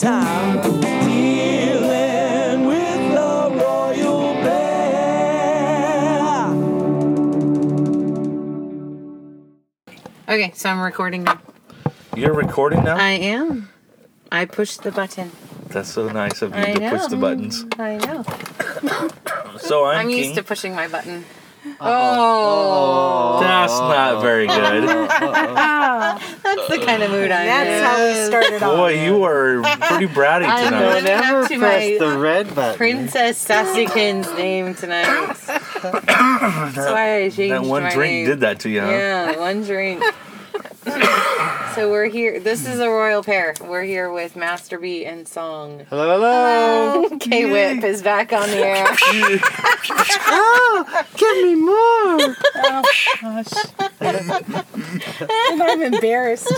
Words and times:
time. 0.00 0.60
Dealing 0.80 2.66
with 2.66 3.14
the 3.14 3.50
royal 3.60 4.34
pair. 4.42 4.74
Okay, 10.28 10.52
so 10.54 10.68
I'm 10.70 10.80
recording 10.80 11.24
now. 11.24 11.40
You're 12.16 12.34
recording 12.34 12.84
now? 12.84 12.96
I 12.96 13.10
am. 13.10 13.68
I 14.32 14.44
pushed 14.44 14.82
the 14.82 14.92
button. 14.92 15.30
That's 15.68 15.90
so 15.92 16.08
nice 16.08 16.42
of 16.42 16.54
you 16.54 16.60
I 16.62 16.72
to 16.74 16.80
know. 16.80 16.90
push 16.90 17.06
the 17.06 17.16
buttons. 17.16 17.64
I 17.78 17.96
know. 17.96 18.24
So 19.58 19.84
I'm, 19.86 20.06
I'm 20.06 20.10
used 20.10 20.34
to 20.34 20.42
pushing 20.42 20.74
my 20.74 20.88
button. 20.88 21.24
Oh, 21.80 23.38
That's 23.40 23.72
not 23.78 24.22
very 24.22 24.46
good. 24.46 24.84
that's 24.88 26.68
the 26.68 26.78
kind 26.84 27.02
of 27.02 27.10
mood 27.10 27.30
I'm 27.30 27.46
That's 27.46 27.68
in. 27.68 27.84
how 27.84 28.06
we 28.22 28.26
started 28.26 28.62
off. 28.62 28.76
Boy, 28.76 29.04
you 29.04 29.24
are 29.24 29.62
pretty 29.62 30.06
bratty 30.06 30.46
I'm 30.46 30.64
tonight. 30.66 30.80
going 30.80 31.04
Never 31.04 31.42
up 31.42 31.48
to 31.48 31.58
press 31.58 32.00
my 32.00 32.06
the 32.06 32.18
red 32.18 32.54
button. 32.54 32.76
Princess 32.76 33.44
Sassykin's 33.46 34.32
name 34.36 34.74
tonight. 34.74 35.34
That's 35.36 36.76
why 36.76 37.16
I 37.24 37.30
changed 37.30 37.52
That 37.52 37.62
one 37.62 37.82
my 37.84 37.90
drink 37.92 38.12
name. 38.12 38.26
did 38.26 38.40
that 38.40 38.60
to 38.60 38.70
you, 38.70 38.80
huh? 38.80 38.90
Yeah, 38.90 39.38
one 39.38 39.62
drink. 39.62 40.02
So 41.74 41.90
we're 41.90 42.06
here. 42.06 42.38
This 42.38 42.66
is 42.66 42.78
a 42.78 42.88
royal 42.88 43.22
pair. 43.22 43.54
We're 43.60 43.82
here 43.82 44.12
with 44.12 44.36
Master 44.36 44.78
B 44.78 45.04
and 45.04 45.26
Song. 45.26 45.84
Hello, 45.90 46.14
hello. 46.14 47.18
K 47.20 47.50
Whip 47.50 47.82
is 47.82 48.02
back 48.02 48.32
on 48.32 48.48
the 48.50 48.58
air. 48.58 48.86
oh, 50.28 51.04
give 51.16 51.36
me 51.42 51.54
more. 51.56 52.36
And 54.00 55.62
I'm 55.62 55.82
embarrassed. 55.82 56.50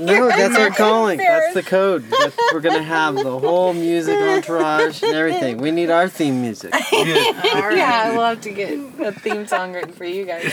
No, 0.00 0.28
that's 0.28 0.56
our 0.56 0.70
calling. 0.70 1.18
That's 1.18 1.54
the 1.54 1.62
code. 1.62 2.04
That's, 2.10 2.36
we're 2.52 2.60
gonna 2.60 2.82
have 2.82 3.14
the 3.14 3.38
whole 3.38 3.72
music 3.72 4.16
entourage 4.16 5.02
and 5.02 5.14
everything. 5.14 5.58
We 5.58 5.70
need 5.70 5.90
our 5.90 6.08
theme 6.08 6.42
music. 6.42 6.74
Yeah, 6.92 8.12
we'll 8.12 8.24
have 8.24 8.40
to 8.40 8.50
get 8.50 8.72
a 9.00 9.12
theme 9.12 9.46
song 9.46 9.72
written 9.72 9.92
for 9.92 10.04
you 10.04 10.24
guys. 10.24 10.52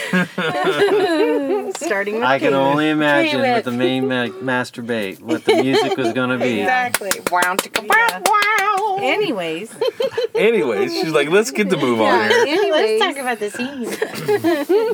Starting 1.77 2.15
with 2.15 2.23
I 2.23 2.39
can 2.39 2.51
Kate. 2.51 2.53
Only 2.83 2.91
imagine 2.91 3.31
K-Whip. 3.41 3.55
what 3.55 3.63
the 3.65 3.71
main 3.71 4.07
ma- 4.07 4.27
masturbate, 4.27 5.21
what 5.21 5.43
the 5.45 5.55
music 5.55 5.97
was 5.97 6.13
gonna 6.13 6.37
be. 6.37 6.61
Exactly. 6.61 7.11
Wow, 7.31 7.55
chicka, 7.55 7.87
wow, 7.87 8.21
wow. 8.25 8.97
Anyways, 9.01 9.73
Anyways, 10.35 10.91
she's 10.93 11.11
like, 11.11 11.29
let's 11.29 11.51
get 11.51 11.69
the 11.69 11.77
move 11.77 12.01
on 12.01 12.29
here. 12.29 12.39
Anyways, 12.47 13.01
let's 13.01 13.15
talk 13.15 13.21
about 13.21 13.39
the 13.39 13.49
scene. 13.51 13.87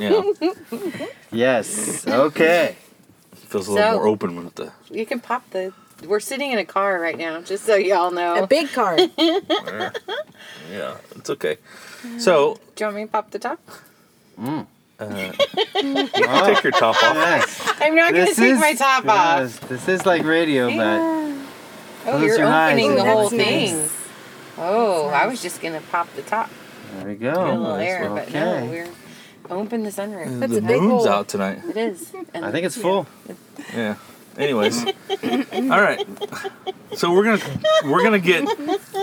Yeah. 0.00 1.02
Yes. 1.32 2.06
Okay. 2.06 2.76
Feels 3.34 3.68
a 3.68 3.72
little 3.72 3.90
So- 3.92 3.96
more 3.98 4.06
open 4.08 4.36
with 4.44 4.54
the. 4.54 4.72
You 4.90 5.06
can 5.06 5.20
pop 5.20 5.48
the. 5.50 5.72
We're 6.06 6.20
sitting 6.20 6.50
in 6.50 6.58
a 6.58 6.64
car 6.64 6.98
right 6.98 7.16
now, 7.18 7.42
just 7.42 7.64
so 7.66 7.74
y'all 7.76 8.10
know. 8.10 8.42
a 8.42 8.46
big 8.46 8.68
car. 8.72 8.96
Yeah, 10.70 10.96
it's 11.16 11.28
okay. 11.30 11.58
So, 12.18 12.58
Do 12.76 12.84
you 12.84 12.86
want 12.86 12.96
me 12.96 13.02
to 13.04 13.08
pop 13.08 13.30
the 13.32 13.38
top? 13.38 13.60
Mm. 14.40 14.66
Uh, 15.00 15.32
you 15.82 16.06
can 16.08 16.44
take 16.54 16.62
your 16.62 16.72
top 16.72 17.02
off. 17.02 17.14
Nice. 17.14 17.80
I'm 17.80 17.94
not 17.94 18.12
going 18.12 18.26
to 18.26 18.30
This 18.30 18.36
take 18.36 18.52
is- 18.54 18.60
my 18.60 18.74
top 18.74 19.06
off. 19.06 19.40
yes, 19.40 19.58
This 19.60 19.88
is 19.88 20.06
like 20.06 20.24
radio, 20.24 20.68
but 20.68 21.00
Oh, 21.00 21.46
Close 22.04 22.22
you're 22.26 22.38
your 22.38 22.46
eyes. 22.48 22.72
opening 22.72 22.94
the 22.96 23.04
whole 23.04 23.28
that's 23.28 23.42
thing. 23.44 23.76
nice. 23.78 23.96
Oh, 24.58 25.08
I 25.08 25.26
was 25.26 25.42
just 25.42 25.60
going 25.60 25.74
to 25.74 25.80
pop 25.88 26.08
the 26.16 26.22
top. 26.22 26.50
there 26.96 27.06
we 27.08 27.14
Get 27.14 27.32
a 27.32 27.36
go. 27.36 27.44
little 27.46 27.74
air, 27.76 28.08
That's 28.14 28.30
but 28.32 28.34
no, 28.34 28.54
okay. 28.56 28.68
we're 28.68 28.88
open 29.56 29.82
the 29.84 29.90
sunroof. 29.90 30.40
That's 30.40 30.52
the 30.52 30.58
a 30.58 30.62
big 30.62 30.80
moon's 30.80 31.04
hole. 31.04 31.08
out 31.08 31.28
tonight. 31.28 31.60
It 31.68 31.76
is. 31.76 32.12
And 32.34 32.44
I 32.44 32.50
think 32.52 32.64
it's 32.66 32.76
full. 32.76 33.06
Yeah. 33.74 33.96
Anyways, 34.40 34.84
all 34.86 35.80
right. 35.80 36.06
So 36.94 37.12
we're 37.12 37.24
gonna 37.24 37.60
we're 37.84 38.02
gonna 38.02 38.18
get 38.18 38.44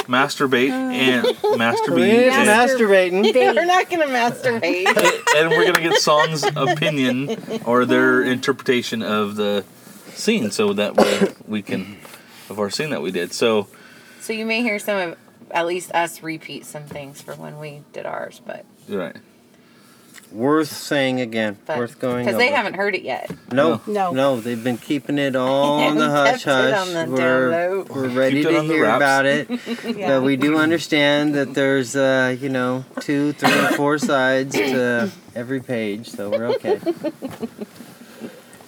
masturbate 0.08 0.70
and 0.72 1.26
masturbate 1.26 2.28
It's 2.28 2.36
and, 2.36 2.50
masturbating. 2.50 3.34
we're 3.56 3.66
not 3.66 3.90
going 3.90 4.02
to 4.08 4.14
masturbate. 4.14 5.36
and 5.38 5.50
we're 5.52 5.66
gonna 5.66 5.82
get 5.88 6.00
Song's 6.02 6.44
opinion 6.44 7.62
or 7.66 7.86
their 7.86 8.24
interpretation 8.24 9.02
of 9.04 9.36
the 9.36 9.64
scene, 10.10 10.52
so 10.52 10.74
that 10.74 10.96
way 10.96 11.34
we 11.48 11.62
can 11.62 11.98
of 12.50 12.60
our 12.60 12.70
scene 12.70 12.90
that 12.90 13.02
we 13.02 13.12
did. 13.12 13.32
So 13.34 13.68
so 14.22 14.34
you 14.34 14.46
may 14.46 14.62
hear 14.62 14.80
some 14.80 14.98
of 15.12 15.18
at 15.52 15.66
least 15.66 15.92
us 15.94 16.22
repeat 16.24 16.66
some 16.66 16.84
things 16.84 17.22
for 17.22 17.36
when 17.36 17.60
we 17.60 17.84
did 17.94 18.06
ours, 18.06 18.42
but 18.46 18.66
right. 18.90 19.16
Worth 20.38 20.72
saying 20.72 21.20
again. 21.20 21.58
but 21.66 21.80
Worth 21.80 22.00
going 22.00 22.24
because 22.24 22.38
they 22.38 22.50
haven't 22.52 22.76
heard 22.76 22.94
it 22.94 23.02
yet. 23.02 23.32
No, 23.52 23.82
No. 23.88 24.12
no, 24.12 24.40
they've 24.40 24.64
been 24.64 24.78
keeping 24.78 25.18
it 25.18 25.36
all 25.44 25.80
on 25.80 25.98
the 25.98 26.08
hush 26.10 26.44
hush. 26.44 26.88
the 26.90 27.08
We're, 27.10 27.82
we're 27.84 28.08
ready 28.10 28.44
to 28.44 28.62
hear 28.62 28.84
wraps. 28.84 28.98
about 28.98 29.26
it. 29.26 29.50
Yeah. 29.98 30.10
But 30.20 30.24
we 30.24 30.36
do 30.36 30.58
understand 30.58 31.34
that 31.34 31.56
there's, 31.56 31.96
uh, 31.96 32.36
you 32.40 32.50
know, 32.50 32.86
two, 33.00 33.34
three, 33.34 33.50
four 33.76 33.98
sides 33.98 34.54
to 34.56 35.10
every 35.36 35.60
page, 35.60 36.10
so 36.10 36.30
we're 36.30 36.48
okay. 36.56 36.80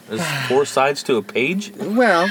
There's 0.07 0.25
four 0.47 0.65
sides 0.65 1.03
to 1.03 1.17
a 1.17 1.21
page. 1.21 1.71
Well, 1.77 2.27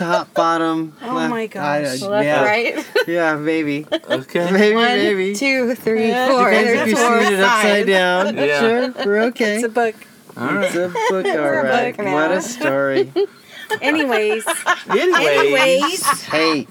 top, 0.00 0.34
bottom. 0.34 0.96
Oh 1.02 1.14
left, 1.14 1.30
my 1.30 1.44
uh, 1.44 1.48
gosh. 1.48 2.02
I- 2.02 2.06
Left, 2.06 2.24
yeah, 2.24 2.44
right. 2.44 2.86
yeah, 3.06 3.36
maybe, 3.36 3.86
Okay. 3.92 4.50
maybe, 4.50 4.74
One, 4.74 4.84
maybe. 4.86 5.34
two, 5.36 5.74
three, 5.74 6.08
Yeah, 6.08 6.28
four. 6.28 6.50
Depends 6.50 6.80
if 6.80 6.88
you 6.88 6.96
four 6.96 7.20
see 7.20 7.34
it 7.34 7.40
upside 7.40 7.86
down. 7.86 8.36
Yeah. 8.40 8.60
Sure, 8.60 9.06
we're 9.06 9.22
okay. 9.28 9.56
It's 9.56 9.64
a 9.64 9.68
book. 9.68 9.94
All 10.36 10.46
right. 10.46 10.64
It's 10.64 10.74
a 10.74 10.88
book, 10.88 11.26
all 11.26 11.50
right. 11.50 11.96
book 11.96 12.04
now. 12.04 12.14
What 12.14 12.32
a 12.32 12.40
story. 12.42 13.12
Anyways, 13.80 14.44
Anyways, 14.88 15.06
anyways, 15.16 16.22
Hey, 16.22 16.66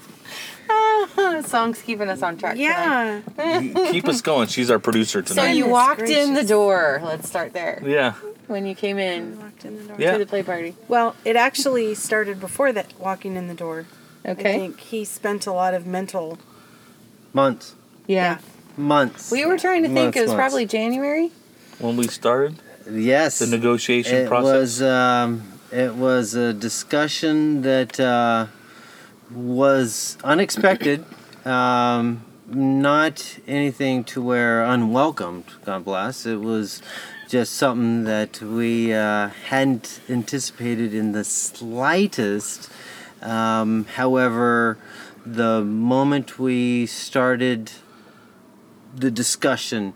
Song's 1.46 1.80
keeping 1.82 2.08
us 2.08 2.22
on 2.22 2.36
track. 2.38 2.56
yeah. 2.56 3.20
keep 3.90 4.06
us 4.08 4.20
going. 4.20 4.48
She's 4.48 4.70
our 4.70 4.78
producer 4.78 5.22
tonight. 5.22 5.42
So 5.42 5.48
you 5.48 5.64
Goodness 5.64 5.72
walked 5.72 6.00
in 6.02 6.34
the 6.34 6.44
door. 6.44 7.00
Let's 7.04 7.28
start 7.28 7.52
there. 7.52 7.82
yeah. 7.84 8.14
When 8.46 8.66
you 8.66 8.74
came 8.74 8.98
in 8.98 9.38
Walked 9.38 9.64
in 9.64 9.76
the 9.76 9.84
door. 9.84 9.96
Yeah. 9.98 10.12
to 10.12 10.18
the 10.18 10.26
play 10.26 10.42
party. 10.42 10.74
Well, 10.88 11.14
it 11.24 11.36
actually 11.36 11.94
started 11.94 12.40
before 12.40 12.72
that. 12.72 12.92
Walking 12.98 13.36
in 13.36 13.46
the 13.48 13.54
door. 13.54 13.86
Okay. 14.26 14.54
I 14.54 14.58
think 14.58 14.80
he 14.80 15.04
spent 15.04 15.46
a 15.46 15.52
lot 15.52 15.72
of 15.72 15.86
mental. 15.86 16.38
months, 17.32 17.74
Yeah. 18.06 18.38
months. 18.76 19.30
We 19.30 19.46
were 19.46 19.56
trying 19.58 19.82
to 19.82 19.88
think 19.88 19.98
Months, 20.06 20.16
it 20.18 20.20
was 20.22 20.28
months. 20.30 20.38
probably 20.40 20.66
January. 20.66 21.30
When 21.78 21.96
we 21.96 22.08
started 22.08 22.56
Yes. 22.90 23.38
the 23.38 23.46
negotiation 23.46 24.16
it 24.16 24.28
process. 24.28 24.52
was 24.80 24.82
um, 24.82 25.42
it 25.70 25.94
was 25.94 26.34
a 26.34 26.52
discussion 26.52 27.62
that 27.62 28.00
uh, 28.00 28.46
was 29.32 30.18
unexpected. 30.24 31.04
Um, 31.44 32.24
not 32.46 33.38
anything 33.46 34.02
to 34.02 34.20
where 34.20 34.64
unwelcomed 34.64 35.44
god 35.64 35.84
bless. 35.84 36.26
It 36.26 36.40
was 36.40 36.82
just 37.28 37.52
something 37.52 38.04
that 38.04 38.42
we 38.42 38.92
uh, 38.92 39.28
hadn't 39.28 40.00
anticipated 40.08 40.92
in 40.92 41.12
the 41.12 41.22
slightest. 41.22 42.70
Um, 43.22 43.84
however 43.84 44.78
the 45.24 45.62
moment 45.62 46.38
we 46.38 46.86
started 46.86 47.70
the 48.96 49.10
discussion 49.10 49.94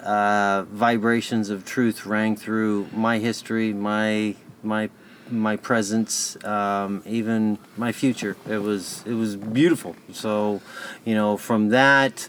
uh, 0.00 0.62
vibrations 0.70 1.50
of 1.50 1.64
truth 1.64 2.06
rang 2.06 2.36
through 2.36 2.88
my 2.92 3.18
history, 3.18 3.72
my 3.72 4.36
my 4.62 4.88
my 5.30 5.56
presence, 5.56 6.36
um, 6.44 7.02
even 7.06 7.58
my 7.76 7.92
future. 7.92 8.36
It 8.48 8.58
was 8.58 9.02
it 9.06 9.14
was 9.14 9.36
beautiful. 9.36 9.96
So, 10.12 10.60
you 11.04 11.14
know, 11.14 11.36
from 11.36 11.68
that, 11.70 12.28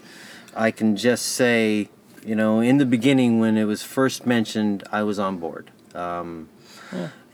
I 0.54 0.70
can 0.70 0.96
just 0.96 1.26
say, 1.26 1.88
you 2.24 2.34
know, 2.34 2.60
in 2.60 2.78
the 2.78 2.86
beginning 2.86 3.40
when 3.40 3.56
it 3.56 3.64
was 3.64 3.82
first 3.82 4.26
mentioned, 4.26 4.84
I 4.92 5.02
was 5.02 5.18
on 5.18 5.38
board. 5.38 5.70
Um, 5.94 6.48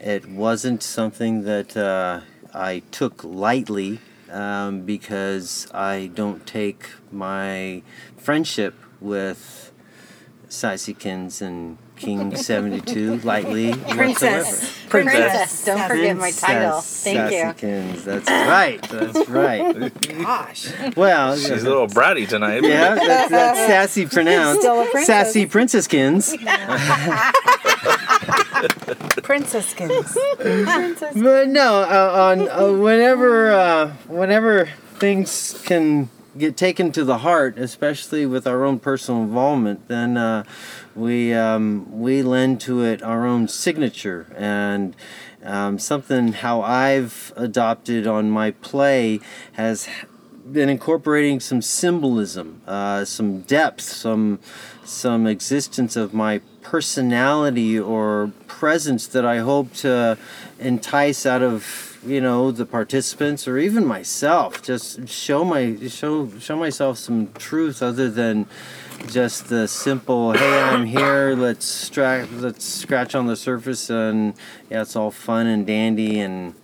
It 0.00 0.28
wasn't 0.28 0.82
something 0.82 1.42
that 1.42 1.76
uh, 1.76 2.20
I 2.54 2.82
took 2.92 3.24
lightly 3.24 3.98
um, 4.30 4.82
because 4.82 5.66
I 5.74 6.10
don't 6.14 6.46
take 6.46 6.90
my 7.10 7.82
friendship 8.16 8.74
with 9.00 9.72
Sisykins 10.48 11.42
and 11.42 11.78
King 11.98 12.36
72 12.36 13.16
lightly. 13.18 13.74
Princess. 13.90 14.72
Princess. 14.88 15.64
Don't 15.64 15.88
forget 15.88 16.16
my 16.16 16.30
title. 16.30 16.80
Thank 16.80 17.32
you. 17.32 17.68
Sisykins, 17.68 18.04
that's 18.04 18.30
right. 18.30 18.80
That's 18.88 19.28
right. 19.28 20.18
Gosh. 20.22 20.68
Well, 20.96 21.36
She's 21.36 21.50
a 21.50 21.54
little 21.68 21.88
bratty 21.88 22.28
tonight. 22.28 22.62
yeah, 22.62 22.94
that's, 22.94 23.30
that's 23.30 23.58
sassy 23.66 24.06
pronounced. 24.06 24.62
Princess. 24.92 25.06
Sassy 25.06 25.46
princesskins. 25.46 26.38
Princesskins. 29.22 31.22
But 31.22 31.48
no, 31.48 31.82
uh, 31.82 32.32
on 32.32 32.48
uh, 32.48 32.72
whenever 32.72 33.52
uh, 33.52 33.88
whenever 34.08 34.66
things 34.98 35.60
can 35.64 36.10
get 36.36 36.56
taken 36.56 36.92
to 36.92 37.04
the 37.04 37.18
heart, 37.18 37.58
especially 37.58 38.26
with 38.26 38.46
our 38.46 38.64
own 38.64 38.78
personal 38.78 39.22
involvement, 39.22 39.86
then 39.88 40.16
uh, 40.16 40.44
we 40.98 41.32
um, 41.34 42.00
we 42.04 42.22
lend 42.22 42.60
to 42.62 42.82
it 42.82 43.02
our 43.02 43.26
own 43.26 43.48
signature, 43.48 44.26
and 44.36 44.94
Um, 45.44 45.78
something 45.78 46.32
how 46.32 46.62
I've 46.62 47.32
adopted 47.36 48.06
on 48.08 48.28
my 48.28 48.50
play 48.70 49.20
has 49.52 49.86
been 50.52 50.68
incorporating 50.68 51.40
some 51.40 51.62
symbolism, 51.62 52.60
uh, 52.66 53.04
some 53.04 53.42
depth, 53.46 53.82
some 53.82 54.38
some 54.84 55.30
existence 55.30 55.94
of 56.00 56.12
my 56.12 56.40
personality 56.62 57.78
or 57.78 58.32
presence 58.48 59.06
that 59.14 59.24
I 59.24 59.38
hope 59.38 59.72
to 59.84 60.18
entice 60.58 61.24
out 61.24 61.42
of 61.42 61.62
you 62.04 62.20
know 62.20 62.50
the 62.50 62.66
participants 62.66 63.46
or 63.46 63.58
even 63.58 63.86
myself. 63.86 64.60
Just 64.70 65.08
show 65.08 65.44
my 65.44 65.76
show 65.88 66.28
show 66.40 66.56
myself 66.56 66.98
some 66.98 67.28
truth 67.38 67.80
other 67.80 68.10
than 68.10 68.46
just 69.06 69.48
the 69.48 69.66
simple 69.68 70.32
hey 70.32 70.60
i'm 70.60 70.84
here 70.84 71.34
let's 71.36 71.64
stra- 71.64 72.26
let's 72.32 72.64
scratch 72.64 73.14
on 73.14 73.26
the 73.26 73.36
surface 73.36 73.88
and 73.90 74.34
yeah 74.70 74.82
it's 74.82 74.96
all 74.96 75.10
fun 75.10 75.46
and 75.46 75.66
dandy 75.66 76.18
and 76.20 76.54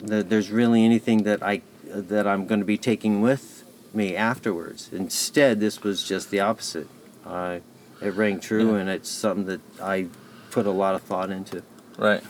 that 0.00 0.28
there's 0.28 0.50
really 0.50 0.84
anything 0.84 1.22
that 1.24 1.42
i 1.42 1.60
that 1.84 2.26
i'm 2.26 2.46
going 2.46 2.60
to 2.60 2.66
be 2.66 2.78
taking 2.78 3.20
with 3.20 3.64
me 3.92 4.14
afterwards 4.14 4.90
instead 4.92 5.58
this 5.60 5.82
was 5.82 6.02
just 6.06 6.30
the 6.30 6.38
opposite 6.40 6.86
uh, 7.26 7.58
it 8.02 8.14
rang 8.14 8.38
true 8.38 8.72
Yeah. 8.74 8.80
and 8.80 8.90
it's 8.90 9.08
something 9.08 9.46
that 9.46 9.60
i 9.82 10.06
put 10.50 10.66
a 10.66 10.70
lot 10.70 10.94
of 10.94 11.02
thought 11.02 11.30
into 11.30 11.62
Right. 11.96 12.24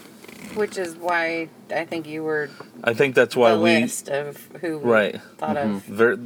Which 0.57 0.77
is 0.77 0.95
why 0.95 1.49
I 1.75 1.87
think 1.87 2.07
you 2.07 2.23
were 2.23 2.51
I 2.83 2.93
think 2.93 3.15
that's 3.15 3.35
why 3.35 3.53
the 3.53 3.61
we 3.61 3.81
list 3.81 4.11
of 4.11 4.37
who 4.61 4.77
Right. 4.77 5.19
thought 5.39 5.57
of. 5.57 5.83
ver- 5.85 6.19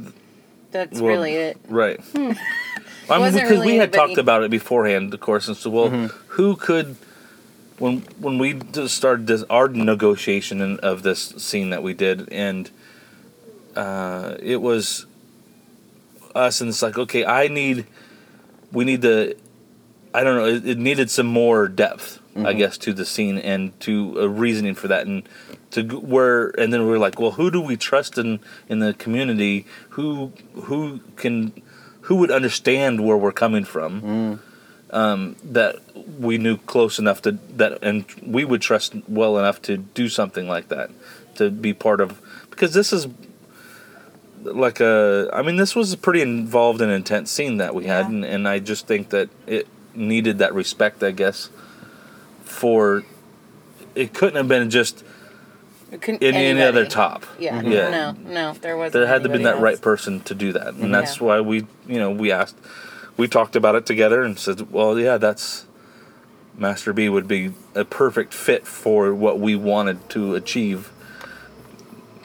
That's 0.71 0.99
Well, 0.99 1.09
really 1.13 1.35
it. 1.35 1.57
right. 1.69 2.01
I 3.09 3.13
mean, 3.15 3.21
Wasn't 3.21 3.43
because 3.43 3.51
really 3.51 3.67
we 3.73 3.77
had 3.77 3.91
talked 3.93 4.17
about 4.17 4.43
it 4.43 4.51
beforehand, 4.51 5.13
of 5.13 5.19
course, 5.19 5.47
and 5.47 5.57
so 5.57 5.69
well, 5.69 5.89
who 6.29 6.55
could 6.55 6.95
when 7.77 8.01
when 8.19 8.37
we 8.37 8.53
just 8.53 8.95
started 8.95 9.27
this 9.27 9.43
our 9.49 9.67
negotiation 9.67 10.61
in, 10.61 10.79
of 10.79 11.01
this 11.03 11.19
scene 11.37 11.69
that 11.71 11.81
we 11.83 11.93
did, 11.93 12.27
and 12.31 12.69
uh, 13.75 14.35
it 14.41 14.57
was 14.61 15.05
us, 16.35 16.61
and 16.61 16.69
it's 16.69 16.81
like, 16.81 16.97
okay, 16.97 17.25
I 17.25 17.47
need, 17.47 17.85
we 18.71 18.85
need 18.85 19.01
to, 19.03 19.35
I 20.13 20.23
don't 20.23 20.35
know, 20.37 20.45
it, 20.45 20.67
it 20.67 20.77
needed 20.77 21.09
some 21.09 21.25
more 21.27 21.67
depth, 21.67 22.19
I 22.35 22.53
guess, 22.53 22.77
to 22.79 22.93
the 22.93 23.05
scene 23.05 23.37
and 23.37 23.77
to 23.81 24.19
a 24.19 24.27
reasoning 24.29 24.75
for 24.75 24.87
that, 24.89 25.07
and 25.07 25.23
to 25.71 25.83
g- 25.83 25.95
where, 25.95 26.49
and 26.59 26.71
then 26.73 26.81
we 26.81 26.87
were 26.89 26.99
like, 26.99 27.19
well, 27.19 27.31
who 27.31 27.49
do 27.51 27.59
we 27.61 27.77
trust 27.77 28.17
in 28.17 28.39
in 28.67 28.79
the 28.79 28.93
community? 28.93 29.65
Who 29.89 30.31
who 30.53 30.99
can, 31.15 31.53
who 32.09 32.15
would 32.15 32.31
understand 32.31 33.05
where 33.05 33.15
we're 33.15 33.31
coming 33.31 33.63
from? 33.63 34.39
Um, 34.91 35.35
that 35.43 35.75
we 36.19 36.39
knew 36.39 36.57
close 36.57 36.97
enough 36.97 37.21
to 37.21 37.33
that, 37.57 37.83
and 37.83 38.05
we 38.25 38.43
would 38.43 38.59
trust 38.61 38.95
well 39.07 39.37
enough 39.37 39.61
to 39.63 39.77
do 39.77 40.09
something 40.09 40.47
like 40.47 40.69
that, 40.69 40.89
to 41.35 41.51
be 41.51 41.73
part 41.75 42.01
of, 42.01 42.19
because 42.49 42.73
this 42.73 42.91
is 42.91 43.05
like 44.41 44.79
a 44.79 45.29
i 45.33 45.41
mean 45.41 45.57
this 45.57 45.75
was 45.75 45.91
a 45.93 45.97
pretty 45.97 46.21
involved 46.21 46.79
and 46.81 46.89
intense 46.91 47.29
scene 47.29 47.57
that 47.57 47.75
we 47.75 47.85
had 47.85 48.05
Yeah. 48.05 48.11
and, 48.15 48.25
and 48.25 48.47
i 48.47 48.57
just 48.59 48.87
think 48.87 49.09
that 49.09 49.27
it 49.45 49.67
needed 49.93 50.37
that 50.39 50.53
respect 50.53 51.03
i 51.03 51.11
guess 51.11 51.49
for 52.43 53.03
it 53.95 54.13
couldn't 54.13 54.37
have 54.37 54.47
been 54.47 54.69
just 54.69 55.03
It 55.91 56.01
couldn't 56.01 56.21
any, 56.23 56.45
any 56.45 56.61
other 56.61 56.85
top 56.85 57.25
Yeah. 57.39 57.61
Yeah. 57.61 57.89
No, 57.89 58.11
no, 58.11 58.53
there 58.53 58.77
wasn't. 58.77 58.93
there 58.93 59.07
had 59.07 59.23
to 59.23 59.29
be 59.29 59.39
that 59.43 59.55
else. 59.55 59.61
right 59.61 59.81
person 59.81 60.19
to 60.21 60.35
do 60.35 60.53
that 60.53 60.75
and 60.75 60.93
that's 60.93 61.17
Yeah. 61.19 61.23
why 61.27 61.41
we 61.41 61.65
you 61.87 61.99
know 61.99 62.11
we 62.11 62.31
asked 62.31 62.55
we 63.17 63.27
talked 63.27 63.55
about 63.55 63.75
it 63.75 63.85
together 63.85 64.23
and 64.23 64.37
said 64.37 64.71
well 64.71 64.97
yeah 64.99 65.17
that's 65.17 65.65
master 66.55 66.93
b 66.93 67.09
would 67.09 67.27
be 67.27 67.53
a 67.75 67.85
perfect 67.85 68.33
fit 68.33 68.67
for 68.67 69.13
what 69.13 69.39
we 69.39 69.55
wanted 69.55 70.09
to 70.09 70.35
achieve 70.35 70.91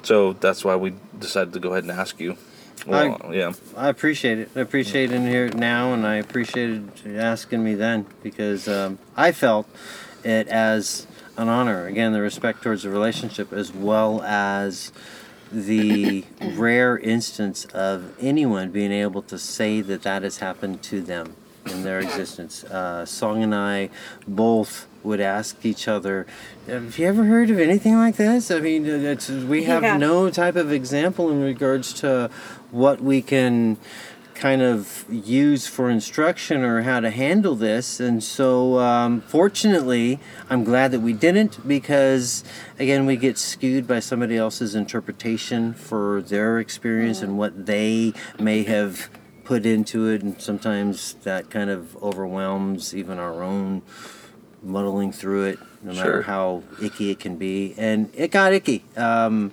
so 0.02 0.34
that's 0.34 0.64
why 0.64 0.76
we 0.76 0.94
decided 1.18 1.52
to 1.52 1.60
go 1.60 1.70
ahead 1.72 1.84
and 1.84 1.92
ask 1.92 2.20
you 2.20 2.36
well, 2.86 3.18
yeah 3.32 3.52
I 3.78 3.88
appreciate 3.88 4.38
it. 4.40 4.50
I 4.54 4.60
appreciate 4.60 5.10
it 5.10 5.20
here 5.22 5.48
now, 5.48 5.94
and 5.94 6.06
I 6.06 6.16
appreciated 6.16 6.90
you 7.02 7.18
asking 7.18 7.64
me 7.64 7.74
then 7.74 8.04
because 8.22 8.68
um, 8.68 8.98
I 9.16 9.32
felt 9.32 9.66
it 10.22 10.48
as 10.48 11.06
an 11.36 11.48
honor. 11.48 11.86
Again, 11.86 12.12
the 12.12 12.20
respect 12.20 12.62
towards 12.62 12.82
the 12.82 12.90
relationship, 12.90 13.52
as 13.52 13.72
well 13.72 14.22
as 14.22 14.92
the 15.52 16.24
rare 16.54 16.98
instance 16.98 17.64
of 17.66 18.14
anyone 18.20 18.70
being 18.70 18.92
able 18.92 19.22
to 19.22 19.38
say 19.38 19.80
that 19.80 20.02
that 20.02 20.22
has 20.22 20.38
happened 20.38 20.82
to 20.84 21.00
them 21.00 21.34
in 21.66 21.82
their 21.82 21.98
existence. 21.98 22.62
Uh, 22.64 23.06
Song 23.06 23.42
and 23.42 23.54
I 23.54 23.88
both 24.28 24.86
would 25.02 25.20
ask 25.20 25.64
each 25.64 25.88
other, 25.88 26.26
"Have 26.66 26.98
you 26.98 27.06
ever 27.06 27.24
heard 27.24 27.50
of 27.50 27.58
anything 27.58 27.96
like 27.96 28.16
this?" 28.16 28.50
I 28.50 28.60
mean, 28.60 28.86
it's, 28.86 29.28
we 29.30 29.64
have 29.64 29.82
Yeah. 29.82 29.96
no 29.96 30.28
type 30.30 30.56
of 30.56 30.72
example 30.72 31.30
in 31.30 31.40
regards 31.42 31.92
to 31.94 32.30
what 32.70 33.00
we 33.02 33.22
can 33.22 33.76
kind 34.34 34.62
of 34.62 35.04
use 35.08 35.66
for 35.66 35.88
instruction 35.88 36.62
or 36.62 36.82
how 36.82 37.00
to 37.00 37.10
handle 37.10 37.54
this. 37.54 38.00
And 38.00 38.22
so, 38.22 38.78
um, 38.78 39.20
fortunately, 39.20 40.18
I'm 40.50 40.64
glad 40.64 40.90
that 40.92 41.00
we 41.00 41.12
didn't 41.12 41.66
because, 41.66 42.44
again, 42.78 43.06
we 43.06 43.16
get 43.16 43.38
skewed 43.38 43.86
by 43.86 44.00
somebody 44.00 44.36
else's 44.36 44.74
interpretation 44.74 45.72
for 45.74 46.22
their 46.22 46.58
experience 46.58 47.22
and 47.22 47.38
what 47.38 47.66
they 47.66 48.12
may 48.38 48.64
have 48.64 49.08
put 49.44 49.64
into 49.64 50.08
it. 50.08 50.22
And 50.22 50.40
sometimes 50.40 51.14
that 51.22 51.50
kind 51.50 51.70
of 51.70 51.96
overwhelms 52.02 52.94
even 52.94 53.18
our 53.18 53.42
own 53.42 53.82
muddling 54.62 55.12
through 55.12 55.44
it, 55.44 55.58
no 55.82 55.92
matter 55.92 56.22
how 56.22 56.62
icky 56.82 57.10
it 57.10 57.20
can 57.20 57.36
be. 57.36 57.74
And 57.76 58.10
it 58.14 58.30
got 58.30 58.52
icky. 58.52 58.82
Um, 58.96 59.52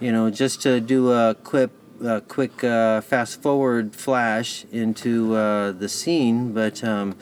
you 0.00 0.12
know, 0.12 0.30
just 0.30 0.62
to 0.62 0.80
do 0.80 1.12
a 1.12 1.34
quick, 1.34 1.70
a 2.04 2.20
quick 2.20 2.64
uh, 2.64 3.00
fast 3.00 3.42
forward 3.42 3.94
flash 3.94 4.64
into 4.72 5.34
uh, 5.34 5.72
the 5.72 5.88
scene, 5.88 6.52
but 6.52 6.82
um, 6.82 7.16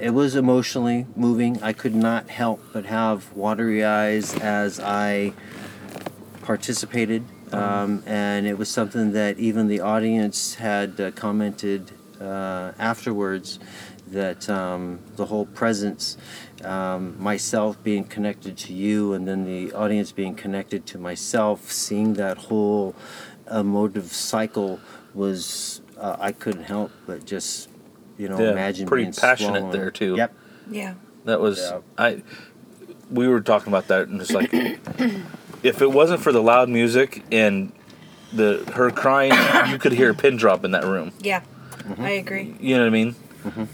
it 0.00 0.10
was 0.10 0.36
emotionally 0.36 1.06
moving. 1.16 1.62
I 1.62 1.72
could 1.72 1.94
not 1.94 2.28
help 2.28 2.62
but 2.72 2.86
have 2.86 3.32
watery 3.32 3.84
eyes 3.84 4.34
as 4.34 4.78
I 4.78 5.32
participated. 6.42 7.24
Um, 7.52 8.02
and 8.06 8.46
it 8.46 8.58
was 8.58 8.68
something 8.68 9.12
that 9.12 9.38
even 9.38 9.68
the 9.68 9.80
audience 9.80 10.56
had 10.56 11.00
uh, 11.00 11.10
commented 11.12 11.92
uh, 12.20 12.72
afterwards 12.78 13.60
that 14.08 14.48
um, 14.48 14.98
the 15.16 15.26
whole 15.26 15.46
presence, 15.46 16.16
um, 16.64 17.20
myself 17.22 17.82
being 17.82 18.04
connected 18.04 18.56
to 18.56 18.72
you, 18.72 19.12
and 19.12 19.26
then 19.26 19.44
the 19.44 19.72
audience 19.72 20.12
being 20.12 20.34
connected 20.34 20.86
to 20.86 20.98
myself, 20.98 21.70
seeing 21.70 22.14
that 22.14 22.36
whole 22.38 22.94
emotive 23.50 24.12
cycle 24.12 24.80
was, 25.14 25.80
uh, 25.98 26.16
I 26.18 26.32
couldn't 26.32 26.64
help 26.64 26.90
but 27.06 27.24
just, 27.24 27.68
you 28.18 28.28
know, 28.28 28.38
Yeah, 28.40 28.52
imagine 28.52 28.86
pretty 28.86 29.04
being 29.04 29.14
passionate 29.14 29.60
swollen. 29.60 29.78
there, 29.78 29.90
too. 29.90 30.16
Yep. 30.16 30.34
Yeah. 30.70 30.94
That 31.24 31.40
was 31.40 31.58
Yeah. 31.58 31.78
I. 31.98 32.22
We 33.10 33.28
were 33.28 33.40
talking 33.40 33.68
about 33.68 33.86
that, 33.88 34.08
and 34.08 34.20
it's 34.20 34.32
like, 34.32 34.52
if 35.62 35.80
it 35.80 35.90
wasn't 35.92 36.20
for 36.20 36.32
the 36.32 36.42
loud 36.42 36.68
music 36.68 37.22
and 37.30 37.72
the 38.32 38.64
her 38.74 38.90
crying, 38.90 39.32
you 39.70 39.78
could 39.78 39.92
hear 39.92 40.10
a 40.10 40.14
pin 40.14 40.36
drop 40.36 40.64
in 40.64 40.72
that 40.72 40.84
room. 40.84 41.12
Yeah. 41.20 41.42
Mm-hmm. 41.78 42.02
I 42.02 42.10
agree. 42.10 42.56
You 42.58 42.74
know 42.76 42.82
what 42.82 42.88
I 42.88 42.90
mean? 42.90 43.14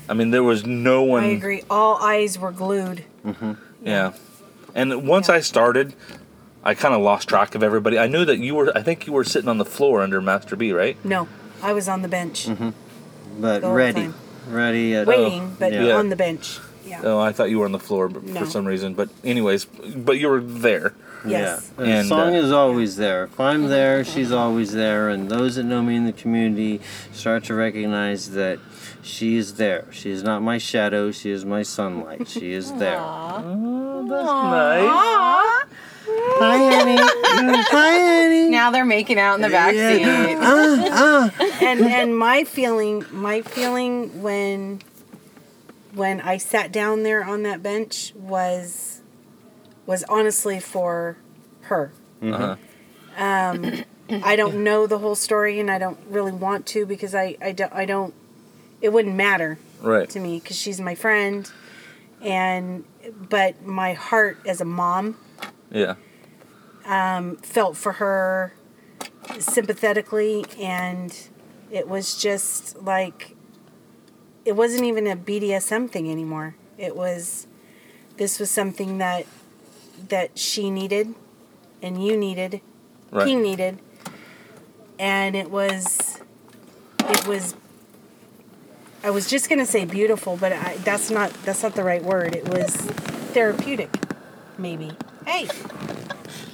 I 0.06 0.12
mean, 0.12 0.32
there 0.32 0.42
was 0.42 0.66
no 0.66 1.02
one. 1.02 1.24
I 1.24 1.28
agree. 1.28 1.62
All 1.70 1.96
eyes 1.96 2.38
were 2.38 2.52
glued. 2.52 3.04
Mm-hmm. 3.24 3.52
Yeah, 3.84 4.12
and 4.74 5.08
once 5.08 5.30
I 5.30 5.40
started, 5.40 5.94
I 6.64 6.74
kind 6.74 6.94
of 6.94 7.00
lost 7.02 7.28
track 7.28 7.54
of 7.54 7.62
everybody. 7.62 7.98
I 7.98 8.06
knew 8.06 8.24
that 8.24 8.38
you 8.38 8.54
were. 8.54 8.72
I 8.76 8.82
think 8.82 9.06
you 9.06 9.12
were 9.12 9.24
sitting 9.24 9.48
on 9.48 9.58
the 9.58 9.64
floor 9.64 10.00
under 10.00 10.20
Master 10.20 10.54
B, 10.56 10.72
right? 10.72 10.96
No, 11.04 11.28
I 11.62 11.72
was 11.72 11.88
on 11.88 12.02
the 12.02 12.08
bench, 12.08 12.46
Mm-hmm. 12.46 12.70
But 13.40 13.62
The 13.62 13.70
ready. 13.70 14.02
time. 14.02 14.14
Ready 14.48 14.94
at 14.96 15.06
waiting, 15.06 15.56
but 15.58 15.72
yeah. 15.72 15.84
Yeah. 15.86 15.96
on 15.96 16.08
the 16.08 16.16
bench. 16.16 16.58
Yeah. 16.84 17.00
Oh, 17.04 17.18
I 17.20 17.32
thought 17.32 17.48
you 17.48 17.58
were 17.60 17.64
on 17.64 17.72
the 17.72 17.78
floor 17.78 18.08
but 18.08 18.24
No. 18.24 18.40
for 18.40 18.46
some 18.46 18.66
reason. 18.66 18.94
But 18.94 19.08
anyways, 19.24 19.64
but 19.64 20.18
you 20.18 20.28
were 20.28 20.40
there. 20.40 20.94
Yes. 21.24 21.70
Yeah, 21.78 21.84
And, 21.84 22.04
the 22.04 22.08
song 22.08 22.34
uh, 22.34 22.38
is 22.38 22.50
always 22.52 22.96
there. 22.96 23.24
If 23.24 23.38
I'm 23.40 23.68
there, 23.68 24.04
she's 24.04 24.32
always 24.32 24.72
there, 24.72 25.08
and 25.08 25.30
those 25.30 25.54
that 25.54 25.62
know 25.64 25.80
me 25.80 25.94
in 25.96 26.04
the 26.04 26.12
community 26.12 26.80
start 27.12 27.44
to 27.44 27.54
recognize 27.54 28.32
that 28.32 28.58
she 29.02 29.36
is 29.36 29.54
there. 29.54 29.86
She 29.92 30.10
is 30.10 30.22
not 30.24 30.42
my 30.42 30.58
shadow. 30.58 31.12
She 31.12 31.30
is 31.30 31.44
my 31.44 31.62
sunlight. 31.62 32.26
She 32.28 32.52
is 32.52 32.72
there. 32.74 32.98
Oh, 33.00 34.04
that's 34.08 34.26
nice. 34.26 35.64
Hi, 36.14 36.56
Annie. 36.56 36.96
Hi, 37.70 37.96
Annie. 37.98 38.50
Now 38.50 38.70
they're 38.70 38.84
making 38.84 39.18
out 39.18 39.36
in 39.36 39.42
the 39.42 39.48
back 39.48 39.74
Yeah. 39.74 40.26
seat. 40.26 40.36
Ah, 40.40 41.30
ah. 41.40 41.56
and 41.62 41.80
and 41.80 42.16
my 42.18 42.44
feeling 42.44 43.04
my 43.10 43.42
feeling 43.42 44.22
when 44.22 44.80
when 45.94 46.20
I 46.20 46.36
sat 46.38 46.72
down 46.72 47.02
there 47.02 47.24
on 47.24 47.42
that 47.44 47.62
bench 47.62 48.12
was 48.16 49.00
was 49.86 50.04
honestly 50.08 50.58
for 50.60 51.16
her. 51.62 51.92
Uh-huh. 52.22 52.56
Um, 53.16 53.84
I 54.24 54.36
don't 54.36 54.62
know 54.64 54.86
the 54.86 54.98
whole 54.98 55.14
story, 55.14 55.60
and 55.60 55.70
I 55.70 55.78
don't 55.78 55.98
really 56.08 56.32
want 56.32 56.66
to 56.68 56.86
because 56.86 57.14
I 57.14 57.36
I 57.42 57.52
don't 57.52 57.72
I 57.72 57.84
don't. 57.84 58.14
It 58.80 58.92
wouldn't 58.92 59.14
matter 59.14 59.58
Right. 59.80 60.08
to 60.10 60.18
me 60.20 60.40
because 60.40 60.56
she's 60.56 60.80
my 60.80 60.94
friend, 60.94 61.50
and 62.20 62.84
but 63.28 63.64
my 63.64 63.92
heart 63.94 64.38
as 64.46 64.60
a 64.60 64.64
mom 64.64 65.16
Yeah. 65.72 65.94
Um, 66.84 67.36
felt 67.36 67.76
for 67.76 67.92
her 67.92 68.52
sympathetically 69.38 70.44
and 70.60 71.16
it 71.70 71.88
was 71.88 72.20
just 72.20 72.82
like 72.82 73.36
it 74.44 74.52
wasn't 74.56 74.84
even 74.84 75.06
a 75.06 75.16
BDSM 75.16 75.88
thing 75.90 76.10
anymore. 76.10 76.54
It 76.76 76.96
was 76.96 77.46
this 78.16 78.38
was 78.38 78.50
something 78.50 78.98
that 78.98 79.26
that 80.08 80.38
she 80.38 80.70
needed 80.70 81.14
and 81.80 82.04
you 82.04 82.16
needed, 82.16 82.60
Right. 83.10 83.26
he 83.26 83.36
needed. 83.36 83.78
And 84.98 85.34
it 85.34 85.50
was 85.50 86.20
it 87.00 87.26
was 87.26 87.54
I 89.04 89.10
was 89.10 89.28
just 89.28 89.48
going 89.48 89.58
to 89.58 89.66
say 89.66 89.84
beautiful, 89.84 90.36
but 90.36 90.52
I, 90.52 90.76
that's 90.78 91.10
not 91.10 91.32
that's 91.44 91.62
not 91.62 91.74
the 91.74 91.84
right 91.84 92.02
word. 92.02 92.34
It 92.36 92.48
was 92.48 92.74
therapeutic 93.34 93.90
maybe. 94.62 94.92
Hey, 95.26 95.48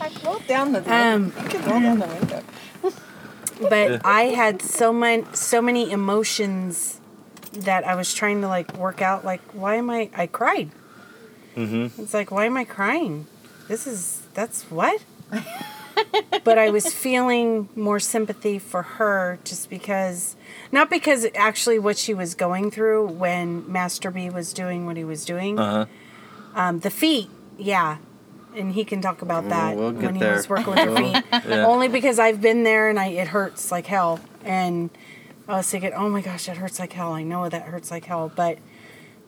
I 0.01 0.11
rolled 0.25 0.47
down 0.47 0.73
the 0.73 0.93
Um, 0.93 1.33
You 1.43 1.49
can 1.49 1.71
roll 1.71 1.81
down 1.81 1.99
the 1.99 2.07
window. 2.07 2.43
but 3.69 4.05
I 4.05 4.23
had 4.25 4.63
so 4.63 4.93
many 4.93 5.25
so 5.35 5.61
many 5.63 5.91
emotions 5.91 7.01
that 7.53 7.87
I 7.87 7.95
was 7.95 8.13
trying 8.15 8.41
to 8.41 8.49
like 8.49 8.77
work 8.77 9.03
out. 9.03 9.25
Like, 9.25 9.43
why 9.53 9.77
am 9.77 9.91
I? 9.91 10.11
I 10.17 10.27
cried. 10.27 10.71
Mm-hmm. 11.57 12.03
It's 12.03 12.15
like, 12.15 12.31
why 12.31 12.47
am 12.47 12.57
I 12.57 12.65
crying? 12.65 13.27
This 13.69 13.87
is 13.87 14.23
that's 14.35 14.63
what. 14.65 15.03
but 16.45 16.59
I 16.59 16.71
was 16.71 16.93
feeling 16.95 17.69
more 17.75 18.01
sympathy 18.01 18.59
for 18.59 18.83
her 18.83 19.39
just 19.45 19.69
because, 19.69 20.37
not 20.73 20.89
because 20.89 21.27
actually 21.35 21.79
what 21.79 21.99
she 21.99 22.15
was 22.15 22.35
going 22.35 22.71
through 22.71 23.09
when 23.09 23.71
Master 23.71 24.11
B 24.11 24.31
was 24.31 24.53
doing 24.53 24.87
what 24.87 24.97
he 24.97 25.05
was 25.05 25.25
doing. 25.25 25.59
Uh 25.59 25.87
huh. 26.55 26.61
Um, 26.61 26.81
the 26.81 26.91
feet, 26.91 27.29
yeah. 27.59 27.99
And 28.57 28.73
he 28.73 28.85
can 28.85 29.01
talk 29.03 29.21
about 29.23 29.49
that 29.51 29.77
we'll 29.77 29.93
get 29.93 30.03
when 30.05 30.15
he 30.15 30.21
there. 30.21 30.35
was 30.35 30.49
working 30.49 30.69
with 30.75 30.79
her 30.89 30.97
feet. 30.97 31.25
Yeah. 31.49 31.67
Only 31.67 31.89
because 31.89 32.19
I've 32.19 32.41
been 32.41 32.63
there 32.65 32.89
and 32.89 32.99
I 32.99 33.09
it 33.09 33.29
hurts 33.29 33.71
like 33.71 33.87
hell. 33.87 34.21
And 34.45 34.91
I 35.47 35.57
was 35.59 35.71
thinking, 35.71 35.93
oh 35.93 36.09
my 36.09 36.21
gosh, 36.23 36.49
it 36.49 36.57
hurts 36.57 36.79
like 36.79 36.93
hell. 36.95 37.13
I 37.13 37.23
know 37.23 37.49
that 37.49 37.63
hurts 37.63 37.91
like 37.91 38.07
hell. 38.07 38.33
But 38.35 38.59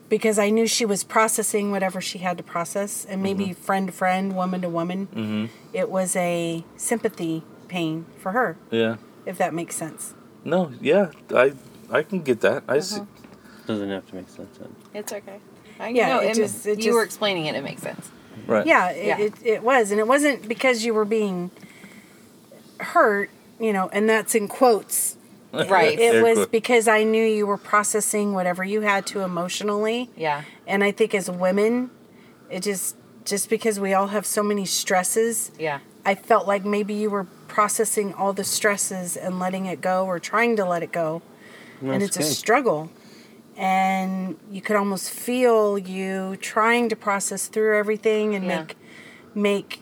because 0.09 0.39
I 0.39 0.51
knew 0.51 0.67
she 0.67 0.85
was 0.85 1.05
processing 1.05 1.71
whatever 1.71 2.01
she 2.01 2.19
had 2.19 2.37
to 2.39 2.43
process, 2.43 3.05
and 3.05 3.23
maybe 3.23 3.45
Mm-hmm. 3.45 3.63
friend 3.63 3.87
to 3.87 3.93
friend, 3.93 4.35
woman 4.35 4.61
to 4.63 4.69
woman, 4.69 5.49
it 5.73 5.89
was 5.91 6.17
a 6.17 6.65
sympathy 6.77 7.45
pain 7.69 8.07
for 8.19 8.33
her, 8.33 8.57
Yeah. 8.73 8.97
if 9.25 9.39
that 9.39 9.55
makes 9.55 9.77
sense. 9.77 10.15
No. 10.45 10.73
Yeah. 10.81 11.13
I 11.35 11.53
I 11.91 12.03
can 12.03 12.23
get 12.23 12.41
that. 12.41 12.65
I 12.67 12.81
see. 12.81 13.03
Doesn't 13.67 13.89
have 13.91 14.07
to 14.09 14.15
make 14.17 14.29
sense. 14.29 14.57
Then. 14.59 14.75
It's 14.95 15.13
okay. 15.13 15.39
I, 15.79 15.89
Yeah, 15.91 16.09
no, 16.09 16.21
it 16.21 16.31
it 16.31 16.35
just- 16.37 16.67
it 16.67 16.79
you 16.79 16.85
just- 16.85 16.95
were 16.95 17.05
explaining 17.05 17.47
it. 17.47 17.55
It 17.55 17.63
makes 17.63 17.83
sense. 17.83 18.11
Right. 18.47 18.67
Yeah, 18.67 18.91
it, 18.91 19.07
Yeah. 19.07 19.19
It, 19.19 19.35
it 19.45 19.63
was. 19.63 19.91
And 19.91 20.01
it 20.01 20.07
wasn't 20.07 20.49
because 20.49 20.85
you 20.85 20.95
were 20.95 21.05
being 21.05 21.51
hurt, 22.79 23.31
you 23.59 23.73
know, 23.73 23.89
and 23.93 24.09
that's 24.09 24.35
in 24.35 24.49
quotes. 24.49 25.17
Right. 25.53 25.99
It 25.99 26.15
Air 26.15 26.23
was 26.23 26.39
quote. 26.39 26.53
because 26.53 26.87
I 26.87 27.03
knew 27.03 27.25
you 27.25 27.45
were 27.45 27.57
processing 27.59 28.35
whatever 28.35 28.63
you 28.63 28.83
had 28.83 29.05
to 29.07 29.23
emotionally. 29.23 30.09
Yeah. 30.17 30.45
And 30.65 30.85
I 30.85 30.93
think 30.93 31.13
as 31.13 31.29
women, 31.29 31.91
it 32.49 32.63
just 32.63 32.95
just 33.25 33.51
because 33.51 33.81
we 33.81 33.93
all 33.93 34.07
have 34.09 34.25
so 34.27 34.45
many 34.45 34.65
stresses, 34.65 35.51
Yeah. 35.59 35.81
I 36.07 36.15
felt 36.15 36.47
like 36.47 36.65
maybe 36.65 36.95
you 36.95 37.11
were 37.11 37.25
processing 37.49 38.15
all 38.15 38.33
the 38.33 38.45
stresses 38.45 39.17
and 39.17 39.41
letting 39.41 39.67
it 39.67 39.81
go 39.81 40.07
or 40.07 40.21
trying 40.21 40.55
to 40.55 40.65
let 40.65 40.85
it 40.85 40.93
go. 40.93 41.21
and 41.81 42.01
That's 42.01 42.17
it's 42.17 42.29
a 42.31 42.33
struggle. 42.33 42.89
And 43.61 44.39
you 44.51 44.63
could 44.63 44.77
almost 44.77 45.11
feel 45.11 45.77
you 45.79 46.37
trying 46.41 46.89
to 46.89 46.97
process 46.97 47.47
through 47.47 47.79
everything 47.79 48.35
and 48.35 48.45
Yeah. 48.47 48.59
make 48.61 48.77
make 49.35 49.81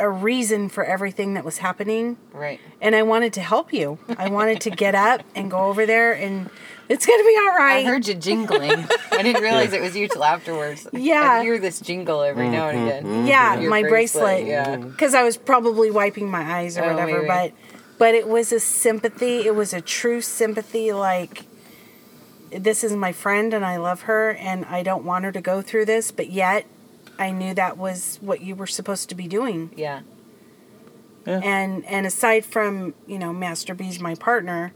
a 0.00 0.08
reason 0.08 0.68
for 0.70 0.82
everything 0.82 1.34
that 1.34 1.44
was 1.44 1.58
happening. 1.58 2.16
Right. 2.32 2.58
And 2.80 2.96
I 2.96 3.02
wanted 3.02 3.34
to 3.34 3.42
help 3.42 3.70
you. 3.74 3.98
I 4.18 4.30
wanted 4.30 4.62
to 4.62 4.70
get 4.70 4.94
up 4.94 5.20
and 5.34 5.50
go 5.50 5.58
over 5.58 5.84
there 5.84 6.12
and 6.14 6.48
it's 6.88 7.04
gonna 7.04 7.22
be 7.22 7.36
all 7.38 7.54
right. 7.58 7.84
I 7.86 7.88
heard 7.88 8.08
you 8.08 8.14
jingling. 8.14 8.86
I 9.12 9.22
didn't 9.22 9.42
realize 9.42 9.74
it 9.74 9.82
was 9.82 9.94
you 9.94 10.08
till 10.08 10.24
afterwards. 10.24 10.88
Yeah. 10.94 11.20
I 11.40 11.42
hear 11.42 11.58
this 11.58 11.78
jingle 11.80 12.22
every 12.22 12.48
now 12.48 12.70
and 12.70 12.88
again. 12.88 13.04
Mm-hmm. 13.04 13.26
yeah, 13.26 13.60
Your 13.60 13.68
my 13.70 13.82
bracelet, 13.82 14.44
bracelet. 14.44 14.46
yeah. 14.48 14.76
Because 14.78 15.14
I 15.14 15.22
was 15.22 15.36
probably 15.36 15.90
wiping 15.90 16.30
my 16.30 16.42
eyes 16.60 16.78
or 16.78 16.84
Oh, 16.84 16.88
whatever, 16.94 17.18
maybe. 17.18 17.26
but 17.28 17.52
but 17.98 18.14
it 18.14 18.26
was 18.26 18.50
a 18.50 18.58
sympathy. 18.60 19.46
It 19.46 19.54
was 19.54 19.74
a 19.74 19.82
true 19.82 20.22
sympathy. 20.22 20.92
Like 20.94 21.44
this 22.50 22.84
is 22.84 22.92
my 22.94 23.12
friend 23.12 23.54
and 23.54 23.64
I 23.64 23.76
love 23.76 24.02
her 24.02 24.32
and 24.32 24.64
I 24.64 24.82
don't 24.82 25.04
want 25.04 25.24
her 25.24 25.32
to 25.32 25.40
go 25.40 25.62
through 25.62 25.84
this, 25.86 26.10
but 26.10 26.30
yet 26.30 26.66
I 27.18 27.30
knew 27.30 27.54
that 27.54 27.76
was 27.76 28.18
what 28.20 28.40
you 28.40 28.54
were 28.54 28.66
supposed 28.66 29.08
to 29.10 29.14
be 29.14 29.28
doing. 29.28 29.70
Yeah. 29.76 30.00
And 31.26 31.84
and 31.84 32.06
aside 32.06 32.44
from 32.44 32.94
you 33.06 33.18
know 33.18 33.32
Master 33.32 33.74
B's 33.74 34.00
my 34.00 34.14
partner, 34.14 34.72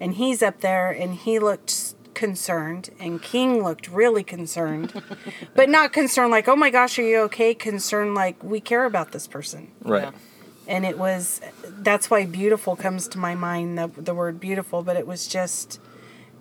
and 0.00 0.14
he's 0.14 0.42
up 0.42 0.60
there 0.60 0.90
and 0.90 1.14
he 1.14 1.38
looked 1.38 1.94
concerned 2.14 2.90
and 2.98 3.22
King 3.22 3.62
looked 3.62 3.88
really 3.88 4.24
concerned, 4.24 5.00
but 5.54 5.68
not 5.68 5.92
concerned 5.92 6.30
like 6.30 6.48
oh 6.48 6.56
my 6.56 6.70
gosh 6.70 6.98
are 6.98 7.02
you 7.02 7.18
okay? 7.20 7.54
Concerned 7.54 8.14
like 8.14 8.42
we 8.42 8.58
care 8.58 8.84
about 8.84 9.12
this 9.12 9.26
person. 9.28 9.70
Right. 9.82 10.04
Yeah. 10.04 10.10
And 10.66 10.86
it 10.86 10.98
was 10.98 11.40
that's 11.62 12.10
why 12.10 12.24
beautiful 12.24 12.74
comes 12.74 13.06
to 13.08 13.18
my 13.18 13.34
mind 13.34 13.78
the 13.78 13.88
the 13.88 14.14
word 14.14 14.40
beautiful, 14.40 14.82
but 14.82 14.96
it 14.96 15.06
was 15.06 15.28
just 15.28 15.78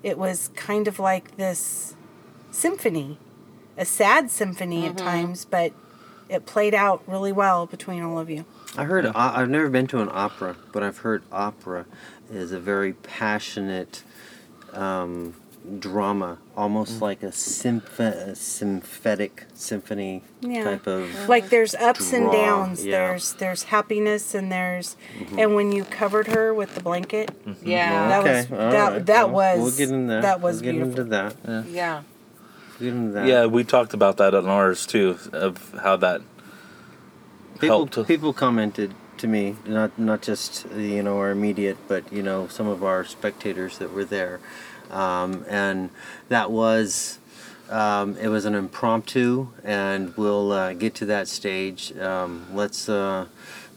it 0.04 0.18
was 0.18 0.50
kind 0.56 0.88
of 0.88 1.00
like 1.00 1.38
this 1.38 1.96
symphony, 2.52 3.18
a 3.78 3.86
sad 3.86 4.30
symphony 4.32 4.86
at 4.88 4.98
times, 4.98 5.46
but 5.46 5.74
it 6.30 6.46
played 6.46 6.74
out 6.74 7.04
really 7.08 7.32
well 7.32 7.66
between 7.66 8.02
all 8.04 8.18
of 8.20 8.30
you. 8.30 8.46
I 8.78 8.86
heard. 8.86 9.06
o- 9.06 9.12
I've 9.16 9.50
never 9.50 9.70
been 9.70 9.88
to 9.88 10.02
an 10.02 10.10
opera, 10.12 10.56
but 10.72 10.82
I've 10.84 11.00
heard 11.00 11.24
opera 11.32 11.86
is 12.32 12.52
a 12.52 12.60
very 12.60 12.94
passionate 12.94 14.04
um, 14.74 15.34
drama, 15.80 16.38
almost 16.58 16.98
mm. 16.98 17.02
like 17.02 17.24
a, 17.24 17.32
symph- 17.32 18.00
a 18.00 18.36
symphetic 18.36 19.46
symphony 19.54 20.24
Yeah. 20.42 20.64
type 20.64 20.88
of. 20.88 21.30
like 21.30 21.50
there's 21.50 21.76
ups 21.76 22.14
and 22.14 22.32
downs 22.32 22.84
yeah. 22.86 22.92
there's 22.92 23.34
there's 23.34 23.64
happiness 23.64 24.34
and 24.34 24.52
there's 24.52 24.96
mm-hmm. 25.20 25.38
and 25.40 25.56
when 25.56 25.72
you 25.72 25.84
covered 25.86 26.28
her 26.28 26.54
with 26.54 26.74
the 26.76 26.82
blanket 26.82 27.30
mm-hmm. 27.46 27.68
Yeah. 27.68 28.08
That 28.10 28.20
okay, 28.22 28.34
was- 28.34 28.52
all 28.52 28.72
that- 28.72 28.92
right, 28.92 29.06
that 29.06 29.30
well, 29.32 29.58
was- 29.60 29.78
We'll 29.78 29.88
get 29.88 29.94
in 29.94 30.08
there. 30.08 30.22
that 30.22 30.42
was 30.42 30.56
we'll 30.62 30.64
get 30.64 30.72
beautiful. 30.72 31.02
into 31.02 31.04
that. 31.12 31.66
Yeah. 31.68 32.04
We'll 32.80 32.90
get 32.90 32.98
into 32.98 33.12
that. 33.14 33.28
Yeah, 33.28 33.46
we 33.46 33.64
talked 33.64 33.94
about 33.94 34.18
that 34.18 34.34
on 34.34 34.48
ours 34.48 34.86
too, 34.88 35.18
of 35.32 35.76
how 35.82 35.98
that 35.98 36.22
people 37.60 37.88
helped. 37.88 38.08
people 38.08 38.34
commented 38.34 38.94
to 39.18 39.28
me 39.28 39.56
not 39.68 39.98
not 40.00 40.24
just 40.24 40.66
you 40.72 41.04
know 41.04 41.20
our 41.20 41.30
immediate 41.30 41.78
but 41.88 42.12
you 42.12 42.24
know 42.24 42.48
some 42.48 42.68
of 42.68 42.84
our 42.84 43.04
spectators 43.06 43.78
that 43.78 43.94
were 43.94 44.04
there 44.06 44.40
um, 44.92 45.46
and 45.50 45.90
that 46.30 46.52
was 46.52 47.18
um, 47.70 48.18
it 48.18 48.28
was 48.28 48.46
an 48.46 48.54
impromptu 48.56 49.48
and 49.64 50.16
we'll 50.18 50.52
uh, 50.52 50.74
get 50.74 50.94
to 50.96 51.06
that 51.06 51.28
stage 51.28 51.96
um, 51.98 52.46
let's 52.54 52.90
uh, 52.90 53.26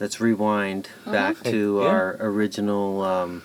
let's 0.01 0.21
rewind 0.21 0.89
back 1.07 1.41
to 1.45 1.79
Yeah. 1.81 1.89
our 1.89 2.17
original 2.21 3.03
um, 3.03 3.43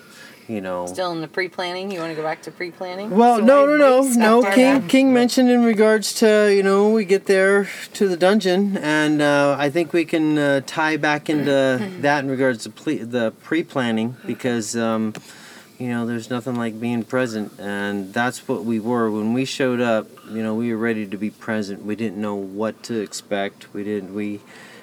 you 0.48 0.60
know 0.60 0.86
Still 0.86 1.12
in 1.12 1.20
the 1.20 1.28
pre-planning. 1.28 1.92
You 1.92 2.00
want 2.00 2.10
to 2.10 2.16
go 2.16 2.24
back 2.24 2.42
to 2.42 2.50
pre-planning? 2.50 3.10
well, 3.10 3.36
So 3.38 3.44
no, 3.44 3.62
I 3.74 3.78
no, 3.78 4.02
no, 4.02 4.40
no. 4.42 4.42
King 4.42 4.80
there. 4.80 4.88
King 4.88 5.14
mentioned 5.14 5.48
in 5.48 5.62
regards 5.62 6.12
to 6.14 6.52
you 6.52 6.64
know 6.64 6.90
we 6.90 7.04
get 7.04 7.26
there 7.26 7.68
to 7.92 8.08
the 8.08 8.16
dungeon, 8.16 8.76
and 8.78 9.22
uh, 9.22 9.54
I 9.56 9.70
think 9.70 9.92
we 9.92 10.04
can 10.04 10.36
uh, 10.38 10.62
tie 10.66 10.96
back 10.96 11.30
into 11.30 11.78
that 12.00 12.24
in 12.24 12.30
regards 12.30 12.64
to 12.64 12.70
ple- 12.70 13.06
the 13.06 13.30
pre-planning 13.44 14.16
because 14.26 14.74
um, 14.76 15.14
you 15.80 15.88
know 15.88 16.04
there's 16.06 16.28
nothing 16.28 16.56
like 16.56 16.78
being 16.78 17.02
present, 17.04 17.58
and 17.58 18.12
that's 18.12 18.46
what 18.46 18.64
we 18.64 18.78
were 18.78 19.10
when 19.10 19.32
we 19.32 19.46
showed 19.46 19.80
up. 19.80 20.06
You 20.28 20.42
know, 20.42 20.54
we 20.54 20.72
were 20.72 20.78
ready 20.78 21.06
to 21.06 21.16
be 21.16 21.30
present. 21.30 21.84
We 21.84 21.96
didn't 21.96 22.20
know 22.20 22.34
what 22.34 22.82
to 22.84 23.00
expect. 23.00 23.72
We 23.72 23.82
didn't. 23.82 24.14
We 24.14 24.40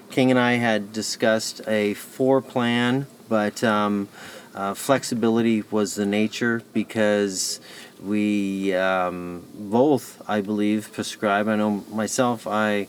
King 0.09 0.31
and 0.31 0.39
I 0.39 0.53
had 0.53 0.91
discussed 0.91 1.61
a 1.67 1.93
four 1.93 2.41
plan, 2.41 3.07
but. 3.29 3.63
Um, 3.63 4.09
uh, 4.55 4.73
flexibility 4.73 5.61
was 5.69 5.93
the 5.93 6.05
nature 6.05 6.63
because 6.73 7.61
we 8.01 8.73
um, 8.73 9.45
both, 9.53 10.19
I 10.27 10.41
believe, 10.41 10.91
prescribe. 10.91 11.47
I 11.47 11.55
know 11.55 11.83
myself, 11.91 12.47
I 12.47 12.87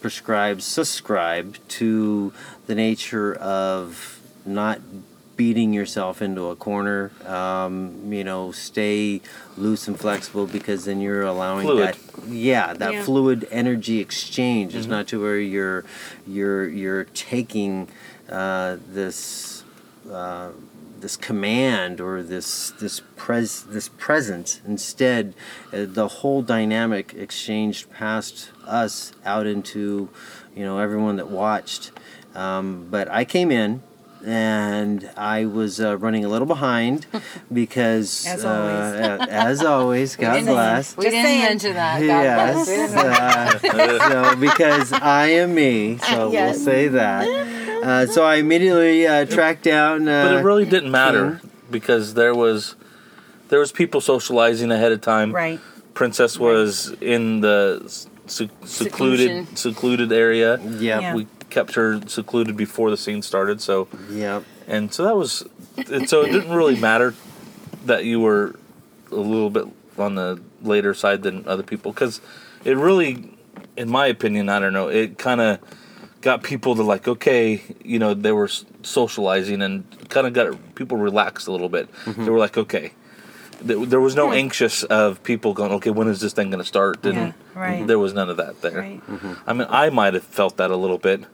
prescribe, 0.00 0.60
subscribe 0.60 1.56
to 1.68 2.32
the 2.68 2.76
nature 2.76 3.34
of 3.34 4.20
not 4.46 4.80
beating 5.38 5.72
yourself 5.72 6.20
into 6.20 6.48
a 6.48 6.56
corner. 6.56 7.10
Um, 7.24 8.12
you 8.12 8.24
know, 8.24 8.52
stay 8.52 9.22
loose 9.56 9.88
and 9.88 9.98
flexible 9.98 10.46
because 10.46 10.84
then 10.84 11.00
you're 11.00 11.22
allowing 11.22 11.64
Fluid. 11.66 11.94
that. 11.94 12.28
Yeah, 12.28 12.74
that 12.74 12.92
Yeah. 12.92 13.02
fluid 13.04 13.48
energy 13.50 14.00
exchange. 14.00 14.74
It's 14.74 14.88
not 14.88 15.06
to 15.08 15.22
where 15.22 15.38
you're 15.38 15.84
you're 16.26 16.68
you're 16.68 17.04
taking 17.04 17.88
uh, 18.28 18.76
this. 18.92 19.64
Uh, 20.10 20.50
this 21.00 21.16
command 21.16 22.00
or 22.00 22.24
this 22.24 22.72
this 22.80 23.00
pres 23.14 23.62
this 23.62 23.88
presence. 23.98 24.60
Instead, 24.66 25.32
uh, 25.72 25.84
the 25.86 26.08
whole 26.08 26.42
dynamic 26.42 27.14
exchanged 27.14 27.88
past 27.92 28.50
us 28.66 29.12
out 29.24 29.46
into, 29.46 30.08
you 30.56 30.64
know, 30.64 30.78
everyone 30.80 31.14
that 31.14 31.28
watched. 31.28 31.92
Um, 32.34 32.88
but 32.90 33.08
I 33.12 33.24
came 33.24 33.52
in. 33.52 33.80
And 34.24 35.08
I 35.16 35.46
was 35.46 35.80
uh, 35.80 35.96
running 35.98 36.24
a 36.24 36.28
little 36.28 36.46
behind 36.46 37.06
because, 37.52 38.26
As 38.26 38.44
uh, 38.44 39.26
as 39.30 39.62
always, 39.64 40.16
God 40.16 40.34
didn't- 40.34 40.48
bless. 40.48 40.96
We 40.96 41.04
Just 41.04 41.14
didn't 41.14 41.26
saying. 41.26 41.42
mention 41.42 41.74
that. 41.74 42.00
God 42.00 42.04
Yes. 42.06 42.64
bless. 42.66 42.94
Uh, 43.64 44.30
so 44.32 44.36
because 44.36 44.92
I 44.92 45.26
am 45.28 45.54
me, 45.54 45.98
so 45.98 46.32
Yes. 46.32 46.56
we'll 46.56 46.64
say 46.64 46.88
that. 46.88 47.28
Uh, 47.84 48.06
so 48.06 48.24
I 48.24 48.36
immediately 48.36 49.06
uh, 49.06 49.24
tracked 49.24 49.62
down. 49.62 50.08
Uh, 50.08 50.24
but 50.24 50.34
it 50.40 50.44
really 50.44 50.64
didn't 50.64 50.90
matter 50.90 51.40
because 51.70 52.14
there 52.14 52.34
was 52.34 52.74
there 53.50 53.60
was 53.60 53.72
people 53.72 54.00
socializing 54.00 54.70
ahead 54.72 54.92
of 54.92 55.00
time. 55.00 55.32
Right. 55.32 55.60
Princess 55.94 56.38
was 56.38 56.92
in 57.00 57.40
the 57.40 57.82
se- 58.26 58.50
secluded 58.64 58.66
Seclusion. 59.46 59.56
secluded 59.56 60.12
area. 60.12 60.58
Yep. 60.60 60.80
Yeah. 61.02 61.14
We 61.14 61.26
kept 61.50 61.74
her 61.74 62.00
secluded 62.06 62.56
before 62.56 62.90
the 62.90 62.96
scene 62.96 63.22
started. 63.22 63.60
So. 63.60 63.88
Yeah, 64.10 64.42
and 64.66 64.92
so 64.92 65.04
that 65.04 65.16
was 65.16 65.44
and 65.90 66.08
so 66.08 66.22
it 66.22 66.32
didn't 66.32 66.54
really 66.54 66.78
matter 66.78 67.14
that 67.84 68.04
you 68.04 68.20
were 68.20 68.58
a 69.10 69.16
little 69.16 69.50
bit 69.50 69.66
on 69.96 70.14
the 70.14 70.40
later 70.62 70.94
side 70.94 71.22
than 71.22 71.46
other 71.48 71.62
people 71.62 71.92
because 71.92 72.20
it 72.64 72.76
really 72.76 73.36
in 73.76 73.88
my 73.88 74.06
opinion 74.06 74.48
i 74.48 74.58
don't 74.58 74.72
know 74.72 74.88
it 74.88 75.18
kind 75.18 75.40
of 75.40 75.58
got 76.20 76.42
people 76.42 76.74
to 76.74 76.82
like 76.82 77.08
okay 77.08 77.62
you 77.84 77.98
know 77.98 78.12
they 78.12 78.32
were 78.32 78.48
socializing 78.82 79.62
and 79.62 79.84
kind 80.08 80.26
of 80.26 80.32
got 80.32 80.74
people 80.74 80.96
relaxed 80.96 81.46
a 81.46 81.52
little 81.52 81.68
bit. 81.68 81.92
Mm-hmm. 82.04 82.24
They 82.24 82.30
were 82.30 82.38
like 82.38 82.56
okay. 82.56 82.92
There 83.60 83.84
there 83.84 84.00
was 84.00 84.14
no 84.14 84.28
hmm. 84.28 84.34
anxious 84.34 84.84
of 84.84 85.22
people 85.24 85.52
going 85.52 85.72
okay 85.72 85.90
when 85.90 86.08
is 86.08 86.20
this 86.20 86.32
thing 86.32 86.50
going 86.50 86.62
to 86.62 86.68
start? 86.68 87.04
And 87.04 87.14
Yeah, 87.14 87.32
right. 87.54 87.86
there 87.86 87.98
was 87.98 88.14
none 88.14 88.30
of 88.30 88.36
that 88.36 88.60
there. 88.62 88.78
Right. 88.78 89.06
Mm-hmm. 89.06 89.32
I 89.46 89.52
mean, 89.52 89.66
I 89.70 89.90
might 89.90 90.14
have 90.14 90.24
felt 90.24 90.56
that 90.58 90.70
a 90.70 90.76
little 90.76 90.98
bit 90.98 91.24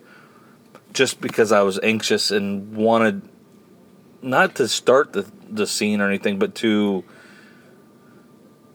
just 0.95 1.21
because 1.21 1.53
I 1.53 1.61
was 1.63 1.79
anxious 1.83 2.31
and 2.31 2.75
wanted 2.75 3.21
not 4.23 4.55
to 4.55 4.69
start 4.69 5.13
the, 5.13 5.31
the 5.51 5.67
scene 5.67 6.01
or 6.01 6.09
anything, 6.09 6.39
but 6.39 6.55
to, 6.57 7.05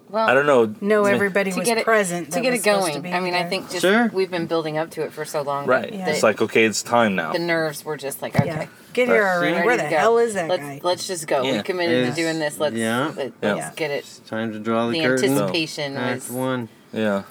Well, 0.10 0.28
I 0.30 0.34
don't 0.34 0.46
know. 0.46 0.76
No, 0.82 1.06
everybody 1.06 1.52
to 1.52 1.58
was 1.60 1.68
get 1.68 1.78
it 1.80 1.86
present. 1.86 2.32
to 2.34 2.42
get 2.42 2.54
it 2.54 2.64
going. 2.64 3.02
to 3.02 3.10
I 3.12 3.20
mean, 3.20 3.34
I 3.34 3.46
think 3.50 3.70
just 3.70 3.82
Sure. 3.82 4.10
we've 4.14 4.30
been 4.30 4.48
building 4.48 4.78
up 4.78 4.92
to 4.92 5.04
it 5.04 5.14
for 5.14 5.24
so 5.26 5.42
long. 5.42 5.66
Right. 5.66 5.92
Yeah. 5.94 6.10
It's 6.10 6.22
like, 6.22 6.42
okay, 6.42 6.66
it's 6.66 6.84
time 6.84 7.16
now. 7.16 7.32
the 7.34 7.40
nerves 7.40 7.84
were 7.86 7.98
just 7.98 8.22
like, 8.22 8.36
okay, 8.36 8.46
Yeah. 8.46 8.68
Get 8.94 9.08
here 9.08 9.24
already. 9.26 9.54
ready 9.54 9.66
Where 9.68 9.78
the 9.78 9.84
hell 9.84 10.18
is 10.18 10.34
that 10.34 10.50
let's, 10.50 10.62
guy? 10.64 10.82
Let's 10.84 11.08
just 11.08 11.28
go. 11.28 11.44
Yeah. 11.44 11.58
We 11.58 11.64
committed 11.64 11.96
It's- 12.00 12.16
to 12.16 12.22
doing 12.22 12.40
this. 12.40 12.60
Let's 12.60 12.76
yeah. 12.76 13.14
let, 13.16 13.34
Yeah. 13.42 13.56
us 13.56 13.76
get 13.76 13.92
it. 13.92 14.00
It's 14.00 14.20
time 14.20 14.52
to 14.52 14.60
draw 14.60 14.88
the, 14.88 14.94
The 15.00 15.06
curtain. 15.06 15.30
anticipation 15.32 15.96
Act 15.96 16.16
was 16.28 16.30
one. 16.32 16.70
yeah. 16.92 17.24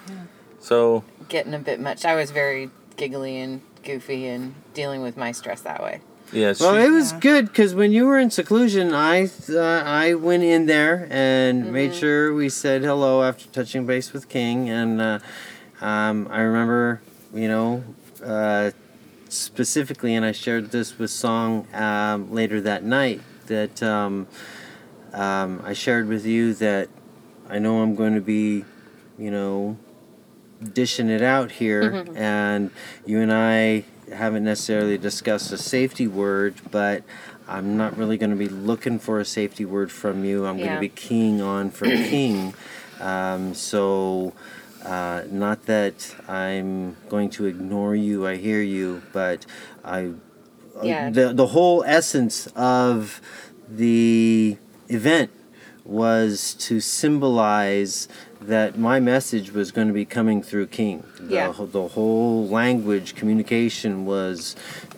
So, 0.61 1.03
getting 1.29 1.55
a 1.55 1.59
bit 1.59 1.79
much. 1.81 2.05
I 2.05 2.15
was 2.15 2.31
very 2.31 2.71
giggly 2.97 3.39
and 3.41 3.61
goofy 3.89 4.27
and 4.27 4.55
dealing 4.75 5.01
with 5.03 5.17
my 5.17 5.33
stress 5.33 5.61
that 5.63 5.83
way. 5.83 6.01
yeah. 6.33 6.53
Well, 6.61 6.75
she- 6.77 6.83
it 6.87 6.91
was 6.91 7.13
Yeah. 7.13 7.21
good 7.21 7.47
because 7.49 7.75
when 7.75 7.91
you 7.91 8.07
were 8.07 8.19
in 8.19 8.31
seclusion, 8.31 8.93
I 8.93 9.31
uh, 9.49 9.59
I 10.05 10.15
went 10.15 10.43
in 10.43 10.67
there 10.67 11.07
and 11.11 11.73
made 11.73 11.91
Mm-hmm. 11.93 12.01
sure 12.01 12.35
we 12.35 12.49
said 12.51 12.83
hello 12.85 13.23
after 13.23 13.47
touching 13.59 13.87
base 13.87 14.13
with 14.13 14.29
King, 14.29 14.69
and 14.69 15.01
uh, 15.01 15.19
um, 15.81 16.29
I 16.31 16.41
remember, 16.43 17.01
you 17.33 17.49
know, 17.49 17.83
uh, 18.23 18.71
specifically, 19.31 20.15
and 20.15 20.25
I 20.25 20.33
shared 20.33 20.71
this 20.71 20.99
with 20.99 21.11
Song 21.11 21.67
um, 21.73 22.31
later 22.33 22.61
that 22.61 22.85
night 22.85 23.21
that 23.47 23.83
um, 23.83 24.27
um, 25.15 25.63
I 25.65 25.73
shared 25.73 26.09
with 26.09 26.27
you 26.27 26.53
that 26.55 26.89
I 27.49 27.59
know 27.59 27.81
I'm 27.83 27.95
going 27.95 28.15
to 28.15 28.21
be, 28.21 28.65
you 29.19 29.31
know, 29.31 29.79
dishing 30.63 31.09
it 31.09 31.23
out 31.23 31.53
here, 31.53 32.05
and 32.17 32.71
you 33.07 33.21
and 33.21 33.33
I 33.33 33.85
haven't 34.13 34.45
necessarily 34.45 34.99
discussed 34.99 35.53
a 35.53 35.59
safety 35.59 36.07
word, 36.07 36.55
but 36.71 37.03
I'm 37.47 37.77
not 37.77 37.97
really 37.97 38.17
going 38.19 38.31
to 38.31 38.37
be 38.37 38.49
looking 38.49 38.99
for 38.99 39.21
a 39.21 39.25
safety 39.25 39.65
word 39.65 39.91
from 39.93 40.25
you. 40.25 40.47
I'm 40.47 40.57
going 40.57 40.71
to 40.77 40.81
be 40.81 40.89
keying 40.89 41.41
on 41.41 41.71
for 41.71 41.85
king. 41.87 42.55
Um, 43.01 43.55
so, 43.55 44.33
uh, 44.85 45.23
not 45.31 45.67
that 45.67 46.15
I'm 46.29 46.97
going 47.09 47.31
to 47.31 47.47
ignore 47.47 47.95
you. 47.95 48.27
I 48.27 48.37
hear 48.37 48.61
you, 48.63 49.03
but 49.13 49.47
I. 49.85 50.07
uh, 50.07 50.83
Yeah. 50.83 51.11
The 51.11 51.33
the 51.35 51.49
whole 51.49 51.85
essence 51.85 52.47
of 52.57 53.21
the 53.69 54.57
event 54.89 55.31
was 55.85 56.55
to 56.55 56.81
symbolize 56.81 58.09
that 58.41 58.79
my 58.79 59.01
message 59.01 59.53
was 59.53 59.71
going 59.73 59.89
to 59.89 59.95
be 59.95 60.05
coming 60.05 60.43
through 60.43 60.67
King. 60.69 61.05
The, 61.21 61.35
Yeah. 61.35 61.53
the 61.57 61.89
whole 61.89 62.47
language 62.49 63.15
communication 63.15 64.05
was 64.05 64.55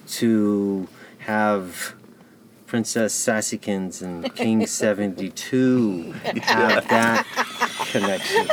to 0.08 0.88
have 1.20 1.94
Princess 2.70 3.12
Sassikins 3.12 4.00
and 4.00 4.32
King 4.36 4.64
72 4.64 6.12
have 6.42 6.86
that 6.88 7.26
connection. 7.90 8.46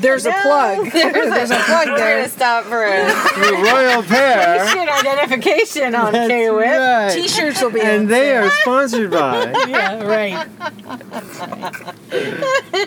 There's 0.00 0.24
a 0.24 0.32
plug. 0.32 0.90
There's 0.92 1.50
a 1.50 1.56
plug 1.58 1.88
We're 1.88 1.96
there. 1.98 2.16
gonna 2.22 2.28
stop 2.30 2.64
for 2.64 2.82
a 2.82 3.04
The 3.04 3.60
royal 3.62 4.02
pair. 4.02 4.66
shit 4.68 4.88
identification 4.88 5.94
on 5.94 6.14
That's 6.14 6.28
K-Whip. 6.28 6.64
right. 6.64 7.12
T-shirts 7.14 7.60
will 7.60 7.70
be 7.72 7.82
on 7.82 7.86
And 7.86 8.08
they 8.08 8.34
are 8.34 8.48
sponsored 8.62 9.10
by. 9.10 9.52
Yeah, 9.68 10.02
right. 10.02 10.48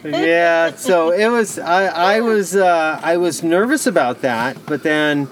yeah 0.03 0.75
so 0.75 1.11
it 1.11 1.27
was 1.27 1.59
i 1.59 1.85
i 2.15 2.21
was 2.21 2.55
uh 2.55 2.99
i 3.03 3.17
was 3.17 3.43
nervous 3.43 3.85
about 3.85 4.21
that 4.21 4.57
but 4.65 4.81
then 4.81 5.27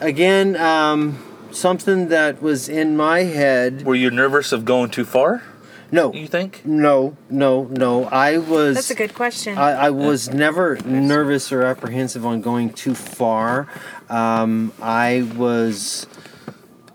again 0.00 0.56
um 0.56 1.18
something 1.54 2.08
that 2.08 2.42
was 2.42 2.68
in 2.68 2.96
my 2.96 3.20
head 3.20 3.84
were 3.84 3.94
you 3.94 4.10
nervous 4.10 4.52
of 4.52 4.64
going 4.64 4.90
too 4.90 5.04
far, 5.04 5.42
no 5.90 6.12
you 6.12 6.26
think? 6.26 6.64
no 6.64 7.16
no 7.28 7.64
no 7.64 8.04
i 8.04 8.38
was 8.38 8.74
That's 8.76 8.90
a 8.90 8.94
good 8.94 9.14
question. 9.14 9.58
I, 9.58 9.86
I 9.86 9.90
was 9.90 10.30
never 10.30 10.76
nervous 10.84 11.52
or 11.52 11.62
apprehensive 11.62 12.24
on 12.24 12.40
going 12.40 12.72
too 12.72 12.94
far. 12.94 13.68
Um, 14.08 14.72
I 14.80 15.28
was 15.36 16.06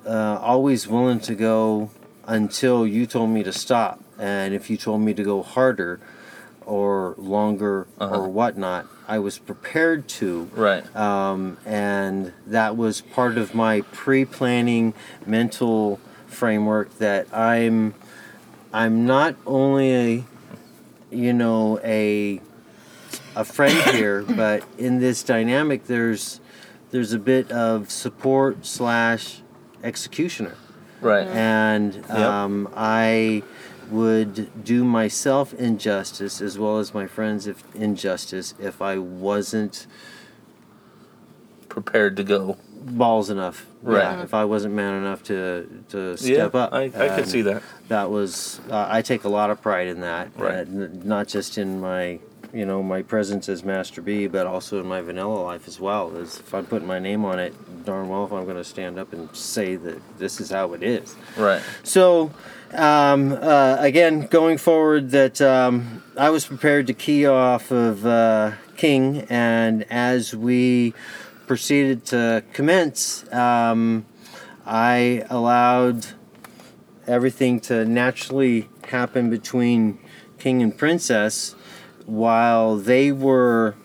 uh, 0.05 0.39
always 0.41 0.87
willing 0.87 1.19
to 1.21 1.35
go 1.35 1.91
until 2.25 2.85
you 2.87 3.05
told 3.05 3.29
me 3.29 3.43
to 3.43 3.53
stop. 3.53 4.01
And 4.19 4.53
if 4.53 4.69
you 4.69 4.77
told 4.77 5.01
me 5.01 5.13
to 5.13 5.23
go 5.23 5.43
harder 5.43 5.99
or 6.67 7.15
longer 7.17 7.87
Uh-huh. 7.97 8.15
or 8.19 8.27
whatnot, 8.27 8.85
I 9.07 9.19
was 9.19 9.39
prepared 9.39 10.07
to. 10.19 10.49
Right. 10.53 10.83
Um, 10.95 11.57
and 11.65 12.33
that 12.45 12.75
was 12.77 13.01
part 13.01 13.37
of 13.37 13.55
my 13.55 13.81
pre-planning 13.93 14.93
mental 15.25 15.99
framework 16.27 16.95
that 16.99 17.33
I'm 17.33 17.95
I'm 18.73 19.05
not 19.05 19.35
only 19.45 19.93
a 19.95 20.23
you 21.09 21.31
know 21.33 21.79
a 21.83 22.41
a 23.35 23.45
friend 23.45 23.77
here, 23.95 24.23
but 24.23 24.63
in 24.77 24.99
this 24.99 25.23
dynamic 25.23 25.85
there's 25.87 26.41
there's 26.91 27.13
a 27.13 27.19
bit 27.19 27.49
of 27.51 27.89
support 27.89 28.65
slash 28.65 29.41
executioner 29.83 30.55
Right. 30.99 31.27
and 31.27 32.09
um, 32.11 32.67
I 32.75 33.43
would 33.89 34.63
do 34.63 34.83
myself 34.83 35.53
injustice 35.53 36.41
as 36.41 36.57
well 36.59 36.77
as 36.79 36.93
my 36.93 37.07
friends 37.07 37.47
if 37.47 37.63
injustice 37.75 38.53
if 38.59 38.81
I 38.81 38.97
wasn't 38.97 39.87
Prepared 41.69 42.17
to 42.17 42.23
go. 42.23 42.57
balls 42.73 43.29
enough. 43.29 43.65
Right. 43.83 44.01
Yeah, 44.01 44.23
if 44.23 44.33
I 44.33 44.45
wasn't 44.45 44.73
man 44.73 44.95
enough 44.95 45.21
to 45.23 45.83
to 45.89 46.17
step 46.17 46.53
yeah. 46.53 46.59
up. 46.59 46.73
I, 46.73 46.85
I 46.85 47.15
could 47.15 47.27
see 47.27 47.41
that. 47.43 47.61
That 47.89 48.09
was 48.09 48.59
uh, 48.71 48.87
I 48.89 49.01
take 49.01 49.23
a 49.25 49.29
lot 49.29 49.49
of 49.49 49.61
pride 49.61 49.87
in 49.87 50.01
that. 50.01 50.31
Right. 50.35 50.67
uh, 50.67 50.87
not 51.03 51.27
just 51.27 51.57
in 51.57 51.79
my 51.79 52.19
you 52.53 52.65
know 52.65 52.81
my 52.81 53.01
presence 53.03 53.47
as 53.49 53.63
Master 53.63 54.01
B, 54.01 54.27
but 54.27 54.47
also 54.47 54.79
in 54.79 54.87
my 54.87 55.01
vanilla 55.01 55.39
life 55.39 55.67
as 55.67 55.79
well. 55.79 56.15
Is 56.15 56.39
if 56.39 56.53
I'm 56.53 56.65
putting 56.65 56.87
my 56.87 56.97
name 56.99 57.25
on 57.25 57.37
it, 57.39 57.53
darn 57.85 58.09
well 58.09 58.25
if 58.25 58.31
I'm 58.31 58.45
going 58.45 58.57
to 58.57 58.63
stand 58.63 58.97
up 58.97 59.13
and 59.13 59.33
say 59.35 59.75
that 59.75 60.01
this 60.17 60.39
is 60.41 60.49
how 60.49 60.73
it 60.73 60.81
is. 60.81 61.15
Right. 61.37 61.61
So, 61.83 62.31
um, 62.73 63.33
uh, 63.33 63.77
again, 63.79 64.27
going 64.27 64.57
forward, 64.57 65.11
that 65.11 65.41
um, 65.41 66.03
I 66.17 66.29
was 66.29 66.45
prepared 66.45 66.87
to 66.87 66.93
key 66.93 67.25
off 67.25 67.71
of 67.71 68.05
uh, 68.05 68.53
King, 68.75 69.25
and 69.29 69.83
as 69.91 70.35
we 70.35 70.93
proceeded 71.47 72.05
to 72.07 72.43
commence, 72.53 73.31
um, 73.33 74.05
I 74.65 75.25
allowed 75.29 76.07
everything 77.07 77.59
to 77.61 77.85
naturally 77.85 78.67
happen 78.87 79.29
between 79.29 79.99
King 80.37 80.61
and 80.61 80.77
Princess 80.77 81.55
while 82.05 82.77
they 82.77 83.11
were 83.11 83.75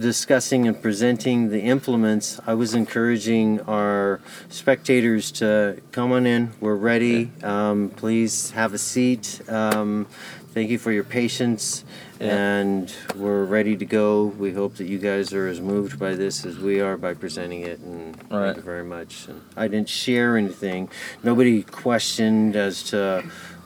discussing 0.00 0.66
and 0.66 0.80
presenting 0.80 1.50
the 1.50 1.60
implements, 1.60 2.40
I 2.46 2.54
was 2.54 2.74
encouraging 2.74 3.60
our 3.62 4.20
spectators 4.48 5.30
to 5.32 5.80
come 5.92 6.12
on 6.12 6.26
in. 6.26 6.52
We're 6.60 6.74
ready. 6.74 7.30
Um, 7.42 7.90
please 7.90 8.50
have 8.52 8.74
a 8.74 8.78
seat. 8.78 9.40
Um, 9.48 10.06
thank 10.52 10.70
you 10.70 10.78
for 10.78 10.92
your 10.92 11.04
patience. 11.04 11.84
Yeah. 12.20 12.36
And 12.36 12.94
we're 13.16 13.44
ready 13.44 13.76
to 13.76 13.84
go. 13.84 14.26
We 14.26 14.52
hope 14.52 14.76
that 14.76 14.86
you 14.86 14.98
guys 14.98 15.32
are 15.32 15.48
as 15.48 15.60
moved 15.60 15.98
by 15.98 16.14
this 16.14 16.46
as 16.46 16.58
we 16.58 16.80
are 16.80 16.96
by 16.96 17.14
presenting 17.14 17.62
it. 17.62 17.80
And 17.80 18.16
right. 18.30 18.46
thank 18.46 18.56
you 18.56 18.62
very 18.62 18.84
much. 18.84 19.28
And 19.28 19.42
I 19.56 19.68
didn't 19.68 19.88
share 19.88 20.36
anything. 20.36 20.88
Nobody 21.22 21.62
questioned 21.62 22.56
as 22.56 22.82
to 22.84 23.24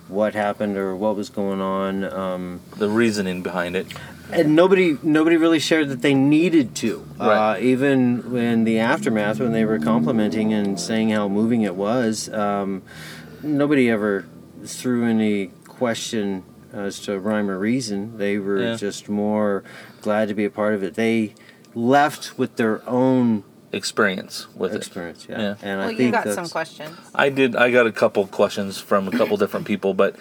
what 0.08 0.34
happened 0.34 0.76
or 0.78 0.96
what 0.96 1.14
was 1.14 1.28
going 1.28 1.60
on. 1.60 2.04
Um, 2.04 2.60
The 2.76 2.88
reasoning 2.88 3.42
behind 3.42 3.76
it. 3.76 3.86
And 4.32 4.54
nobody 4.54 4.96
nobody 5.02 5.36
really 5.36 5.58
shared 5.58 5.88
that 5.88 6.02
they 6.02 6.14
needed 6.14 6.74
to. 6.76 7.06
Right. 7.18 7.56
Uh, 7.56 7.58
even 7.60 8.36
in 8.36 8.64
the 8.64 8.78
aftermath, 8.78 9.40
when 9.40 9.52
they 9.52 9.64
were 9.64 9.78
complimenting 9.78 10.52
and 10.52 10.78
saying 10.78 11.10
how 11.10 11.28
moving 11.28 11.62
it 11.62 11.74
was, 11.74 12.28
um, 12.32 12.82
nobody 13.42 13.90
ever 13.90 14.26
threw 14.64 15.04
any 15.08 15.48
question 15.66 16.42
as 16.72 17.00
to 17.00 17.18
rhyme 17.18 17.48
or 17.50 17.58
reason. 17.58 18.18
They 18.18 18.38
were 18.38 18.60
Yeah. 18.60 18.76
just 18.76 19.08
more 19.08 19.64
glad 20.02 20.28
to 20.28 20.34
be 20.34 20.44
a 20.44 20.50
part 20.50 20.74
of 20.74 20.82
it. 20.82 20.94
They 20.94 21.34
left 21.74 22.36
with 22.38 22.56
their 22.56 22.82
own 22.88 23.44
Experience 23.72 24.46
with 24.56 24.72
it. 24.74 24.76
experience. 24.78 25.26
Yeah, 25.28 25.40
Yeah. 25.40 25.54
and 25.62 25.80
I 25.80 25.86
Well, 25.86 25.88
think 25.88 26.00
you 26.00 26.10
got 26.10 26.24
that's, 26.24 26.34
some 26.36 26.48
questions. 26.48 26.90
I 27.14 27.28
did. 27.28 27.54
I 27.56 27.70
got 27.70 27.86
a 27.86 27.92
couple 27.92 28.26
questions 28.26 28.78
from 28.78 29.08
a 29.08 29.10
couple 29.10 29.36
different 29.42 29.66
people, 29.66 29.94
but 29.94 30.16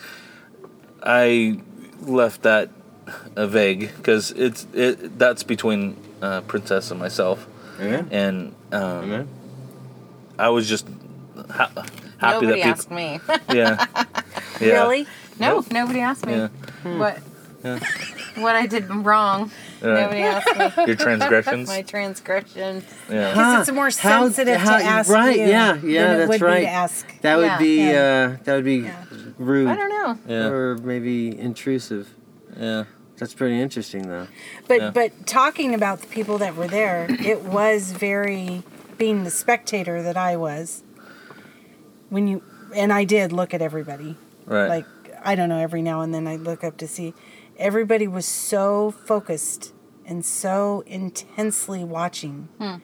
I 1.03 1.59
left 2.01 2.43
that 2.43 2.69
vague 3.35 3.91
because 3.97 4.31
it's 4.31 4.67
it. 4.73 5.17
That's 5.17 5.43
between 5.43 5.95
uh, 6.21 6.41
Princess 6.41 6.91
and 6.91 6.99
myself, 6.99 7.47
Amen. 7.79 8.07
and 8.11 8.55
um, 8.71 8.81
Amen. 9.03 9.27
I 10.39 10.49
was 10.49 10.67
just 10.67 10.87
ha- 11.49 11.71
happy 12.17 12.45
Nobody 12.45 12.61
that 12.61 12.67
asked 12.67 12.91
me. 12.91 13.19
Yeah. 13.53 13.85
yeah. 14.61 14.73
Really? 14.83 15.03
no, 15.39 15.55
Nope. 15.57 15.71
nobody 15.71 15.99
asked 16.01 16.25
me. 16.25 16.33
Yeah. 16.33 16.49
What? 16.83 17.19
Yeah. 17.63 17.79
What 18.35 18.55
I 18.55 18.67
did 18.67 18.87
wrong. 18.89 19.51
Right. 19.81 20.01
Nobody 20.01 20.21
asked 20.21 20.77
me. 20.77 20.85
Your 20.87 20.95
transgressions. 20.95 21.67
My 21.67 21.81
transgression. 21.81 22.83
yeah. 23.09 23.29
Because 23.31 23.67
it's 23.67 23.75
more 23.75 23.89
sensitive 23.91 24.57
how- 24.57 24.77
to 24.77 24.83
ask 24.83 25.09
right, 25.09 25.37
you 25.37 25.45
yeah, 25.45 25.73
than 25.73 25.89
yeah, 25.89 26.13
it 26.13 26.17
that's 26.17 26.29
would 26.29 26.41
right. 26.41 26.59
be 26.59 26.65
to 26.65 26.71
ask. 26.71 27.21
That 27.21 27.37
would 27.37 27.45
Yeah. 27.45 27.57
be 27.57 27.77
Yeah. 27.77 28.35
uh, 28.39 28.43
that 28.43 28.55
would 28.55 28.65
be 28.65 28.77
Yeah. 28.77 29.03
rude 29.39 29.67
I 29.69 29.75
don't 29.75 29.89
know. 29.89 30.17
Yeah. 30.27 30.47
or 30.49 30.77
maybe 30.77 31.37
intrusive. 31.37 32.09
Yeah. 32.59 32.83
That's 33.17 33.33
pretty 33.33 33.59
interesting, 33.59 34.07
though. 34.07 34.27
But 34.67 34.81
Yeah. 34.81 34.91
but 34.91 35.25
talking 35.25 35.73
about 35.73 36.01
the 36.01 36.07
people 36.07 36.37
that 36.37 36.55
were 36.55 36.67
there, 36.67 37.07
it 37.09 37.43
was 37.43 37.91
very 37.91 38.63
being 38.97 39.23
the 39.23 39.31
spectator 39.31 40.01
that 40.01 40.17
I 40.17 40.35
was. 40.35 40.83
When 42.09 42.27
you 42.27 42.43
and 42.75 42.93
I 42.93 43.03
did 43.03 43.31
look 43.31 43.53
at 43.53 43.61
everybody. 43.61 44.17
Right. 44.45 44.67
Like 44.67 44.85
I 45.23 45.35
don't 45.35 45.49
know, 45.49 45.59
every 45.59 45.81
now 45.81 46.01
and 46.01 46.13
then 46.13 46.27
I 46.27 46.35
look 46.35 46.63
up 46.63 46.77
to 46.77 46.87
see 46.87 47.13
everybody 47.57 48.07
was 48.07 48.25
so 48.25 48.91
focused 48.91 49.73
and 50.05 50.23
so 50.23 50.83
intensely 50.85 51.83
watching 51.83 52.47
hmm. 52.59 52.75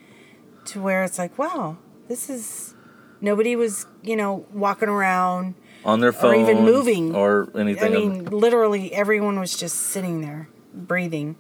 to 0.66 0.82
where 0.82 1.04
it's 1.04 1.18
like, 1.18 1.38
wow, 1.38 1.78
this 2.08 2.30
is 2.30 2.76
nobody 3.22 3.56
was, 3.56 3.86
you 4.02 4.16
know, 4.16 4.46
walking 4.52 4.90
around. 4.90 5.56
On 5.86 6.00
their 6.00 6.12
phone 6.14 6.36
or 6.36 6.40
even 6.52 6.64
moving. 6.64 7.16
or 7.16 7.50
I 7.56 7.60
anything. 7.62 7.94
mean, 7.94 8.26
literally 8.26 8.94
everyone 8.94 9.40
was 9.40 9.58
just 9.58 9.76
sitting 9.78 10.22
there, 10.22 10.48
breathing 10.74 11.36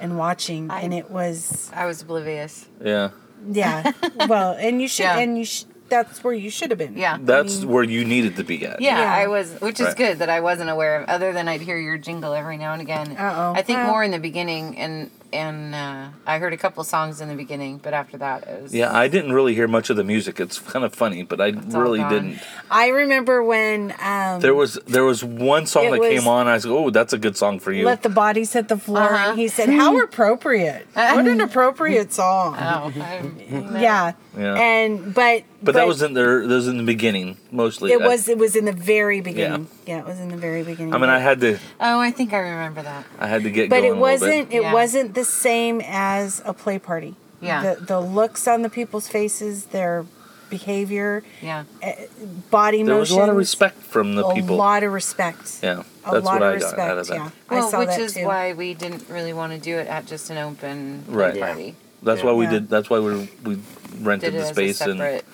and 0.00 0.16
watching, 0.18 0.70
I- 0.70 0.80
and 0.82 0.94
it 0.94 1.10
was 1.10 1.70
I 1.74 1.86
was 1.86 2.02
oblivious. 2.02 2.66
yeah. 2.82 3.10
yeah. 3.50 3.92
well, 4.28 4.52
and 4.58 4.80
you 4.80 4.88
should, 4.88 5.04
Yeah. 5.04 5.18
and 5.18 5.36
you 5.38 5.44
sh- 5.44 5.64
that's 5.88 6.22
where 6.22 6.32
you 6.34 6.50
should 6.50 6.70
have 6.70 6.78
been. 6.78 6.96
Yeah. 6.96 7.18
That's 7.20 7.64
where 7.64 7.82
you 7.82 8.04
needed 8.04 8.36
to 8.36 8.44
be 8.44 8.64
at. 8.64 8.80
Yeah, 8.80 8.98
Yeah. 9.00 9.12
I 9.12 9.26
was, 9.26 9.60
which 9.60 9.80
is 9.80 9.88
Right. 9.88 9.96
good 9.96 10.18
that 10.20 10.30
I 10.30 10.40
wasn't 10.40 10.70
aware 10.70 11.02
of. 11.02 11.08
Other 11.08 11.32
than 11.32 11.48
I'd 11.48 11.62
hear 11.62 11.76
your 11.76 11.98
jingle 11.98 12.32
every 12.32 12.56
now 12.58 12.72
and 12.74 12.80
again. 12.82 13.16
Uh-oh. 13.16 13.54
I 13.56 13.62
think 13.62 13.78
Well- 13.78 13.88
more 13.88 14.04
in 14.04 14.12
the 14.12 14.20
beginning, 14.20 14.78
and 14.78 15.10
and 15.32 15.74
uh, 15.74 16.08
I 16.26 16.38
heard 16.38 16.52
a 16.52 16.56
couple 16.56 16.82
songs 16.84 17.20
in 17.20 17.28
the 17.28 17.34
beginning, 17.34 17.78
but 17.78 17.94
after 17.94 18.16
that 18.18 18.46
it 18.46 18.62
was. 18.62 18.74
Yeah, 18.74 18.92
I 18.96 19.08
didn't 19.08 19.32
really 19.32 19.54
hear 19.54 19.68
much 19.68 19.90
of 19.90 19.96
the 19.96 20.04
music. 20.04 20.40
It's 20.40 20.58
kind 20.58 20.84
of 20.84 20.94
funny, 20.94 21.22
but 21.22 21.40
I 21.40 21.48
really 21.48 22.00
didn't. 22.04 22.40
I 22.70 22.88
remember 22.88 23.42
when 23.42 23.94
um, 24.00 24.40
There 24.40 24.54
was 24.54 24.74
there 24.86 25.04
was 25.04 25.22
one 25.24 25.66
song 25.66 25.90
that 25.90 26.00
was- 26.00 26.08
came 26.08 26.26
on. 26.28 26.48
I 26.48 26.54
was 26.54 26.66
like, 26.66 26.74
oh, 26.74 26.90
that's 26.90 27.12
a 27.12 27.18
good 27.18 27.36
song 27.36 27.58
for 27.60 27.72
you. 27.72 27.84
"Let 27.84 28.02
the 28.02 28.08
Bodies 28.08 28.52
Hit 28.52 28.68
the 28.68 28.76
Floor," 28.78 29.02
Uh-huh. 29.14 29.30
and 29.30 29.38
he 29.38 29.48
said, 29.48 29.68
"How 29.68 29.98
appropriate! 30.02 30.86
what 30.94 31.26
an 31.26 31.40
appropriate 31.40 32.12
song." 32.22 32.56
Oh, 32.58 32.92
yeah. 33.78 34.12
Yeah. 34.38 34.54
and 34.54 35.12
but 35.14 35.42
but, 35.62 35.74
that 35.74 35.86
was 35.88 36.02
in 36.02 36.14
there. 36.14 36.46
That 36.46 36.54
was 36.54 36.68
in 36.68 36.76
the 36.78 36.84
beginning 36.84 37.36
mostly. 37.50 37.92
it 37.92 38.00
I- 38.00 38.06
was 38.06 38.28
it 38.28 38.38
was 38.38 38.54
in 38.56 38.64
the 38.64 38.72
very 38.72 39.20
beginning. 39.20 39.66
Yeah, 39.70 39.79
it 39.98 40.06
was 40.06 40.18
in 40.20 40.28
the 40.28 40.36
very 40.36 40.62
beginning. 40.62 40.94
I 40.94 40.98
mean, 40.98 41.10
I 41.10 41.18
had 41.18 41.40
to 41.40 41.58
Oh, 41.80 41.98
I 42.00 42.10
think 42.10 42.32
I 42.32 42.38
remember 42.38 42.82
that. 42.82 43.04
I 43.18 43.26
had 43.26 43.42
to 43.42 43.50
get 43.50 43.68
but 43.70 43.80
going 43.80 43.84
it 43.84 43.90
a 43.90 43.94
bit. 43.94 44.00
wasn't 44.00 44.52
it 44.52 44.62
Yeah. 44.62 44.72
wasn't 44.72 45.14
the 45.14 45.24
same 45.24 45.80
as 45.84 46.40
a 46.44 46.52
play 46.54 46.78
party 46.78 47.14
Yeah. 47.40 47.62
the 47.74 47.84
the 47.84 48.00
looks 48.00 48.46
on 48.48 48.62
the 48.62 48.70
people's 48.70 49.08
faces 49.08 49.66
their 49.66 50.04
behavior 50.50 51.22
Yeah. 51.40 51.64
Eh, 51.82 51.94
body 52.50 52.78
motion. 52.78 52.86
There 52.86 52.96
was 52.98 53.10
a 53.12 53.16
lot 53.16 53.28
of 53.28 53.36
respect 53.36 53.80
from 53.82 54.14
the 54.16 54.24
a 54.26 54.34
people. 54.34 54.56
A 54.56 54.58
lot 54.58 54.82
of 54.82 54.92
respect 54.92 55.58
Yeah, 55.62 55.82
a 56.04 56.12
that's 56.12 56.24
lot 56.26 56.40
what 56.40 56.42
of 56.42 56.50
I 56.50 56.54
respect 56.54 56.76
got 56.76 56.90
out 56.90 56.98
of 56.98 57.06
that. 57.06 57.14
yeah 57.14 57.30
Well, 57.48 57.66
i 57.66 57.70
saw 57.70 57.78
which 57.78 57.88
that 57.90 58.00
is 58.00 58.14
too 58.14 58.26
why 58.26 58.52
we 58.52 58.74
didn't 58.74 59.04
really 59.08 59.32
want 59.32 59.52
to 59.52 59.58
do 59.58 59.78
it 59.78 59.86
at 59.86 60.06
just 60.06 60.28
an 60.30 60.38
open 60.38 61.04
play 61.06 61.14
Right. 61.16 61.40
party. 61.40 61.74
That's 62.02 62.22
why 62.24 62.32
we 62.32 62.46
Yeah. 62.46 62.50
did. 62.52 62.68
That's 62.70 62.88
why 62.90 62.98
we 62.98 63.28
we 63.44 63.58
rented 64.00 64.32
Did 64.32 64.34
it 64.34 64.38
the 64.38 64.44
as 64.44 64.50
a 64.50 64.54
space 64.54 64.80
and 64.80 64.98
separate 64.98 65.24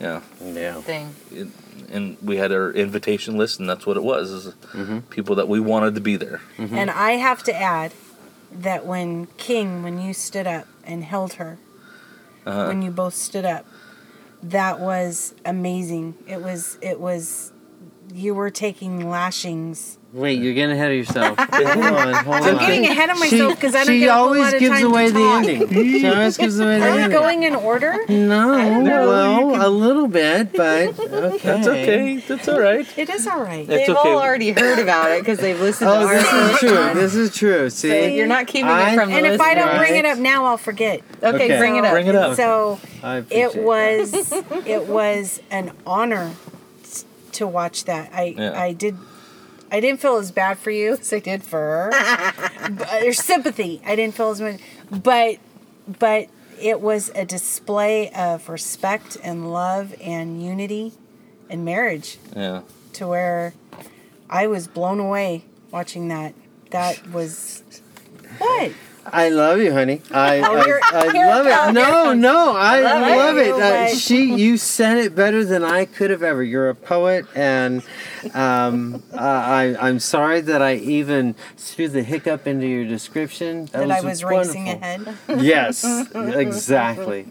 yeah, 0.00 0.20
Yeah. 0.42 0.80
thing. 0.80 1.14
it, 1.32 1.48
and 1.90 2.16
we 2.22 2.36
had 2.36 2.52
our 2.52 2.70
invitation 2.72 3.36
list, 3.36 3.60
and 3.60 3.68
that's 3.68 3.86
what 3.86 3.96
it 3.96 4.02
was. 4.04 4.30
Is 4.30 4.54
Mm-hmm. 4.72 4.98
people 5.10 5.34
that 5.36 5.48
we 5.48 5.60
wanted 5.60 5.94
to 5.94 6.00
be 6.00 6.16
there. 6.16 6.40
and 6.58 6.90
i 6.90 7.12
have 7.12 7.42
to 7.44 7.54
add 7.54 7.92
that 8.52 8.84
when 8.86 9.26
king 9.36 9.82
when 9.82 10.00
you 10.00 10.12
stood 10.14 10.46
up 10.46 10.66
and 10.84 11.04
held 11.04 11.34
her 11.34 11.58
Uh-huh. 12.46 12.66
when 12.68 12.80
you 12.82 12.90
both 12.90 13.14
stood 13.14 13.44
up 13.44 13.64
that 14.42 14.78
was 14.80 15.34
amazing 15.44 16.14
it 16.26 16.40
was 16.42 16.78
it 16.80 16.98
was 17.00 17.52
you 18.14 18.34
were 18.34 18.50
taking 18.50 19.08
lashings 19.10 19.97
Wait, 20.10 20.40
you're 20.40 20.54
getting 20.54 20.74
ahead 20.74 20.90
of 20.90 20.96
yourself. 20.96 21.38
hold 21.52 21.52
on, 21.84 22.14
hold 22.24 22.36
I'm 22.36 22.54
on. 22.56 22.60
getting 22.66 22.86
ahead 22.86 23.10
of 23.10 23.18
myself 23.18 23.54
because 23.56 23.74
I 23.74 23.84
don't 23.84 23.94
she 23.94 23.98
get 24.00 24.08
a 24.08 24.14
whole 24.14 24.24
always 24.28 24.40
lot 24.44 24.54
of 24.54 24.60
gives 24.60 24.78
time 24.80 24.86
away 24.86 25.06
to 25.08 25.12
the 25.12 25.18
talk. 25.20 25.44
ending. 25.44 25.68
She 26.00 26.06
always 26.08 26.36
gives 26.38 26.58
away 26.58 26.78
the 26.78 26.88
Are 26.88 26.96
we 26.96 27.02
ending. 27.02 27.18
going 27.18 27.42
in 27.42 27.54
order? 27.54 27.94
No, 28.08 28.48
well, 28.82 29.66
a 29.66 29.68
little 29.68 30.08
bit, 30.08 30.52
but 30.54 30.98
okay. 30.98 31.36
That's 31.42 31.66
okay. 31.66 32.16
That's 32.26 32.48
all 32.48 32.58
right. 32.58 32.86
It 32.98 33.10
is 33.10 33.26
all 33.26 33.40
right. 33.42 33.60
It's 33.60 33.68
They've 33.68 33.90
okay. 33.96 34.08
all 34.08 34.18
already 34.18 34.52
heard 34.52 34.78
about 34.78 35.10
it 35.10 35.20
because 35.20 35.40
they've 35.40 35.60
listened 35.60 35.90
Oh, 35.90 36.00
to 36.08 36.14
this 36.14 36.32
is 36.32 36.58
true. 36.58 36.94
This 36.94 37.14
is 37.14 37.36
true. 37.36 37.68
See, 37.70 37.88
So 37.90 38.06
you're 38.06 38.26
not 38.26 38.46
keeping 38.46 38.70
I- 38.70 38.92
it 38.92 38.96
from 38.96 39.10
the 39.10 39.14
And 39.16 39.26
if 39.26 39.38
I 39.42 39.52
don't 39.54 39.66
listener. 39.66 39.78
bring 39.78 39.96
it 39.96 40.04
up 40.06 40.16
now, 40.18 40.46
I'll 40.46 40.56
forget. 40.56 41.02
Okay, 41.22 41.34
Okay. 41.36 41.58
bring 41.58 41.76
it 41.76 41.84
up. 41.84 41.92
Bring 41.92 42.06
it 42.06 42.14
up. 42.14 42.34
So 42.34 42.80
I 43.02 43.16
appreciate 43.16 43.56
it 43.56 43.62
was 43.62 44.32
it 44.64 44.86
was 44.86 45.42
an 45.50 45.72
honor 45.86 46.32
to 47.32 47.46
watch 47.46 47.84
that. 47.84 48.10
I 48.14 48.34
Yeah. 48.38 48.58
I 48.58 48.72
did 48.72 48.96
I 49.70 49.80
didn't 49.80 50.00
feel 50.00 50.16
as 50.16 50.30
bad 50.32 50.58
for 50.58 50.70
you 50.70 50.92
as 51.00 51.12
I 51.12 51.18
did 51.18 51.42
for 51.42 51.58
her. 51.58 51.90
but, 52.70 52.88
there's 53.00 53.18
sympathy. 53.22 53.80
I 53.84 53.96
didn't 53.96 54.14
feel 54.14 54.30
as 54.30 54.40
much, 54.40 54.60
but 54.90 55.38
but 55.98 56.28
it 56.60 56.80
was 56.80 57.10
a 57.14 57.24
display 57.24 58.10
of 58.10 58.48
respect 58.48 59.16
and 59.22 59.52
love 59.52 59.94
and 60.02 60.42
unity 60.42 60.92
and 61.48 61.64
marriage 61.64 62.18
Yeah. 62.34 62.62
to 62.94 63.06
where 63.06 63.54
I 64.28 64.46
was 64.48 64.66
blown 64.66 64.98
away 65.00 65.44
watching 65.70 66.08
that. 66.08 66.34
That 66.70 67.08
was 67.10 67.62
what? 68.38 68.72
I 69.10 69.30
love 69.30 69.58
you, 69.60 69.72
honey. 69.72 70.02
I 70.10 70.40
Oh, 70.40 70.60
I, 70.92 71.06
I 71.06 71.26
love 71.26 71.46
it 71.46 71.70
it. 71.70 71.72
No, 71.72 72.12
no, 72.12 72.54
I 72.54 72.80
love 72.82 73.16
love, 73.16 73.36
it. 73.38 73.46
it. 73.48 73.54
Uh, 73.54 73.88
she, 73.96 74.34
you 74.34 74.58
said 74.58 74.98
it 74.98 75.14
better 75.14 75.44
than 75.46 75.64
I 75.64 75.86
could 75.86 76.10
have 76.10 76.22
ever. 76.22 76.42
You're 76.42 76.68
a 76.68 76.74
poet, 76.74 77.24
and 77.34 77.82
um, 78.34 79.02
uh, 79.12 79.16
I, 79.18 79.76
I'm 79.80 79.98
sorry 79.98 80.40
that 80.42 80.62
I 80.62 80.74
even 80.76 81.34
threw 81.56 81.88
the 81.88 82.02
hiccup 82.02 82.46
into 82.46 82.66
your 82.66 82.84
description. 82.84 83.66
That 83.66 83.90
I 83.90 84.00
was 84.00 84.24
racing 84.24 84.68
ahead. 84.68 85.16
Yes, 85.38 85.84
exactly. 86.14 87.26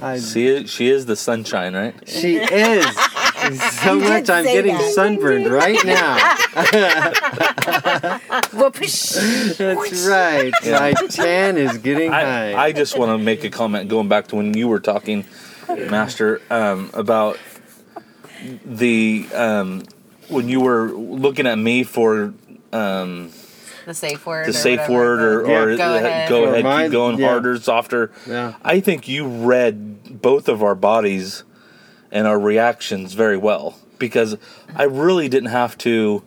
I, 0.00 0.18
She 0.18 0.46
is, 0.46 0.70
she 0.70 0.88
is 0.88 1.06
the 1.06 1.16
sunshine, 1.16 1.74
right? 1.74 1.94
she 2.08 2.36
is. 2.36 2.86
So 3.40 3.94
You 3.94 4.00
much 4.00 4.28
I'm 4.28 4.44
getting 4.44 4.76
that. 4.76 4.92
sunburned 4.92 5.46
right 5.48 5.82
now. 5.82 6.16
That's 9.58 10.06
right. 10.06 10.52
My 10.64 10.92
tan 11.08 11.56
is 11.56 11.78
getting 11.78 12.12
I, 12.12 12.20
high. 12.22 12.54
I 12.54 12.72
just 12.72 12.98
want 12.98 13.10
to 13.18 13.18
make 13.24 13.42
a 13.44 13.50
comment 13.50 13.88
going 13.88 14.08
back 14.08 14.28
to 14.28 14.36
when 14.36 14.54
you 14.54 14.68
were 14.68 14.80
talking, 14.80 15.24
Master, 15.68 16.40
um, 16.50 16.90
about 16.92 17.38
the 18.64 19.26
um, 19.34 19.84
when 20.30 20.48
you 20.48 20.60
were 20.60 20.90
looking 20.92 21.46
at 21.46 21.58
me 21.58 21.82
for 21.84 22.32
um, 22.72 23.30
the 23.86 23.94
safe 23.94 24.24
word. 24.26 24.46
the 24.46 24.50
or 24.50 24.52
safe 24.52 24.80
whatever, 24.80 24.94
word 24.94 25.20
or, 25.20 25.42
the- 25.46 25.72
or 25.72 25.76
go 25.76 25.94
ahead. 25.96 26.28
go 26.28 26.44
ahead, 26.44 26.64
my- 26.64 26.82
keep 26.84 26.92
going 26.92 27.18
yeah. 27.18 27.28
harder, 27.28 27.58
softer. 27.58 28.12
Yeah. 28.26 28.54
I 28.64 28.80
think 28.80 29.08
you 29.08 29.26
read 29.26 30.20
both 30.22 30.48
of 30.48 30.62
our 30.62 30.74
bodies 30.74 31.42
and 32.12 32.26
our 32.26 32.38
reactions 32.38 33.14
very 33.14 33.36
well 33.36 33.76
because 33.98 34.36
I 34.74 34.84
really 34.84 35.28
didn't 35.28 35.50
have 35.50 35.76
to 35.78 36.22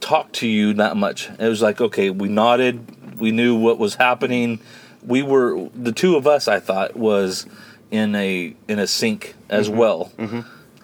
talk 0.00 0.32
to 0.32 0.48
you 0.48 0.74
that 0.74 0.96
much. 0.96 1.28
It 1.38 1.48
was 1.48 1.62
like, 1.62 1.80
okay, 1.80 2.10
we 2.10 2.28
nodded, 2.28 3.18
we 3.20 3.30
knew 3.30 3.56
what 3.56 3.78
was 3.78 3.94
happening. 3.96 4.60
We 5.06 5.22
were 5.22 5.68
the 5.74 5.92
two 5.92 6.16
of 6.16 6.26
us. 6.26 6.48
I 6.48 6.60
thought 6.60 6.96
was 6.96 7.46
in 7.90 8.14
a 8.14 8.54
in 8.68 8.78
a 8.78 8.86
sync 8.86 9.34
as 9.48 9.68
Mm-hmm. 9.68 9.78
well. 9.78 10.12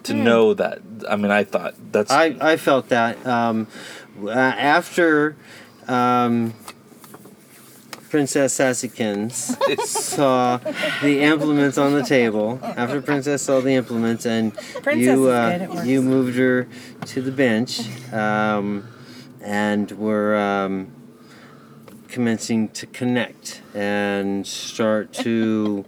To 0.09 0.13
know 0.15 0.53
that, 0.55 0.81
I 1.07 1.15
mean, 1.15 1.31
I 1.31 1.43
thought 1.43 1.75
that's 1.91 2.11
I, 2.11 2.35
I 2.41 2.57
felt 2.57 2.89
that 2.89 3.25
um, 3.25 3.67
uh, 4.23 4.31
after 4.31 5.35
um, 5.87 6.53
Princess 8.09 8.57
Sassikins 8.57 9.55
saw 9.85 10.57
the 11.01 11.21
implements 11.21 11.77
on 11.77 11.93
the 11.93 12.03
table. 12.03 12.59
After 12.63 13.01
Princess 13.01 13.43
saw 13.43 13.61
the 13.61 13.73
implements, 13.75 14.25
and 14.25 14.55
Princess 14.55 14.95
you 15.05 15.27
uh, 15.29 15.51
good, 15.51 15.61
it 15.61 15.69
works. 15.69 15.87
you 15.87 16.01
moved 16.01 16.37
her 16.37 16.67
to 17.05 17.21
the 17.21 17.31
bench, 17.31 17.81
um, 18.11 18.87
and 19.41 19.91
were 19.91 20.35
um, 20.35 20.91
commencing 22.07 22.69
to 22.69 22.87
connect 22.87 23.61
and 23.75 24.45
start 24.45 25.13
to 25.13 25.85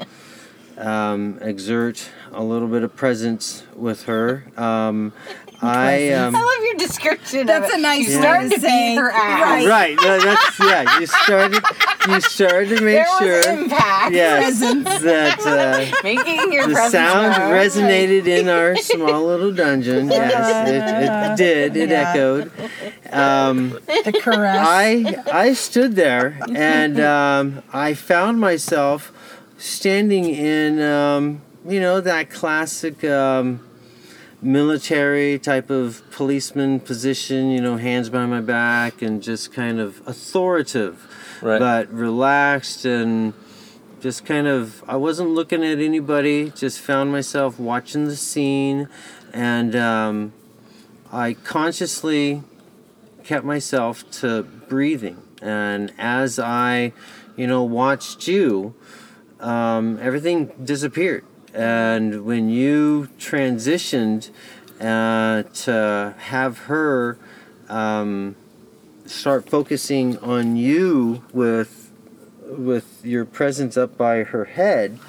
um, 0.78 1.40
exert 1.42 2.10
a 2.34 2.44
little 2.44 2.68
bit 2.68 2.84
of 2.84 2.96
presence 2.96 3.64
with 3.76 4.04
her. 4.04 4.44
Um, 4.58 5.14
I 5.64 6.10
um, 6.14 6.36
I 6.36 6.40
love 6.42 6.66
your 6.66 6.74
description. 6.88 7.46
That's 7.46 7.66
of 7.68 7.74
it. 7.76 7.78
a 7.78 7.82
nice 7.84 8.10
You 8.10 8.16
way 8.16 8.22
started 8.24 8.50
to 8.50 8.56
to 8.56 8.62
say- 8.62 8.96
her 8.96 9.12
ass. 9.12 9.64
Right. 9.64 9.68
right. 9.68 9.98
No, 10.02 10.20
that's 10.20 10.60
yeah. 10.60 11.00
You 11.00 11.06
started. 11.06 11.64
You 12.08 12.20
started 12.22 12.70
to 12.80 12.84
make 12.84 12.96
There 12.96 13.06
was 13.36 13.46
sure. 13.46 13.54
impact. 13.60 14.12
Yes, 14.16 14.60
that 14.60 15.40
uh, 15.46 16.02
Making 16.04 16.52
your 16.52 16.68
the 16.68 16.90
sound 16.90 17.38
known. 17.38 17.52
resonated 17.52 18.26
in 18.26 18.50
our 18.58 18.76
small 18.78 19.24
little 19.28 19.52
dungeon. 19.54 20.10
Yes, 20.10 20.68
it, 20.68 21.04
it 21.04 21.38
did. 21.74 21.78
It 21.78 21.90
Yeah. 21.92 22.10
echoed. 22.12 22.52
Um, 23.12 23.70
The 23.86 24.20
caress. 24.20 24.58
I 24.68 25.16
I 25.32 25.54
stood 25.54 25.96
there 25.96 26.40
and 26.56 27.00
um, 27.00 27.62
I 27.72 27.94
found 27.94 28.40
myself 28.40 29.12
standing 29.60 30.26
in 30.26 30.82
um, 30.82 31.44
you 31.68 31.80
know 31.80 32.02
that 32.02 32.30
classic 32.30 33.04
um, 33.04 33.68
military 34.42 35.38
type 35.40 35.70
of 35.70 36.02
policeman 36.12 36.80
position. 36.80 37.52
You 37.52 37.62
know, 37.62 37.78
hands 37.78 38.10
behind 38.10 38.32
my 38.32 38.42
back 38.42 39.02
and 39.02 39.22
just 39.22 39.54
kind 39.54 39.80
of 39.80 40.02
authoritative, 40.08 41.08
Right. 41.42 41.60
but 41.60 41.92
relaxed 41.94 42.86
and. 42.86 43.34
Just 44.00 44.26
kind 44.26 44.48
of, 44.48 44.84
I 44.88 44.96
wasn't 44.96 45.30
looking 45.30 45.64
at 45.64 45.78
anybody. 45.78 46.50
Just 46.56 46.80
found 46.80 47.12
myself 47.12 47.60
watching 47.60 48.06
the 48.06 48.16
scene, 48.16 48.90
and 49.32 49.76
um, 49.76 50.34
I 51.12 51.34
consciously 51.34 52.42
kept 53.24 53.46
myself 53.46 54.10
to 54.22 54.42
breathing. 54.42 55.22
And 55.40 55.94
as 56.00 56.40
I, 56.40 56.94
you 57.36 57.46
know, 57.46 57.62
watched 57.62 58.28
you, 58.28 58.74
um, 59.40 60.00
everything 60.02 60.48
disappeared. 60.64 61.24
And 61.54 62.26
when 62.26 62.50
you 62.50 63.10
transitioned 63.20 64.30
uh, 64.80 65.44
to 65.44 66.16
have 66.18 66.60
her 66.60 67.18
um, 67.70 68.36
start 69.06 69.50
focusing 69.50 70.18
on 70.20 70.56
you 70.56 71.24
with 71.34 71.92
with 72.46 73.00
your 73.06 73.24
presence 73.24 73.78
up 73.78 73.98
by 73.98 74.24
her 74.24 74.46
head, 74.46 75.00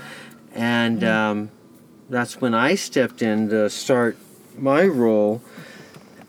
and 0.55 1.03
um, 1.03 1.51
that's 2.09 2.41
when 2.41 2.55
I 2.55 2.77
stepped 2.77 3.21
in 3.23 3.49
to 3.49 3.69
start 3.69 4.17
my 4.57 4.85
role 4.85 5.43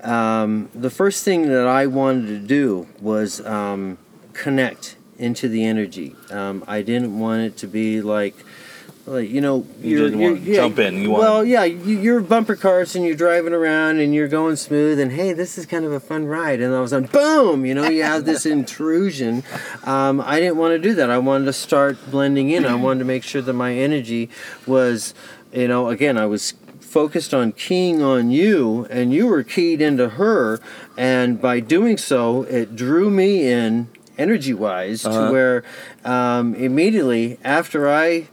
um, 0.03 0.69
the 0.75 0.89
first 0.89 1.23
thing 1.23 1.47
that 1.47 1.65
I 1.65 1.87
wanted 1.87 2.27
to 2.27 2.39
do 2.39 2.87
was 2.99 3.43
um, 3.45 3.97
connect 4.33 4.97
into 5.17 5.47
the 5.47 5.63
energy. 5.63 6.15
Um, 6.29 6.63
I 6.67 6.81
didn't 6.81 7.17
want 7.17 7.41
it 7.41 7.57
to 7.57 7.67
be 7.67 8.01
like, 8.01 8.35
like 9.05 9.29
you 9.29 9.41
know, 9.41 9.65
You 9.81 9.97
you're- 9.97 10.03
didn't 10.09 10.19
want 10.21 10.45
to 10.45 10.55
jump 10.55 10.79
in, 10.79 11.01
you 11.01 11.11
well, 11.11 11.37
wanted- 11.39 11.49
yeah, 11.49 11.63
you, 11.65 11.99
you're 11.99 12.21
bumper 12.21 12.55
cars 12.55 12.95
and 12.95 13.05
you're 13.05 13.15
driving 13.15 13.51
around 13.53 13.99
and 13.99 14.15
you're 14.15 14.29
going 14.29 14.55
smooth 14.55 14.97
and 14.99 15.11
hey, 15.11 15.33
this 15.33 15.57
is 15.57 15.65
kind 15.65 15.83
of 15.83 15.91
a 15.91 15.99
fun 15.99 16.25
ride. 16.25 16.61
And 16.61 16.73
all 16.73 16.79
of 16.79 16.85
a 16.85 16.89
sudden, 16.89 17.09
boom! 17.11 17.65
You 17.65 17.73
know, 17.75 17.89
you 17.89 18.03
have 18.03 18.23
this 18.25 18.45
intrusion. 18.57 19.43
Um, 19.83 20.21
I 20.21 20.39
didn't 20.39 20.57
want 20.57 20.71
to 20.71 20.79
do 20.79 20.93
that. 20.95 21.09
I 21.09 21.17
wanted 21.17 21.45
to 21.45 21.53
start 21.53 21.97
blending 22.09 22.49
in. 22.49 22.65
I 22.65 22.75
wanted 22.75 22.99
to 22.99 23.05
make 23.05 23.23
sure 23.23 23.41
that 23.41 23.53
my 23.53 23.73
energy 23.73 24.29
was, 24.65 25.13
you 25.51 25.67
know, 25.67 25.89
again, 25.89 26.17
I 26.17 26.25
was 26.25 26.53
focused 26.79 27.33
on 27.33 27.51
keying 27.51 28.03
on 28.03 28.29
you 28.29 28.85
and 28.91 29.11
you 29.11 29.25
were 29.25 29.41
keyed 29.43 29.81
into 29.81 30.09
her 30.09 30.59
and 30.95 31.41
by 31.41 31.59
doing 31.59 31.97
so 31.97 32.43
it 32.43 32.75
drew 32.75 33.09
me 33.09 33.51
in 33.51 33.87
energy 34.15 34.53
wise 34.53 35.03
Uh-huh. 35.03 35.25
to 35.25 35.31
where 35.31 35.63
um, 36.05 36.53
immediately 36.53 37.39
after 37.43 37.89
i 37.89 38.27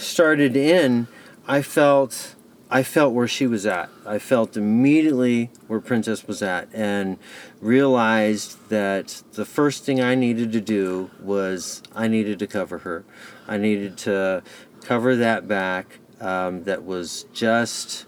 started 0.00 0.56
in 0.56 1.06
i 1.46 1.60
felt 1.62 2.34
i 2.70 2.82
felt 2.82 3.12
where 3.12 3.28
she 3.28 3.46
was 3.46 3.66
at 3.66 3.88
i 4.06 4.18
felt 4.18 4.56
immediately 4.56 5.50
where 5.66 5.80
princess 5.80 6.26
was 6.26 6.42
at 6.42 6.68
and 6.72 7.18
realized 7.60 8.56
that 8.68 9.22
the 9.32 9.44
first 9.44 9.84
thing 9.84 10.00
i 10.00 10.14
needed 10.14 10.52
to 10.52 10.60
do 10.60 11.10
was 11.20 11.82
i 11.94 12.08
needed 12.08 12.38
to 12.38 12.46
cover 12.46 12.78
her 12.78 13.04
i 13.46 13.56
needed 13.56 13.96
to 13.96 14.42
cover 14.82 15.16
that 15.16 15.46
back 15.46 15.98
um, 16.20 16.64
that 16.64 16.84
was 16.84 17.24
just 17.32 18.06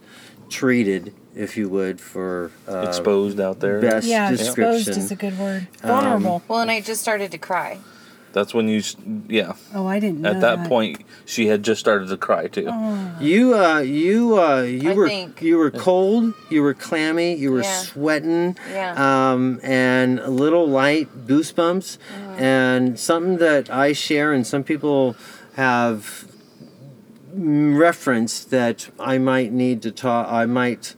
treated, 0.49 1.15
if 1.35 1.57
you 1.57 1.69
would, 1.69 2.01
for 2.01 2.53
uh, 2.69 2.81
exposed 2.81 3.41
out 3.41 3.61
there. 3.61 3.81
best 3.81 4.07
yeah, 4.07 4.31
description. 4.31 4.65
exposed 4.65 4.89
is 4.99 5.11
a 5.11 5.17
good 5.17 5.39
word. 5.39 5.67
Um, 5.83 5.89
Vulnerable. 5.89 6.43
Well, 6.47 6.61
and 6.61 6.71
I 6.71 6.81
just 6.81 7.01
started 7.01 7.33
to 7.33 7.39
cry. 7.39 7.79
That's 8.33 8.55
when 8.55 8.67
you, 8.69 8.79
s- 8.79 8.97
yeah. 9.29 9.53
oh, 9.75 9.87
I 9.87 10.01
didn't 10.01 10.23
know 10.23 10.31
At 10.31 10.41
that 10.41 10.67
point, 10.69 11.03
she 11.27 11.47
had 11.49 11.63
just 11.63 11.81
started 11.81 12.09
to 12.09 12.17
cry 12.17 12.47
too. 12.49 12.71
You, 13.21 13.55
uh, 13.55 13.81
you, 13.81 14.41
uh, 14.41 14.63
you 14.63 14.91
I 14.91 14.95
were 14.95 15.09
think- 15.09 15.43
you 15.43 15.59
were 15.59 15.71
cold, 15.71 16.33
you 16.51 16.63
were 16.63 16.75
clammy, 16.75 17.35
you 17.35 17.53
were 17.53 17.63
Yeah. 17.63 17.77
sweating, 17.81 18.57
Yeah. 18.71 18.95
um, 19.33 19.61
and 19.63 20.19
a 20.19 20.31
little 20.31 20.67
light 20.67 21.27
goosebumps, 21.27 21.99
and 22.39 22.99
something 22.99 23.37
that 23.39 23.69
I 23.71 23.93
share 23.93 24.33
and 24.33 24.47
some 24.47 24.65
people 24.65 25.15
have 25.55 26.25
referenced 27.35 28.51
that 28.51 28.89
I 28.99 29.19
might 29.19 29.53
need 29.53 29.83
to 29.83 29.91
talk. 29.91 30.27
I 30.31 30.47
might 30.47 30.95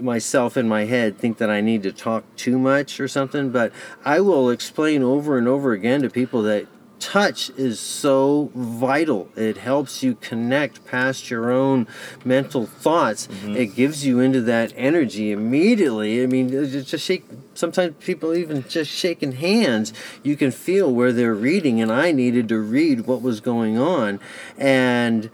myself 0.00 0.56
in 0.56 0.68
my 0.68 0.84
head 0.84 1.18
think 1.18 1.38
that 1.38 1.50
I 1.50 1.60
need 1.60 1.82
to 1.84 1.92
talk 1.92 2.24
too 2.36 2.58
much 2.58 3.00
or 3.00 3.08
something, 3.08 3.50
but 3.50 3.72
I 4.04 4.20
will 4.20 4.50
explain 4.50 5.02
over 5.02 5.38
and 5.38 5.48
over 5.48 5.72
again 5.72 6.02
to 6.02 6.10
people 6.10 6.42
that 6.42 6.66
touch 7.04 7.50
is 7.50 7.78
so 7.78 8.50
vital. 8.54 9.28
It 9.36 9.58
helps 9.58 10.02
you 10.02 10.14
connect 10.14 10.86
past 10.86 11.28
your 11.28 11.50
own 11.50 11.86
mental 12.24 12.66
thoughts. 12.66 13.26
Mm-hmm. 13.26 13.56
It 13.56 13.76
gives 13.76 14.06
you 14.06 14.20
into 14.20 14.40
that 14.42 14.72
energy 14.74 15.30
immediately. 15.30 16.22
I 16.22 16.26
mean, 16.26 16.56
uh, 16.56 16.64
just 16.66 17.04
shake. 17.04 17.24
Sometimes 17.52 17.94
people 18.00 18.34
even 18.34 18.66
just 18.68 18.90
shaking 18.90 19.32
hands, 19.32 19.92
you 20.22 20.34
can 20.34 20.50
feel 20.50 20.92
where 20.92 21.12
they're 21.12 21.34
reading, 21.34 21.80
and 21.80 21.92
I 21.92 22.10
needed 22.10 22.48
to 22.48 22.58
read 22.58 23.02
what 23.02 23.22
was 23.22 23.40
going 23.40 23.78
on, 23.78 24.18
and 24.56 25.30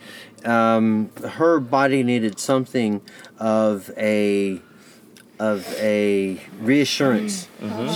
um, 0.46 1.10
her 1.36 1.60
body 1.60 2.02
needed 2.02 2.38
something 2.38 3.00
of 3.38 3.90
a 3.96 4.60
of 5.38 5.66
a 5.78 6.38
reassurance. 6.60 7.48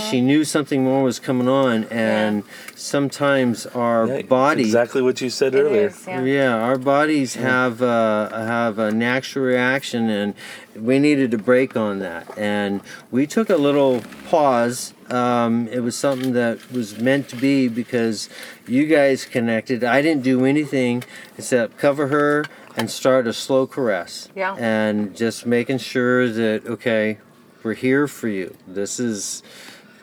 She 0.09 0.19
knew 0.19 0.43
something 0.43 0.83
more 0.83 1.03
was 1.03 1.19
coming 1.19 1.47
on, 1.47 1.83
and 1.85 2.41
sometimes 2.75 3.67
our 3.67 4.07
Yeah, 4.07 4.21
body. 4.23 4.63
Exactly 4.63 5.03
what 5.03 5.21
you 5.21 5.29
said 5.29 5.53
It 5.53 5.59
earlier. 5.59 5.87
is, 5.89 6.07
yeah. 6.07 6.23
Yeah, 6.23 6.55
our 6.55 6.79
bodies 6.79 7.35
have 7.35 7.83
uh, 7.83 8.29
have 8.31 8.79
a 8.79 8.91
natural 8.91 9.45
reaction, 9.45 10.09
and 10.09 10.33
we 10.75 10.97
needed 10.97 11.29
to 11.31 11.37
break 11.37 11.77
on 11.77 11.99
that. 11.99 12.35
And 12.35 12.81
we 13.11 13.27
took 13.27 13.51
a 13.51 13.57
little 13.57 14.01
pause. 14.27 14.94
Um, 15.09 15.67
it 15.67 15.81
was 15.81 15.95
something 15.95 16.33
that 16.33 16.71
was 16.71 16.97
meant 16.99 17.29
to 17.29 17.35
be 17.35 17.67
because 17.67 18.29
you 18.67 18.87
guys 18.87 19.25
connected. 19.25 19.83
I 19.83 20.01
didn't 20.01 20.23
do 20.23 20.45
anything 20.45 21.03
except 21.37 21.77
cover 21.77 22.07
her 22.07 22.45
and 22.75 22.89
start 22.89 23.27
a 23.27 23.33
slow 23.33 23.67
caress. 23.67 24.29
Yeah. 24.35 24.55
And 24.55 25.15
just 25.15 25.45
making 25.45 25.77
sure 25.77 26.29
that 26.29 26.65
okay, 26.65 27.19
we're 27.63 27.73
here 27.73 28.07
for 28.07 28.27
you. 28.27 28.55
This 28.67 28.99
is 28.99 29.43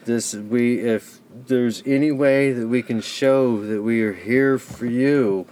this 0.05 0.35
we 0.35 0.81
if 0.81 1.21
there's 1.47 1.83
any 1.87 2.13
way 2.13 2.53
that 2.53 2.69
we 2.69 2.83
can 2.83 3.01
show 3.01 3.65
that 3.65 3.83
we 3.83 4.03
are 4.03 4.13
here 4.13 4.59
for 4.59 4.87
you 4.87 5.47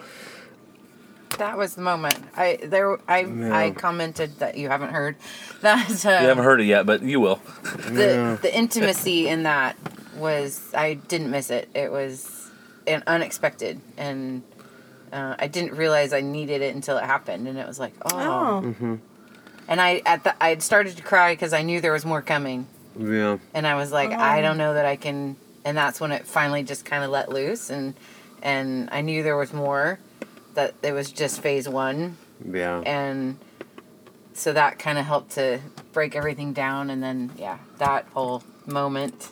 That 1.38 1.56
was 1.56 1.74
the 1.74 1.82
moment. 1.82 2.18
I 2.36 2.58
there 2.62 2.98
I 3.08 3.20
I 3.66 3.70
commented 3.70 4.38
that 4.40 4.56
you 4.58 4.68
haven't 4.68 4.90
heard 4.92 5.16
that 5.62 6.04
uh, 6.04 6.10
You 6.22 6.28
haven't 6.28 6.44
heard 6.44 6.60
it 6.60 6.64
yet, 6.64 6.86
but 6.86 7.02
you 7.02 7.20
will. 7.20 7.40
the 7.62 8.38
the 8.40 8.54
intimacy 8.54 9.28
in 9.28 9.44
that 9.44 9.76
was 10.16 10.72
I 10.74 10.94
didn't 10.94 11.30
miss 11.30 11.50
it. 11.50 11.68
It 11.74 11.90
was 11.90 12.50
an 12.86 13.02
unexpected, 13.06 13.80
and 13.96 14.42
uh, 15.12 15.36
I 15.38 15.46
didn't 15.46 15.74
realize 15.76 16.12
I 16.12 16.20
needed 16.20 16.62
it 16.62 16.74
until 16.74 16.98
it 16.98 17.04
happened, 17.04 17.48
and 17.48 17.58
it 17.58 17.66
was 17.66 17.78
like, 17.78 17.92
oh. 18.04 18.74
Oh. 18.82 18.98
And 19.68 19.80
I 19.80 20.02
at 20.04 20.24
the 20.24 20.34
I 20.42 20.48
had 20.50 20.62
started 20.62 20.96
to 20.96 21.02
cry 21.02 21.32
because 21.32 21.52
I 21.52 21.62
knew 21.62 21.80
there 21.80 21.92
was 21.92 22.04
more 22.04 22.20
coming, 22.22 22.66
Yeah. 22.98 23.38
and 23.54 23.66
I 23.66 23.76
was 23.76 23.92
like, 23.92 24.10
I 24.10 24.42
don't 24.42 24.58
know 24.58 24.74
that 24.74 24.84
I 24.84 24.96
can. 24.96 25.36
And 25.64 25.76
that's 25.76 26.00
when 26.00 26.10
it 26.10 26.26
finally 26.26 26.62
just 26.62 26.84
kind 26.84 27.04
of 27.04 27.10
let 27.10 27.28
loose, 27.30 27.70
and 27.70 27.94
and 28.42 28.88
I 28.90 29.00
knew 29.02 29.22
there 29.22 29.36
was 29.36 29.52
more. 29.52 29.98
That 30.54 30.74
it 30.82 30.92
was 30.92 31.10
just 31.12 31.40
phase 31.40 31.68
one, 31.68 32.16
Yeah. 32.44 32.82
and 32.84 33.38
so 34.32 34.52
that 34.52 34.78
kind 34.78 34.98
of 34.98 35.04
helped 35.04 35.32
to 35.32 35.60
break 35.92 36.16
everything 36.16 36.52
down 36.52 36.88
and 36.88 37.02
then 37.02 37.30
yeah 37.36 37.58
that 37.78 38.06
whole 38.14 38.42
moment 38.66 39.30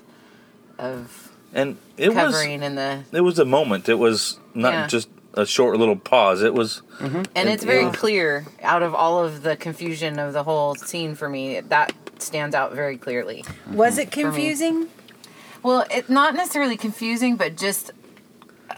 of 0.79 1.33
And 1.55 1.77
it 1.97 2.09
was 2.09 2.17
covering 2.17 2.63
and 2.63 2.77
the 2.77 3.05
it 3.13 3.23
was 3.23 3.39
a 3.39 3.45
moment. 3.45 3.89
It 3.89 3.95
was 3.99 4.39
not 4.55 4.73
Yeah. 4.73 4.87
just 4.87 5.09
a 5.35 5.47
short 5.47 5.79
little 5.79 5.97
pause. 5.97 6.43
It 6.43 6.55
was 6.55 6.83
mm-hmm. 6.99 7.23
and 7.35 7.49
it's 7.49 7.65
very 7.65 7.91
clear 7.91 8.47
out 8.63 8.83
of 8.83 8.95
all 8.95 9.25
of 9.25 9.43
the 9.43 9.57
confusion 9.57 10.19
of 10.19 10.33
the 10.33 10.43
whole 10.43 10.75
scene 10.75 11.15
for 11.15 11.29
me 11.29 11.61
that 11.61 11.93
stands 12.19 12.55
out 12.55 12.75
very 12.75 12.97
clearly 12.97 13.45
Was 13.73 13.95
mm-hmm. 13.95 14.01
it 14.03 14.11
confusing? 14.11 14.89
well 15.63 15.85
it's 15.91 16.09
not 16.09 16.35
necessarily 16.35 16.77
confusing 16.77 17.37
but 17.37 17.57
just 17.57 17.91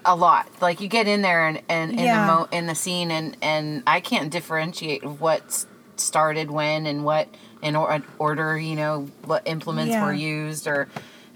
a 0.05 0.17
lot. 0.17 0.49
Like 0.61 0.81
you 0.81 0.89
get 0.89 1.07
in 1.07 1.23
there 1.23 1.47
and, 1.47 1.63
and 1.69 1.91
in 1.93 1.97
the 1.97 2.03
mo- 2.27 2.49
in 2.53 2.67
the 2.67 2.75
scene 2.75 3.11
and 3.11 3.37
and 3.43 3.83
i 3.87 4.01
can't 4.01 4.31
differentiate 4.31 5.05
what 5.05 5.67
started 5.97 6.51
when 6.51 6.87
and 6.87 7.05
what 7.05 7.29
in 7.63 7.77
or- 7.77 8.03
order 8.19 8.59
you 8.59 8.75
know 8.77 9.09
what 9.25 9.43
implements 9.47 9.93
Yeah. 9.93 10.05
were 10.05 10.13
used 10.15 10.67
or 10.67 10.89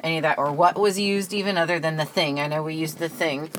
any 0.03 0.17
of 0.19 0.23
that 0.23 0.39
or 0.39 0.53
what 0.53 0.79
was 0.79 0.99
used 0.99 1.33
even 1.33 1.57
other 1.59 1.79
than 1.79 1.97
the 1.97 2.05
thing. 2.05 2.41
I 2.41 2.47
know 2.47 2.63
we 2.63 2.75
used 2.75 2.99
the 2.99 3.09
thing. 3.09 3.51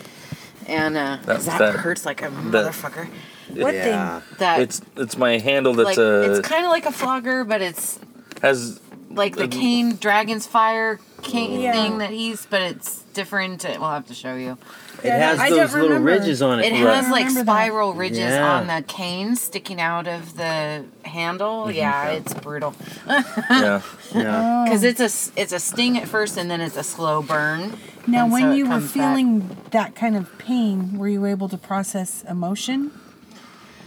And 0.67 0.97
uh 0.97 1.17
That- 1.25 1.41
that, 1.41 1.59
that- 1.59 1.75
hurts 1.75 2.05
like 2.05 2.21
a 2.21 2.27
motherfucker. 2.29 3.07
What 3.49 3.73
yeah. 3.75 4.21
that 4.39 4.59
it's 4.61 4.81
it's 4.97 5.17
my 5.17 5.37
handle 5.37 5.73
that's 5.75 5.89
like 5.89 5.97
uh 5.99 6.31
it's 6.37 6.47
kind 6.47 6.65
of 6.65 6.71
like 6.71 6.85
a 6.87 6.91
flogger 6.91 7.43
but 7.43 7.61
it's 7.61 7.99
has 8.41 8.79
like 9.11 9.35
the 9.35 9.43
Uh, 9.45 9.47
cane 9.47 9.95
dragon's 9.97 10.47
fire 10.47 10.99
cane 11.25 11.59
Yeah. 11.59 11.71
thing 11.73 11.97
that 11.97 12.11
he's 12.11 12.45
but 12.45 12.61
it's 12.61 13.01
different 13.13 13.65
uh, 13.65 13.75
we'll 13.79 13.89
have 13.89 14.05
to 14.07 14.13
show 14.13 14.35
you 14.35 14.57
It 15.03 15.07
Yeah, 15.07 15.29
has 15.31 15.39
I 15.39 15.49
those 15.49 15.73
little 15.73 15.89
remember. 15.89 16.11
ridges 16.11 16.41
on 16.41 16.59
it. 16.59 16.65
it 16.71 16.83
Right. 16.83 16.95
has 16.95 17.09
like 17.09 17.25
remember 17.27 17.43
that. 17.43 17.51
spiral 17.51 17.93
ridges 17.93 18.19
Yeah. 18.19 18.55
on 18.57 18.67
the 18.67 18.81
cane 18.87 19.35
sticking 19.35 19.79
out 19.81 20.07
of 20.07 20.35
the 20.37 20.85
handle 21.03 21.71
yeah 21.71 22.09
it's 22.09 22.33
brutal 22.33 22.73
yeah. 23.07 23.21
yeah. 23.49 23.81
Oh. 24.13 24.63
because 24.65 24.83
it's 24.83 24.99
a 25.01 25.05
s- 25.05 25.31
it's 25.35 25.53
a 25.53 25.59
sting 25.59 25.97
at 25.97 26.07
first 26.07 26.37
and 26.37 26.49
then 26.51 26.61
it's 26.61 26.77
a 26.77 26.83
slow 26.83 27.21
burn 27.21 27.77
Now, 28.07 28.27
when 28.27 28.41
so 28.43 28.51
you 28.53 28.65
were 28.65 28.69
comes 28.79 28.85
back. 28.85 28.93
feeling 28.93 29.57
that 29.71 29.95
kind 29.95 30.15
of 30.15 30.37
pain, 30.37 30.97
were 30.99 31.07
you 31.07 31.25
able 31.25 31.49
to 31.49 31.57
process 31.57 32.23
emotion? 32.29 32.91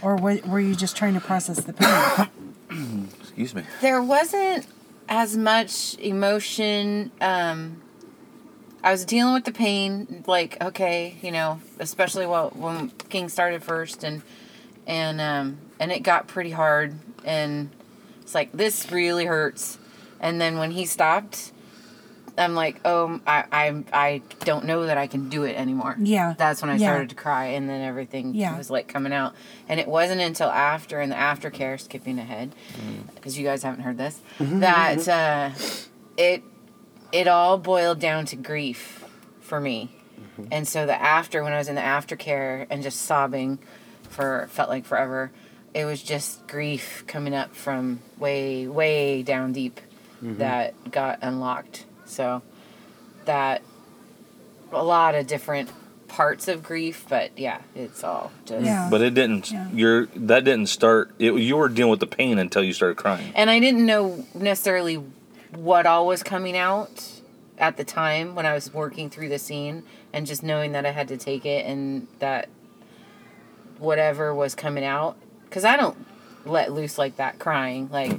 Or 0.01 0.15
wa- 0.17 0.43
were 0.45 0.59
you 0.59 0.75
just 0.75 0.97
trying 0.97 1.13
to 1.13 1.21
process 1.21 1.61
the 1.61 1.71
pain? 1.73 3.07
Excuse 3.21 3.55
me. 3.55 3.63
there 3.81 4.01
wasn't 4.01 4.65
as 5.09 5.35
much 5.35 5.97
emotion 5.99 7.11
um 7.19 7.81
i 8.83 8.91
was 8.91 9.03
dealing 9.03 9.33
with 9.33 9.43
the 9.43 9.51
pain 9.51 10.23
like 10.27 10.61
okay 10.63 11.17
you 11.21 11.31
know 11.31 11.59
especially 11.79 12.25
while, 12.25 12.49
when 12.51 12.89
king 13.09 13.27
started 13.27 13.61
first 13.61 14.05
and 14.05 14.21
and 14.87 15.19
um 15.19 15.57
and 15.79 15.91
it 15.91 16.03
got 16.03 16.27
pretty 16.27 16.51
hard 16.51 16.95
and 17.25 17.69
it's 18.29 18.35
like 18.35 18.51
this 18.51 18.91
really 18.91 19.25
hurts. 19.25 19.79
And 20.19 20.39
then 20.39 20.59
when 20.59 20.69
he 20.69 20.85
stopped 20.85 21.51
i'm 22.37 22.55
like 22.55 22.79
oh 22.85 23.19
i 23.25 23.43
i, 23.51 23.83
I 23.91 24.21
don't 24.41 24.65
know 24.65 24.85
that 24.85 24.97
i 24.97 25.07
can 25.07 25.29
do 25.29 25.43
it 25.43 25.55
anymore. 25.55 25.95
Yeah. 25.99 26.35
that's 26.37 26.61
when 26.61 26.69
i 26.69 26.75
Yeah. 26.75 26.87
started 26.89 27.09
to 27.09 27.15
cry 27.15 27.45
and 27.47 27.69
then 27.69 27.81
everything 27.81 28.33
Yeah. 28.33 28.57
was 28.57 28.69
like 28.69 28.87
coming 28.87 29.13
out. 29.13 29.33
And 29.67 29.79
it 29.79 29.87
wasn't 29.87 30.21
until 30.21 30.49
after 30.49 31.01
in 31.01 31.09
the 31.09 31.15
aftercare 31.15 31.79
skipping 31.79 32.19
ahead 32.19 32.53
mm. 32.73 33.13
because 33.15 33.37
you 33.37 33.45
guys 33.45 33.63
haven't 33.63 33.81
heard 33.81 33.97
this 33.97 34.19
mm-hmm, 34.37 34.45
mm-hmm. 34.45 34.59
that 34.61 35.07
uh, 35.07 35.51
it 36.17 36.43
it 37.11 37.27
all 37.27 37.57
boiled 37.57 37.99
down 37.99 38.25
to 38.25 38.35
grief 38.35 39.03
for 39.41 39.59
me. 39.59 39.91
Mm-hmm. 40.19 40.45
And 40.51 40.67
so 40.67 40.85
the 40.85 40.99
after 41.01 41.43
when 41.43 41.53
i 41.53 41.57
was 41.57 41.67
in 41.67 41.75
the 41.75 41.81
aftercare 41.81 42.65
and 42.69 42.83
just 42.83 43.01
sobbing 43.01 43.59
for 44.03 44.47
felt 44.51 44.69
like 44.69 44.85
forever 44.85 45.31
it 45.73 45.85
was 45.85 46.01
just 46.01 46.47
grief 46.47 47.03
coming 47.07 47.33
up 47.33 47.55
from 47.55 47.99
way 48.17 48.67
way 48.67 49.21
down 49.23 49.51
deep 49.51 49.79
that 50.21 50.91
got 50.91 51.19
unlocked 51.21 51.85
so 52.09 52.41
that 53.25 53.61
a 54.71 54.83
lot 54.83 55.15
of 55.15 55.27
different 55.27 55.69
parts 56.07 56.47
of 56.47 56.63
grief 56.63 57.05
but 57.07 57.29
yeah 57.37 57.61
it's 57.75 58.03
all 58.03 58.31
just 58.45 58.65
Yeah. 58.65 58.87
But 58.89 59.01
it 59.01 59.13
didn't. 59.13 59.51
Yeah. 59.51 59.69
You're 59.71 60.05
that 60.07 60.43
didn't 60.43 60.67
start. 60.67 61.11
It, 61.19 61.33
you 61.35 61.55
were 61.55 61.69
dealing 61.69 61.91
with 61.91 61.99
the 61.99 62.07
pain 62.07 62.39
until 62.39 62.63
you 62.63 62.73
started 62.73 62.97
crying. 62.97 63.31
and 63.35 63.49
I 63.49 63.59
didn't 63.59 63.85
know 63.85 64.25
necessarily 64.33 64.95
what 65.53 65.85
all 65.85 66.07
was 66.07 66.23
coming 66.23 66.57
out 66.57 67.21
at 67.57 67.77
the 67.77 67.83
time 67.83 68.35
when 68.35 68.45
I 68.45 68.53
was 68.53 68.73
working 68.73 69.09
through 69.09 69.29
the 69.29 69.37
scene, 69.39 69.83
and 70.13 70.25
just 70.25 70.41
knowing 70.43 70.71
that 70.71 70.85
I 70.85 70.91
had 70.91 71.07
to 71.09 71.17
take 71.17 71.45
it 71.45 71.65
and 71.65 72.07
that 72.19 72.47
whatever 73.77 74.33
was 74.33 74.55
coming 74.55 74.83
out, 74.83 75.17
because 75.45 75.65
I 75.65 75.75
don't 75.77 76.05
let 76.45 76.71
loose 76.71 76.97
like 76.97 77.17
that 77.17 77.37
crying 77.37 77.89
like 77.91 78.11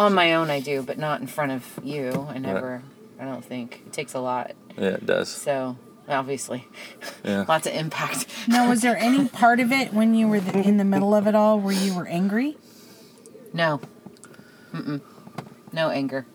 on 0.00 0.14
my 0.14 0.34
own 0.34 0.50
I 0.50 0.60
do, 0.60 0.82
but 0.82 0.98
not 0.98 1.20
in 1.20 1.26
front 1.26 1.52
of 1.52 1.78
you. 1.84 2.26
I 2.30 2.38
never. 2.38 2.82
I 3.18 3.24
don't 3.24 3.44
think 3.44 3.82
it 3.86 3.92
takes 3.92 4.14
a 4.14 4.20
lot. 4.20 4.52
Yeah, 4.78 4.90
it 4.94 5.04
does. 5.06 5.28
So 5.28 5.76
obviously, 6.08 6.66
Yeah. 7.22 7.44
lots 7.48 7.66
of 7.66 7.74
impact. 7.74 8.26
now, 8.48 8.68
was 8.68 8.80
there 8.80 8.96
any 8.96 9.28
part 9.42 9.60
of 9.60 9.72
it 9.72 9.92
when 9.92 10.14
you 10.14 10.26
were 10.26 10.40
the, 10.40 10.58
in 10.58 10.78
the 10.78 10.84
middle 10.84 11.14
of 11.14 11.26
it 11.26 11.34
all 11.34 11.60
where 11.60 11.74
you 11.74 11.94
were 11.94 12.06
angry? 12.06 12.56
No. 13.52 13.80
Mm-mm. 14.72 15.00
No 15.72 15.90
anger. 15.90 16.26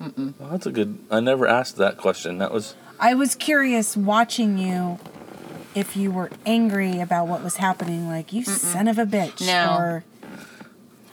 Mm-mm. 0.00 0.34
Well, 0.38 0.50
that's 0.50 0.66
a 0.66 0.70
good. 0.70 0.98
I 1.10 1.20
never 1.20 1.46
asked 1.46 1.76
that 1.76 1.96
question. 1.96 2.38
That 2.38 2.52
was. 2.52 2.74
I 3.00 3.14
was 3.14 3.34
curious 3.34 3.96
watching 3.96 4.58
you 4.58 4.98
if 5.74 5.96
you 5.96 6.10
were 6.10 6.30
angry 6.46 7.00
about 7.00 7.26
what 7.28 7.42
was 7.42 7.56
happening, 7.56 8.08
like, 8.08 8.32
you 8.32 8.44
son 8.44 8.88
of 8.88 8.98
a 8.98 9.04
bitch. 9.04 9.46
No. 9.46 9.76
Or, 9.78 10.04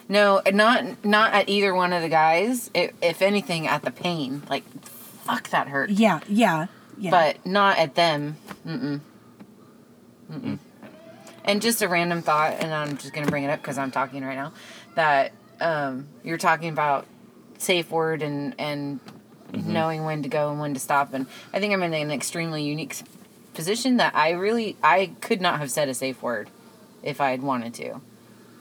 No, 0.08 0.42
not 0.52 1.04
not 1.04 1.32
at 1.32 1.48
either 1.48 1.74
one 1.74 1.92
of 1.92 2.02
the 2.02 2.08
guys. 2.08 2.70
I 2.74 2.90
if 3.00 3.22
anything, 3.22 3.66
at 3.66 3.82
the 3.82 3.90
pain. 3.90 4.42
Like, 4.48 4.64
fuck, 4.82 5.48
that 5.50 5.68
hurt. 5.68 5.90
yeah, 5.90 6.20
yeah, 6.28 6.66
yeah. 6.98 7.10
But 7.10 7.46
not 7.46 7.78
at 7.78 7.94
them. 7.94 8.36
Mm-mm. 8.66 9.00
Mm-mm. 10.30 10.58
And 11.46 11.62
just 11.62 11.82
a 11.82 11.88
random 11.88 12.22
thought, 12.22 12.54
and 12.60 12.72
I'm 12.72 12.96
just 12.96 13.12
gonna 13.12 13.30
bring 13.30 13.44
it 13.44 13.50
up 13.50 13.60
because 13.60 13.78
I'm 13.78 13.90
talking 13.90 14.24
right 14.24 14.36
now. 14.36 14.52
That 14.94 15.32
um, 15.60 16.06
you're 16.22 16.38
talking 16.38 16.68
about 16.68 17.06
safe 17.58 17.90
word 17.90 18.22
and 18.22 18.54
and 18.58 19.00
knowing 19.52 20.04
when 20.04 20.22
to 20.22 20.28
go 20.28 20.50
and 20.50 20.60
when 20.60 20.74
to 20.74 20.80
stop. 20.80 21.14
And 21.14 21.26
I 21.52 21.60
think 21.60 21.72
I'm 21.72 21.82
in 21.82 21.94
an 21.94 22.10
extremely 22.10 22.62
unique 22.62 22.96
position 23.54 23.98
that 23.98 24.14
I 24.14 24.30
really 24.30 24.76
I 24.82 25.12
could 25.20 25.40
not 25.40 25.60
have 25.60 25.70
said 25.70 25.88
a 25.88 25.94
safe 25.94 26.22
word 26.22 26.50
if 27.02 27.20
I 27.20 27.30
had 27.30 27.42
wanted 27.42 27.74
to, 27.74 28.00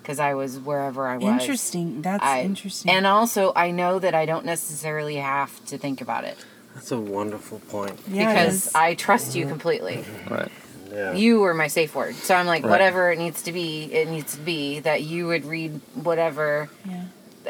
because 0.04 0.20
I 0.20 0.34
was 0.34 0.60
wherever 0.60 1.08
I 1.08 1.16
was. 1.18 1.42
interesting. 1.42 2.02
That's 2.02 2.24
I, 2.24 2.42
interesting. 2.42 2.92
And 2.92 3.08
also, 3.08 3.54
I 3.56 3.72
know 3.72 4.00
that 4.00 4.14
I 4.14 4.26
don't 4.26 4.46
necessarily 4.46 5.16
have 5.16 5.64
to 5.68 5.78
think 5.78 6.02
about 6.02 6.26
it 6.26 6.38
That's 6.76 6.92
a 6.92 7.00
wonderful 7.00 7.60
point. 7.70 7.98
yeah, 8.08 8.34
because. 8.34 8.76
I 8.76 8.96
trust 8.96 9.34
you 9.36 9.48
completely. 9.48 9.98
Mm-hmm. 10.04 10.34
Right. 10.34 10.52
Yeah. 10.92 11.14
You 11.14 11.40
were 11.40 11.54
my 11.56 11.68
safe 11.68 11.96
word. 11.96 12.14
So 12.16 12.36
I'm 12.36 12.46
like, 12.46 12.64
Right. 12.64 12.70
whatever 12.70 13.12
it 13.12 13.18
needs 13.18 13.42
to 13.44 13.52
be, 13.52 13.86
it 13.92 14.10
needs 14.10 14.36
to 14.36 14.42
be. 14.42 14.80
That 14.82 15.02
you 15.02 15.26
would 15.28 15.46
read 15.46 15.80
whatever 15.96 16.70
yeah. 16.88 17.06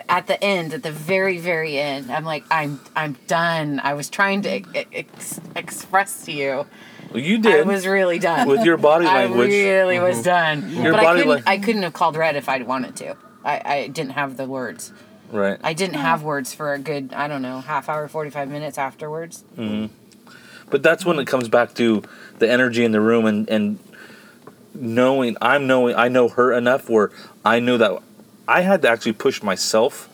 at 0.08 0.28
the 0.28 0.42
end, 0.42 0.74
at 0.74 0.84
the 0.84 0.92
very, 0.92 1.40
very 1.40 1.78
end. 1.78 2.10
I'm 2.12 2.24
like, 2.24 2.46
I'm, 2.50 2.80
I'm 2.96 3.18
done. 3.28 3.82
I 3.84 3.96
was 3.96 4.10
trying 4.10 4.44
to 4.44 4.58
e- 4.60 4.86
ex- 4.94 5.42
express 5.58 6.24
to 6.26 6.32
you. 6.32 6.66
Well, 7.14 7.22
you 7.22 7.38
I 7.38 7.42
did 7.42 7.68
was 7.68 7.86
really 7.86 8.20
done. 8.20 8.48
with 8.48 8.64
your 8.66 8.78
body 8.78 9.06
language. 9.06 9.30
I 9.30 9.30
language. 9.30 9.50
really 9.52 10.00
was 10.00 10.24
done. 10.24 10.70
Your 10.70 10.94
but 10.94 11.04
body 11.04 11.08
I 11.08 11.14
couldn't. 11.24 11.30
lang- 11.30 11.44
I 11.46 11.58
couldn't 11.60 11.84
have 11.84 11.94
called 11.94 12.16
red 12.16 12.36
if 12.36 12.50
I'd 12.50 12.66
wanted 12.66 12.96
to. 12.98 13.16
I, 13.44 13.62
I 13.66 13.88
didn't 13.88 14.12
have 14.12 14.38
the 14.38 14.46
words. 14.48 14.92
Right. 15.32 15.60
I 15.64 15.74
didn't 15.74 15.96
have 15.96 16.24
words 16.24 16.54
for 16.54 16.74
a 16.74 16.80
good, 16.80 17.14
I 17.14 17.28
don't 17.28 17.42
know, 17.42 17.60
half 17.62 17.90
hour, 17.90 18.08
45 18.08 18.50
minutes 18.50 18.78
afterwards. 18.78 19.44
Mm-hmm. 19.58 19.94
But 20.70 20.84
that's 20.84 21.06
when 21.06 21.20
it 21.20 21.28
comes 21.28 21.50
back 21.50 21.74
to 21.76 22.04
the 22.40 22.50
energy 22.50 22.84
in 22.86 22.92
the 22.92 23.02
room 23.02 23.26
and, 23.26 23.50
and 23.50 23.80
knowing 24.74 25.38
I'm 25.42 25.68
knowing 25.68 25.96
I 25.96 26.08
know 26.08 26.30
her 26.30 26.54
enough 26.54 26.90
where 26.90 27.12
I 27.46 27.60
knew 27.60 27.78
that 27.78 28.02
I 28.48 28.62
had 28.62 28.82
to 28.84 28.90
actually 28.90 29.14
push 29.14 29.44
myself 29.44 30.10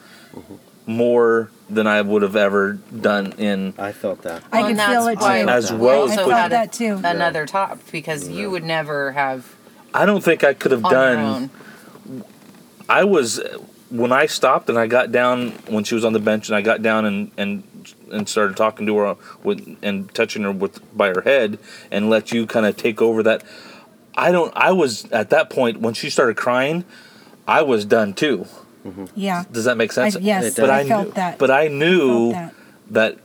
more 0.85 1.51
than 1.69 1.87
I 1.87 2.01
would 2.01 2.21
have 2.21 2.35
ever 2.35 2.73
done 2.73 3.33
in 3.37 3.73
I 3.77 3.91
felt 3.91 4.23
that. 4.23 4.43
I 4.51 4.61
Well, 4.61 4.67
could 4.69 4.77
feel 4.77 5.07
it 5.07 5.19
too. 5.19 5.49
As 5.49 5.71
well 5.71 6.05
as 6.05 6.11
I 6.11 6.15
felt 6.15 6.31
had 6.31 6.51
that 6.51 6.73
too. 6.73 6.99
another 7.03 7.45
top 7.45 7.79
because 7.91 8.27
you 8.27 8.49
would 8.49 8.63
never 8.63 9.11
have 9.13 9.55
I 9.93 10.05
don't 10.05 10.23
think 10.23 10.43
I 10.43 10.53
could 10.53 10.71
have 10.71 10.85
on 10.85 10.91
your 10.91 11.01
done 11.01 11.25
own. 11.25 12.23
I 12.87 13.03
was 13.03 13.39
when 13.89 14.11
I 14.11 14.25
stopped 14.25 14.69
and 14.69 14.77
I 14.77 14.87
got 14.87 15.11
down 15.11 15.49
when 15.67 15.83
she 15.83 15.95
was 15.95 16.05
on 16.05 16.13
the 16.13 16.19
bench 16.19 16.47
and 16.49 16.55
I 16.55 16.61
got 16.61 16.81
down 16.81 17.05
and 17.05 17.31
and 17.37 17.63
and 18.11 18.27
started 18.27 18.57
talking 18.57 18.85
to 18.87 18.97
her 18.97 19.15
with 19.43 19.77
and 19.81 20.13
touching 20.13 20.43
her 20.43 20.51
with 20.51 20.79
by 20.97 21.09
her 21.09 21.21
head 21.21 21.59
and 21.91 22.09
let 22.09 22.31
you 22.31 22.45
kind 22.47 22.65
of 22.65 22.75
take 22.77 23.01
over 23.01 23.21
that. 23.23 23.43
I 24.17 24.31
don't. 24.31 24.51
I 24.55 24.71
was 24.71 25.05
at 25.11 25.29
that 25.29 25.49
point 25.49 25.79
when 25.79 25.93
she 25.93 26.09
started 26.09 26.35
crying. 26.35 26.83
I 27.47 27.61
was 27.61 27.85
done 27.85 28.13
too. 28.13 28.45
Mm-hmm. 28.85 29.05
Yeah. 29.15 29.43
Does 29.51 29.65
that 29.65 29.77
make 29.77 29.91
sense? 29.91 30.15
I, 30.15 30.19
yes, 30.19 30.57
It 30.57 30.61
But 30.61 30.69
I, 30.69 30.79
I, 30.79 30.87
felt 30.87 31.07
knew, 31.07 31.13
that. 31.13 31.37
But 31.37 31.51
I 31.51 31.65
I 31.65 31.67
knew 31.67 32.31
felt 32.31 32.33
that. 32.33 32.53
that 32.91 33.17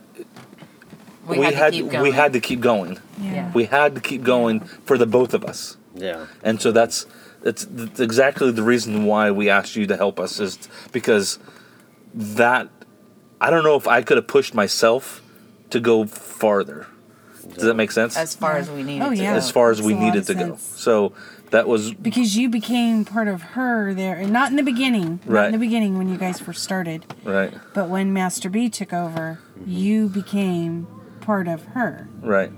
We, 1.26 1.38
we, 1.38 1.44
had, 1.46 1.54
had 1.54 1.72
to 1.72 1.78
keep 1.82 1.90
going. 1.90 2.02
we 2.02 2.10
had 2.10 2.32
to 2.32 2.40
keep 2.40 2.60
going. 2.60 2.98
Yeah. 3.20 3.52
We 3.54 3.64
had 3.64 3.94
to 3.94 4.00
keep 4.00 4.22
going 4.22 4.60
for 4.60 4.98
the 4.98 5.06
both 5.06 5.32
of 5.34 5.44
us. 5.44 5.76
Yeah. 5.94 6.26
And 6.42 6.60
so 6.60 6.72
that's 6.72 7.06
it's, 7.42 7.66
that's 7.70 8.00
exactly 8.00 8.50
the 8.50 8.62
reason 8.62 9.04
why 9.04 9.30
we 9.30 9.48
asked 9.50 9.76
you 9.76 9.86
to 9.86 9.96
help 9.96 10.18
us 10.18 10.40
is 10.40 10.58
because 10.92 11.38
that 12.14 12.68
I 13.40 13.50
don't 13.50 13.64
know 13.64 13.76
if 13.76 13.86
I 13.86 14.02
could 14.02 14.16
have 14.16 14.26
pushed 14.26 14.54
myself 14.54 15.22
to 15.70 15.78
go 15.80 16.06
farther. 16.06 16.86
Does 17.54 17.64
that 17.64 17.74
make 17.74 17.92
sense? 17.92 18.16
as 18.16 18.34
far 18.34 18.52
Yeah. 18.54 18.58
as 18.60 18.70
we 18.70 18.82
needed 18.82 19.04
Oh, 19.04 19.10
to 19.10 19.16
yeah. 19.16 19.32
go. 19.32 19.36
as 19.36 19.50
far 19.50 19.70
as 19.70 19.78
Makes 19.82 19.86
we 19.86 19.94
needed 19.94 20.20
of 20.20 20.26
to 20.26 20.34
go. 20.34 20.56
So 20.56 21.12
that 21.54 21.68
was 21.68 21.94
because 21.94 22.36
you 22.36 22.48
became 22.48 23.04
part 23.04 23.28
of 23.28 23.40
her 23.54 23.94
there, 23.94 24.16
and 24.16 24.32
not 24.32 24.50
in 24.50 24.56
the 24.56 24.62
beginning. 24.62 25.20
Not 25.24 25.32
Right. 25.34 25.46
in 25.46 25.52
the 25.52 25.58
beginning 25.58 25.96
when 25.96 26.08
you 26.08 26.16
guys 26.18 26.40
first 26.40 26.62
started, 26.64 27.06
right, 27.24 27.52
but 27.74 27.88
when 27.88 28.12
Master 28.12 28.50
B 28.50 28.68
took 28.68 28.92
over, 28.92 29.38
you 29.64 30.08
became 30.08 30.86
part 31.20 31.46
of 31.48 31.62
her, 31.76 32.08
right. 32.22 32.50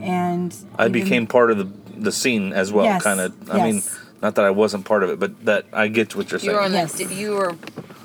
and 0.00 0.54
I 0.78 0.88
became 0.88 1.26
part 1.26 1.50
of 1.50 1.58
the 1.58 1.68
the 1.96 2.12
scene 2.12 2.52
as 2.52 2.72
well, 2.72 2.84
Yes, 2.86 3.02
kind 3.02 3.20
of. 3.20 3.32
I 3.50 3.62
mean, 3.70 3.82
not 4.22 4.34
that 4.36 4.44
I 4.44 4.50
wasn't 4.50 4.84
part 4.84 5.02
of 5.04 5.10
it, 5.10 5.18
but 5.20 5.44
that 5.44 5.64
I 5.72 5.88
get 5.88 6.14
what 6.16 6.30
you're 6.30 6.40
saying. 6.40 6.50
You 6.50 6.56
were 6.56 6.62
saying. 6.68 6.74
on 6.74 6.80
Yes. 6.80 6.92
the 6.94 7.14
you 7.14 7.30
were 7.32 7.50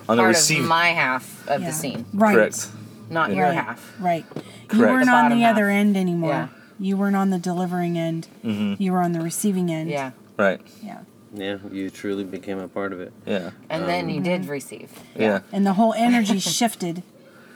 On 0.07 0.17
the 0.17 0.23
part 0.23 0.27
receive- 0.29 0.59
of 0.61 0.67
my 0.67 0.89
half 0.89 1.47
of 1.47 1.61
yeah. 1.61 1.67
the 1.67 1.73
scene, 1.73 2.05
right? 2.13 2.35
Correct. 2.35 2.67
not 3.09 3.29
Yeah. 3.31 3.35
your 3.37 3.45
Right. 3.47 3.55
half. 3.55 3.93
Right. 3.99 4.25
You 4.71 4.79
weren't 4.81 5.05
The 5.05 5.11
on 5.11 5.23
bottom 5.23 5.39
the 5.39 5.45
other 5.45 5.69
end 5.69 5.97
anymore. 5.97 6.29
Yeah. 6.29 6.47
You 6.79 6.95
weren't 6.97 7.15
on 7.15 7.29
the 7.31 7.39
delivering 7.39 7.97
end. 7.97 8.27
Mm-hmm. 8.45 8.81
You 8.81 8.91
were 8.93 9.01
on 9.01 9.11
the 9.13 9.19
receiving 9.21 9.71
end. 9.71 9.89
Yeah, 9.89 10.11
Right. 10.39 10.61
Yeah. 10.81 10.99
Yeah. 11.33 11.57
You 11.71 11.89
truly 11.89 12.23
became 12.23 12.57
a 12.59 12.67
part 12.67 12.93
of 12.93 13.01
it. 13.01 13.11
Yeah. 13.25 13.51
and 13.69 13.87
then 13.87 14.09
you 14.09 14.21
did 14.21 14.45
receive. 14.47 14.89
Yeah. 15.15 15.41
And 15.51 15.65
the 15.65 15.73
whole 15.73 15.93
energy 15.93 16.39
shifted 16.59 17.03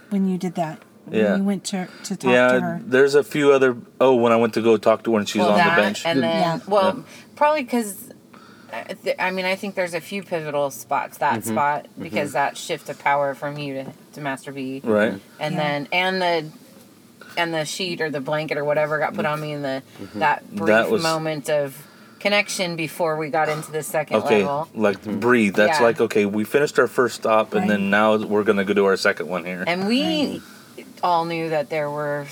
when 0.10 0.28
you 0.28 0.38
did 0.38 0.56
that. 0.56 0.80
When 1.06 1.20
Yeah. 1.20 1.36
you 1.38 1.44
went 1.44 1.64
to 1.66 1.88
to 2.04 2.16
talk 2.16 2.20
to 2.20 2.30
Yeah. 2.32 2.60
her. 2.60 2.82
There's 2.86 3.16
a 3.16 3.24
few 3.24 3.52
other. 3.52 3.76
Oh, 4.00 4.16
when 4.16 4.32
I 4.32 4.36
went 4.36 4.54
to 4.56 4.62
go 4.62 4.78
talk 4.78 5.04
to 5.06 5.14
her 5.14 5.20
and 5.20 5.28
she's 5.28 5.40
well, 5.42 5.52
on 5.52 5.58
that 5.58 5.76
the 5.76 5.82
bench. 5.82 6.06
and 6.06 6.22
then 6.22 6.42
Yeah. 6.42 6.60
well, 6.68 6.94
Yeah. 6.98 7.04
probably 7.36 7.64
because. 7.64 8.10
I 9.20 9.30
mean, 9.30 9.46
I 9.46 9.56
think 9.56 9.76
there's 9.76 9.94
a 9.94 10.02
few 10.02 10.24
pivotal 10.24 10.72
spots. 10.72 11.20
That 11.20 11.42
Mm-hmm. 11.42 11.52
spot 11.52 11.86
because 12.00 12.32
that 12.34 12.58
shift 12.58 12.90
of 12.90 12.98
power 12.98 13.36
from 13.36 13.58
you 13.60 13.76
to, 13.76 13.86
to 14.14 14.22
Master 14.22 14.52
B, 14.52 14.82
right. 14.84 15.20
and 15.40 15.54
Yeah. 15.56 15.62
then 15.64 15.88
and 15.92 16.22
the 16.22 16.46
and 17.38 17.54
the 17.54 17.66
sheet 17.66 18.02
or 18.02 18.10
the 18.10 18.20
blanket 18.22 18.58
or 18.58 18.64
whatever 18.66 18.98
got 18.98 19.14
put 19.14 19.26
on 19.28 19.40
me 19.42 19.52
in 19.54 19.62
the 19.62 19.84
that 20.16 20.40
brief 20.50 20.60
Mm-hmm. 20.60 20.66
That 20.66 20.90
was- 20.90 21.04
moment 21.04 21.50
of 21.52 21.86
connection 22.28 22.76
before 22.78 23.18
we 23.18 23.30
got 23.30 23.50
into 23.50 23.70
the 23.72 23.84
second 23.84 24.18
Okay. 24.18 24.44
level. 24.44 24.70
Like 24.74 25.02
breathe. 25.04 25.56
That's 25.56 25.80
Yeah. 25.80 25.86
like 25.86 26.00
okay. 26.02 26.26
We 26.26 26.46
finished 26.46 26.80
our 26.80 26.88
first 26.88 27.16
stop, 27.18 27.54
and 27.54 27.62
Right. 27.64 27.68
then 27.70 27.90
now 27.90 28.16
we're 28.16 28.44
gonna 28.44 28.64
go 28.64 28.74
do 28.74 28.86
our 28.86 28.96
second 28.98 29.28
one 29.28 29.44
here. 29.46 29.64
And 29.68 29.88
we 29.88 30.42
all 31.04 31.26
knew 31.26 31.50
that 31.50 31.70
there 31.70 31.90
were, 31.92 32.26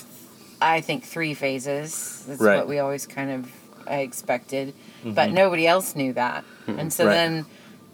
I 0.61 0.79
think, 0.81 1.03
three 1.03 1.33
phases. 1.33 2.23
That's 2.27 2.39
Right. 2.41 2.57
what 2.57 2.67
we 2.69 2.79
always 2.79 3.05
kind 3.05 3.29
of 3.31 3.51
I 3.87 3.97
expected, 4.01 4.73
but 5.03 5.31
nobody 5.31 5.67
else 5.67 5.95
knew 5.95 6.13
that. 6.13 6.45
And 6.67 6.93
so 6.93 7.03
Mm-hmm. 7.03 7.09
Right. 7.09 7.13
then, 7.15 7.45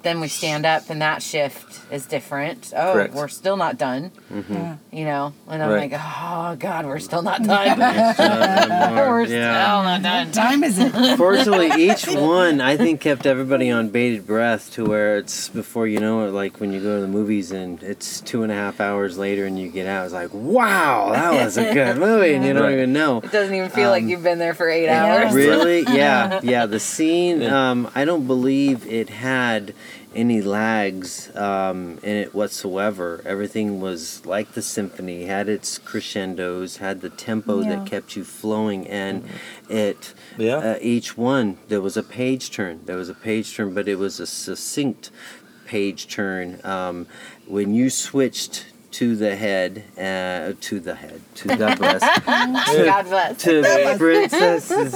then 0.04 0.20
we 0.22 0.28
stand 0.28 0.66
up, 0.66 0.89
and 0.89 1.02
that 1.02 1.22
shift 1.24 1.82
is 1.91 2.06
different. 2.06 2.72
Oh, 2.76 2.93
Correct. 2.93 3.14
we're 3.14 3.28
still 3.28 3.58
not 3.58 3.78
done. 3.78 4.12
Yeah. 4.50 4.76
You 4.91 5.06
know, 5.06 5.34
and 5.50 5.62
I'm 5.64 5.70
Right. 5.70 5.91
like, 5.91 6.02
oh 6.04 6.56
God, 6.58 6.86
we're 6.86 7.00
still 7.00 7.22
not 7.22 7.43
done. 7.43 7.80
We're 7.80 9.22
yeah. 9.26 9.64
still 9.74 9.84
not 9.84 10.02
done. 10.02 10.32
Time 10.32 10.64
is 10.64 10.78
it? 10.80 11.18
Fortunately, 11.18 11.72
each 11.84 12.08
one 12.10 12.62
I 12.62 12.78
think 12.78 13.02
kept 13.02 13.26
everybody 13.26 13.70
on 13.72 13.89
bated 13.89 14.26
breath 14.28 14.72
to 14.74 14.86
where 14.86 15.18
it's 15.18 15.50
before 15.50 15.88
you 15.88 16.00
know 16.00 16.28
it, 16.28 16.32
like 16.32 16.60
when 16.60 16.72
you 16.72 16.82
go 16.82 16.95
to 16.95 17.02
the 17.02 17.08
movies 17.08 17.52
and 17.52 17.82
it's 17.84 18.22
two 18.22 18.43
and 18.43 18.52
a 18.52 18.56
half 18.56 18.80
hours 18.80 19.18
later 19.18 19.45
and 19.45 19.60
you 19.60 19.70
get 19.70 19.88
out, 19.88 20.06
it's 20.06 20.14
like, 20.14 20.34
wow, 20.34 21.10
that 21.12 21.43
was 21.45 21.58
a 21.58 21.74
good 21.74 21.98
movie, 22.08 22.34
and 22.34 22.45
you 22.45 22.54
don't 22.54 22.64
Right. 22.64 22.74
even 22.74 22.93
know. 22.93 23.18
It 23.20 23.32
doesn't 23.32 23.54
even 23.54 23.70
feel 23.70 23.89
like 23.89 24.04
Um, 24.04 24.10
you've 24.10 24.24
been 24.24 24.39
there 24.39 24.54
for 24.54 24.70
eight 24.70 24.89
hours. 24.89 25.34
Really? 25.34 25.82
Yeah, 25.84 26.39
yeah. 26.43 26.66
The 26.66 26.80
scene, 26.80 27.41
Yeah. 27.41 27.72
um, 27.72 27.89
I 27.95 28.06
don't 28.06 28.28
believe 28.28 28.86
it 28.88 29.10
had 29.10 29.74
any 30.18 30.41
lags 30.41 31.34
um, 31.36 31.99
in 32.03 32.18
it 32.18 32.34
whatsoever. 32.34 33.22
Everything 33.26 33.80
was 33.80 34.26
like 34.26 34.53
the 34.53 34.61
symphony, 34.61 35.26
had 35.26 35.47
its 35.47 35.78
crescendos, 35.78 36.78
had 36.78 37.01
the 37.01 37.09
tempo 37.09 37.61
Yeah. 37.61 37.70
that 37.78 37.86
kept 37.86 38.15
you 38.18 38.24
flowing, 38.24 38.88
and 38.88 39.24
it. 39.70 40.13
Yeah. 40.38 40.57
Uh, 40.57 40.78
each 40.82 41.15
one, 41.18 41.57
there 41.68 41.82
was 41.82 41.95
a 41.95 42.03
page 42.03 42.49
turn. 42.51 42.82
There 42.86 42.97
was 42.97 43.09
a 43.09 43.13
page 43.13 43.55
turn, 43.55 43.74
but 43.74 43.88
it 43.88 43.95
was 43.99 44.20
a 44.20 44.26
succinct 44.28 45.11
page 45.65 46.07
turn. 46.07 46.59
Um, 46.63 47.07
when 47.45 47.74
you 47.74 47.89
switched 47.89 48.65
to 48.91 49.15
the 49.15 49.36
head, 49.36 49.84
uh, 49.97 50.53
to 50.61 50.80
the 50.80 50.95
head, 50.95 51.22
to 51.36 51.47
God 51.63 51.78
bless, 51.78 52.01
God 52.26 53.05
bless. 53.05 53.43
to 53.43 53.61
the 53.61 53.95
princesses 53.99 54.93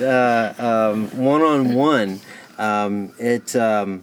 uh, 0.00 0.54
um, 0.58 1.08
one-on-one 1.22 2.20
um, 2.58 3.12
it 3.18 3.54
um, 3.56 4.02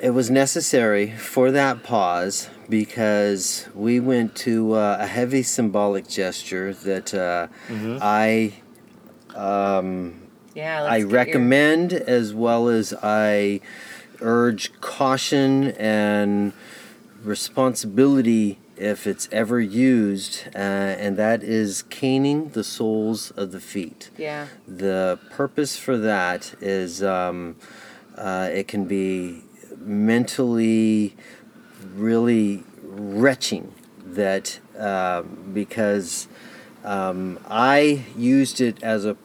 it 0.00 0.10
was 0.10 0.30
necessary 0.30 1.10
for 1.12 1.50
that 1.50 1.82
pause 1.82 2.48
because 2.68 3.68
we 3.74 4.00
went 4.00 4.34
to 4.34 4.72
uh, 4.74 4.96
a 5.00 5.06
heavy 5.06 5.42
symbolic 5.42 6.08
gesture 6.08 6.72
that 6.72 7.12
uh, 7.14 7.48
I 8.00 8.54
um, 9.34 10.22
Yeah, 10.54 10.84
I 10.84 10.98
get 10.98 11.00
your- 11.00 11.08
recommend 11.10 11.92
as 11.92 12.32
well 12.32 12.68
as 12.68 12.94
I 13.02 13.60
urge 14.20 14.72
caution 14.80 15.68
and 15.72 16.52
responsibility 17.22 18.58
if 18.76 19.06
it's 19.06 19.28
ever 19.30 19.60
used, 19.60 20.44
uh, 20.54 20.58
and 20.58 21.18
that 21.18 21.42
is 21.42 21.82
caning 21.90 22.48
the 22.50 22.64
soles 22.64 23.30
of 23.32 23.52
the 23.52 23.60
feet. 23.60 24.08
Yeah. 24.16 24.46
The 24.66 25.18
purpose 25.30 25.76
for 25.76 25.98
that 25.98 26.54
is 26.62 27.02
um, 27.02 27.56
uh, 28.16 28.48
it 28.50 28.68
can 28.68 28.86
be 28.86 29.42
mentally 29.80 31.16
really 31.94 32.62
retching 32.82 33.74
that 34.04 34.60
uh, 34.78 35.22
because 35.22 36.28
um, 36.84 37.38
I 37.48 38.04
used 38.16 38.60
it 38.60 38.82
as 38.82 39.04
a 39.04 39.16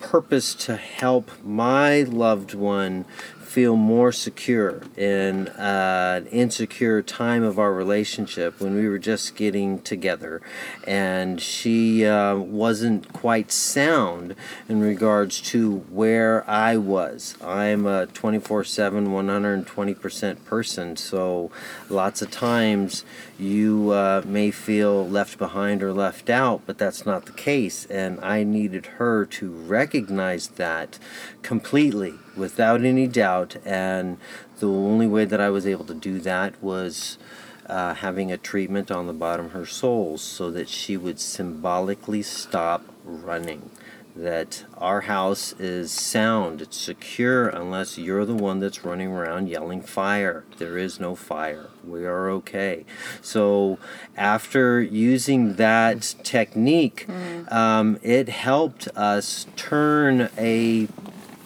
purpose 0.00 0.54
to 0.54 0.76
help 0.76 1.30
my 1.44 2.02
loved 2.02 2.54
one 2.54 3.04
feel 3.52 3.76
more 3.76 4.10
secure 4.10 4.80
in 4.96 5.46
uh, 5.48 6.22
an 6.22 6.26
insecure 6.28 7.02
time 7.02 7.42
of 7.42 7.58
our 7.58 7.70
relationship 7.70 8.58
when 8.62 8.74
we 8.74 8.88
were 8.88 8.98
just 8.98 9.36
getting 9.36 9.78
together 9.82 10.40
and 10.86 11.38
she 11.38 12.06
uh, 12.06 12.34
wasn't 12.34 13.12
quite 13.12 13.52
sound 13.52 14.34
in 14.70 14.80
regards 14.80 15.38
to 15.38 15.80
where 15.90 16.48
I 16.48 16.78
was. 16.78 17.36
I'm 17.44 17.84
a 17.84 18.06
24 18.06 18.64
7, 18.64 19.08
120% 19.08 20.44
person, 20.46 20.96
so 20.96 21.50
lots 21.90 22.22
of 22.22 22.30
times 22.30 23.04
you 23.38 23.90
uh, 23.90 24.22
may 24.24 24.50
feel 24.50 25.06
left 25.06 25.36
behind 25.36 25.82
or 25.82 25.92
left 25.92 26.30
out, 26.30 26.62
but 26.64 26.78
that's 26.78 27.04
not 27.04 27.26
the 27.26 27.32
case. 27.32 27.84
And 27.86 28.18
I 28.20 28.44
needed 28.44 28.86
her 28.96 29.26
to 29.26 29.50
recognize 29.50 30.48
that 30.48 30.98
completely 31.42 32.14
without 32.36 32.82
any 32.82 33.06
doubt. 33.06 33.56
And 33.64 34.18
the 34.58 34.68
only 34.68 35.06
way 35.06 35.24
that 35.24 35.40
I 35.40 35.50
was 35.50 35.66
able 35.66 35.84
to 35.86 35.94
do 35.94 36.18
that 36.20 36.62
was 36.62 37.18
uh, 37.66 37.94
having 37.94 38.30
a 38.32 38.36
treatment 38.36 38.90
on 38.90 39.06
the 39.06 39.12
bottom 39.12 39.46
of 39.46 39.52
her 39.52 39.66
soles 39.66 40.22
so 40.22 40.50
that 40.50 40.68
she 40.68 40.96
would 40.96 41.20
symbolically 41.20 42.22
stop 42.22 42.84
running. 43.04 43.70
That 44.14 44.64
our 44.76 45.02
house 45.02 45.54
is 45.58 45.90
sound, 45.90 46.60
it's 46.60 46.76
secure 46.76 47.48
unless 47.48 47.96
you're 47.96 48.26
the 48.26 48.34
one 48.34 48.60
that's 48.60 48.84
running 48.84 49.08
around 49.08 49.48
yelling 49.48 49.80
fire. 49.80 50.44
There 50.58 50.76
is 50.76 51.00
no 51.00 51.14
fire. 51.14 51.70
We 51.82 52.04
are 52.04 52.28
okay. 52.28 52.84
So, 53.22 53.78
after 54.14 54.82
using 54.82 55.54
that 55.54 56.14
technique, 56.24 57.06
um, 57.50 57.98
it 58.02 58.28
helped 58.28 58.86
us 58.88 59.46
turn 59.56 60.28
a 60.36 60.88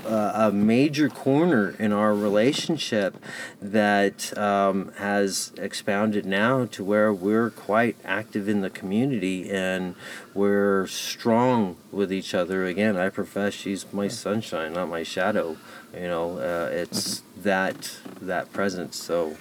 a 0.06 0.52
major 0.52 1.08
corner 1.08 1.74
in 1.78 1.92
our 1.92 2.14
relationship 2.14 3.16
that 3.60 4.36
um, 4.38 4.92
has 4.98 5.52
expounded 5.56 6.24
now 6.24 6.66
to 6.66 6.84
where 6.84 7.12
we're 7.12 7.50
quite 7.50 7.96
active 8.04 8.48
in 8.48 8.60
the 8.60 8.70
community 8.70 9.50
and 9.50 9.94
we're 10.34 10.86
strong 10.86 11.76
with 11.90 12.12
each 12.12 12.34
other. 12.34 12.64
Again, 12.64 12.96
I 12.96 13.08
profess 13.08 13.54
she's 13.54 13.92
my 13.92 14.08
sunshine, 14.08 14.74
not 14.74 14.88
my 14.88 15.02
shadow. 15.02 15.56
You 15.94 16.08
know, 16.08 16.38
uh, 16.38 16.68
it's 16.70 17.22
that 17.36 17.98
that 18.20 18.52
presence. 18.52 18.96
So. 18.96 19.36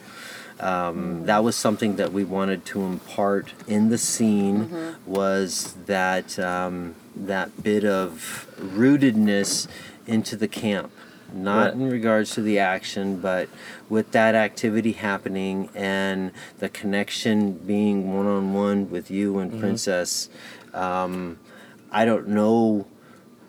Um, 0.57 1.25
that 1.25 1.43
was 1.43 1.57
something 1.57 1.97
that 1.97 2.13
we 2.13 2.23
wanted 2.23 2.63
to 2.67 2.83
impart 2.83 3.51
in 3.67 3.89
the 3.89 3.97
scene 3.97 4.95
was 5.05 5.73
that 5.85 6.39
um, 6.39 6.95
that 7.13 7.61
bit 7.61 7.83
of 7.83 8.47
rootedness 8.57 9.67
into 10.07 10.35
the 10.35 10.47
camp 10.47 10.91
not 11.33 11.65
Right. 11.65 11.73
in 11.73 11.89
regards 11.89 12.31
to 12.35 12.41
the 12.41 12.59
action, 12.59 13.17
but 13.17 13.49
with 13.89 14.11
that 14.11 14.35
activity 14.35 14.93
happening 14.93 15.69
and 15.75 16.31
the 16.59 16.69
connection 16.69 17.53
being 17.53 18.13
one 18.13 18.27
on 18.27 18.53
one 18.53 18.89
with 18.89 19.09
you 19.09 19.39
and 19.39 19.59
Princess, 19.59 20.29
um, 20.73 21.37
I 21.91 22.05
don't 22.05 22.27
know 22.27 22.87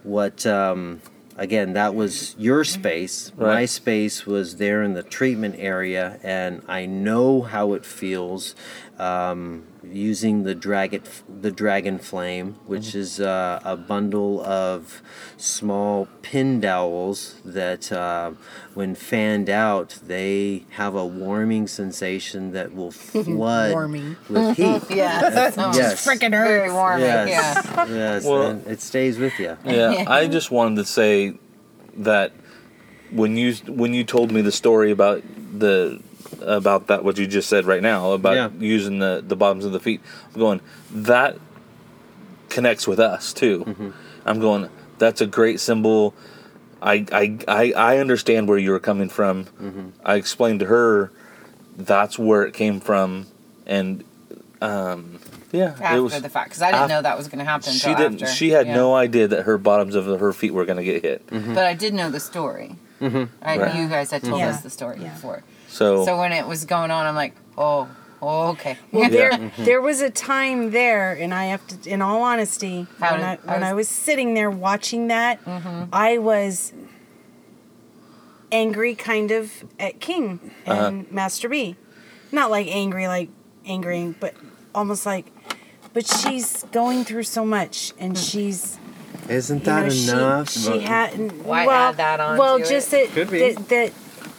what. 0.02 0.46
Um, 0.46 1.00
again, 1.38 1.74
that 1.74 1.94
was 1.94 2.34
your 2.38 2.64
space. 2.64 3.30
My 3.36 3.66
space 3.66 4.24
was 4.24 4.56
there 4.56 4.82
in 4.82 4.94
the 4.94 5.02
treatment 5.02 5.56
area, 5.58 6.18
and 6.22 6.62
I 6.66 6.86
know 6.86 7.42
how 7.42 7.74
it 7.74 7.84
feels. 7.84 8.54
Um, 8.98 9.64
using 9.84 10.44
the 10.44 10.54
dragon, 10.54 11.02
the 11.42 11.50
dragon 11.50 11.98
flame, 11.98 12.56
which 12.66 12.94
is 12.94 13.20
uh, 13.20 13.60
a 13.62 13.76
bundle 13.76 14.40
of 14.42 15.02
small 15.36 16.08
pin 16.22 16.60
dowels 16.60 17.36
that, 17.44 17.92
uh, 17.92 18.32
when 18.72 18.94
fanned 18.94 19.50
out, 19.50 19.98
they 20.06 20.64
have 20.70 20.94
a 20.94 21.04
warming 21.04 21.66
sensation 21.66 22.52
that 22.52 22.74
will 22.74 22.90
flood 22.90 23.72
Warming. 23.72 24.16
with 24.30 24.56
heat. 24.56 24.82
Yeah, 24.88 25.28
that 25.28 25.52
sounds 25.54 25.76
Yes. 25.76 26.04
Freaking 26.06 26.30
very 26.30 26.72
warming. 26.72 27.04
Yes, 27.06 27.28
Yeah. 27.66 27.86
yes, 27.88 28.24
Well- 28.24 28.42
and 28.42 28.66
it 28.66 28.80
stays 28.80 29.18
with 29.18 29.38
you. 29.38 29.58
Yeah, 29.66 30.04
I 30.08 30.26
just 30.26 30.50
wanted 30.50 30.76
to 30.76 30.84
say 30.86 31.34
that 31.98 32.32
when 33.12 33.36
you 33.36 33.54
when 33.68 33.92
you 33.94 34.04
told 34.04 34.32
me 34.32 34.40
the 34.40 34.52
story 34.52 34.90
about 34.90 35.22
the 35.58 36.00
about 36.40 36.86
that 36.88 37.04
what 37.04 37.18
you 37.18 37.26
just 37.26 37.48
said 37.48 37.64
right 37.66 37.82
now 37.82 38.12
about 38.12 38.34
Yeah. 38.34 38.48
using 38.58 38.98
the 38.98 39.22
the 39.26 39.36
bottoms 39.36 39.64
of 39.64 39.72
the 39.72 39.80
feet, 39.80 40.00
I'm 40.34 40.40
going 40.40 40.60
that 40.92 41.36
connects 42.48 42.86
with 42.86 43.00
us 43.00 43.32
too. 43.32 43.64
Mm-hmm. 43.66 43.90
I'm 44.24 44.40
going 44.40 44.68
that's 44.98 45.20
a 45.20 45.26
great 45.26 45.60
symbol. 45.60 46.14
I 46.82 47.06
I 47.12 47.38
I, 47.48 47.72
I 47.72 47.98
understand 47.98 48.48
where 48.48 48.58
you 48.58 48.70
were 48.70 48.80
coming 48.80 49.08
from. 49.08 49.44
Mm-hmm. 49.44 49.88
I 50.04 50.14
explained 50.16 50.60
to 50.60 50.66
her 50.66 51.12
that's 51.76 52.18
where 52.18 52.44
it 52.44 52.54
came 52.54 52.80
from, 52.80 53.26
and 53.66 54.02
um, 54.62 55.18
yeah, 55.52 55.74
After 55.80 55.96
it 55.98 56.00
was. 56.00 56.22
the 56.22 56.28
fact, 56.30 56.48
because 56.50 56.62
I 56.62 56.70
didn't 56.70 56.84
af- 56.84 56.88
know 56.88 57.02
that 57.02 57.18
was 57.18 57.28
going 57.28 57.40
to 57.40 57.44
happen. 57.44 57.70
she 57.72 57.90
until 57.90 58.02
didn't. 58.08 58.22
After. 58.22 58.34
She 58.34 58.50
had 58.50 58.66
Yeah. 58.66 58.74
no 58.76 58.94
idea 58.94 59.28
that 59.28 59.42
her 59.42 59.58
bottoms 59.58 59.94
of 59.94 60.06
her 60.06 60.32
feet 60.32 60.54
were 60.54 60.64
going 60.64 60.78
to 60.78 60.84
get 60.84 61.02
hit. 61.02 61.22
But 61.30 61.66
I 61.66 61.74
did 61.74 61.92
know 61.92 62.08
the 62.10 62.20
story. 62.20 62.76
I, 63.02 63.28
Right. 63.42 63.76
You 63.76 63.88
guys 63.88 64.10
had 64.10 64.22
told 64.22 64.40
Yeah. 64.40 64.48
us 64.48 64.62
the 64.62 64.70
story 64.70 64.98
Yeah. 65.02 65.12
before. 65.12 65.42
So, 65.76 66.06
So 66.06 66.16
when 66.18 66.32
it 66.32 66.46
was 66.46 66.64
going 66.64 66.90
on, 66.90 67.04
I'm 67.04 67.14
like, 67.14 67.34
oh, 67.58 67.86
oh 68.22 68.48
okay. 68.52 68.78
Well, 68.92 69.10
there 69.10 69.30
mm-hmm. 69.30 69.64
there 69.64 69.82
was 69.82 70.00
a 70.00 70.08
time 70.08 70.70
there, 70.70 71.12
and 71.12 71.34
I 71.34 71.46
have 71.46 71.66
to, 71.66 71.90
in 71.90 72.00
all 72.00 72.22
honesty, 72.22 72.86
How 72.98 73.10
when, 73.10 73.20
did- 73.20 73.26
I, 73.26 73.32
I 73.32 73.54
when 73.54 73.62
I 73.62 73.74
was- 73.74 73.88
was 73.88 73.94
sitting 73.94 74.32
there 74.32 74.50
watching 74.50 75.08
that, 75.08 75.44
mm-hmm. 75.44 75.84
I 75.92 76.16
was 76.16 76.72
angry, 78.50 78.94
kind 78.94 79.30
of, 79.30 79.52
at 79.78 80.00
King 80.00 80.40
uh-huh. 80.66 80.86
and 80.86 81.12
Master 81.12 81.48
B. 81.48 81.76
Not 82.32 82.50
like 82.50 82.68
angry, 82.68 83.06
like 83.06 83.28
angry, 83.66 84.14
but 84.18 84.34
almost 84.74 85.04
like. 85.04 85.26
But 85.92 86.06
she's 86.06 86.62
going 86.72 87.04
through 87.04 87.24
so 87.24 87.44
much, 87.44 87.92
and 87.98 88.16
hmm. 88.16 88.22
she's 88.22 88.78
Isn't 89.28 89.58
you 89.58 89.64
that 89.64 89.92
know, 89.92 90.18
enough? 90.18 90.50
She, 90.50 90.70
But- 90.70 90.82
had 90.82 91.44
Why 91.44 91.66
well, 91.66 91.90
add 91.90 91.96
that 91.98 92.20
on 92.20 92.38
Well, 92.38 92.58
to 92.60 92.64
just 92.64 92.94
it? 92.94 93.08
that, 93.08 93.14
Could 93.14 93.30
be. 93.30 93.52
that 93.52 93.68
that 93.68 93.92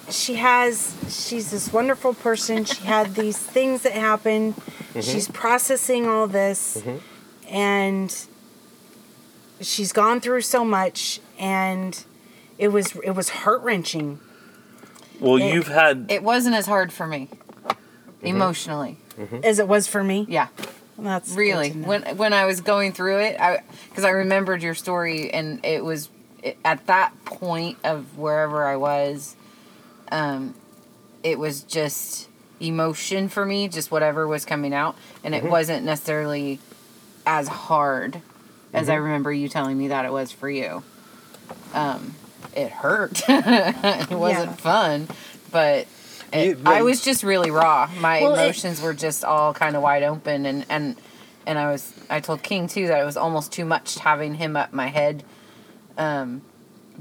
she 0.10 0.36
has. 0.36 0.95
She's 1.10 1.51
this 1.51 1.72
wonderful 1.72 2.14
person. 2.14 2.66
She 2.66 2.84
had 2.84 3.16
these 3.16 3.38
things 3.55 3.84
that 3.84 3.93
happen. 3.93 4.53
Mm-hmm. 4.53 5.01
She's 5.01 5.28
processing 5.28 6.08
all 6.08 6.28
this, 6.28 6.78
mm-hmm. 6.78 6.97
and 7.53 8.28
she's 9.62 9.91
gone 9.91 10.22
through 10.22 10.41
so 10.41 10.64
much, 10.64 11.20
and 11.38 12.03
it 12.58 12.70
was 12.70 12.95
it 13.03 13.12
was 13.12 13.30
heart 13.30 13.62
wrenching. 13.62 14.20
well, 15.20 15.38
it- 15.38 15.53
you've 15.53 15.68
had 15.68 16.08
It 16.10 16.24
wasn't 16.24 16.55
as 16.55 16.66
hard 16.66 16.91
for 16.91 17.08
me, 17.08 17.30
mm-hmm. 17.32 18.26
emotionally. 18.28 18.97
Mm-hmm. 19.20 19.39
As 19.43 19.58
it 19.58 19.68
was 19.68 19.88
for 19.88 20.03
me. 20.03 20.28
Yeah, 20.30 20.49
Well, 20.95 21.05
that's 21.05 21.34
really. 21.34 21.72
When 21.72 22.03
when 22.18 22.34
I 22.34 22.45
was 22.45 22.62
going 22.62 22.93
through 22.93 23.20
it, 23.22 23.39
I 23.39 23.64
because 23.89 24.03
I 24.03 24.12
remembered 24.12 24.62
your 24.62 24.76
story, 24.76 25.32
and 25.32 25.64
it 25.66 25.84
was 25.84 26.10
it, 26.43 26.58
at 26.64 26.86
that 26.86 27.14
point 27.26 27.80
of 27.84 28.16
wherever 28.18 28.64
I 28.64 28.76
was, 28.76 29.36
um, 30.12 30.53
it 31.24 31.38
was 31.39 31.62
just 31.64 32.28
emotion 32.60 33.30
for 33.30 33.45
me, 33.45 33.68
just 33.68 33.91
whatever 33.91 34.28
was 34.28 34.45
coming 34.45 34.74
out, 34.74 34.95
and 35.24 35.36
it 35.36 35.43
wasn't 35.43 35.86
necessarily 35.86 36.60
as 37.26 37.47
hard 37.47 38.22
as 38.74 38.89
I 38.89 38.95
remember 38.95 39.32
you 39.32 39.49
telling 39.49 39.78
me 39.78 39.89
that 39.89 40.05
it 40.05 40.12
was 40.12 40.32
for 40.32 40.49
you. 40.49 40.84
Um, 41.74 42.16
it 42.55 42.70
hurt. 42.72 43.22
it 43.30 44.10
wasn't 44.12 44.49
Yeah. 44.49 44.55
fun, 44.55 45.08
but. 45.51 45.88
It, 46.34 46.58
I 46.66 46.82
was 46.82 47.01
just 47.05 47.24
really 47.24 47.51
raw. 47.51 47.89
My 48.01 48.22
Well, 48.22 48.36
it- 48.36 48.41
emotions 48.43 48.82
were 48.82 48.93
just 48.93 49.24
all 49.24 49.53
kind 49.53 49.76
of 49.78 49.82
wide 49.82 50.03
open, 50.03 50.45
and 50.45 50.66
and 50.70 50.97
and 51.45 51.58
I 51.58 51.72
was 51.72 51.93
I 52.10 52.20
told 52.20 52.43
King 52.43 52.68
too 52.68 52.88
that 52.88 52.99
it 53.01 53.05
was 53.05 53.16
almost 53.16 53.53
too 53.53 53.64
much 53.64 53.95
having 53.99 54.34
him 54.34 54.58
up 54.58 54.74
my 54.74 54.88
head, 54.88 55.24
um, 55.97 56.41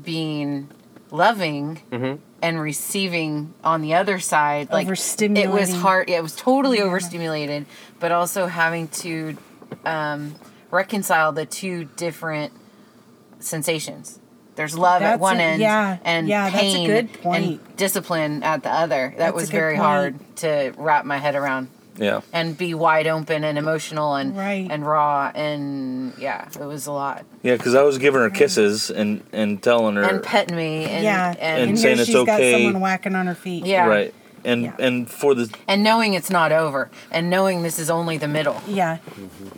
being 0.01 0.69
loving 1.11 1.81
Mhm. 1.91 2.19
and 2.43 2.61
receiving 2.61 3.55
on 3.65 3.81
the 3.83 3.95
other 3.95 4.19
side. 4.19 4.71
Like 4.71 4.87
it 4.87 4.91
was 4.91 4.99
Overstimulating. 5.01 5.81
hard. 5.81 6.09
Yeah, 6.09 6.19
it 6.19 6.23
was 6.23 6.35
totally 6.37 6.81
overstimulated, 6.81 7.67
but 8.01 8.13
also 8.13 8.47
having 8.47 8.89
to 8.89 9.37
um, 9.85 10.35
reconcile 10.71 11.33
the 11.33 11.47
two 11.47 11.85
different 11.97 12.53
sensations. 13.41 14.19
There's 14.55 14.77
love 14.77 15.03
at 15.03 15.21
one 15.21 15.37
a- 15.39 15.43
end, 15.43 15.61
yeah, 15.61 15.99
and 16.05 16.29
yeah, 16.29 16.45
that's 16.49 16.57
a 16.57 16.59
pain 16.61 16.87
good 16.87 17.13
point. 17.23 17.45
and 17.45 17.77
discipline 17.77 18.43
at 18.43 18.63
the 18.63 18.71
other. 18.71 19.11
That 19.11 19.19
That's 19.19 19.35
was 19.35 19.51
very 19.51 19.75
point. 19.75 19.85
hard 19.87 20.37
to 20.37 20.73
wrap 20.79 21.05
my 21.05 21.19
head 21.19 21.35
around 21.35 21.69
yeah. 21.99 22.21
and 22.33 22.57
be 22.57 22.75
wide 22.75 23.07
open 23.07 23.45
and 23.45 23.57
emotional 23.59 24.15
and 24.15 24.37
Right. 24.37 24.67
and 24.71 24.87
raw 24.87 25.31
and 25.35 26.13
yeah, 26.19 26.49
it 26.49 26.65
was 26.65 26.87
a 26.87 26.93
lot. 26.93 27.25
Yeah, 27.43 27.57
because 27.57 27.75
I 27.75 27.83
was 27.83 27.99
giving 27.99 28.21
her 28.21 28.31
kisses 28.31 28.91
and 28.91 29.23
and 29.33 29.63
telling 29.63 29.97
her 29.97 30.03
And 30.03 30.23
petting 30.23 30.57
me 30.57 30.85
and 30.85 31.05
yeah, 31.05 31.31
and 31.31 31.39
And 31.39 31.69
and, 31.71 31.79
saying 31.79 31.97
here 31.97 32.03
it's 32.03 32.11
she's 32.11 32.25
got 32.27 32.41
someone 32.41 32.81
whacking 32.81 33.15
on 33.15 33.27
her 33.27 33.35
feet. 33.35 33.67
yeah. 33.67 33.87
right 33.87 34.15
and 34.45 34.63
Yeah. 34.63 34.77
and 34.79 35.11
for 35.11 35.35
the 35.35 35.53
And 35.67 35.83
knowing 35.83 36.15
it's 36.15 36.31
not 36.31 36.53
over 36.53 36.91
and 37.11 37.29
knowing 37.31 37.63
this 37.63 37.79
is 37.79 37.91
only 37.91 38.17
the 38.19 38.29
middle. 38.29 38.61
yeah, 38.69 38.99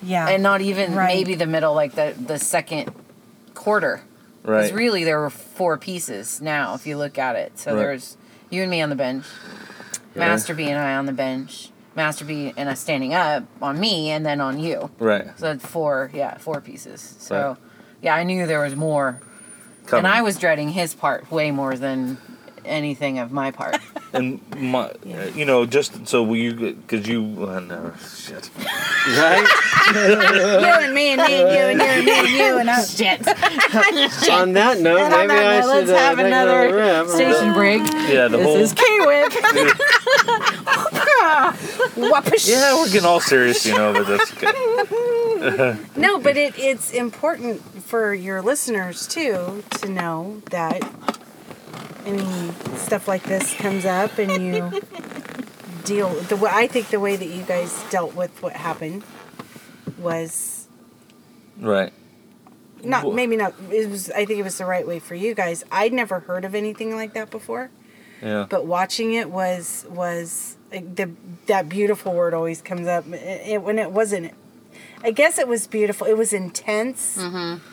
yeah. 0.03 0.29
And 0.29 0.43
not 0.43 0.61
even 0.61 0.95
Right. 0.95 1.09
maybe 1.15 1.35
the 1.35 1.47
middle 1.47 1.75
like 1.75 1.95
the 1.95 2.15
the 2.19 2.39
second 2.39 2.91
quarter. 3.55 4.03
right 4.45 4.63
Because 4.63 4.73
really 4.73 5.05
there 5.05 5.19
were 5.21 5.31
four 5.31 5.77
pieces 5.77 6.41
now 6.41 6.75
if 6.75 6.87
you 6.87 6.97
look 6.97 7.19
at 7.19 7.37
it. 7.37 7.59
So 7.59 7.73
Right. 7.73 7.79
there's 7.81 8.17
you 8.51 8.63
and 8.63 8.71
me 8.71 8.81
on 8.81 8.89
the 8.89 8.97
bench, 8.97 9.25
Master 10.15 10.55
B 10.55 10.65
and 10.71 10.79
I 10.79 10.95
on 10.97 11.05
the 11.07 11.13
bench, 11.13 11.71
Master 11.99 12.25
B 12.25 12.55
and 12.57 12.69
us 12.69 12.81
standing 12.81 13.13
up 13.13 13.45
on 13.61 13.79
me 13.79 14.11
and 14.11 14.25
then 14.25 14.41
on 14.41 14.59
you. 14.59 14.89
right 14.99 15.27
So 15.39 15.59
four, 15.59 16.11
yeah, 16.15 16.39
four 16.39 16.61
pieces. 16.63 17.17
So, 17.19 17.35
Right. 17.37 17.57
yeah, 18.01 18.15
I 18.15 18.23
knew 18.23 18.47
there 18.47 18.61
was 18.63 18.75
more, 18.77 19.21
coming. 19.87 20.07
and 20.07 20.15
I 20.15 20.23
was 20.23 20.39
dreading 20.39 20.71
his 20.71 20.95
part 20.95 21.31
way 21.31 21.51
more 21.51 21.77
than 21.77 22.17
anything 22.69 23.19
of 23.19 23.33
my 23.33 23.51
part. 23.51 23.77
and 24.13 24.41
my 24.57 24.85
uh, 24.91 25.31
you 25.35 25.45
know 25.45 25.67
just 25.67 26.07
so 26.07 26.23
will 26.23 26.37
you 26.37 26.55
because 26.75 27.07
you 27.09 27.21
uh, 27.49 27.61
no 27.61 27.93
shit 28.07 28.51
right? 29.17 29.47
you 29.95 30.75
and 30.85 30.95
me 30.95 31.09
and 31.11 31.23
me 31.23 31.35
and 31.35 31.51
you 31.51 31.65
and 31.73 31.81
you 31.81 31.87
and 31.87 32.05
me 32.07 32.19
and 32.19 32.29
you 32.29 32.59
and 32.59 32.71
us. 32.71 32.97
Shit. 32.97 33.21
On 34.31 34.53
that 34.53 34.79
note, 34.81 35.01
And 35.01 35.15
on 35.15 35.27
maybe 35.29 35.35
that 35.35 35.47
I 35.47 35.61
note, 35.61 35.63
should 35.63 35.89
let's 35.89 35.91
uh, 35.91 35.97
have 35.97 36.17
take 36.17 36.27
another 36.27 37.09
station 37.09 37.53
break. 37.55 37.83
yeah 38.09 38.29
the 38.29 38.37
This 38.39 38.47
whole 38.47 38.57
is 38.57 38.73
K 38.73 38.83
Whip. 39.01 39.33
yeah 42.47 42.75
we're 42.77 42.87
getting 42.91 43.05
all 43.07 43.21
serious 43.21 43.65
you 43.67 43.75
know 43.77 43.93
but 43.93 44.07
that's 44.07 44.33
okay 44.33 45.77
No, 45.97 46.19
but 46.19 46.37
it, 46.37 46.55
it's 46.59 46.91
important 46.93 47.61
for 47.85 48.13
your 48.15 48.43
listeners 48.43 49.07
too 49.07 49.63
to 49.81 49.89
know 49.89 50.43
that 50.51 50.83
any 52.09 52.53
stuff 52.77 53.07
like 53.09 53.23
this 53.25 53.55
comes 53.55 53.85
up 53.85 54.19
and 54.19 54.31
you 54.33 54.81
deal 55.85 56.09
the 56.09 56.37
way 56.37 56.51
I 56.53 56.67
think 56.67 56.89
the 56.89 57.01
way 57.01 57.17
that 57.17 57.29
you 57.29 57.43
guys 57.43 57.85
dealt 57.91 58.15
with 58.15 58.43
what 58.43 58.55
happened 58.55 59.03
was 59.99 60.69
right 61.61 61.93
not 62.83 63.05
Wha- 63.07 63.13
maybe 63.15 63.37
not 63.37 63.55
it 63.71 63.89
was 63.91 64.11
I 64.11 64.25
think 64.25 64.39
it 64.39 64.43
was 64.45 64.59
the 64.59 64.65
right 64.67 64.87
way 64.87 64.99
for 64.99 65.15
you 65.15 65.35
guys. 65.35 65.65
I'd 65.73 65.93
never 65.93 66.21
heard 66.21 66.45
of 66.45 66.55
anything 66.55 66.95
like 66.95 67.15
that 67.15 67.31
before, 67.31 67.71
yeah 68.23 68.47
but 68.49 68.67
watching 68.67 69.13
it 69.15 69.31
was 69.31 69.85
was 69.89 70.57
the 70.71 71.11
that 71.47 71.69
beautiful 71.69 72.13
word 72.13 72.35
always 72.35 72.61
comes 72.63 72.87
up 72.87 73.07
it, 73.09 73.49
it- 73.49 73.63
when 73.63 73.79
it 73.79 73.91
wasn't 73.91 74.33
I 75.03 75.13
guess 75.13 75.39
it 75.39 75.47
was 75.47 75.69
beautiful. 75.69 76.09
It 76.09 76.17
was 76.19 76.33
intense. 76.33 77.17
Mm-hmm. 77.19 77.65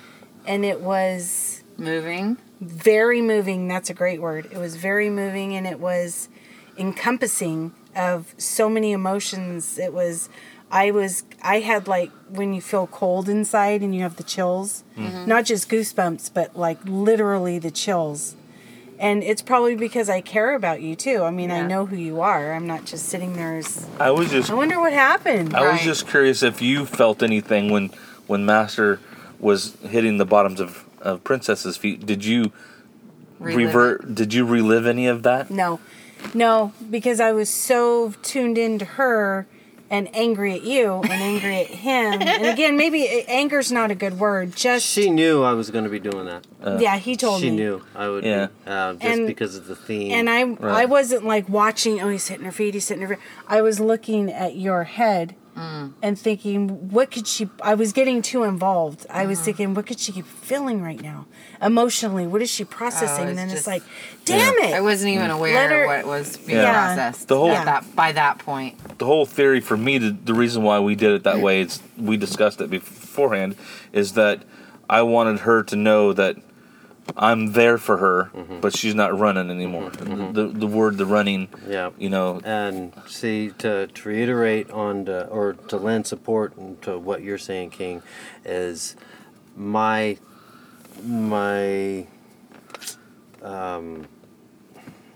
And 0.46 0.64
it 0.64 0.80
was 0.80 1.64
Moving. 1.78 2.38
very 2.62 3.22
moving. 3.22 3.68
That's 3.68 3.90
a 3.90 3.94
great 3.94 4.22
word. 4.22 4.48
It 4.52 4.58
was 4.58 4.76
very 4.76 5.10
moving 5.10 5.56
and 5.56 5.68
it 5.68 5.80
was 5.80 6.30
encompassing 6.78 7.74
of 7.96 8.34
so 8.38 8.70
many 8.70 8.92
emotions. 8.92 9.78
It 9.78 9.94
was, 9.94 10.30
I 10.72 10.92
was, 10.92 11.24
I 11.42 11.60
had 11.60 11.88
like 11.88 12.12
when 12.30 12.54
you 12.54 12.62
feel 12.62 12.88
cold 12.88 13.30
inside 13.30 13.82
and 13.82 13.94
you 13.96 14.02
have 14.02 14.16
the 14.18 14.24
chills, 14.24 14.84
mm-hmm. 14.98 15.26
not 15.28 15.46
just 15.46 15.70
goosebumps, 15.70 16.34
but 16.34 16.58
like 16.58 16.80
literally 16.86 17.60
the 17.60 17.72
chills. 17.72 18.36
And 18.98 19.24
it's 19.24 19.42
probably 19.42 19.76
because 19.76 20.10
I 20.10 20.22
care 20.22 20.56
about 20.56 20.82
you 20.82 20.96
too. 20.96 21.24
I 21.24 21.30
mean, 21.32 21.52
I 21.52 21.68
know 21.68 21.86
who 21.86 21.98
you 21.98 22.22
are. 22.22 22.54
I'm 22.54 22.66
not 22.66 22.86
just 22.86 23.08
sitting 23.08 23.34
there 23.34 23.58
as. 23.58 23.86
I 24.00 24.12
was 24.12 24.32
just 24.32 24.50
I 24.50 24.54
wonder 24.54 24.80
what 24.80 24.94
happened. 24.94 25.54
I 25.54 25.70
was 25.70 25.82
just 25.82 26.08
curious 26.08 26.42
if 26.42 26.62
you 26.62 26.86
felt 26.86 27.22
anything 27.22 27.72
when 27.72 27.90
when 28.28 28.46
Master 28.46 29.02
was 29.38 29.76
hitting 29.82 30.18
the 30.18 30.26
bottoms 30.26 30.62
of, 30.62 30.85
of 31.06 31.24
Princess's 31.24 31.78
feet. 31.78 32.06
Did 32.06 32.26
you 32.26 32.52
Relive 33.40 33.58
revert? 33.68 34.16
Did 34.16 34.34
you 34.34 34.46
relive 34.46 34.86
any 34.86 35.08
of 35.08 35.24
that? 35.24 35.50
No, 35.52 35.80
no, 36.34 36.74
because 36.90 37.20
I 37.20 37.32
was 37.32 37.50
so 37.50 38.14
tuned 38.24 38.58
into 38.58 38.86
her 38.86 39.46
and 39.90 40.10
angry 40.16 40.54
at 40.54 40.64
you 40.64 41.02
and 41.04 41.12
angry 41.12 41.58
at 41.58 41.68
him. 41.88 42.22
And 42.22 42.46
again, 42.48 42.76
maybe 42.76 43.04
uh, 43.08 43.32
anger's 43.32 43.72
not 43.72 43.92
a 43.92 43.96
good 43.96 44.20
word. 44.20 44.56
Just 44.56 44.84
She 44.86 45.10
knew 45.12 45.44
I 45.44 45.54
was 45.54 45.70
going 45.70 45.84
to 45.84 45.90
be 45.92 46.00
doing 46.00 46.26
that. 46.26 46.82
yeah, 46.82 46.98
he 46.98 47.16
told 47.16 47.42
she 47.42 47.52
me. 47.52 47.58
She 47.58 47.64
knew 47.64 47.84
I 47.94 48.08
would. 48.10 48.24
Yeah. 48.24 48.48
Be, 48.48 48.52
uh, 48.72 48.94
just 48.94 49.06
And- 49.06 49.28
because 49.28 49.56
of 49.56 49.68
the 49.68 49.76
theme. 49.76 50.12
And 50.12 50.28
I 50.30 50.42
I 50.82 50.86
wasn't 50.86 51.24
like 51.26 51.48
watching, 51.48 52.02
oh, 52.02 52.10
he's 52.10 52.28
hitting 52.30 52.46
her 52.46 52.52
feet, 52.52 52.74
he's 52.74 52.88
hitting 52.88 53.04
her 53.04 53.16
feet. 53.16 53.24
I 53.48 53.62
was 53.62 53.80
looking 53.80 54.32
at 54.32 54.56
your 54.56 54.86
head 54.86 55.36
Mm. 55.56 55.94
and 56.02 56.20
thinking, 56.20 56.90
what 56.92 57.12
could 57.12 57.28
she, 57.28 57.50
I 57.62 57.76
was 57.76 57.94
getting 57.94 58.22
too 58.22 58.44
involved. 58.44 59.06
I 59.10 59.26
was 59.26 59.38
mm-hmm. 59.38 59.46
thinking, 59.46 59.74
what 59.74 59.86
could 59.88 60.00
she 60.00 60.12
be 60.12 60.22
feeling 60.22 60.82
right 60.82 61.02
now? 61.02 61.28
Emotionally, 61.62 62.28
what 62.28 62.42
is 62.42 62.50
she 62.52 62.66
processing? 62.66 63.08
Oh, 63.26 63.30
it's 63.30 63.30
and 63.30 63.38
then 63.38 63.48
just- 63.50 63.60
it's 63.60 63.68
like, 63.68 63.84
damn 64.26 64.54
it. 64.56 64.74
I 64.74 64.82
wasn't 64.82 65.14
even 65.14 65.30
mm. 65.30 65.36
aware 65.36 65.54
Let 65.54 65.72
her- 65.72 65.88
what 65.88 66.06
was 66.08 66.36
being 66.36 66.60
Yeah. 66.60 66.74
processed 66.74 67.30
The 67.30 67.38
whole- 67.38 67.52
at 67.52 67.66
that 67.66 67.96
by 67.96 68.12
that 68.12 68.40
point. 68.40 68.98
the 68.98 69.06
whole 69.06 69.26
theory 69.26 69.62
for 69.62 69.78
me, 69.78 69.98
to, 70.00 70.12
the 70.12 70.34
reason 70.34 70.64
why 70.64 70.80
we 70.80 70.94
did 70.96 71.12
it 71.12 71.24
that 71.24 71.40
way, 71.40 71.62
is 71.62 71.82
we 71.98 72.18
discussed 72.18 72.60
it 72.60 72.70
beforehand, 72.70 73.56
is 73.94 74.12
that 74.14 74.44
I 74.90 75.04
wanted 75.04 75.40
her 75.40 75.64
to 75.64 75.76
know 75.78 76.12
that 76.14 76.36
I'm 77.18 77.54
there 77.54 77.78
for 77.78 77.98
her, 77.98 78.32
but 78.62 78.76
she's 78.76 78.96
not 78.96 79.18
running 79.18 79.50
anymore. 79.50 79.90
The 79.92 80.52
the 80.54 80.68
word 80.68 80.98
the 80.98 81.06
running, 81.06 81.50
yeah. 81.68 81.92
you 81.98 82.10
know, 82.10 82.42
And 82.44 82.94
see, 83.08 83.52
to, 83.60 83.88
to 83.88 84.10
reiterate 84.10 84.70
on 84.72 85.06
the, 85.06 85.28
or 85.28 85.54
to 85.54 85.78
lend 85.78 86.08
support 86.08 86.82
to 86.84 86.98
what 86.98 87.22
you're 87.22 87.38
saying, 87.38 87.70
King, 87.72 88.02
is 88.44 88.96
my 89.56 90.18
my 91.04 92.08
um, 93.42 94.08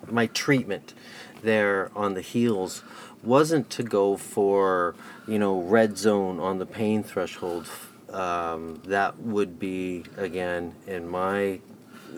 my 0.09 0.27
treatment 0.27 0.93
there 1.41 1.91
on 1.95 2.13
the 2.13 2.21
heels 2.21 2.83
wasn't 3.23 3.69
to 3.71 3.83
go 3.83 4.15
for 4.15 4.95
you 5.27 5.39
know 5.39 5.59
red 5.59 5.97
zone 5.97 6.39
on 6.39 6.59
the 6.59 6.65
pain 6.65 7.03
threshold. 7.03 7.67
Um, 8.09 8.81
that 8.85 9.19
would 9.19 9.59
be 9.59 10.03
again 10.17 10.73
in 10.87 11.07
my 11.07 11.59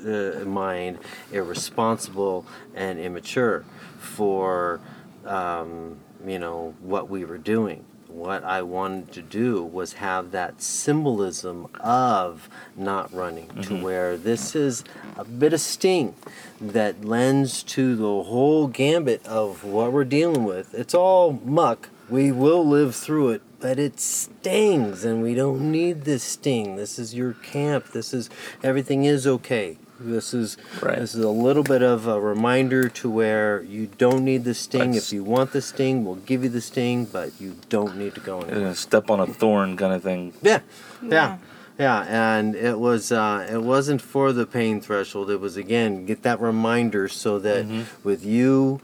uh, 0.05 0.45
mind 0.45 0.99
irresponsible 1.31 2.45
and 2.75 2.99
immature 2.99 3.65
for 3.99 4.79
um, 5.25 5.97
you 6.25 6.39
know 6.39 6.73
what 6.81 7.09
we 7.09 7.25
were 7.25 7.37
doing. 7.37 7.85
What 8.07 8.43
i 8.43 8.61
wanted 8.61 9.13
to 9.13 9.21
do 9.21 9.63
was 9.63 9.93
have 9.93 10.31
that 10.31 10.61
symbolism 10.61 11.67
of 11.79 12.49
not 12.75 13.11
running 13.13 13.47
to 13.61 13.81
where 13.81 14.17
this 14.17 14.53
is 14.53 14.83
a 15.15 15.23
bit 15.23 15.53
of 15.53 15.61
sting 15.61 16.15
that 16.59 17.05
lends 17.05 17.63
to 17.63 17.95
the 17.95 18.23
whole 18.23 18.67
gambit 18.67 19.25
of 19.25 19.63
what 19.63 19.93
we're 19.93 20.03
dealing 20.03 20.43
with. 20.43 20.73
It's 20.73 20.93
all 20.93 21.39
muck. 21.45 21.87
We 22.09 22.33
will 22.33 22.67
live 22.67 22.95
through 22.95 23.29
it 23.29 23.41
but 23.61 23.77
it 23.77 23.99
stings 23.99 25.05
and 25.05 25.21
we 25.21 25.35
don't 25.35 25.71
need 25.71 26.03
this 26.03 26.23
sting. 26.23 26.75
This 26.75 26.99
is 26.99 27.13
your 27.13 27.33
camp. 27.33 27.91
This 27.91 28.13
is 28.13 28.29
everything 28.63 29.05
is 29.05 29.25
okay 29.25 29.77
this 30.05 30.33
is 30.33 30.57
Right. 30.81 30.99
this 30.99 31.15
is 31.15 31.23
a 31.23 31.29
little 31.29 31.63
bit 31.63 31.81
of 31.81 32.07
a 32.07 32.19
reminder 32.19 32.89
to 32.89 33.09
where 33.09 33.61
you 33.63 33.89
don't 33.97 34.23
need 34.23 34.43
the 34.43 34.53
sting. 34.53 34.91
That's- 34.91 35.07
if 35.07 35.13
you 35.13 35.23
want 35.23 35.51
the 35.53 35.61
sting 35.61 36.03
we'll 36.05 36.15
give 36.15 36.43
you 36.43 36.49
the 36.49 36.61
sting 36.61 37.05
but 37.05 37.31
you 37.39 37.55
don't 37.69 37.97
need 37.97 38.15
to 38.15 38.21
go 38.21 38.41
anywhere. 38.41 38.69
uh, 38.69 38.73
step 38.73 39.09
on 39.09 39.19
a 39.19 39.27
thorn 39.27 39.77
kind 39.77 39.93
of 39.93 40.03
thing. 40.03 40.33
yeah. 40.41 40.59
Yeah. 41.01 41.37
Yeah. 41.79 42.05
And 42.07 42.55
it 42.55 42.79
was 42.79 43.11
uh, 43.11 43.47
it 43.51 43.61
wasn't 43.63 44.01
for 44.01 44.31
the 44.33 44.45
pain 44.45 44.81
threshold. 44.81 45.29
It 45.31 45.39
was 45.39 45.57
again 45.57 46.05
get 46.05 46.23
that 46.23 46.39
reminder 46.41 47.07
so 47.07 47.39
that 47.39 47.65
with 48.03 48.23
you 48.25 48.79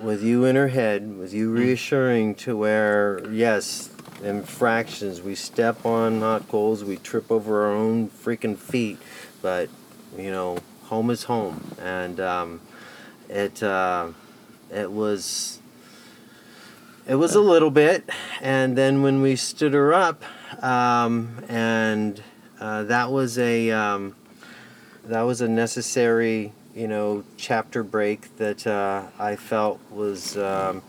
with 0.00 0.22
you 0.22 0.44
in 0.46 0.56
her 0.56 0.68
head 0.68 1.18
with 1.18 1.34
you 1.34 1.50
reassuring 1.50 2.34
to 2.34 2.56
where 2.56 3.22
yes 3.30 3.90
infractions 4.24 5.20
we 5.20 5.34
step 5.34 5.84
on 5.84 6.20
hot 6.20 6.48
coals 6.48 6.82
we 6.84 6.96
trip 6.96 7.30
over 7.30 7.64
our 7.66 7.72
own 7.72 8.08
freaking 8.08 8.56
feet 8.56 8.98
but 9.42 9.68
you 10.16 10.30
know 10.30 10.58
home 10.84 11.10
is 11.10 11.24
home. 11.24 11.62
And 11.80 12.20
um, 12.20 12.60
it 13.28 13.62
uh, 13.62 14.08
it 14.70 14.90
was 14.90 15.60
it 17.06 17.14
was 17.14 17.34
a 17.34 17.40
little 17.40 17.70
bit. 17.70 18.08
And 18.40 18.76
then 18.76 19.02
when 19.02 19.22
we 19.22 19.36
stood 19.36 19.72
her 19.72 19.94
up 19.94 20.22
um, 20.62 21.44
and 21.48 22.22
uh, 22.60 22.84
that 22.84 23.10
was 23.10 23.38
a 23.38 23.70
um, 23.70 24.14
that 25.04 25.22
was 25.22 25.40
a 25.40 25.48
necessary 25.48 26.52
you 26.74 26.88
know 26.88 27.24
chapter 27.36 27.82
break 27.82 28.36
that 28.36 28.66
uh, 28.66 29.04
I 29.18 29.36
felt 29.36 29.80
was 29.90 30.36
um, 30.36 30.82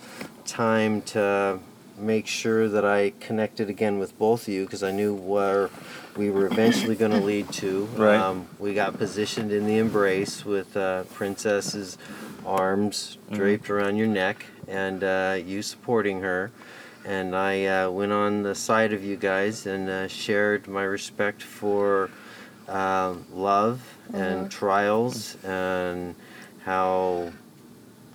time 0.45 1.01
to 1.03 1.59
make 1.97 2.27
sure 2.27 2.67
that 2.67 2.83
I 2.83 3.13
connected 3.19 3.69
again 3.69 3.99
with 3.99 4.17
both 4.17 4.47
of 4.47 4.53
you 4.53 4.65
because 4.65 4.83
I 4.83 4.91
knew 4.91 5.13
where 5.13 5.69
we 6.15 6.29
were 6.29 6.47
eventually 6.47 6.95
going 6.95 7.11
to 7.11 7.19
lead 7.19 7.51
to. 7.53 7.85
Right. 7.95 8.17
Um, 8.17 8.47
we 8.59 8.73
got 8.73 8.97
positioned 8.97 9.51
in 9.51 9.65
the 9.65 9.77
embrace 9.77 10.45
with 10.45 10.75
uh, 10.75 11.03
Princess's 11.05 11.97
arms 12.45 13.17
draped 13.31 13.69
around 13.69 13.97
your 13.97 14.07
neck 14.07 14.45
and 14.67 15.03
uh, 15.03 15.37
you 15.43 15.61
supporting 15.61 16.21
her. 16.21 16.51
And 17.05 17.35
I 17.35 17.65
uh, 17.65 17.89
went 17.89 18.11
on 18.11 18.43
the 18.43 18.53
side 18.53 18.93
of 18.93 19.03
you 19.03 19.15
guys 19.15 19.65
and 19.65 19.89
uh, 19.89 20.07
shared 20.07 20.67
my 20.67 20.83
respect 20.83 21.41
for 21.41 22.11
um, 22.67 23.25
love 23.33 23.81
and 24.13 24.51
trials 24.51 25.35
and 25.43 26.15
how 26.63 27.31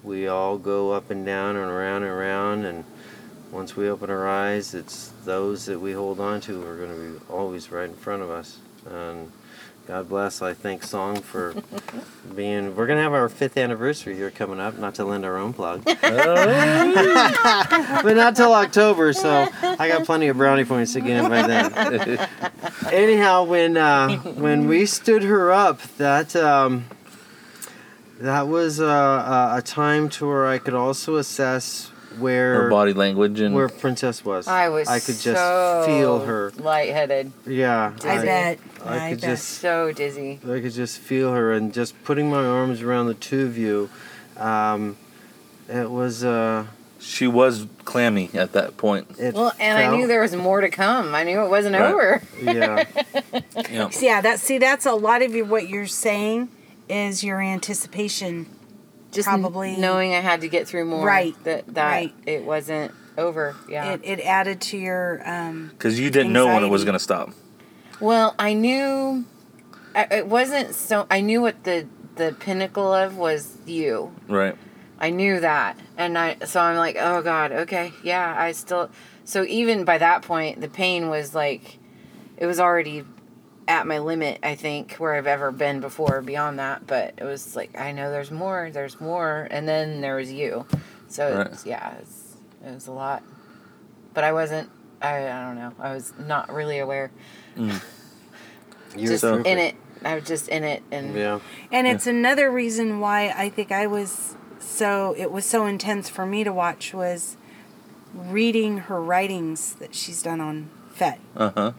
we 0.04 0.28
all 0.28 0.56
go 0.56 0.92
up 0.92 1.10
and 1.10 1.26
down 1.26 1.56
and 1.56 1.70
around 1.70 2.02
and 2.02 2.12
around 2.12 2.64
and 2.64 2.84
once 3.50 3.76
we 3.76 3.88
open 3.88 4.10
our 4.10 4.28
eyes 4.28 4.74
it's 4.74 5.12
those 5.24 5.66
that 5.66 5.80
we 5.80 5.92
hold 5.92 6.20
on 6.20 6.40
to 6.40 6.60
who 6.60 6.66
are 6.66 6.76
going 6.76 6.90
to 6.90 7.18
be 7.18 7.32
always 7.32 7.70
right 7.70 7.88
in 7.88 7.94
front 7.94 8.22
of 8.22 8.30
us. 8.30 8.58
And 8.90 9.30
god 9.86 10.08
bless 10.08 10.42
i 10.42 10.52
thank 10.52 10.82
song 10.82 11.20
for 11.20 11.54
being 12.34 12.74
we're 12.74 12.88
going 12.88 12.96
to 12.96 13.02
have 13.04 13.12
our 13.12 13.28
fifth 13.28 13.56
anniversary 13.56 14.16
here 14.16 14.32
coming 14.32 14.58
up 14.58 14.76
not 14.76 14.96
to 14.96 15.04
lend 15.04 15.24
our 15.24 15.36
own 15.36 15.52
plug. 15.52 15.84
But 18.02 18.16
not 18.16 18.34
till 18.34 18.52
october 18.52 19.12
so 19.12 19.48
i 19.62 19.88
got 19.88 20.04
plenty 20.04 20.26
of 20.28 20.36
brownie 20.36 20.64
points 20.64 20.92
to 20.94 21.00
get 21.00 21.24
in 21.24 21.30
by 21.30 21.46
then. 21.46 22.28
Anyhow 22.92 23.44
when 23.44 23.76
uh, 23.76 24.18
when 24.18 24.66
we 24.66 24.86
stood 24.86 25.22
her 25.22 25.52
up 25.52 25.80
that 25.98 26.34
um, 26.34 26.86
that 28.20 28.48
was 28.48 28.80
uh, 28.80 28.84
a, 28.84 29.58
a 29.58 29.62
time 29.62 30.08
to 30.08 30.26
where 30.26 30.46
I 30.46 30.58
could 30.58 30.74
also 30.74 31.16
assess 31.16 31.90
where 32.18 32.62
Her 32.62 32.70
body 32.70 32.92
language 32.92 33.40
and 33.40 33.54
where 33.54 33.68
Princess 33.68 34.24
was. 34.24 34.46
I 34.48 34.68
was 34.68 34.88
I 34.88 34.98
could 35.00 35.18
just 35.18 35.40
so 35.40 35.82
feel 35.86 36.20
her. 36.20 36.52
lightheaded, 36.56 37.32
Yeah, 37.46 37.92
I 38.04 38.24
bet. 38.24 38.58
I 38.84 39.06
I, 39.06 39.10
could 39.10 39.20
bet. 39.20 39.30
just 39.30 39.48
so 39.48 39.92
dizzy. 39.92 40.40
I 40.44 40.60
could 40.60 40.72
just 40.72 40.98
feel 40.98 41.32
her, 41.32 41.52
and 41.52 41.72
just 41.72 42.02
putting 42.04 42.30
my 42.30 42.44
arms 42.44 42.82
around 42.82 43.06
the 43.06 43.14
two 43.14 43.44
of 43.46 43.56
you. 43.58 43.90
Um, 44.36 44.96
it 45.68 45.90
was 45.90 46.22
uh, 46.24 46.66
she 47.00 47.26
was 47.26 47.66
clammy 47.84 48.30
at 48.34 48.52
that 48.52 48.76
point. 48.76 49.06
it 49.18 49.34
Well, 49.34 49.52
and 49.58 49.78
I 49.78 49.96
knew 49.96 50.06
there 50.06 50.20
was 50.22 50.34
more 50.36 50.60
to 50.60 50.68
come. 50.68 51.14
I 51.14 51.22
knew 51.24 51.42
it 51.44 51.48
wasn't 51.50 51.74
Right. 51.76 51.90
over. 51.92 52.22
Yeah, 52.42 52.84
You 53.70 53.78
know, 53.78 53.90
yeah, 54.00 54.20
that 54.20 54.40
see, 54.40 54.58
that's 54.58 54.86
a 54.86 54.92
lot 54.94 55.22
of 55.22 55.34
you, 55.34 55.44
what 55.44 55.68
you're 55.68 55.86
saying 55.86 56.48
is 56.88 57.24
your 57.24 57.40
anticipation. 57.40 58.46
Just 59.12 59.28
Probably- 59.28 59.76
knowing 59.76 60.14
I 60.14 60.20
had 60.20 60.42
to 60.42 60.48
get 60.48 60.66
through 60.66 60.84
more. 60.84 61.06
Right, 61.06 61.34
That 61.44 61.74
that 61.74 61.90
right. 61.90 62.14
it 62.26 62.44
wasn't 62.44 62.92
over. 63.16 63.56
Yeah. 63.68 63.92
It, 63.94 64.00
it 64.04 64.20
added 64.20 64.60
to 64.62 64.76
your 64.76 65.22
um, 65.24 65.68
because 65.68 65.98
you 65.98 66.10
didn't 66.10 66.32
know 66.32 66.46
when 66.46 66.62
it 66.64 66.68
was 66.68 66.84
going 66.84 66.94
to 66.94 66.98
stop. 67.00 67.30
Well, 68.00 68.34
I 68.38 68.52
knew 68.52 69.24
I, 69.94 70.06
it 70.10 70.26
wasn't 70.26 70.74
so. 70.74 71.06
I 71.10 71.20
knew 71.20 71.40
what 71.40 71.64
the 71.64 71.86
the 72.16 72.36
pinnacle 72.38 72.92
of 72.92 73.16
was 73.16 73.56
you. 73.66 74.14
Right. 74.28 74.54
I 74.98 75.10
knew 75.10 75.40
that, 75.40 75.78
and 75.96 76.16
I 76.18 76.36
so 76.44 76.60
I'm 76.60 76.76
like, 76.76 76.96
oh 76.98 77.22
god, 77.22 77.52
okay, 77.52 77.92
yeah. 78.02 78.34
I 78.36 78.52
still 78.52 78.90
so 79.24 79.44
even 79.44 79.84
by 79.84 79.98
that 79.98 80.22
point, 80.22 80.60
the 80.60 80.68
pain 80.68 81.08
was 81.08 81.34
like, 81.34 81.78
it 82.36 82.46
was 82.46 82.60
already 82.60 83.04
at 83.68 83.86
my 83.86 83.98
limit. 83.98 84.38
I 84.42 84.54
think 84.54 84.94
where 84.94 85.14
I've 85.14 85.26
ever 85.26 85.50
been 85.52 85.80
before. 85.80 86.20
Beyond 86.22 86.58
that, 86.58 86.86
but 86.86 87.14
it 87.18 87.24
was 87.24 87.56
like 87.56 87.78
I 87.78 87.92
know 87.92 88.10
there's 88.10 88.30
more, 88.30 88.70
there's 88.72 89.00
more, 89.00 89.48
and 89.50 89.68
then 89.68 90.00
there 90.00 90.16
was 90.16 90.32
you. 90.32 90.66
So 91.08 91.36
Right. 91.38 91.46
it's, 91.48 91.66
yeah, 91.66 91.94
it's, 92.00 92.36
it 92.64 92.74
was 92.74 92.86
a 92.86 92.92
lot. 92.92 93.22
But 94.14 94.24
I 94.24 94.32
wasn't. 94.32 94.70
I 95.02 95.28
I 95.28 95.46
don't 95.46 95.56
know. 95.56 95.72
I 95.78 95.94
was 95.94 96.12
not 96.18 96.52
really 96.52 96.78
aware. 96.78 97.10
You're 97.56 97.80
just 99.12 99.24
a 99.24 99.34
in 99.42 99.58
it. 99.58 99.74
I 100.04 100.14
was 100.14 100.24
just 100.24 100.48
in 100.48 100.64
it, 100.64 100.82
and 100.90 101.14
Yeah. 101.14 101.40
And 101.72 101.86
it's 101.86 102.06
another 102.06 102.50
reason 102.50 103.00
why 103.00 103.28
I 103.36 103.48
think 103.48 103.72
I 103.72 103.86
was 103.86 104.36
so 104.58 105.14
it 105.18 105.30
was 105.30 105.44
so 105.44 105.66
intense 105.66 106.08
for 106.08 106.24
me 106.26 106.44
to 106.44 106.52
watch 106.52 106.94
was 106.94 107.36
reading 108.14 108.78
her 108.78 109.02
writings 109.02 109.74
that 109.74 109.94
she's 109.94 110.22
done 110.22 110.40
on 110.40 110.70
FET. 110.92 111.18
Uh 111.36 111.50
huh. 111.54 111.72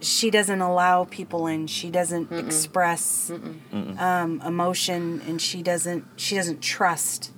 She 0.00 0.30
doesn't 0.30 0.60
allow 0.60 1.04
people 1.04 1.46
in. 1.46 1.66
She 1.66 1.90
doesn't 1.90 2.32
express 2.32 3.30
um, 3.72 4.40
emotion, 4.44 5.22
and 5.26 5.40
she 5.40 5.62
doesn't 5.62 6.04
she 6.16 6.36
doesn't 6.36 6.60
trust. 6.62 7.32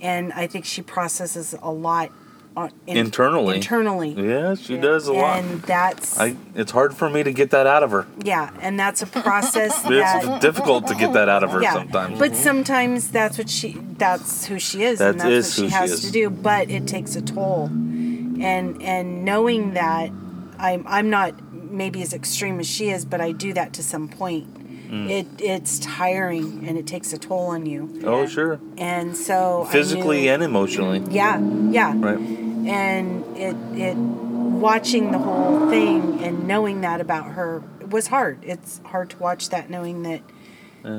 And 0.00 0.32
I 0.32 0.46
think 0.46 0.64
she 0.64 0.80
processes 0.80 1.54
a 1.60 1.70
lot 1.70 2.10
on, 2.56 2.72
in- 2.86 2.96
Internally. 2.96 3.56
Internally, 3.56 4.10
Yeah, 4.12 4.54
she 4.54 4.78
does 4.78 5.06
a 5.06 5.12
lot. 5.12 5.38
and 5.38 5.60
that's 5.62 6.18
I. 6.18 6.36
It's 6.54 6.72
hard 6.72 6.96
for 6.96 7.10
me 7.10 7.22
to 7.22 7.32
get 7.32 7.50
that 7.50 7.66
out 7.66 7.82
of 7.82 7.90
her. 7.90 8.06
yeah, 8.24 8.50
and 8.60 8.80
that's 8.80 9.02
a 9.02 9.06
process 9.06 9.82
It's 9.88 10.38
difficult 10.40 10.86
to 10.86 10.94
get 10.94 11.12
that 11.12 11.28
out 11.28 11.44
of 11.44 11.50
her 11.50 11.62
yeah, 11.62 11.74
sometimes. 11.74 12.18
But 12.18 12.34
sometimes 12.34 13.10
that's 13.10 13.36
what 13.36 13.50
she 13.50 13.72
that's 13.98 14.46
who 14.46 14.58
she 14.58 14.82
is 14.84 14.98
That 15.00 15.10
and 15.10 15.20
that's 15.20 15.30
is 15.30 15.46
what 15.46 15.54
she 15.54 15.62
who 15.62 15.68
she 15.68 15.74
has 15.74 16.00
to 16.00 16.10
do. 16.10 16.30
But 16.30 16.70
it 16.70 16.86
takes 16.88 17.14
a 17.14 17.20
toll. 17.22 17.66
And 17.66 18.82
and 18.82 19.24
knowing 19.26 19.74
that 19.74 20.10
I'm 20.60 20.84
I'm 20.86 21.10
not 21.10 21.42
maybe 21.52 22.02
as 22.02 22.12
extreme 22.12 22.60
as 22.60 22.66
she 22.68 22.90
is, 22.90 23.04
but 23.04 23.20
I 23.20 23.32
do 23.32 23.52
that 23.54 23.72
to 23.74 23.82
some 23.82 24.08
point. 24.08 24.46
Mm. 24.90 25.08
It 25.10 25.26
it's 25.38 25.78
tiring 25.78 26.66
and 26.68 26.76
it 26.76 26.86
takes 26.86 27.12
a 27.12 27.18
toll 27.18 27.46
on 27.46 27.64
you. 27.66 28.00
oh, 28.04 28.26
sure. 28.26 28.58
And 28.76 29.16
so 29.16 29.64
I 29.68 29.72
Physically 29.72 30.22
knew- 30.22 30.32
and 30.32 30.42
emotionally. 30.42 30.98
yeah, 31.10 31.38
yeah. 31.70 31.94
Right. 31.96 32.18
And 32.18 33.36
it 33.36 33.56
it 33.78 33.96
watching 33.96 35.12
the 35.12 35.18
whole 35.18 35.70
thing 35.70 36.22
and 36.22 36.46
knowing 36.46 36.80
that 36.82 37.00
about 37.00 37.26
her 37.28 37.62
was 37.88 38.08
hard. 38.08 38.40
It's 38.42 38.80
hard 38.84 39.10
to 39.10 39.18
watch 39.18 39.48
that 39.50 39.70
knowing 39.70 40.02
that 40.02 40.22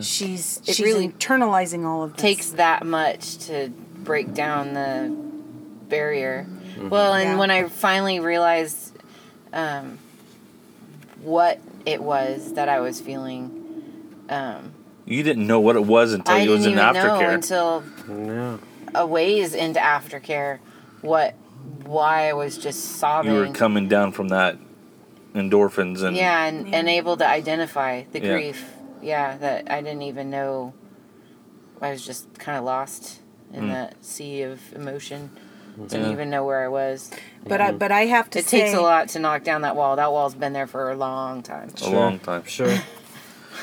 she's 0.04 0.58
It 0.66 0.76
she's 0.76 0.80
really 0.82 1.10
internalizing 1.10 1.86
all 1.86 2.04
of 2.04 2.14
this. 2.14 2.22
takes 2.22 2.50
that 2.52 2.86
much 2.86 3.38
to 3.48 3.70
break 4.04 4.34
down 4.34 4.74
the 4.74 5.16
barrier. 5.90 6.48
Well, 6.80 7.14
and 7.14 7.32
Yeah. 7.32 7.38
when 7.38 7.52
I 7.52 7.68
finally 7.68 8.20
realized 8.20 8.91
um, 9.54 9.98
what 11.22 11.60
it 11.86 12.02
was 12.02 12.54
that 12.54 12.70
I 12.70 12.80
was 12.80 13.00
feeling, 13.02 14.24
um, 14.30 14.74
You 15.06 15.24
didn't 15.24 15.48
know 15.48 15.60
what 15.60 15.76
it 15.76 15.86
was 15.86 16.14
until 16.14 16.36
I 16.36 16.40
you 16.40 16.50
didn't 16.50 16.58
was 16.58 16.66
in 16.68 16.72
even 16.74 16.94
know 16.94 17.20
aftercare. 17.20 17.34
until 17.34 17.84
Yeah. 18.10 18.58
a 18.96 19.06
ways 19.06 19.54
into 19.54 19.80
aftercare 19.80 20.60
what 21.02 21.36
why 21.86 22.28
I 22.30 22.34
was 22.34 22.58
just 22.58 22.98
sobbing. 22.98 23.32
you 23.32 23.38
were 23.38 23.48
coming 23.54 23.88
down 23.88 24.12
from 24.12 24.30
that 24.30 24.58
endorphins 25.34 26.02
and 26.04 26.16
yeah, 26.16 26.46
and, 26.46 26.74
and 26.74 26.90
able 26.90 27.18
to 27.18 27.28
identify 27.28 28.04
the 28.12 28.20
Yeah. 28.20 28.34
grief. 28.34 28.66
Yeah, 29.02 29.38
that 29.38 29.72
I 29.72 29.82
didn't 29.82 30.04
even 30.04 30.30
know. 30.30 30.74
I 31.82 31.90
was 31.92 32.06
just 32.06 32.38
kind 32.38 32.58
of 32.58 32.64
lost 32.64 33.20
in 33.54 33.68
that 33.70 34.04
sea 34.06 34.44
of 34.44 34.60
emotion. 34.74 35.32
Didn't. 35.78 36.06
Yeah. 36.06 36.12
even 36.12 36.30
know 36.30 36.46
where 36.46 36.64
I 36.64 36.68
was. 36.68 37.12
But 37.48 37.62
I 37.62 37.72
but 37.72 37.92
I 37.92 38.02
have 38.06 38.30
to 38.32 38.40
It 38.40 38.46
say 38.46 38.62
takes 38.62 38.74
a 38.74 38.82
lot 38.82 39.10
to 39.10 39.20
knock 39.20 39.44
down 39.44 39.62
that 39.62 39.76
wall. 39.76 39.96
That 39.96 40.12
wall's 40.12 40.36
been 40.36 40.54
there 40.54 40.68
for 40.68 40.92
a 40.92 40.96
long 40.96 41.42
time. 41.42 41.70
a 41.82 41.90
long 41.90 42.20
time. 42.20 42.44
Sure. 42.46 42.78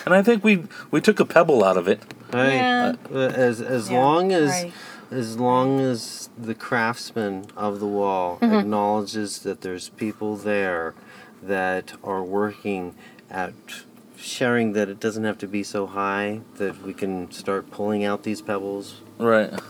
And 0.04 0.14
I 0.14 0.22
think 0.22 0.44
we 0.44 0.64
we 0.90 1.00
took 1.00 1.18
a 1.18 1.24
pebble 1.24 1.64
out 1.64 1.76
of 1.76 1.88
it. 1.88 2.00
Hey, 2.30 2.56
Yeah. 2.56 2.94
uh, 3.12 3.18
as 3.18 3.60
as 3.60 3.90
Yeah, 3.90 4.00
long 4.00 4.32
as 4.32 4.50
right. 4.50 4.72
as 5.10 5.38
long 5.38 5.80
as 5.80 6.28
the 6.38 6.54
craftsman 6.54 7.46
of 7.56 7.80
the 7.80 7.86
wall 7.86 8.38
acknowledges 8.40 9.40
that 9.40 9.62
there's 9.62 9.88
people 9.90 10.36
there 10.36 10.94
that 11.42 11.94
are 12.04 12.22
working 12.22 12.94
at 13.30 13.52
sharing 14.16 14.72
that 14.74 14.88
it 14.88 15.00
doesn't 15.00 15.24
have 15.24 15.38
to 15.38 15.48
be 15.48 15.62
so 15.62 15.86
high 15.86 16.40
that 16.56 16.80
we 16.82 16.92
can 16.94 17.30
start 17.32 17.70
pulling 17.70 18.04
out 18.04 18.22
these 18.22 18.40
pebbles. 18.40 19.00
Right. 19.18 19.52
Uh, 19.52 19.60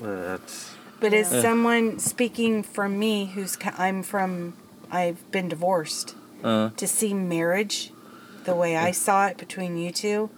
that's 0.00 0.67
But 1.00 1.14
as 1.14 1.28
someone 1.30 1.98
speaking 1.98 2.62
from 2.62 2.98
me, 2.98 3.26
who's 3.26 3.56
I'm 3.76 4.02
from, 4.02 4.54
I've 4.90 5.30
been 5.30 5.48
divorced. 5.48 6.14
Uh, 6.42 6.70
To 6.76 6.86
see 6.86 7.14
marriage, 7.14 7.92
the 8.44 8.54
way 8.54 8.76
I 8.76 8.90
saw 8.92 9.26
it 9.26 9.36
between 9.38 9.76
you 9.76 9.90
2 9.92 10.30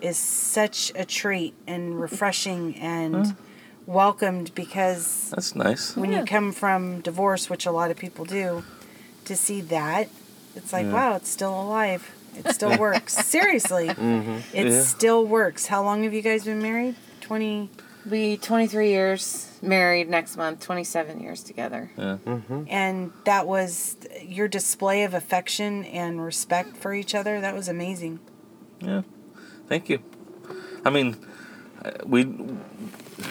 is 0.00 0.16
such 0.18 0.92
a 0.94 1.04
treat 1.04 1.54
and 1.66 1.98
refreshing 2.00 2.74
and 2.76 3.34
welcomed 3.86 4.54
because 4.54 5.30
that's 5.30 5.54
nice. 5.54 5.96
when 5.96 6.12
you 6.12 6.24
come 6.24 6.52
from 6.52 7.00
divorce, 7.00 7.48
which 7.48 7.64
a 7.66 7.70
lot 7.70 7.90
of 7.90 7.96
people 7.96 8.24
do, 8.24 8.64
to 9.24 9.34
see 9.36 9.60
that, 9.62 10.08
it's 10.54 10.72
like, 10.72 10.86
wow, 10.86 11.16
it's 11.16 11.28
still 11.30 11.58
alive. 11.58 12.10
It 12.36 12.52
still 12.52 12.76
works. 12.86 13.14
Seriously, 13.14 13.88
it 14.52 14.66
Yeah. 14.66 14.82
still 14.82 15.24
works. 15.24 15.66
How 15.66 15.82
long 15.82 16.02
have 16.04 16.12
you 16.12 16.22
guys 16.22 16.44
been 16.44 16.60
married? 16.60 16.96
Twenty. 17.20 17.70
Be 18.08 18.36
23 18.36 18.90
years 18.90 19.58
married 19.62 20.08
next 20.08 20.36
month, 20.36 20.60
27 20.60 21.18
years 21.20 21.42
together. 21.42 21.90
Yeah. 21.96 22.18
and 22.68 23.12
that 23.24 23.48
was 23.48 23.96
your 24.22 24.46
display 24.46 25.02
of 25.02 25.12
affection 25.12 25.84
and 25.86 26.24
respect 26.24 26.76
for 26.76 26.94
each 26.94 27.14
other 27.16 27.40
that 27.40 27.54
was 27.54 27.68
amazing 27.68 28.20
Yeah. 28.80 29.02
Thank 29.68 29.88
you. 29.88 29.98
I 30.84 30.90
mean, 30.90 31.16
uh, 31.84 31.90
we 32.04 32.28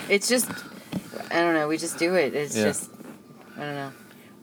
It's 0.10 0.28
just, 0.28 0.50
I 1.32 1.36
don't 1.40 1.54
know. 1.54 1.70
We 1.70 1.78
just 1.78 1.98
do 1.98 2.16
it. 2.16 2.36
It's 2.36 2.58
Yeah. 2.58 2.64
just, 2.66 2.90
I 3.56 3.62
don't 3.62 3.76
know. 3.76 3.92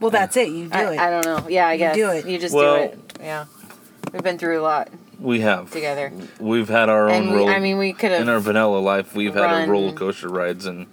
well 0.01 0.11
that's 0.11 0.37
it 0.39 0.49
you 0.49 0.69
do 0.69 0.73
I, 0.79 0.93
it 0.95 0.99
I 0.99 1.11
don't 1.11 1.27
know. 1.27 1.47
Yeah, 1.51 1.67
I 1.69 1.77
guess. 1.77 1.95
You 1.97 2.05
do 2.07 2.11
it. 2.13 2.27
You 2.27 2.39
just 2.39 2.55
Well- 2.55 2.77
do 2.77 2.83
it. 2.85 2.99
Yeah, 3.21 3.45
we've 4.13 4.23
been 4.23 4.39
through 4.39 4.61
a 4.61 4.63
lot 4.63 4.89
we 5.23 5.41
have 5.41 5.71
together, 5.71 6.13
we've 6.41 6.69
had 6.69 6.89
our 6.89 7.09
own 7.09 7.31
we, 7.31 7.37
roller 7.37 7.53
I 7.53 7.61
mean, 7.61 7.79
we 7.79 7.93
could 7.93 8.11
have 8.11 8.23
in 8.23 8.29
our 8.29 8.41
vanilla 8.41 8.79
life. 8.79 9.15
We've 9.15 9.35
had 9.35 9.45
our 9.45 9.67
roller 9.67 9.93
coaster 9.93 10.29
rides 10.29 10.67
and 10.67 10.87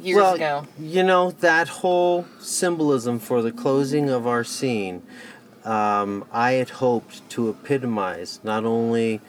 years 0.00 0.16
well, 0.16 0.34
ago. 0.34 0.66
you 0.78 1.02
know 1.02 1.30
that 1.30 1.68
whole 1.68 2.26
symbolism 2.38 3.18
for 3.18 3.42
the 3.42 3.52
closing 3.52 4.10
of 4.10 4.26
our 4.26 4.44
scene. 4.44 5.02
Um, 5.64 6.24
I 6.32 6.52
had 6.52 6.70
hoped 6.70 7.28
to 7.30 7.50
epitomize 7.50 8.40
not 8.44 8.64
only 8.64 9.20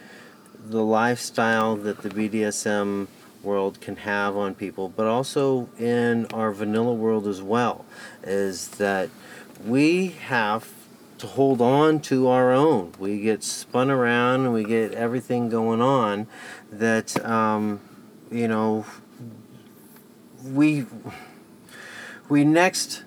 the 0.66 0.84
lifestyle 0.84 1.76
that 1.78 2.01
the 2.01 2.10
BDSM 2.10 3.08
world 3.41 3.80
can 3.82 3.95
have 3.97 4.36
on 4.36 4.53
people, 4.53 4.89
but 4.89 5.08
also 5.08 5.70
in 5.80 6.26
our 6.28 6.51
vanilla 6.51 6.93
world 6.93 7.28
as 7.28 7.41
well, 7.41 7.86
is 8.24 8.68
that 8.70 9.10
we 9.66 10.08
have 10.08 10.70
to 11.18 11.28
hold 11.28 11.61
on 11.61 11.99
to 11.99 12.28
our 12.28 12.51
own. 12.51 12.93
We 12.99 13.20
get 13.20 13.43
spun 13.43 13.89
around 13.89 14.41
and 14.41 14.53
we 14.53 14.63
get 14.63 14.93
everything 14.93 15.49
going 15.49 15.82
on 15.82 16.28
that, 16.72 17.24
um, 17.26 17.80
you 18.32 18.47
know, 18.47 18.86
we 20.43 20.86
we 22.30 22.43
next 22.43 23.03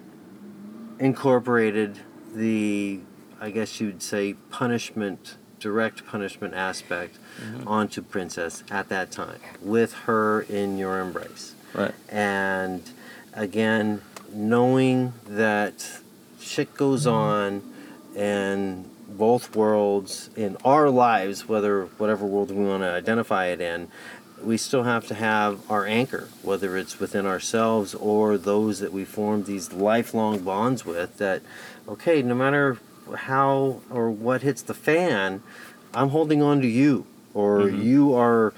incorporated 0.99 1.99
the 2.35 3.01
I 3.41 3.51
guess 3.51 3.81
you'd 3.81 4.03
say 4.03 4.35
punishment 4.51 5.37
direct 5.59 6.07
punishment 6.07 6.55
aspect 6.55 7.19
onto 7.67 8.03
Princess 8.03 8.65
at 8.71 8.89
that 8.89 9.11
time 9.11 9.41
with 9.61 9.93
her 9.93 10.43
in 10.43 10.79
your 10.79 11.01
embrace 11.01 11.55
right. 11.75 11.95
and 12.09 12.83
again 13.35 14.01
knowing 14.33 15.13
that 15.27 16.01
shit 16.41 16.75
goes 16.75 17.07
on 17.07 17.63
in 18.15 18.89
both 19.09 19.55
worlds 19.55 20.31
in 20.37 20.57
our 20.65 20.89
lives 20.89 21.49
whether 21.49 21.85
whatever 21.99 22.25
world 22.25 22.51
we 22.51 22.65
want 22.65 22.83
to 22.83 22.91
identify 22.91 23.47
it 23.47 23.61
in 23.61 23.89
we 24.43 24.57
still 24.57 24.85
have 24.85 25.07
to 25.07 25.15
have 25.15 25.69
our 25.71 25.85
anchor 25.87 26.29
whether 26.43 26.77
it's 26.77 26.99
within 27.01 27.27
ourselves 27.27 27.95
or 27.95 28.39
those 28.39 28.79
that 28.79 28.93
we 28.93 29.05
form 29.05 29.45
these 29.45 29.73
lifelong 29.73 30.39
bonds 30.41 30.85
with 30.85 31.19
that 31.19 31.43
okay 31.89 32.23
no 32.23 32.35
matter 32.35 32.79
how 33.17 33.81
or 33.91 34.11
what 34.11 34.43
hits 34.43 34.63
the 34.63 34.75
fan 34.75 35.43
i'm 35.93 36.11
holding 36.11 36.41
on 36.41 36.61
to 36.61 36.69
you 36.69 37.05
or 37.35 37.63
mm-hmm. 37.63 37.83
you 37.83 38.15
are 38.15 38.55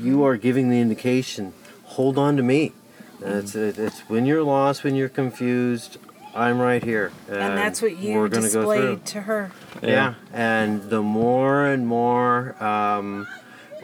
you 0.00 0.24
are 0.24 0.36
giving 0.36 0.68
the 0.68 0.80
indication 0.80 1.52
hold 1.92 2.18
on 2.18 2.36
to 2.36 2.42
me. 2.42 2.72
Mm-hmm. 3.20 3.24
It's, 3.24 3.54
it's 3.54 4.00
when 4.08 4.26
you're 4.26 4.42
lost 4.42 4.84
when 4.84 4.94
you're 4.94 5.08
confused 5.08 5.98
i'm 6.34 6.58
right 6.58 6.82
here 6.82 7.12
and 7.28 7.56
that's 7.58 7.82
what 7.82 7.96
you 7.98 8.14
we're 8.14 8.28
gonna 8.28 8.48
go 8.50 8.60
displayed 8.60 9.04
to 9.06 9.20
her 9.22 9.50
Yeah, 9.82 10.14
and 10.32 10.82
the 10.84 11.02
more 11.02 11.66
and 11.66 11.86
more 11.86 12.62
um, 12.62 13.26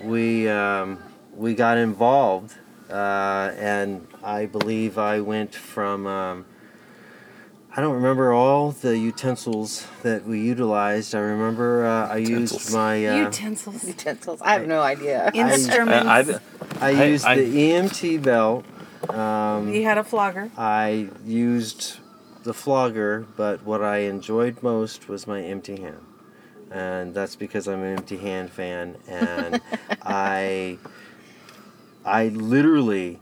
we 0.02 0.48
um, 0.48 0.98
we 1.34 1.54
got 1.54 1.76
involved, 1.78 2.54
uh, 2.90 3.52
and 3.58 4.06
I 4.22 4.46
believe 4.46 4.96
I 4.98 5.20
went 5.20 5.54
from 5.54 6.06
um, 6.06 6.44
I 7.76 7.80
don't 7.80 7.94
remember 7.94 8.32
all 8.32 8.70
the 8.72 8.96
utensils 8.98 9.86
that 10.02 10.24
we 10.26 10.40
utilized. 10.40 11.14
I 11.14 11.20
remember 11.20 11.84
uh, 11.86 12.08
I 12.08 12.16
used 12.18 12.72
my 12.72 13.06
uh, 13.06 13.24
utensils 13.26 13.84
Utensils. 13.84 14.40
I 14.40 14.52
have 14.52 14.66
no 14.66 14.80
idea. 14.80 15.30
instruments 15.34 16.40
I, 16.80 16.86
I, 16.86 16.90
I 16.92 17.02
I- 17.02 17.04
used 17.06 17.24
I- 17.26 17.36
the 17.36 17.56
EMT 17.70 18.22
belt. 18.22 18.64
Um, 19.10 19.72
You 19.72 19.84
had 19.84 19.98
a 19.98 20.04
flogger. 20.04 20.50
I 20.56 21.08
used 21.24 21.98
the 22.48 22.54
flogger, 22.54 23.26
but 23.36 23.62
what 23.62 23.84
I 23.84 23.98
enjoyed 23.98 24.62
most 24.62 25.06
was 25.06 25.26
my 25.26 25.42
empty 25.42 25.76
hand. 25.82 26.00
And 26.70 27.12
that's 27.12 27.36
because 27.36 27.68
I'm 27.68 27.82
an 27.82 27.98
empty 27.98 28.16
hand 28.16 28.50
fan 28.50 28.96
and 29.06 29.60
I 30.02 30.78
I 32.06 32.28
literally 32.28 33.20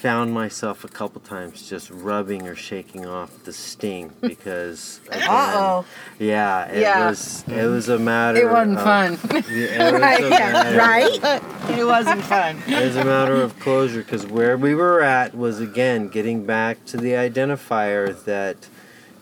found 0.00 0.32
myself 0.32 0.82
a 0.82 0.88
couple 0.88 1.20
times 1.20 1.68
just 1.68 1.90
rubbing 1.90 2.48
or 2.48 2.54
shaking 2.56 3.04
off 3.04 3.44
the 3.44 3.52
sting 3.52 4.10
because 4.22 4.98
again, 5.08 5.28
Uh 5.28 5.52
oh. 5.56 5.84
yeah, 6.18 6.64
it 6.72 6.80
Yeah. 6.80 7.08
was 7.10 7.44
it 7.46 7.66
was 7.66 7.88
a 7.90 7.98
matter 7.98 8.38
It 8.40 8.50
wasn't 8.50 8.78
of- 8.78 8.82
fun. 8.84 9.18
Yeah, 9.50 9.88
it 9.88 9.92
was 9.92 9.92
a 9.92 10.30
matter- 10.30 10.78
Right? 10.78 11.78
it 11.78 11.84
wasn't 11.84 12.22
fun. 12.22 12.62
It's 12.66 12.96
a 12.96 13.04
matter 13.04 13.34
of 13.42 13.58
closure 13.60 14.02
because 14.02 14.26
where 14.26 14.56
we 14.56 14.74
were 14.74 15.02
at 15.02 15.34
was 15.36 15.60
again 15.60 16.08
getting 16.08 16.46
back 16.46 16.82
to 16.86 16.96
the 16.96 17.12
identifier 17.12 18.16
that 18.24 18.68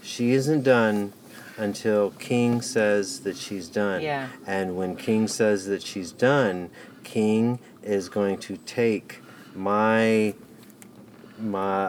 she 0.01 0.31
isn't 0.33 0.63
done 0.63 1.13
until 1.57 2.13
King 2.21 2.63
says 2.63 3.21
that 3.21 3.37
she's 3.37 3.69
done. 3.69 4.01
Yeah. 4.01 4.29
And 4.47 4.77
when 4.77 4.95
King 4.95 5.27
says 5.27 5.67
that 5.67 5.83
she's 5.83 6.13
done, 6.13 6.71
King 7.03 7.59
is 7.83 8.09
going 8.09 8.39
to 8.39 8.57
take 8.59 9.19
my 9.57 10.35
my 11.41 11.85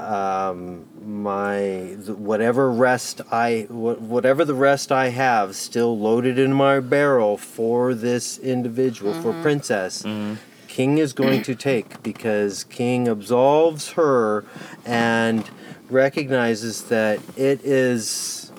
um 0.48 0.86
my 1.04 1.96
whatever 2.08 2.72
rest 2.72 3.22
I 3.32 3.68
wha- 3.70 3.96
whatever 3.96 4.46
the 4.46 4.54
rest 4.54 4.92
I 4.92 5.10
have 5.10 5.56
still 5.56 5.98
loaded 5.98 6.38
in 6.38 6.54
my 6.54 6.80
barrel 6.80 7.38
for 7.38 7.94
this 7.94 8.38
individual 8.38 9.14
for 9.14 9.32
mm-hmm. 9.32 9.42
princess 9.42 10.04
mm-hmm. 10.04 10.36
King 10.68 11.00
is 11.00 11.14
going 11.14 11.42
to 11.44 11.56
take 11.56 12.02
because 12.04 12.64
King 12.64 13.08
absolves 13.08 13.92
her 13.94 14.46
and 14.86 15.50
recognizes 15.90 16.84
that 16.84 17.20
it 17.36 17.66
is 17.66 18.52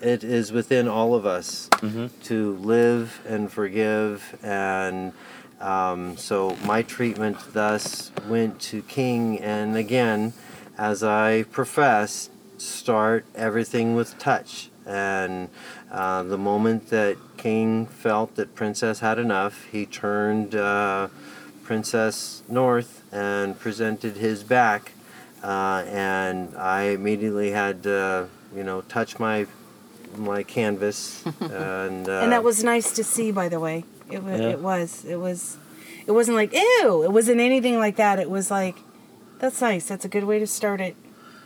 it 0.00 0.24
is 0.24 0.52
within 0.52 0.88
all 0.88 1.14
of 1.14 1.26
us 1.26 1.68
mm-hmm. 1.74 2.06
to 2.22 2.56
live 2.56 3.20
and 3.26 3.52
forgive 3.52 4.38
and 4.42 5.12
um, 5.60 6.16
so 6.16 6.56
my 6.64 6.82
treatment 6.82 7.36
thus 7.52 8.12
went 8.28 8.60
to 8.60 8.82
King 8.82 9.40
and 9.40 9.76
again 9.76 10.32
as 10.76 11.02
I 11.02 11.44
profess 11.44 12.30
start 12.56 13.24
everything 13.34 13.94
with 13.94 14.18
touch 14.18 14.70
and 14.86 15.48
uh, 15.90 16.22
the 16.22 16.38
moment 16.38 16.90
that 16.90 17.16
King 17.36 17.86
felt 17.86 18.36
that 18.36 18.54
Princess 18.54 19.00
had 19.00 19.18
enough 19.18 19.64
he 19.70 19.86
turned 19.86 20.54
uh, 20.54 21.08
Princess 21.62 22.42
North 22.48 23.02
and 23.12 23.58
presented 23.58 24.16
his 24.16 24.42
back 24.42 24.92
uh, 25.42 25.84
and 25.86 26.56
I 26.56 26.82
immediately 26.90 27.50
had 27.50 27.82
to, 27.84 28.28
you 28.54 28.64
know, 28.64 28.82
touch 28.82 29.18
my 29.18 29.46
my 30.16 30.42
canvas, 30.42 31.24
and 31.40 32.08
uh, 32.08 32.20
And 32.22 32.32
that 32.32 32.42
was 32.42 32.64
nice 32.64 32.92
to 32.92 33.04
see, 33.04 33.30
by 33.30 33.48
the 33.48 33.60
way. 33.60 33.84
It 34.10 34.22
was. 34.22 34.40
Yeah. 34.40 34.48
It 34.50 34.60
was. 34.60 35.04
It 35.04 35.16
was. 35.16 35.56
It 36.06 36.12
wasn't 36.12 36.36
like 36.36 36.52
ew. 36.54 37.02
It 37.04 37.12
wasn't 37.12 37.40
anything 37.40 37.78
like 37.78 37.96
that. 37.96 38.18
It 38.18 38.30
was 38.30 38.50
like, 38.50 38.76
that's 39.38 39.60
nice. 39.60 39.86
That's 39.86 40.04
a 40.04 40.08
good 40.08 40.24
way 40.24 40.38
to 40.38 40.46
start 40.46 40.80
it. 40.80 40.96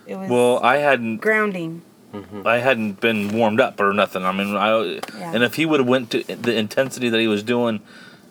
It 0.07 0.17
was 0.17 0.31
Well, 0.31 0.61
I 0.63 0.77
hadn't 0.77 1.19
grounding. 1.19 1.83
Mm-hmm. 2.13 2.47
I 2.47 2.59
hadn't 2.59 3.01
been 3.01 3.33
warmed 3.37 3.61
up 3.61 3.81
or 3.81 3.93
nothing. 3.93 4.25
I 4.25 4.33
mean, 4.33 4.55
I 4.55 5.01
Yeah. 5.19 5.33
and 5.35 5.43
if 5.43 5.55
he 5.55 5.67
would 5.67 5.81
have 5.81 5.89
went 5.89 6.11
to 6.13 6.23
the 6.23 6.55
intensity 6.57 7.09
that 7.09 7.19
he 7.19 7.27
was 7.27 7.43
doing 7.43 7.81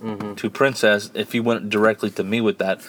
mm-hmm. 0.01 0.35
to 0.35 0.49
Princess, 0.49 1.11
if 1.13 1.31
he 1.33 1.39
went 1.39 1.69
directly 1.69 2.11
to 2.11 2.23
me 2.23 2.39
with 2.41 2.59
that, 2.59 2.81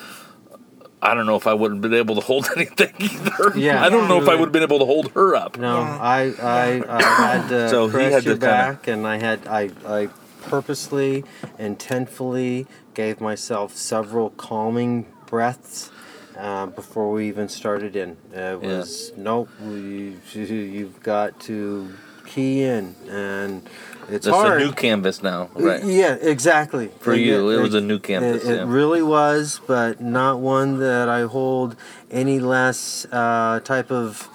I 1.01 1.15
don't 1.15 1.27
know 1.27 1.35
if 1.37 1.47
I 1.49 1.55
would 1.55 1.73
have 1.73 1.81
been 1.81 1.95
able 1.95 2.15
to 2.15 2.21
hold 2.21 2.47
anything 2.57 2.93
either. 3.01 3.59
Yeah. 3.59 3.83
I 3.85 3.89
don't 3.89 4.07
know 4.07 4.23
if 4.23 4.29
I 4.29 4.35
would 4.37 4.47
have 4.47 4.53
been 4.53 4.63
able 4.63 4.79
to 4.79 4.85
hold 4.85 5.11
her 5.13 5.35
up. 5.35 5.59
No, 5.59 5.79
Yeah. 5.81 5.99
I, 6.01 6.21
I, 6.41 6.83
I 6.89 7.03
had 7.03 7.49
to 7.49 7.69
So 7.71 7.89
he 7.89 8.05
had 8.05 8.25
your 8.25 8.35
to 8.35 8.41
kinda- 8.41 8.47
back, 8.47 8.87
and 8.87 9.07
I 9.07 9.19
had 9.19 9.47
I, 9.49 9.71
I 9.87 10.09
purposely, 10.43 11.25
intentfully 11.59 12.67
gave 12.95 13.21
myself 13.21 13.75
several 13.77 14.31
calming 14.31 15.07
breaths 15.27 15.91
uh, 16.37 16.67
before 16.67 17.11
we 17.13 17.29
even 17.29 17.49
started 17.49 17.97
in. 17.97 18.11
It 18.33 18.37
Yeah. 18.37 18.55
was 18.57 19.13
nope. 19.17 19.49
We, 19.63 20.17
you've 20.35 21.03
got 21.03 21.41
to 21.41 21.93
key 22.27 22.63
in, 22.63 22.95
and 23.11 23.63
it's 24.09 24.27
That's 24.27 24.37
hard. 24.37 24.63
a 24.63 24.65
new 24.65 24.73
canvas 24.73 25.23
now, 25.23 25.51
right? 25.55 25.83
Yeah, 25.85 26.15
exactly. 26.15 26.91
For 27.01 27.15
you, 27.15 27.51
it 27.51 27.61
was 27.61 27.75
a 27.75 27.81
new 27.81 27.99
canvas, 27.99 28.45
It, 28.45 28.53
it 28.53 28.57
yeah. 28.57 28.65
really 28.67 29.03
was, 29.03 29.61
but 29.67 30.01
not 30.01 30.39
one 30.39 30.79
that 30.79 31.09
I 31.09 31.23
hold 31.23 31.77
any 32.11 32.39
less 32.41 33.07
uh, 33.13 33.61
type 33.65 33.91
of 33.91 34.29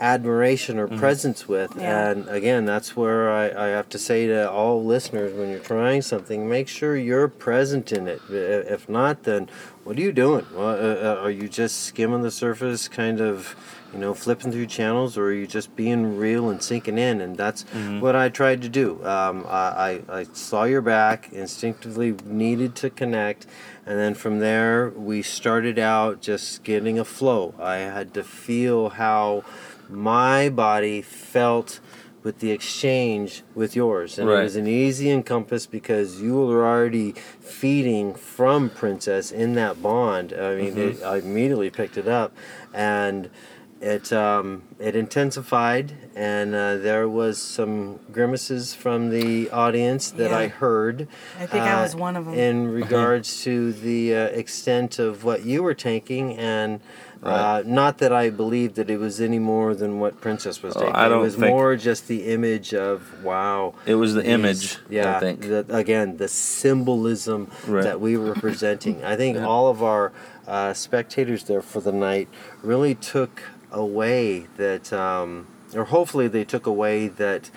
admiration 0.00 0.78
or 0.78 0.86
Mm-hmm. 0.88 0.98
presence 0.98 1.46
with. 1.48 1.72
Yeah. 1.76 2.08
And 2.10 2.28
again, 2.28 2.64
that's 2.64 2.96
where 2.96 3.30
I, 3.30 3.66
I 3.66 3.68
have 3.68 3.88
to 3.90 3.98
say 3.98 4.26
to 4.26 4.50
all 4.50 4.82
listeners 4.84 5.34
when 5.34 5.50
you're 5.50 5.58
trying 5.60 6.02
something, 6.02 6.48
make 6.48 6.68
sure 6.68 6.96
you're 6.96 7.28
present 7.28 7.92
in 7.92 8.08
it. 8.08 8.22
If 8.30 8.88
not, 8.88 9.24
then 9.24 9.48
what 9.84 9.98
are 9.98 10.00
you 10.00 10.12
doing? 10.12 10.46
Well, 10.54 10.68
uh, 10.68 10.72
uh, 11.16 11.20
are 11.22 11.30
you 11.30 11.48
just 11.48 11.82
skimming 11.84 12.22
the 12.22 12.30
surface, 12.30 12.88
kind 12.88 13.20
of, 13.20 13.54
you 13.92 13.98
know, 13.98 14.14
flipping 14.14 14.52
through 14.52 14.66
channels, 14.66 15.16
or 15.18 15.26
are 15.26 15.32
you 15.32 15.46
just 15.46 15.74
being 15.76 16.16
real 16.16 16.48
and 16.50 16.62
sinking 16.62 16.98
in? 16.98 17.20
And 17.20 17.36
that's 17.36 17.64
Mm-hmm. 17.64 18.00
what 18.00 18.14
I 18.16 18.28
tried 18.28 18.62
to 18.62 18.68
do. 18.68 19.04
Um, 19.04 19.44
I, 19.48 20.00
I, 20.08 20.20
I 20.20 20.22
saw 20.32 20.64
your 20.64 20.82
back, 20.82 21.32
instinctively 21.32 22.14
needed 22.24 22.74
to 22.76 22.90
connect, 22.90 23.46
and 23.84 23.98
then 23.98 24.14
from 24.14 24.38
there 24.38 24.90
we 24.90 25.22
started 25.22 25.78
out 25.78 26.20
just 26.20 26.62
getting 26.64 26.98
a 26.98 27.04
flow. 27.04 27.54
I 27.58 27.76
had 27.76 28.14
to 28.14 28.22
feel 28.24 28.90
how 28.90 29.44
my 29.88 30.48
body 30.48 31.02
felt 31.02 31.80
with 32.22 32.40
the 32.40 32.50
exchange 32.50 33.42
with 33.54 33.76
yours. 33.76 34.18
And 34.18 34.28
Right. 34.28 34.40
it 34.40 34.42
was 34.42 34.56
an 34.56 34.66
easy 34.66 35.10
encompass 35.10 35.66
because 35.66 36.20
you 36.20 36.34
were 36.34 36.66
already 36.66 37.12
feeding 37.40 38.12
from 38.14 38.70
princess 38.70 39.30
in 39.30 39.54
that 39.54 39.82
bond. 39.82 40.32
I 40.32 40.54
mean 40.56 40.76
it, 40.76 41.02
i 41.02 41.16
immediately 41.18 41.70
picked 41.70 41.96
it 41.96 42.08
up. 42.08 42.32
And 42.74 43.30
it 43.80 44.12
um, 44.12 44.62
it 44.80 44.96
intensified. 44.96 45.92
And 46.16 46.54
uh, 46.54 46.76
there 46.78 47.08
was 47.08 47.40
some 47.40 48.00
grimaces 48.10 48.74
from 48.74 49.10
the 49.10 49.48
audience 49.50 50.10
that 50.10 50.32
i 50.32 50.48
heard 50.48 51.06
I 51.38 51.46
think 51.46 51.62
I 51.64 51.74
uh, 51.78 51.82
was 51.82 51.94
one 51.94 52.16
of 52.16 52.24
them. 52.24 52.34
in 52.34 52.68
regards 52.72 53.42
to 53.44 53.72
the 53.72 54.14
uh, 54.14 54.18
extent 54.26 54.98
of 54.98 55.22
what 55.22 55.44
you 55.44 55.62
were 55.62 55.74
taking. 55.74 56.36
And 56.36 56.80
uh, 57.22 57.62
not 57.66 57.98
that 57.98 58.12
I 58.12 58.30
believed 58.30 58.76
that 58.76 58.88
it 58.90 58.98
was 58.98 59.20
any 59.20 59.38
more 59.38 59.74
than 59.74 59.98
what 59.98 60.20
Princess 60.20 60.62
was 60.62 60.76
Oh, 60.76 60.80
taking. 60.80 60.94
I 60.94 61.06
it 61.06 61.08
don't 61.08 61.20
was 61.22 61.34
think- 61.34 61.48
more 61.50 61.74
just 61.76 62.06
the 62.08 62.26
image 62.26 62.72
of 62.74 63.22
wow. 63.24 63.74
It 63.86 63.96
was 63.96 64.14
the 64.14 64.20
these- 64.22 64.30
image, 64.30 64.78
Yeah. 64.88 65.16
I 65.16 65.20
think. 65.20 65.40
The, 65.42 65.64
again, 65.68 66.16
the 66.18 66.28
symbolism 66.28 67.50
Right. 67.66 67.82
that 67.82 68.00
we 68.00 68.16
were 68.16 68.34
presenting. 68.34 69.04
I 69.04 69.16
think 69.16 69.36
all 69.38 69.68
of 69.68 69.82
our 69.82 70.12
uh, 70.46 70.72
spectators 70.74 71.44
there 71.44 71.60
for 71.62 71.80
the 71.80 71.92
night 71.92 72.28
really 72.62 72.94
took 72.94 73.42
away 73.72 74.46
that, 74.56 74.92
um, 74.92 75.46
or 75.74 75.84
hopefully 75.84 76.28
they 76.28 76.44
took 76.44 76.66
away 76.66 77.08
that 77.08 77.50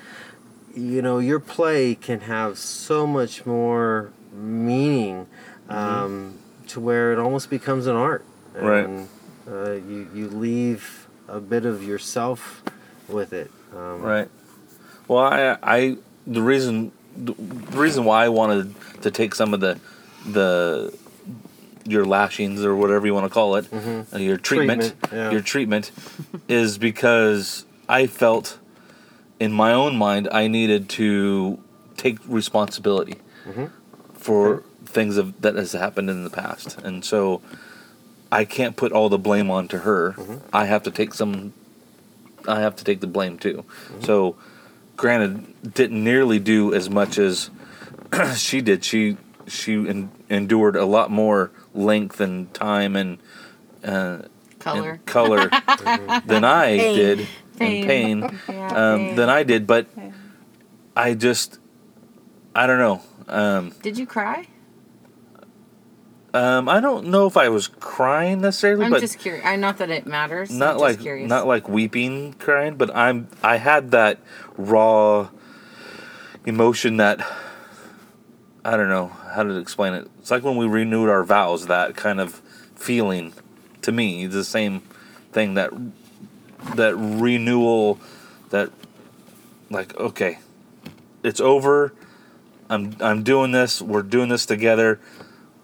you 0.75 1.01
know 1.01 1.19
your 1.19 1.39
play 1.39 1.95
can 1.95 2.21
have 2.21 2.57
so 2.57 3.05
much 3.05 3.45
more 3.45 4.11
meaning 4.33 5.27
um, 5.69 6.33
to 6.67 6.79
where 6.79 7.11
it 7.13 7.19
almost 7.19 7.49
becomes 7.49 7.87
an 7.87 7.95
art 7.95 8.23
Right. 8.55 8.87
Uh, 9.47 9.71
you, 9.71 10.09
you 10.13 10.27
leave 10.29 11.07
a 11.27 11.39
bit 11.39 11.65
of 11.65 11.83
yourself 11.83 12.61
with 13.07 13.33
it 13.33 13.51
um, 13.75 14.01
Right. 14.01 14.29
Well, 15.07 15.19
I, 15.19 15.57
I, 15.63 15.97
the 16.25 16.41
reason, 16.41 16.91
the 17.17 17.33
reason 17.71 18.05
why 18.05 18.25
I 18.25 18.29
wanted 18.29 18.73
to 19.01 19.11
take 19.11 19.35
some 19.35 19.53
of 19.53 19.59
the, 19.59 19.79
the, 20.25 20.97
your 21.85 22.05
lashings 22.05 22.63
or 22.63 22.75
whatever 22.75 23.05
you 23.07 23.13
want 23.13 23.25
to 23.25 23.29
call 23.33 23.55
it, 23.55 23.67
uh, 23.73 24.17
your 24.17 24.37
treatment, 24.37 24.81
Treatment, 24.81 25.11
yeah. 25.11 25.31
your 25.31 25.41
treatment, 25.41 25.91
is 26.47 26.77
because 26.77 27.65
I 27.89 28.07
felt, 28.07 28.57
in 29.39 29.51
my 29.51 29.73
own 29.73 29.95
mind, 29.97 30.29
I 30.31 30.47
needed 30.47 30.87
to 30.89 31.59
take 31.97 32.17
responsibility 32.27 33.17
for 34.13 34.63
things 34.85 35.17
of, 35.17 35.41
that 35.41 35.55
has 35.55 35.73
happened 35.73 36.09
in 36.09 36.23
the 36.23 36.29
past, 36.29 36.77
and 36.83 37.03
so. 37.03 37.41
I 38.31 38.45
can't 38.45 38.75
put 38.75 38.91
all 38.91 39.09
the 39.09 39.17
blame 39.17 39.51
onto 39.51 39.79
her. 39.79 40.15
I 40.53 40.65
have 40.65 40.83
to 40.83 40.91
take 40.91 41.13
some 41.13 41.53
I 42.47 42.59
have 42.61 42.75
to 42.77 42.83
take 42.83 43.01
the 43.01 43.07
blame 43.07 43.37
too. 43.37 43.65
So, 44.01 44.35
granted, 44.97 45.73
didn't 45.73 46.03
nearly 46.03 46.39
do 46.39 46.73
as 46.73 46.89
much 46.89 47.17
as 47.19 47.49
she 48.35 48.61
did. 48.61 48.83
She 48.83 49.17
she 49.47 49.73
en- 49.87 50.11
endured 50.29 50.75
a 50.75 50.85
lot 50.85 51.11
more 51.11 51.51
length 51.73 52.19
and 52.21 52.51
time 52.53 52.95
and 52.95 53.17
uh, 53.83 54.19
Color. 54.59 54.91
and 54.91 55.05
color 55.05 55.49
than 56.25 56.43
I 56.43 56.77
Pain. 56.77 56.95
did 56.95 57.27
Pain. 57.57 57.77
and 57.83 57.85
pain 58.29 58.39
Yeah, 58.55 58.93
um, 58.93 58.99
pain. 59.05 59.15
than 59.15 59.29
I 59.29 59.43
did. 59.43 59.67
But 59.67 59.87
I 60.95 61.13
just 61.13 61.59
I 62.55 62.65
don't 62.67 62.79
know. 62.79 63.01
Um, 63.27 63.71
Did 63.83 63.97
you 63.97 64.05
cry? 64.07 64.47
Um, 66.33 66.69
I 66.69 66.79
don't 66.79 67.07
know 67.07 67.27
if 67.27 67.35
I 67.35 67.49
was 67.49 67.67
crying 67.67 68.41
necessarily, 68.41 68.85
I'm 68.85 68.91
but 68.91 69.01
just 69.01 69.19
curious. 69.19 69.45
I 69.45 69.57
not 69.57 69.77
that 69.79 69.89
it 69.89 70.05
matters. 70.05 70.49
not 70.49 70.75
I'm 70.75 70.81
like 70.81 70.93
just 70.95 71.03
curious. 71.03 71.29
not 71.29 71.45
like 71.45 71.67
weeping 71.67 72.33
crying, 72.33 72.75
but 72.75 72.95
I'm 72.95 73.27
I 73.43 73.57
had 73.57 73.91
that 73.91 74.19
raw 74.57 75.29
emotion 76.45 76.97
that 76.97 77.19
I 78.63 78.77
don't 78.77 78.89
know 78.89 79.07
how 79.07 79.43
to 79.43 79.57
explain 79.57 79.93
it. 79.93 80.09
It's 80.19 80.31
like 80.31 80.43
when 80.43 80.55
we 80.55 80.67
renewed 80.67 81.09
our 81.09 81.23
vows. 81.23 81.67
That 81.67 81.95
kind 81.95 82.21
of 82.21 82.35
feeling 82.75 83.33
to 83.81 83.91
me 83.91 84.23
is 84.23 84.33
the 84.33 84.43
same 84.43 84.81
thing 85.31 85.55
that 85.55 85.71
that 86.75 86.95
renewal 86.95 87.99
that 88.49 88.69
like 89.69 89.95
okay 89.97 90.39
it's 91.23 91.39
over 91.39 91.93
i'm 92.69 92.95
i'm 92.99 93.23
doing 93.23 93.51
this 93.51 93.81
we're 93.81 94.03
doing 94.03 94.29
this 94.29 94.45
together 94.45 94.99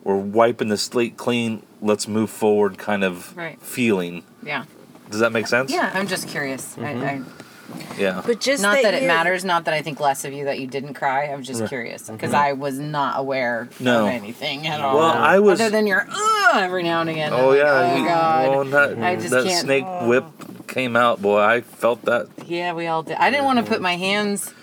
we're 0.07 0.15
wiping 0.15 0.69
the 0.69 0.77
slate 0.77 1.17
clean 1.17 1.61
let's 1.81 2.07
move 2.07 2.29
forward 2.29 2.77
kind 2.77 3.03
of 3.03 3.35
Right. 3.35 3.61
feeling 3.61 4.23
yeah. 4.41 4.63
does 5.11 5.19
that 5.19 5.33
make 5.33 5.47
sense 5.47 5.69
Yeah. 5.69 5.91
I'm 5.93 6.07
just 6.07 6.29
curious. 6.29 6.77
I, 6.77 6.81
mm-hmm. 6.81 7.03
I, 7.03 7.97
yeah 7.99 8.21
But 8.25 8.39
just 8.39 8.63
not 8.63 8.81
that, 8.81 8.93
it 8.93 9.01
you- 9.01 9.07
matters. 9.09 9.43
Not 9.43 9.65
that 9.65 9.73
I 9.73 9.81
think 9.81 9.99
less 9.99 10.23
of 10.23 10.31
you 10.31 10.45
that 10.45 10.57
you 10.59 10.67
didn't 10.67 10.93
cry. 10.93 11.25
I'm 11.25 11.43
just 11.43 11.67
curious 11.67 12.03
mm-hmm. 12.03 12.13
because 12.15 12.33
I 12.33 12.53
was 12.53 12.79
not 12.79 13.19
aware 13.19 13.67
No. 13.81 14.05
of 14.07 14.13
anything 14.13 14.65
at 14.65 14.79
all. 14.79 14.95
Well, 14.97 15.11
I 15.11 15.39
was- 15.39 15.59
other 15.59 15.69
than 15.69 15.85
your 15.85 16.07
Ugh, 16.09 16.55
every 16.55 16.83
now 16.83 17.01
and 17.01 17.09
again. 17.09 17.33
oh 17.33 17.37
I'm 17.37 17.47
like, 17.49 17.57
yeah 17.57 17.91
Oh 17.93 17.97
you- 17.97 18.07
God. 18.07 18.49
well, 18.49 18.63
that, 18.65 19.03
I 19.03 19.15
just 19.17 19.31
that 19.31 19.43
can't- 19.43 19.59
snake 19.65 19.83
oh. 19.85 20.07
whip 20.07 20.23
came 20.67 20.95
out 20.97 21.21
boy 21.21 21.39
i 21.41 21.61
felt 21.61 22.03
that 22.05 22.27
Yeah, 22.45 22.73
we 22.73 22.87
all 22.87 23.03
did. 23.03 23.17
I 23.17 23.29
didn't 23.29 23.45
want 23.45 23.59
to 23.59 23.65
put 23.65 23.81
my 23.81 23.95
hands 23.97 24.53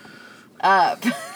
up 0.59 1.03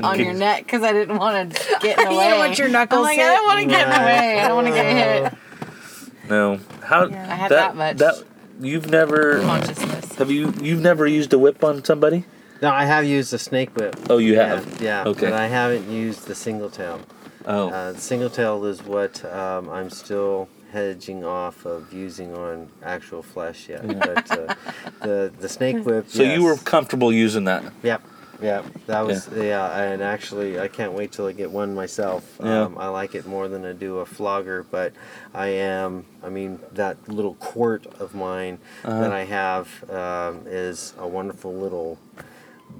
on 0.02 0.18
your 0.18 0.32
neck 0.34 0.64
because 0.64 0.82
I 0.82 0.92
didn't 0.92 1.18
want 1.18 1.54
to 1.54 1.78
get 1.80 1.98
in 1.98 2.04
the 2.08 2.10
You 2.12 2.18
way. 2.18 2.28
don't 2.30 2.38
want 2.38 2.58
your 2.58 2.68
knuckles 2.68 2.98
I'm 2.98 3.04
like, 3.04 3.18
I 3.18 3.34
don't 3.34 3.44
want 3.46 3.60
to 3.60 3.66
get 3.66 3.86
in 3.86 3.92
the 3.92 4.06
way. 4.06 4.40
I 4.40 4.48
don't 4.48 4.56
want 4.56 4.66
to 4.68 4.72
get 4.74 5.32
hit. 5.32 6.28
no 6.28 6.58
how 6.82 7.06
I 7.08 7.12
had 7.12 7.50
that 7.50 7.76
much. 7.76 7.96
That 7.98 8.22
you've 8.60 8.90
never 8.90 9.40
Consciousness. 9.40 10.14
have 10.16 10.30
you 10.30 10.52
you've 10.60 10.80
never 10.82 11.06
used 11.06 11.32
a 11.32 11.38
whip 11.38 11.62
on 11.64 11.84
somebody 11.84 12.24
No, 12.62 12.70
I 12.70 12.84
have 12.84 13.04
used 13.04 13.32
a 13.34 13.38
snake 13.38 13.74
whip. 13.76 13.96
oh 14.08 14.18
you 14.18 14.38
have 14.38 14.80
yeah. 14.80 15.04
Okay. 15.04 15.30
But 15.30 15.32
I 15.34 15.46
haven't 15.48 15.90
used 15.90 16.26
the 16.26 16.34
single 16.34 16.70
tail. 16.70 17.00
oh 17.46 17.68
Uh, 17.70 17.92
the 17.92 18.00
single 18.00 18.30
tail 18.30 18.64
is 18.64 18.82
what 18.82 19.24
um, 19.24 19.68
I'm 19.70 19.90
still 19.90 20.48
hedging 20.72 21.24
off 21.24 21.64
of 21.66 21.92
using 21.92 22.34
on 22.34 22.68
actual 22.82 23.22
flesh 23.22 23.68
yet. 23.68 23.86
But 23.86 24.30
uh, 24.30 24.54
the 25.02 25.32
the 25.38 25.48
snake 25.48 25.84
whip. 25.86 26.06
so 26.08 26.22
you 26.22 26.42
were 26.42 26.56
comfortable 26.56 27.12
using 27.12 27.44
that 27.44 27.62
Yep. 27.82 28.02
Yep. 28.44 28.64
That 28.86 29.06
was 29.06 29.28
yeah. 29.34 29.80
and 29.80 30.02
actually 30.02 30.60
I 30.60 30.68
can't 30.68 30.92
wait 30.92 31.12
till 31.12 31.26
I 31.26 31.32
get 31.32 31.50
one 31.50 31.74
myself. 31.74 32.22
Yeah. 32.42 32.62
Um, 32.64 32.76
I 32.78 32.88
like 32.88 33.14
it 33.14 33.26
more 33.26 33.48
than 33.48 33.64
I 33.64 33.72
do 33.72 33.98
a 33.98 34.06
flogger, 34.06 34.64
but 34.70 34.92
I 35.32 35.46
am. 35.48 36.04
I 36.22 36.28
mean 36.28 36.60
that 36.72 36.96
little 37.08 37.34
quart 37.34 37.86
of 37.98 38.14
mine 38.14 38.58
Uh-huh. 38.84 39.00
that 39.00 39.12
I 39.12 39.24
have 39.24 39.66
um, 39.90 40.42
is 40.46 40.94
a 40.98 41.06
wonderful 41.08 41.52
little 41.54 41.98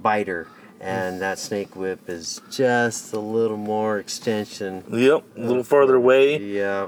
biter. 0.01 0.47
And 0.81 1.21
that 1.21 1.39
snake 1.39 1.75
whip 1.75 2.07
is 2.09 2.41
just 2.51 3.13
a 3.13 3.19
little 3.19 3.57
more 3.57 3.97
extension. 3.97 4.83
Yep, 4.91 5.23
a 5.37 5.39
little 5.39 5.63
farther 5.63 5.95
away, 5.95 6.37
Yeah. 6.37 6.87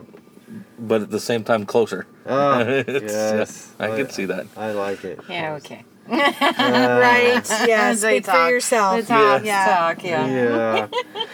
but 0.77 1.01
at 1.01 1.09
the 1.09 1.19
same 1.21 1.43
time 1.43 1.65
closer. 1.65 2.05
Oh, 2.25 2.59
It's- 2.87 3.11
yes. 3.11 3.73
I 3.79 3.87
can 3.95 4.09
see 4.09 4.25
that. 4.25 4.45
I 4.57 4.71
like 4.71 5.03
it. 5.05 5.19
Yeah, 5.29 5.53
okay. 5.55 5.83
Right. 6.09 7.41
Yeah. 7.67 7.93
They 7.93 8.21
Speak 8.21 8.25
for 8.25 8.49
yourself. 8.49 9.01
The 9.01 9.07
talk, 9.07 9.43
Yeah. 9.45 9.65
talk, 9.65 10.03
yeah. 10.03 10.27
Yeah. 10.27 10.87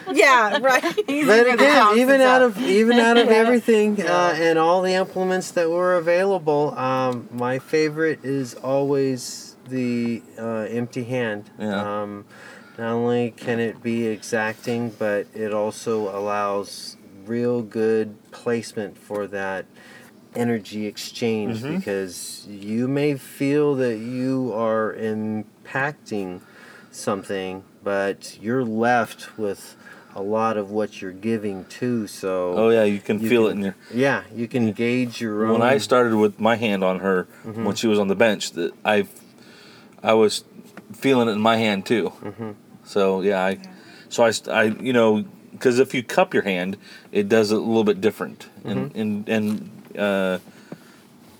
Yeah. 0.11 0.57
Right. 0.59 0.81
but 0.95 1.53
again, 1.53 1.97
even 1.97 2.21
out 2.21 2.41
of 2.41 2.57
even 2.59 2.99
out 2.99 3.17
of 3.17 3.29
everything 3.29 4.01
uh, 4.01 4.35
and 4.37 4.59
all 4.59 4.81
the 4.81 4.93
implements 4.93 5.51
that 5.51 5.69
were 5.69 5.95
available, 5.95 6.77
um, 6.77 7.27
my 7.31 7.59
favorite 7.59 8.23
is 8.23 8.53
always 8.55 9.55
the 9.67 10.21
uh, 10.37 10.67
empty 10.69 11.03
hand. 11.03 11.49
Yeah. 11.57 12.01
Um, 12.01 12.25
not 12.77 12.91
only 12.93 13.31
can 13.31 13.59
it 13.59 13.81
be 13.83 14.07
exacting, 14.07 14.89
but 14.91 15.27
it 15.33 15.53
also 15.53 16.09
allows 16.15 16.97
real 17.25 17.61
good 17.61 18.15
placement 18.31 18.97
for 18.97 19.27
that 19.27 19.65
energy 20.35 20.85
exchange 20.87 21.61
Mhm. 21.61 21.77
because 21.77 22.45
you 22.49 22.87
may 22.87 23.15
feel 23.15 23.75
that 23.75 23.97
you 23.97 24.51
are 24.55 24.93
impacting 24.93 26.41
something, 26.91 27.63
but 27.83 28.37
you're 28.41 28.63
left 28.63 29.37
with 29.37 29.75
a 30.15 30.21
lot 30.21 30.57
of 30.57 30.69
what 30.69 31.01
you're 31.01 31.11
giving 31.11 31.65
too. 31.65 32.05
So 32.07 32.53
Oh 32.55 32.69
yeah, 32.69 32.83
you 32.83 32.99
can 32.99 33.19
You 33.19 33.29
feel 33.29 33.47
it 33.47 33.51
in 33.51 33.61
your. 33.63 33.75
yeah, 33.93 34.21
you 34.35 34.47
can 34.47 34.71
gauge 34.71 35.19
your 35.19 35.45
own. 35.45 35.53
When 35.53 35.61
I 35.63 35.79
started 35.79 36.15
with 36.15 36.39
my 36.39 36.55
hand 36.55 36.83
on 36.83 36.99
her 36.99 37.27
Mm-hmm. 37.45 37.65
when 37.65 37.75
she 37.75 37.87
was 37.87 37.97
on 37.99 38.07
the 38.09 38.15
bench, 38.15 38.51
that 38.51 38.73
I, 38.85 39.07
I 40.03 40.13
was 40.13 40.43
feeling 40.93 41.27
it 41.27 41.31
in 41.31 41.39
my 41.41 41.57
hand 41.57 41.85
too. 41.87 42.11
Mm-hmm. 42.23 42.51
So 42.85 43.21
yeah, 43.21 43.43
I, 43.43 43.57
so 44.09 44.23
I, 44.23 44.31
I 44.51 44.63
you 44.65 44.93
know, 44.93 45.25
because 45.51 45.79
if 45.79 45.93
you 45.95 46.03
cup 46.03 46.33
your 46.33 46.43
hand, 46.43 46.77
it 47.11 47.27
does 47.27 47.51
it 47.51 47.55
a 47.55 47.59
little 47.59 47.83
bit 47.83 47.99
different, 48.01 48.47
and 48.63 48.91
Mm-hmm. 48.91 48.99
and 49.01 49.29
and 49.29 49.69
uh, 49.97 50.39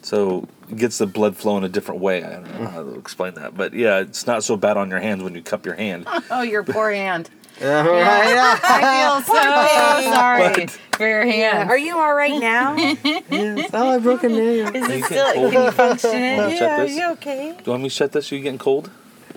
so 0.02 0.48
it 0.70 0.78
gets 0.78 0.98
the 0.98 1.08
blood 1.08 1.36
flowing 1.38 1.64
a 1.64 1.70
different 1.70 2.02
way. 2.02 2.24
I 2.24 2.34
don't 2.34 2.60
know 2.62 2.68
how 2.68 2.84
to 2.84 2.96
explain 2.96 3.36
that, 3.36 3.56
but 3.56 3.74
yeah, 3.74 4.00
it's 4.00 4.28
not 4.28 4.44
so 4.44 4.58
bad 4.58 4.78
on 4.78 4.90
your 4.90 5.00
hands 5.00 5.24
when 5.24 5.36
you 5.36 5.42
cup 5.42 5.66
your 5.66 5.76
hand. 5.76 6.08
Oh, 6.32 6.42
your 6.42 6.64
poor 6.64 6.92
hand. 6.92 7.30
All 7.62 7.68
right. 7.68 8.60
I 8.64 9.22
feel 9.24 9.36
so 9.36 10.12
sorry 10.12 10.68
for 10.94 11.08
your 11.08 11.24
hand. 11.26 11.70
Are 11.70 11.78
you 11.78 11.96
all 11.98 12.14
right 12.16 12.40
now? 12.42 12.76
yes. 12.76 13.70
Oh, 13.74 13.90
I 13.96 14.00
broke 14.00 14.24
a 14.24 14.30
nail. 14.30 14.76
Is 14.76 14.90
it 14.90 15.04
still? 15.06 15.34
cold? 15.34 15.54
Can 15.54 15.64
you 15.66 15.72
function 15.72 16.10
Wanna 16.12 16.48
in? 16.48 16.50
check 16.58 16.60
yeah. 16.60 16.82
Are 16.82 16.86
you 16.88 17.12
okay? 17.12 17.52
Do 17.56 17.64
you 17.66 17.72
want 17.72 17.84
me 17.84 17.90
to 17.90 17.96
shut 17.96 18.12
this? 18.12 18.32
Are 18.32 18.36
you 18.36 18.42
getting 18.42 18.58
cold? 18.58 18.90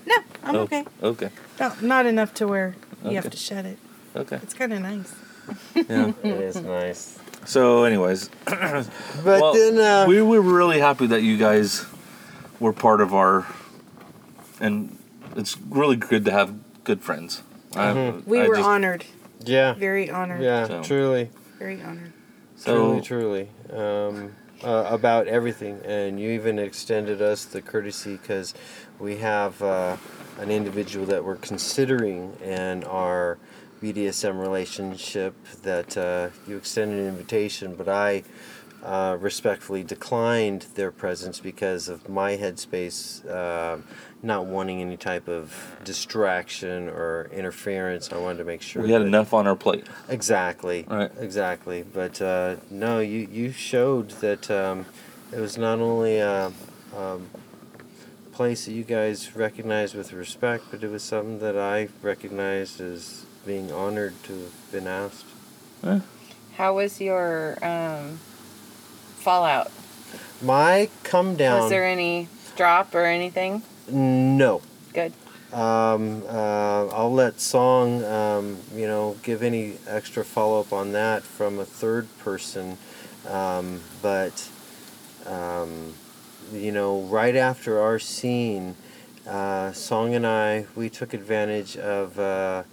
No, 0.06 0.14
I'm 0.44 0.56
Oh, 0.56 0.60
okay. 0.60 0.84
Okay. 1.02 1.28
No, 1.60 1.72
not 1.82 2.06
enough 2.06 2.32
to 2.34 2.48
where 2.48 2.74
you 3.04 3.16
have 3.16 3.30
to 3.30 3.36
shut 3.36 3.66
it. 3.66 3.78
Okay. 4.16 4.36
It's 4.42 4.54
kind 4.54 4.72
of 4.72 4.80
nice. 4.80 5.14
Yeah. 5.74 6.12
It 6.22 6.40
is 6.40 6.56
nice. 6.56 7.18
So, 7.46 7.84
anyways, 7.84 8.28
But 8.44 8.86
well, 9.24 9.52
then 9.54 9.78
uh, 9.78 10.06
we 10.08 10.20
were 10.22 10.40
really 10.40 10.78
happy 10.80 11.06
that 11.08 11.22
you 11.22 11.36
guys 11.38 11.86
were 12.60 12.72
part 12.72 13.00
of 13.00 13.14
our, 13.14 13.46
and 14.60 14.96
it's 15.36 15.56
really 15.68 15.96
good 15.96 16.24
to 16.26 16.30
have 16.32 16.54
good 16.84 17.00
friends. 17.02 17.42
Mm-hmm. 17.72 18.28
We 18.28 18.40
I 18.40 18.48
were 18.48 18.56
just- 18.56 18.68
honored. 18.68 19.04
yeah, 19.44 19.72
Very 19.74 20.10
honored. 20.10 20.42
yeah, 20.42 20.66
So- 20.66 20.82
truly. 20.82 21.30
Very 21.58 21.80
honored. 21.82 22.12
So, 22.56 23.00
truly, 23.00 23.00
truly. 23.02 23.48
Um, 23.72 24.32
uh, 24.64 24.86
about 24.88 25.26
everything, 25.26 25.80
and 25.84 26.18
you 26.18 26.30
even 26.30 26.58
extended 26.58 27.20
us 27.20 27.44
the 27.44 27.60
courtesy 27.60 28.16
because 28.16 28.54
we 28.98 29.16
have 29.18 29.60
uh, 29.62 29.96
an 30.38 30.50
individual 30.50 31.04
that 31.06 31.22
we're 31.24 31.36
considering 31.36 32.34
and 32.42 32.84
our 32.86 33.36
BDSM 33.82 34.40
relationship 34.40 35.34
that 35.62 35.96
uh, 35.96 36.28
you 36.48 36.56
extended 36.56 36.98
an 36.98 37.06
invitation, 37.08 37.74
but 37.74 37.88
I 37.88 38.22
uh, 38.82 39.16
respectfully 39.20 39.82
declined 39.82 40.66
their 40.74 40.90
presence 40.92 41.40
because 41.40 41.88
of 41.88 42.08
my 42.08 42.36
headspace 42.36 43.28
uh, 43.28 43.78
not 44.22 44.46
wanting 44.46 44.80
any 44.80 44.96
type 44.96 45.28
of 45.28 45.76
distraction 45.84 46.88
or 46.88 47.28
interference. 47.32 48.12
I 48.12 48.18
wanted 48.18 48.38
to 48.38 48.44
make 48.44 48.62
sure 48.62 48.82
we 48.82 48.92
had 48.92 49.02
that- 49.02 49.06
enough 49.06 49.34
on 49.34 49.46
our 49.46 49.56
plate. 49.56 49.86
Exactly. 50.08 50.84
Right. 50.88 51.10
Exactly. 51.18 51.82
But 51.82 52.22
uh, 52.22 52.56
no, 52.70 53.00
you 53.00 53.28
you 53.30 53.52
showed 53.52 54.10
that 54.20 54.50
um, 54.50 54.86
it 55.32 55.40
was 55.40 55.58
not 55.58 55.80
only 55.80 56.18
a, 56.18 56.52
a 56.96 57.18
place 58.32 58.66
that 58.66 58.72
you 58.72 58.84
guys 58.84 59.34
recognized 59.36 59.94
with 59.94 60.12
respect, 60.12 60.64
but 60.70 60.84
it 60.84 60.90
was 60.90 61.02
something 61.02 61.40
that 61.40 61.58
I 61.58 61.88
recognized 62.02 62.80
as 62.80 63.25
being 63.46 63.70
honored 63.72 64.20
to 64.24 64.32
have 64.32 64.72
been 64.72 64.86
asked. 64.86 65.24
How 66.56 66.74
was 66.74 67.00
your 67.00 67.56
um, 67.64 68.18
fallout? 69.16 69.70
My 70.42 70.90
come 71.04 71.36
down. 71.36 71.60
Was 71.62 71.70
there 71.70 71.84
any 71.84 72.28
drop 72.56 72.94
or 72.94 73.04
anything? 73.04 73.62
no. 73.88 74.60
Good. 74.92 75.12
Um, 75.52 76.24
uh, 76.28 76.88
I'll 76.88 77.12
let 77.12 77.40
Song, 77.40 78.02
um, 78.04 78.58
you 78.74 78.86
know, 78.86 79.16
give 79.22 79.42
any 79.42 79.78
extra 79.86 80.24
follow 80.24 80.60
up 80.60 80.72
on 80.72 80.92
that 80.92 81.22
from 81.22 81.58
a 81.58 81.64
third 81.64 82.08
person. 82.18 82.78
Um, 83.28 83.80
but, 84.02 84.50
um, 85.24 85.94
you 86.52 86.72
know, 86.72 87.02
right 87.02 87.36
after 87.36 87.80
our 87.80 87.98
scene, 87.98 88.74
uh, 89.26 89.72
Song 89.72 90.14
and 90.14 90.26
I, 90.26 90.66
we 90.74 90.88
took 90.88 91.14
advantage 91.14 91.76
of 91.76 92.18
uh, 92.18 92.64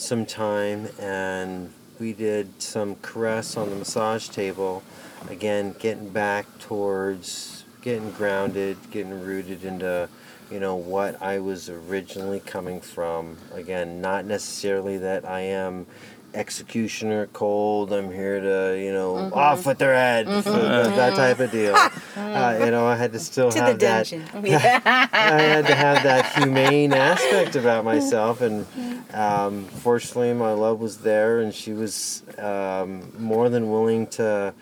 some 0.00 0.24
time 0.24 0.88
and 0.98 1.72
we 1.98 2.12
did 2.12 2.62
some 2.62 2.96
caress 2.96 3.56
on 3.56 3.70
the 3.70 3.76
massage 3.76 4.28
table. 4.28 4.82
Again, 5.28 5.74
getting 5.78 6.08
back 6.08 6.46
towards 6.58 7.64
getting 7.82 8.10
grounded, 8.12 8.78
getting 8.90 9.22
rooted 9.22 9.64
into 9.64 10.08
you 10.50 10.58
know 10.58 10.74
what 10.74 11.20
I 11.22 11.38
was 11.38 11.68
originally 11.68 12.40
coming 12.40 12.80
from. 12.80 13.36
Again, 13.54 14.00
not 14.00 14.24
necessarily 14.24 14.98
that 14.98 15.24
I 15.24 15.40
am 15.40 15.86
executioner 16.34 17.26
cold. 17.28 17.92
I'm 17.92 18.10
here 18.10 18.40
to, 18.40 18.78
you 18.80 18.92
know, 18.92 19.30
off 19.32 19.66
with 19.66 19.78
their 19.78 19.94
head, 19.94 20.26
that, 20.26 20.44
that 20.44 21.14
type 21.16 21.40
of 21.40 21.50
deal. 21.50 21.74
uh, 22.16 22.58
you 22.64 22.70
know, 22.70 22.86
I 22.86 22.96
had 22.96 23.12
to 23.12 23.18
still 23.18 23.50
To 23.50 23.58
the 23.58 23.64
have 23.64 23.78
that. 23.80 24.08
dungeon. 24.10 24.44
I 24.54 25.40
had 25.42 25.66
to 25.66 25.74
have 25.74 26.02
that 26.02 26.32
humane 26.34 26.92
aspect 26.92 27.56
about 27.56 27.84
myself, 27.84 28.40
and 28.40 28.66
um, 29.12 29.64
fortunately, 29.66 30.32
my 30.34 30.52
love 30.52 30.80
was 30.80 30.98
there, 30.98 31.40
and 31.40 31.54
she 31.54 31.72
was 31.72 32.22
um, 32.38 33.12
more 33.18 33.48
than 33.48 33.70
willing 33.70 34.06
to 34.08 34.54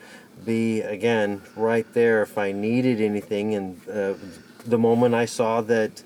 be 0.45 0.81
again 0.81 1.41
right 1.55 1.91
there 1.93 2.21
if 2.21 2.37
I 2.37 2.51
needed 2.51 3.01
anything. 3.01 3.55
And 3.55 3.89
uh, 3.89 4.13
the 4.65 4.77
moment 4.77 5.15
I 5.15 5.25
saw 5.25 5.61
that, 5.61 6.03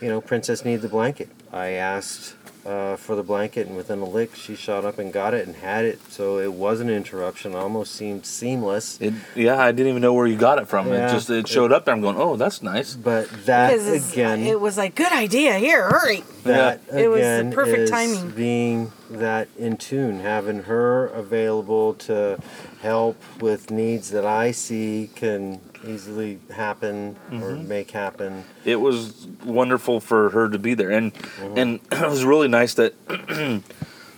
you 0.00 0.08
know, 0.08 0.20
Princess 0.20 0.64
needed 0.64 0.82
the 0.82 0.88
blanket, 0.88 1.28
I 1.52 1.70
asked. 1.70 2.35
Uh, 2.66 2.96
for 2.96 3.14
the 3.14 3.22
blanket, 3.22 3.68
and 3.68 3.76
within 3.76 4.00
a 4.00 4.04
lick, 4.04 4.34
she 4.34 4.56
shot 4.56 4.84
up 4.84 4.98
and 4.98 5.12
got 5.12 5.32
it 5.34 5.46
and 5.46 5.54
had 5.54 5.84
it. 5.84 6.00
So 6.10 6.38
it 6.38 6.52
was 6.52 6.80
an 6.80 6.90
interruption. 6.90 7.54
Almost 7.54 7.94
seemed 7.94 8.26
seamless. 8.26 9.00
It, 9.00 9.14
yeah, 9.36 9.56
I 9.56 9.70
didn't 9.70 9.90
even 9.90 10.02
know 10.02 10.12
where 10.14 10.26
you 10.26 10.36
got 10.36 10.58
it 10.58 10.66
from. 10.66 10.88
Yeah. 10.88 11.08
It 11.08 11.12
just 11.12 11.30
it 11.30 11.46
showed 11.46 11.70
up 11.70 11.84
there. 11.84 11.94
I'm 11.94 12.00
going, 12.00 12.16
oh, 12.16 12.34
that's 12.34 12.62
nice. 12.62 12.94
But 12.96 13.30
that 13.46 13.72
again, 13.74 14.40
it 14.40 14.60
was 14.60 14.76
like, 14.76 14.96
good 14.96 15.12
idea. 15.12 15.58
Here, 15.58 15.88
hurry. 15.88 16.24
that 16.42 16.80
Yeah. 16.88 16.98
It 16.98 17.08
was 17.08 17.20
the 17.20 17.52
perfect 17.54 17.78
is 17.82 17.90
timing. 17.90 18.30
being 18.30 18.92
that 19.10 19.48
in 19.56 19.76
tune 19.76 20.20
having 20.20 20.64
her 20.64 21.06
available 21.06 21.94
to 21.94 22.38
help 22.82 23.16
with 23.40 23.70
needs 23.70 24.10
that 24.10 24.24
i 24.24 24.50
see 24.50 25.08
can 25.14 25.60
easily 25.86 26.38
happen 26.50 27.16
or 27.30 27.56
Mm-hmm. 27.56 27.68
make 27.68 27.90
happen 27.90 28.44
It 28.64 28.76
was 28.76 29.26
wonderful 29.44 30.00
for 30.00 30.30
her 30.30 30.48
to 30.48 30.58
be 30.58 30.74
there, 30.74 30.90
and 30.90 31.14
mm-hmm. 31.14 31.58
and 31.58 31.80
it 31.92 32.08
was 32.08 32.24
really 32.24 32.48
nice 32.48 32.74
that 32.74 32.94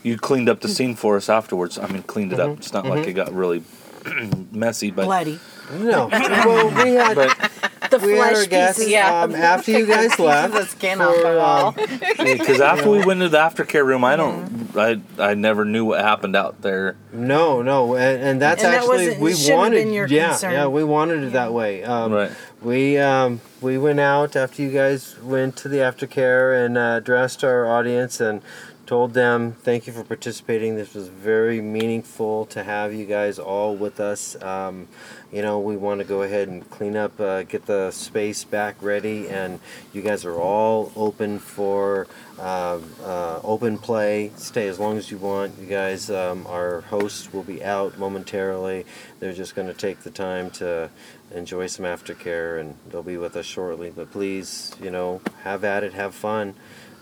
you 0.02 0.16
cleaned 0.16 0.48
up 0.48 0.60
the 0.60 0.68
scene 0.68 0.94
for 0.94 1.16
us 1.16 1.28
afterwards. 1.28 1.78
I 1.78 1.86
mean, 1.88 2.02
cleaned 2.02 2.32
it 2.32 2.40
up. 2.40 2.50
Mm-hmm. 2.50 2.58
It's 2.58 2.72
not 2.72 2.86
like 2.86 3.00
mm-hmm. 3.00 3.10
it 3.10 3.12
got 3.14 3.32
really 3.32 3.62
messy, 4.52 4.90
but 4.90 5.04
Bloody. 5.04 5.38
No 5.72 6.08
well 6.12 6.68
we 6.84 6.92
had 6.94 7.14
but 7.16 7.50
The 7.90 7.98
we 7.98 8.12
had 8.12 8.20
our 8.20 8.34
flesh 8.34 8.48
guests 8.48 8.78
pieces. 8.80 8.92
Yeah. 8.92 9.22
um, 9.22 9.34
after 9.34 9.70
you 9.72 9.86
guys 9.86 10.18
left 10.28 10.52
the 10.52 10.64
skin 10.66 11.00
off 11.00 11.16
the 11.16 11.36
wall. 11.38 11.66
um, 11.68 11.74
because 12.38 12.60
after 12.60 12.90
we 12.90 13.04
went 13.04 13.20
to 13.20 13.28
the 13.30 13.38
aftercare 13.38 13.84
room, 13.86 14.04
I 14.04 14.14
don't, 14.16 14.76
I 14.76 15.00
I 15.18 15.32
never 15.34 15.64
knew 15.64 15.86
what 15.86 16.00
happened 16.02 16.36
out 16.36 16.60
there. 16.60 16.96
No, 17.12 17.62
no, 17.62 17.94
and, 17.96 18.22
and 18.22 18.42
that's 18.42 18.62
And 18.62 18.74
that 18.74 18.80
actually 18.82 19.06
wasn't- 19.06 19.20
we 19.20 19.32
shouldn't 19.34 19.48
have 19.48 19.58
wanted. 19.58 19.84
been 19.84 19.92
your 19.94 20.06
yeah, 20.06 20.28
concern. 20.30 20.52
yeah, 20.52 20.66
we 20.66 20.84
wanted 20.84 21.24
it 21.24 21.32
that 21.32 21.52
way. 21.54 21.82
Um, 21.84 22.12
Right. 22.12 22.30
We 22.60 22.98
um, 22.98 23.40
we 23.62 23.78
went 23.78 24.00
out 24.00 24.36
after 24.36 24.60
you 24.62 24.70
guys 24.70 25.16
went 25.22 25.56
to 25.58 25.68
the 25.68 25.78
aftercare 25.78 26.66
and 26.66 26.76
uh, 26.76 26.96
addressed 26.98 27.42
our 27.44 27.66
audience 27.66 28.20
and 28.20 28.42
told 28.84 29.14
them 29.14 29.52
thank 29.62 29.86
you 29.86 29.92
for 29.94 30.02
participating. 30.04 30.74
This 30.76 30.92
was 30.94 31.08
very 31.08 31.60
meaningful 31.62 32.44
to 32.46 32.64
have 32.64 32.92
you 32.92 33.06
guys 33.06 33.38
all 33.38 33.74
with 33.76 34.00
us. 34.00 34.36
Um, 34.42 34.88
you 35.32 35.42
know, 35.42 35.58
we 35.58 35.76
want 35.76 36.00
to 36.00 36.04
go 36.04 36.22
ahead 36.22 36.48
and 36.48 36.68
clean 36.70 36.96
up, 36.96 37.20
uh, 37.20 37.42
get 37.42 37.66
the 37.66 37.90
space 37.90 38.44
back 38.44 38.76
ready, 38.80 39.28
and 39.28 39.60
you 39.92 40.00
guys 40.00 40.24
are 40.24 40.38
all 40.38 40.90
open 40.96 41.38
for 41.38 42.06
uh, 42.38 42.78
uh, 43.04 43.40
open 43.44 43.76
play. 43.76 44.32
Stay 44.36 44.68
as 44.68 44.78
long 44.78 44.96
as 44.96 45.10
you 45.10 45.18
want. 45.18 45.58
You 45.58 45.66
guys, 45.66 46.10
um, 46.10 46.46
our 46.46 46.80
hosts 46.82 47.32
will 47.32 47.42
be 47.42 47.62
out 47.62 47.98
momentarily. 47.98 48.86
They're 49.20 49.34
just 49.34 49.54
going 49.54 49.68
to 49.68 49.74
take 49.74 50.00
the 50.00 50.10
time 50.10 50.50
to 50.52 50.88
enjoy 51.34 51.66
some 51.66 51.84
aftercare, 51.84 52.58
and 52.58 52.76
they'll 52.88 53.02
be 53.02 53.18
with 53.18 53.36
us 53.36 53.44
shortly. 53.44 53.90
But 53.90 54.10
please, 54.10 54.74
you 54.82 54.90
know, 54.90 55.20
have 55.42 55.62
at 55.62 55.84
it, 55.84 55.92
have 55.92 56.14
fun. 56.14 56.54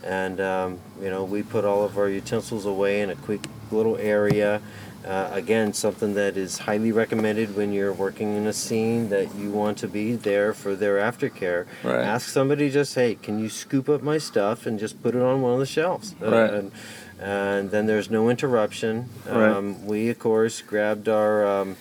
And, 0.03 0.41
um, 0.41 0.81
you 1.01 1.11
know, 1.11 1.25
we 1.25 1.43
put 1.43 1.65
all 1.65 1.85
of 1.85 1.97
our 1.99 2.09
utensils 2.09 2.67
away 2.67 3.01
in 3.01 3.11
a 3.11 3.17
quick 3.17 3.41
little 3.71 3.97
area. 3.97 4.61
Uh, 5.07 5.31
again, 5.33 5.73
something 5.73 6.15
that 6.15 6.37
is 6.37 6.59
highly 6.59 6.91
recommended 6.91 7.55
when 7.55 7.73
you're 7.73 7.93
working 7.93 8.35
in 8.37 8.47
a 8.49 8.53
scene 8.53 9.09
that 9.09 9.33
you 9.37 9.51
want 9.53 9.79
to 9.79 9.87
be 9.87 10.17
there 10.17 10.53
for 10.53 10.75
their 10.75 10.97
aftercare. 10.97 11.65
Right. 11.85 12.01
Ask 12.01 12.29
somebody 12.29 12.71
just, 12.71 12.97
hey, 12.97 13.15
can 13.15 13.39
you 13.39 13.49
scoop 13.49 13.89
up 13.89 14.03
my 14.03 14.19
stuff 14.19 14.67
and 14.67 14.81
just 14.81 15.01
put 15.05 15.15
it 15.15 15.23
on 15.23 15.43
one 15.43 15.53
of 15.53 15.61
the 15.61 15.67
shelves? 15.67 16.17
Uh, 16.21 16.29
Right. 16.31 16.51
and, 16.55 16.73
and 17.21 17.71
then 17.71 17.87
there's 17.87 18.11
no 18.11 18.29
interruption. 18.29 19.09
Right. 19.27 19.49
Um, 19.53 19.87
we, 19.87 20.09
of 20.11 20.19
course, 20.19 20.61
grabbed 20.61 21.09
our 21.09 21.47
um, 21.47 21.77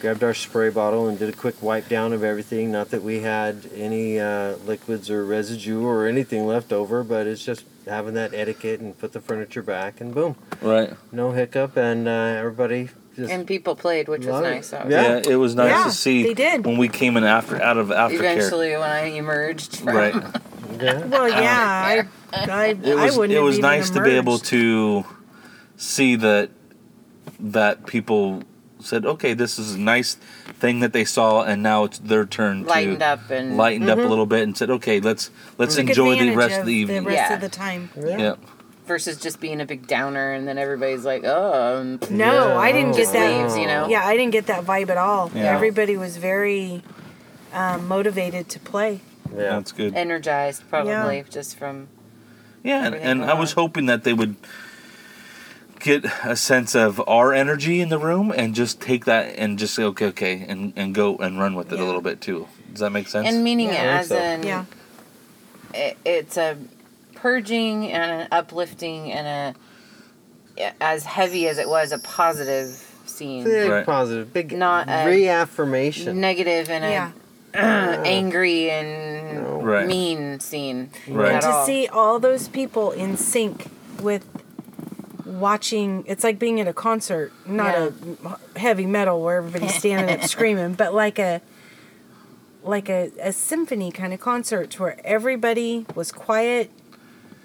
grabbed 0.00 0.22
our 0.22 0.34
spray 0.34 0.70
bottle 0.70 1.08
and 1.08 1.18
did 1.18 1.28
a 1.28 1.32
quick 1.36 1.60
wipe 1.62 1.88
down 1.88 2.12
of 2.12 2.22
everything. 2.22 2.70
Not 2.70 2.90
that 2.90 3.02
we 3.02 3.20
had 3.20 3.68
any 3.74 4.18
uh, 4.20 4.56
liquids 4.66 5.10
or 5.10 5.24
residue 5.24 5.84
or 5.84 6.06
anything 6.06 6.46
left 6.46 6.72
over, 6.72 7.02
but 7.02 7.26
it's 7.26 7.44
just 7.44 7.64
having 7.86 8.14
that 8.14 8.34
etiquette 8.34 8.80
and 8.80 8.96
put 8.98 9.12
the 9.12 9.20
furniture 9.20 9.62
back 9.62 10.00
and 10.00 10.14
boom, 10.14 10.36
Right. 10.60 10.92
no 11.10 11.32
hiccup, 11.32 11.76
and 11.76 12.06
uh, 12.06 12.10
everybody 12.10 12.90
just 13.16 13.32
and 13.32 13.46
people 13.46 13.74
played, 13.74 14.08
which 14.08 14.24
was 14.26 14.40
nice. 14.42 14.70
Was 14.72 14.90
Yeah. 14.90 15.18
Yeah. 15.18 15.22
it 15.32 15.36
was 15.36 15.54
nice 15.54 15.70
Yeah, 15.70 15.84
to 15.84 15.90
see 15.90 16.22
they 16.22 16.34
did. 16.34 16.64
when 16.66 16.76
we 16.78 16.88
came 16.88 17.16
in 17.16 17.24
after 17.24 17.60
out 17.60 17.76
of 17.78 17.88
aftercare. 17.88 18.12
Eventually, 18.14 18.70
when 18.72 18.82
I 18.82 19.04
emerged, 19.06 19.76
from, 19.78 19.96
Right. 19.96 20.14
yeah. 20.80 21.04
Well, 21.06 21.28
yeah, 21.28 21.82
I, 21.86 22.04
I, 22.32 22.66
It 22.82 22.94
was 22.94 23.14
I 23.14 23.18
wouldn't 23.18 23.32
it 23.32 23.36
have 23.36 23.44
was 23.44 23.58
even 23.58 23.70
nice 23.70 23.90
to 23.90 24.02
be 24.02 24.10
able 24.12 24.38
to 24.38 25.04
see 25.76 26.14
that 26.16 26.50
that 27.40 27.86
people 27.86 28.42
said, 28.80 29.04
okay, 29.06 29.34
this 29.34 29.58
is 29.58 29.74
a 29.74 29.78
nice 29.80 30.14
thing 30.58 30.80
that 30.80 30.92
they 30.92 31.04
saw, 31.04 31.42
and 31.42 31.62
now 31.62 31.84
it's 31.84 31.98
their 31.98 32.24
turn 32.26 32.64
lightened 32.64 33.00
to 33.00 33.06
up 33.06 33.30
and 33.30 33.56
lightened 33.56 33.88
up 33.90 33.98
a 33.98 34.02
little 34.02 34.26
bit 34.26 34.42
and 34.42 34.56
said, 34.56 34.70
okay, 34.70 35.00
let's 35.00 35.30
let's 35.58 35.76
Took 35.76 35.88
enjoy 35.88 36.18
the 36.18 36.34
rest 36.34 36.60
of 36.60 36.66
the 36.66 36.74
evening. 36.74 37.04
The 37.04 37.10
rest 37.10 37.30
Yeah. 37.30 37.34
of 37.34 37.40
the 37.40 37.48
time. 37.48 37.90
yeah. 37.96 38.34
versus 38.86 39.18
just 39.18 39.38
being 39.38 39.60
a 39.60 39.66
big 39.66 39.86
downer, 39.86 40.32
and 40.32 40.48
then 40.48 40.56
everybody's 40.56 41.04
like, 41.04 41.22
oh, 41.26 41.76
um, 41.80 42.00
No, 42.08 42.48
Yeah, 42.48 42.58
I 42.58 42.72
didn't 42.72 42.96
get 42.96 43.12
that. 43.12 43.42
leaves, 43.42 43.58
you 43.58 43.66
know? 43.66 43.86
Yeah, 43.86 44.06
I 44.06 44.16
didn't 44.16 44.32
get 44.32 44.46
that 44.46 44.64
vibe 44.64 44.88
at 44.88 44.96
all. 44.96 45.30
Yeah. 45.34 45.54
Everybody 45.54 45.98
was 45.98 46.16
very 46.16 46.82
um, 47.52 47.86
motivated 47.86 48.48
to 48.48 48.58
play. 48.58 49.00
yeah. 49.30 49.50
That's 49.50 49.72
good. 49.72 49.94
energized 49.94 50.62
probably 50.70 51.18
Yeah. 51.18 51.22
just 51.28 51.58
from 51.58 51.88
Yeah, 52.64 52.86
and, 52.86 52.94
and 52.94 53.24
I 53.26 53.34
was 53.34 53.52
hoping 53.52 53.84
that 53.86 54.04
they 54.04 54.14
would 54.14 54.36
get 55.80 56.04
a 56.24 56.36
sense 56.36 56.74
of 56.74 57.00
our 57.08 57.32
energy 57.32 57.80
in 57.80 57.88
the 57.88 57.98
room 57.98 58.32
and 58.36 58.54
just 58.54 58.80
take 58.80 59.04
that 59.06 59.36
and 59.36 59.58
just 59.58 59.74
say, 59.74 59.82
okay, 59.84 60.06
okay, 60.06 60.44
and, 60.48 60.72
and 60.76 60.94
go 60.94 61.16
and 61.16 61.38
run 61.38 61.54
with 61.54 61.72
it 61.72 61.80
a 61.80 61.84
little 61.84 62.00
bit 62.00 62.20
too. 62.20 62.48
Does 62.70 62.80
that 62.80 62.90
make 62.90 63.08
sense? 63.08 63.26
and 63.28 63.42
meaning 63.44 63.68
Yeah, 63.68 63.96
it 63.96 64.00
as 64.00 64.08
so. 64.08 64.18
in 64.18 64.42
Yeah. 64.42 64.64
it, 65.74 65.96
it's 66.04 66.36
a 66.36 66.56
purging 67.14 67.90
and 67.92 68.22
an 68.22 68.28
uplifting 68.30 69.10
and 69.12 69.54
a 70.56 70.74
as 70.80 71.04
heavy 71.04 71.48
as 71.48 71.58
it 71.58 71.68
was 71.68 71.92
a 71.92 71.98
positive 72.00 72.84
scene 73.06 73.44
Big 73.44 73.70
Right. 73.70 73.86
positive, 73.86 74.32
big 74.32 74.52
Not 74.52 74.86
a- 74.88 75.06
reaffirmation. 75.08 76.20
negative 76.20 76.68
and 76.70 76.84
a 76.84 76.90
Yeah. 76.90 77.10
angry 78.04 78.70
and 78.70 79.42
No. 79.42 79.60
Right. 79.62 79.86
mean 79.86 80.40
scene 80.40 80.90
Right. 81.08 81.32
at 81.36 81.42
to 81.42 81.48
all. 81.50 81.66
see 81.66 81.86
all 81.88 82.18
those 82.18 82.48
people 82.48 82.90
in 82.90 83.16
sync 83.16 83.66
with 84.02 84.24
watching 85.28 86.04
it's 86.06 86.24
like 86.24 86.38
being 86.38 86.60
at 86.60 86.66
a 86.66 86.72
concert 86.72 87.32
not 87.46 87.74
a 87.76 87.92
heavy 88.58 88.86
metal 88.86 89.22
where 89.22 89.38
everybody's 89.38 89.74
standing 89.74 90.18
up 90.18 90.24
screaming 90.28 90.72
but 90.72 90.94
like 90.94 91.18
a 91.18 91.40
like 92.62 92.88
a, 92.88 93.10
a 93.20 93.32
symphony 93.32 93.92
kind 93.92 94.12
of 94.12 94.20
concert 94.20 94.78
where 94.80 94.98
everybody 95.04 95.84
was 95.94 96.10
quiet 96.10 96.70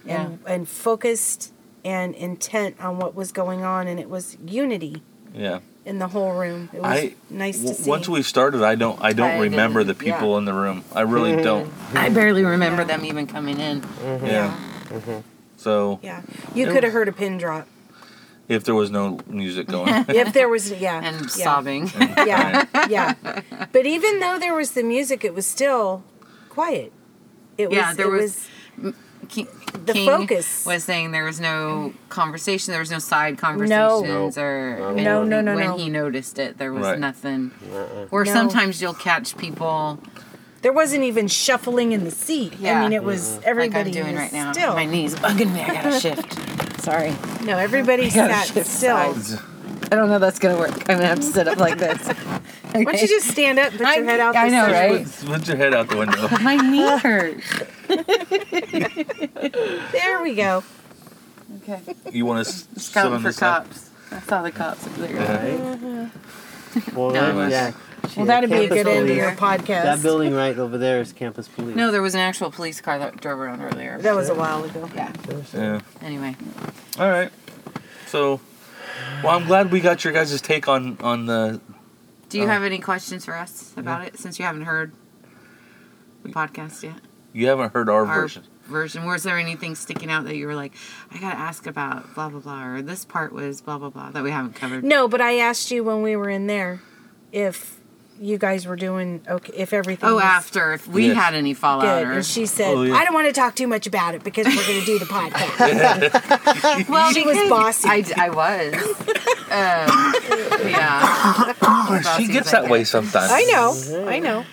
and 0.05 0.39
and 0.45 0.67
focused 0.67 1.51
and 1.85 2.15
intent 2.15 2.79
on 2.79 2.97
what 2.97 3.15
was 3.15 3.31
going 3.31 3.63
on 3.63 3.87
and 3.87 3.99
it 3.99 4.09
was 4.09 4.37
unity 4.45 5.01
yeah. 5.33 5.59
in 5.85 5.99
the 5.99 6.07
whole 6.07 6.33
room 6.33 6.69
it 6.73 6.81
was 6.81 6.85
I 6.85 7.15
nice 7.29 7.57
to 7.57 7.67
w- 7.67 7.83
see 7.83 7.89
once 7.89 8.07
we 8.07 8.21
started, 8.21 8.63
I 8.63 8.75
don't 8.75 9.01
I 9.01 9.13
don't 9.13 9.31
I 9.31 9.39
remember 9.39 9.83
the 9.83 9.93
people 9.93 10.31
yeah. 10.31 10.37
in 10.37 10.45
the 10.45 10.53
room. 10.53 10.83
I 10.93 11.01
really 11.01 11.35
don't. 11.43 11.71
I 11.93 12.09
barely 12.09 12.43
remember 12.43 12.83
them 12.83 13.05
even 13.05 13.27
coming 13.27 13.59
in. 13.59 13.83
Yeah. 14.23 14.57
So 15.57 15.99
yeah 16.03 16.21
you 16.53 16.67
could 16.67 16.83
have 16.83 16.93
heard 16.93 17.07
a 17.07 17.13
pin 17.13 17.37
drop 17.37 17.67
if 18.53 18.63
there 18.63 18.75
was 18.75 18.89
no 18.91 19.19
music 19.27 19.67
going, 19.67 19.93
if 20.09 20.33
there 20.33 20.47
was 20.49 20.71
yeah 20.71 21.01
and 21.03 21.21
yeah. 21.21 21.27
sobbing. 21.27 21.91
yeah, 21.99 22.65
yeah. 22.89 23.13
But 23.71 23.85
even 23.85 24.19
though 24.19 24.37
there 24.39 24.55
was 24.55 24.71
the 24.71 24.83
music, 24.83 25.23
it 25.25 25.33
was 25.33 25.45
still 25.45 26.03
quiet. 26.49 26.91
It 27.57 27.69
was. 27.69 27.77
Yeah, 27.77 27.93
there 27.93 28.07
it 28.15 28.21
was- 28.21 28.47
was. 28.81 28.93
King, 29.29 29.47
The 29.85 29.93
King 29.93 30.05
focus. 30.07 30.65
was 30.65 30.83
saying 30.83 31.11
there 31.11 31.23
was 31.23 31.39
no 31.39 31.93
conversation, 32.09 32.71
there 32.71 32.81
was 32.81 32.91
no 32.91 32.99
side 32.99 33.37
conversations, 33.37 34.37
or 34.37 34.77
No. 34.79 34.87
and 34.89 35.03
No, 35.03 35.23
no, 35.23 35.39
no, 35.41 35.55
when 35.55 35.65
no. 35.67 35.77
he 35.77 35.89
noticed 35.89 36.37
it, 36.39 36.57
there 36.57 36.73
was 36.73 36.83
Right. 36.83 36.99
nothing. 36.99 37.51
Uh-uh. 37.73 38.07
Or 38.11 38.25
No. 38.25 38.33
sometimes 38.33 38.81
you'll 38.81 38.93
catch 38.93 39.37
people 39.37 39.97
There 40.63 40.71
wasn't 40.73 41.03
even 41.03 41.27
shuffling 41.27 41.91
in 41.91 42.05
the 42.05 42.11
seat. 42.11 42.53
Yeah. 42.57 42.79
I 42.79 42.83
mean, 42.83 42.93
it 42.93 43.03
was 43.03 43.21
mm-hmm. 43.21 43.35
like 43.37 43.47
everybody 43.47 43.99
I'm 43.99 44.05
doing 44.05 44.15
right 44.15 44.31
now. 44.31 44.53
Still, 44.53 44.73
My 44.73 44.85
knees 44.85 45.13
bugging 45.13 45.53
me. 45.53 45.61
I 45.61 45.73
gotta 45.73 45.99
shift. 45.99 46.81
Sorry, 46.81 47.13
no, 47.43 47.57
everybody 47.57 48.09
sat 48.09 48.47
shift 48.47 48.67
still. 48.67 48.95
sides. 49.13 49.37
I 49.91 49.95
don't 49.95 50.09
know 50.09 50.19
that's 50.19 50.39
gonna 50.39 50.57
work. 50.57 50.71
I'm 50.89 50.97
gonna 50.97 51.07
have 51.07 51.19
to 51.19 51.25
sit 51.25 51.49
up 51.49 51.57
like 51.57 51.77
this. 51.77 52.07
Why 52.71 52.83
don't 52.85 53.01
you 53.01 53.07
just 53.07 53.27
stand 53.27 53.59
up, 53.59 53.71
and 53.71 53.79
put 53.79 53.95
your 53.95 54.07
I- 54.07 54.11
head 54.11 54.19
out? 54.21 54.33
The? 54.33 54.39
I 54.39 54.49
know, 54.49 54.65
right? 54.65 55.05
put, 55.05 55.25
put 55.25 55.47
your 55.49 55.57
head 55.57 55.73
out 55.73 55.89
the 55.89 55.97
window. 55.97 56.29
My 56.41 56.55
knee 56.55 56.97
hurts. 56.97 57.63
There 59.91 60.23
we 60.23 60.33
go. 60.33 60.63
Okay, 61.57 61.81
You 62.11 62.25
want 62.25 62.45
to 62.45 62.51
just 62.51 62.79
sit 62.79 63.05
on 63.05 63.19
for 63.21 63.27
this 63.27 63.35
side? 63.37 63.65
cops. 63.65 63.89
I 64.11 64.19
saw 64.21 64.41
the 64.41 64.51
cops 64.51 64.87
over 64.87 65.07
there. 65.07 65.15
Right? 65.15 65.59
Mm-hmm. 65.59 66.95
Well, 66.95 67.11
No. 67.11 67.47
yeah. 67.47 67.73
Well, 68.15 68.25
that'd 68.27 68.49
be 68.49 68.65
a 68.65 68.69
good 68.69 68.87
end 68.87 69.07
to 69.07 69.15
your 69.15 69.31
podcast. 69.31 69.83
That 69.83 70.01
building 70.01 70.33
right 70.33 70.57
over 70.57 70.77
there 70.77 71.01
is 71.01 71.13
campus 71.13 71.47
police. 71.47 71.75
No, 71.75 71.91
there 71.91 72.01
was 72.01 72.13
an 72.13 72.21
actual 72.21 72.51
police 72.51 72.79
car 72.79 72.99
that 72.99 73.19
drove 73.19 73.39
around 73.39 73.61
earlier. 73.61 73.97
That 73.99 74.15
was 74.15 74.29
a 74.29 74.35
while 74.35 74.63
ago. 74.63 74.89
Yeah. 74.95 75.11
Yeah. 75.53 75.79
Anyway. 76.01 76.35
All 76.99 77.09
right. 77.09 77.31
So, 78.07 78.39
well, 79.23 79.35
I'm 79.35 79.45
glad 79.47 79.71
we 79.71 79.79
got 79.79 80.03
your 80.03 80.13
guys' 80.13 80.39
take 80.41 80.67
on 80.67 80.97
on 81.01 81.25
the. 81.25 81.59
Do 82.29 82.37
you 82.37 82.43
Oh. 82.45 82.47
have 82.47 82.63
any 82.63 82.79
questions 82.79 83.25
for 83.25 83.35
us 83.35 83.73
about 83.77 84.05
it 84.05 84.19
since 84.19 84.37
you 84.37 84.45
haven't 84.45 84.63
heard 84.63 84.91
the 86.23 86.29
podcast 86.29 86.83
yet? 86.83 86.95
You 87.31 87.47
haven't 87.47 87.73
heard 87.73 87.89
our, 87.89 88.05
Our 88.05 88.21
version. 88.21 88.43
version. 88.67 89.05
Was 89.05 89.23
there 89.23 89.37
anything 89.39 89.73
sticking 89.75 90.11
out 90.11 90.25
that 90.25 90.35
you 90.35 90.45
were 90.45 90.55
like, 90.55 90.73
I 91.11 91.17
gotta 91.19 91.37
ask 91.37 91.65
about 91.65 92.13
blah 92.13 92.29
blah 92.29 92.41
blah, 92.41 92.65
or 92.67 92.81
this 92.83 93.05
part 93.05 93.33
was 93.33 93.61
blah 93.61 93.77
blah 93.79 93.89
blah 93.89 94.11
that 94.11 94.23
we 94.23 94.29
haven't 94.29 94.53
covered? 94.55 94.83
No, 94.83 95.07
but 95.07 95.21
I 95.21 95.37
asked 95.39 95.71
you 95.71 95.83
when 95.83 96.03
we 96.03 96.15
were 96.15 96.29
in 96.29 96.45
there 96.47 96.81
if 97.31 97.79
you 98.21 98.37
guys 98.37 98.65
were 98.67 98.75
doing 98.75 99.21
okay, 99.27 99.53
if 99.55 99.73
everything 99.73 100.07
Oh, 100.09 100.15
was 100.15 100.23
after 100.23 100.73
if 100.73 100.87
we 100.87 101.07
Yes. 101.07 101.17
had 101.17 101.33
any 101.33 101.53
fallout 101.53 101.99
good. 101.99 102.07
or 102.07 102.11
And 102.13 102.25
she 102.25 102.45
said, 102.45 102.73
Oh, 102.73 102.83
yeah. 102.83 102.93
I 102.95 103.03
don't 103.03 103.13
want 103.13 103.27
to 103.27 103.33
talk 103.33 103.55
too 103.55 103.67
much 103.67 103.87
about 103.87 104.15
it 104.15 104.23
because 104.23 104.45
we're 104.47 104.67
going 104.67 104.79
to 104.79 104.85
do 104.85 104.99
the 104.99 105.05
podcast. 105.05 106.87
well, 106.89 107.11
she 107.11 107.23
was 107.23 107.37
bossy. 107.49 107.87
I, 107.89 108.03
I 108.17 108.29
was. 108.29 108.73
um, 109.51 110.69
yeah. 110.69 112.17
she 112.17 112.27
gets 112.27 112.51
that 112.51 112.69
way 112.69 112.83
sometimes. 112.83 113.31
I 113.31 113.43
know, 113.45 114.05
I 114.07 114.19
know. 114.19 114.45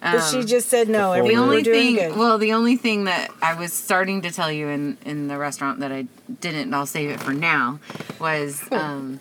But 0.00 0.20
she 0.30 0.38
Um, 0.38 0.46
just 0.46 0.68
said 0.68 0.88
no. 0.88 1.12
The 1.20 1.28
the 1.28 1.36
only 1.36 1.56
we're 1.56 1.62
doing 1.62 1.96
thing 1.96 2.08
good. 2.10 2.16
well 2.18 2.38
the 2.38 2.52
only 2.52 2.76
thing 2.76 3.04
that 3.04 3.30
i 3.42 3.54
was 3.54 3.72
starting 3.72 4.22
to 4.22 4.30
tell 4.30 4.50
you 4.52 4.68
in 4.68 4.96
in 5.04 5.26
the 5.26 5.36
restaurant 5.36 5.80
that 5.80 5.90
i 5.90 6.06
didn't 6.40 6.60
and 6.60 6.74
i'll 6.76 6.86
save 6.86 7.10
it 7.10 7.18
for 7.18 7.32
now 7.32 7.80
was 8.20 8.62
um 8.70 9.18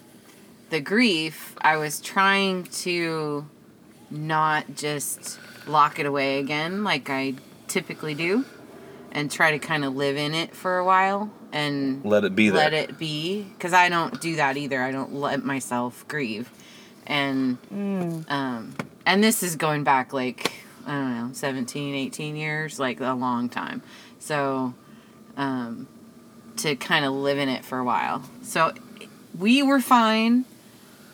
the 0.69 0.79
grief 0.79 1.55
i 1.61 1.77
was 1.77 1.99
trying 1.99 2.63
to 2.65 3.43
not 4.09 4.75
just 4.75 5.39
lock 5.67 5.99
it 5.99 6.05
away 6.05 6.39
again 6.39 6.83
like 6.83 7.09
i 7.09 7.33
typically 7.67 8.13
do 8.15 8.45
and 9.11 9.29
try 9.31 9.51
to 9.51 9.59
kind 9.59 9.83
of 9.83 9.95
live 9.95 10.15
in 10.15 10.33
it 10.33 10.55
for 10.55 10.77
a 10.77 10.85
while 10.85 11.29
and 11.51 12.03
Let 12.05 12.23
it 12.25 12.35
be 12.35 12.49
there. 12.49 12.57
let 12.63 12.73
it 12.73 12.97
be. 12.97 13.43
Because 13.43 13.73
i 13.73 13.87
don't 13.89 14.19
do 14.21 14.35
that 14.35 14.57
either. 14.57 14.81
I 14.81 14.91
don't 14.91 15.13
let 15.13 15.43
myself 15.45 16.05
grieve. 16.09 16.49
And 17.05 17.57
um 18.29 18.75
and 19.05 19.23
this 19.23 19.43
is 19.43 19.55
going 19.55 19.83
back 19.85 20.11
like 20.13 20.51
i 20.85 20.91
don't 20.91 21.27
know 21.29 21.33
17 21.33 21.95
18 21.95 22.35
years 22.35 22.79
like 22.79 22.99
a 22.99 23.13
long 23.13 23.47
time. 23.49 23.81
So 24.19 24.73
um 25.37 25.87
to 26.57 26.75
kind 26.75 27.05
of 27.05 27.13
live 27.13 27.37
in 27.37 27.47
it 27.49 27.63
for 27.63 27.77
a 27.79 27.83
while. 27.83 28.23
So 28.41 28.73
we 29.37 29.63
were 29.63 29.79
fine 29.79 30.43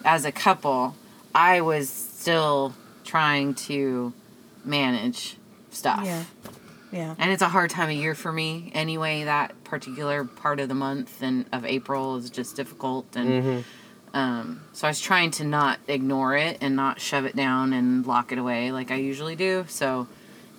as 0.04 0.26
a 0.26 0.32
couple. 0.32 0.96
I 1.36 1.62
was 1.62 1.90
still 1.90 2.74
trying 3.14 3.54
to 3.54 4.12
manage 4.66 5.38
stuff 5.70 6.04
Yeah. 6.04 6.24
Yeah. 6.92 7.14
and 7.20 7.32
it's 7.32 7.44
a 7.44 7.48
hard 7.50 7.70
time 7.70 7.90
of 7.90 7.96
year 7.96 8.16
for 8.16 8.32
me 8.34 8.72
anyway 8.74 9.24
that 9.26 9.64
particular 9.64 10.24
part 10.26 10.60
of 10.60 10.68
the 10.68 10.74
month 10.74 11.22
and 11.22 11.46
of 11.52 11.64
april 11.64 12.18
is 12.18 12.32
just 12.32 12.56
difficult 12.56 13.06
and 13.16 13.64
um, 14.16 14.62
so 14.74 14.88
i 14.88 14.90
was 14.90 15.00
trying 15.00 15.30
to 15.30 15.44
not 15.44 15.78
ignore 15.88 16.36
it 16.36 16.58
and 16.60 16.76
not 16.76 17.00
shove 17.00 17.26
it 17.26 17.36
down 17.36 17.72
and 17.74 18.08
lock 18.08 18.32
it 18.32 18.40
away 18.40 18.72
like 18.72 18.90
i 18.90 18.96
usually 18.96 19.36
do 19.36 19.64
so 19.68 20.08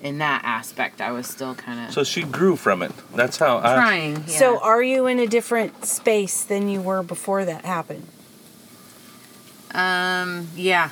in 0.00 0.18
that 0.18 0.40
aspect 0.44 1.00
i 1.00 1.10
was 1.10 1.26
still 1.26 1.56
kind 1.56 1.78
of 1.88 1.92
So 1.92 2.04
she 2.04 2.22
grew 2.22 2.54
from 2.54 2.82
it. 2.82 2.92
That's 3.16 3.36
how 3.38 3.58
I. 3.58 3.74
trying 3.74 4.12
yeah. 4.28 4.38
So 4.42 4.60
are 4.60 4.82
you 4.82 5.06
in 5.08 5.18
a 5.18 5.26
different 5.26 5.84
space 5.84 6.44
than 6.44 6.68
you 6.68 6.80
were 6.80 7.02
before 7.02 7.44
that 7.46 7.64
happened? 7.64 8.06
um 9.72 10.48
yeah 10.54 10.90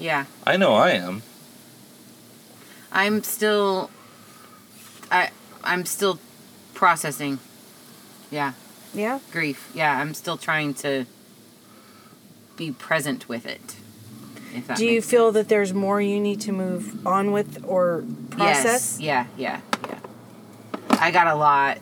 yeah 0.00 0.24
I 0.46 0.56
know 0.56 0.74
I 0.74 0.90
am. 0.90 1.22
i'm 2.90 3.22
still 3.22 3.90
i 5.12 5.30
i'm 5.62 5.84
still 5.84 6.18
processing 6.74 7.38
yeah 8.30 8.52
Yeah. 8.94 9.18
grief. 9.30 9.70
Yeah, 9.74 10.00
I'm 10.00 10.14
still 10.14 10.36
trying 10.36 10.74
to 10.82 11.04
be 12.56 12.72
present 12.72 13.28
with 13.28 13.46
it. 13.46 13.76
If 14.52 14.66
that 14.66 14.76
Do 14.78 14.84
you 14.84 15.00
feel 15.00 15.26
sense. 15.28 15.34
that 15.34 15.48
there's 15.48 15.72
more 15.72 16.00
you 16.00 16.18
need 16.18 16.40
to 16.42 16.52
move 16.52 17.06
on 17.06 17.30
with 17.30 17.62
or 17.68 18.02
process? 18.30 18.98
Yes. 18.98 19.00
Yeah, 19.00 19.26
yeah, 19.38 19.60
yeah. 19.88 19.98
I 21.06 21.10
got 21.12 21.28
a 21.28 21.34
lot. 21.36 21.78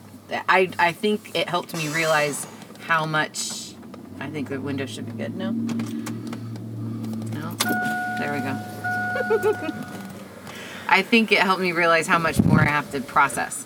I 0.49 0.69
I 0.79 0.93
think 0.93 1.19
it 1.35 1.49
helped 1.49 1.73
me 1.75 1.89
realize 1.89 2.47
how 2.89 3.07
much. 3.07 3.73
I 4.21 4.29
think 4.29 4.49
the 4.51 4.61
window 4.61 4.85
should 4.87 5.07
be 5.07 5.13
good. 5.23 5.33
No. 5.35 5.51
No. 7.33 7.57
There 8.19 8.33
we 8.33 8.41
go. 8.41 9.75
I 10.89 11.03
think 11.03 11.33
it 11.33 11.39
helped 11.41 11.61
me 11.61 11.73
realize 11.73 12.07
how 12.07 12.19
much 12.19 12.43
more 12.43 12.61
I 12.61 12.67
have 12.67 12.91
to 12.93 13.01
process. 13.01 13.65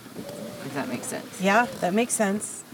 If 0.64 0.74
that 0.74 0.88
makes 0.88 1.06
sense. 1.06 1.40
Yeah, 1.40 1.66
that 1.80 1.94
makes 1.94 2.14
sense. 2.14 2.64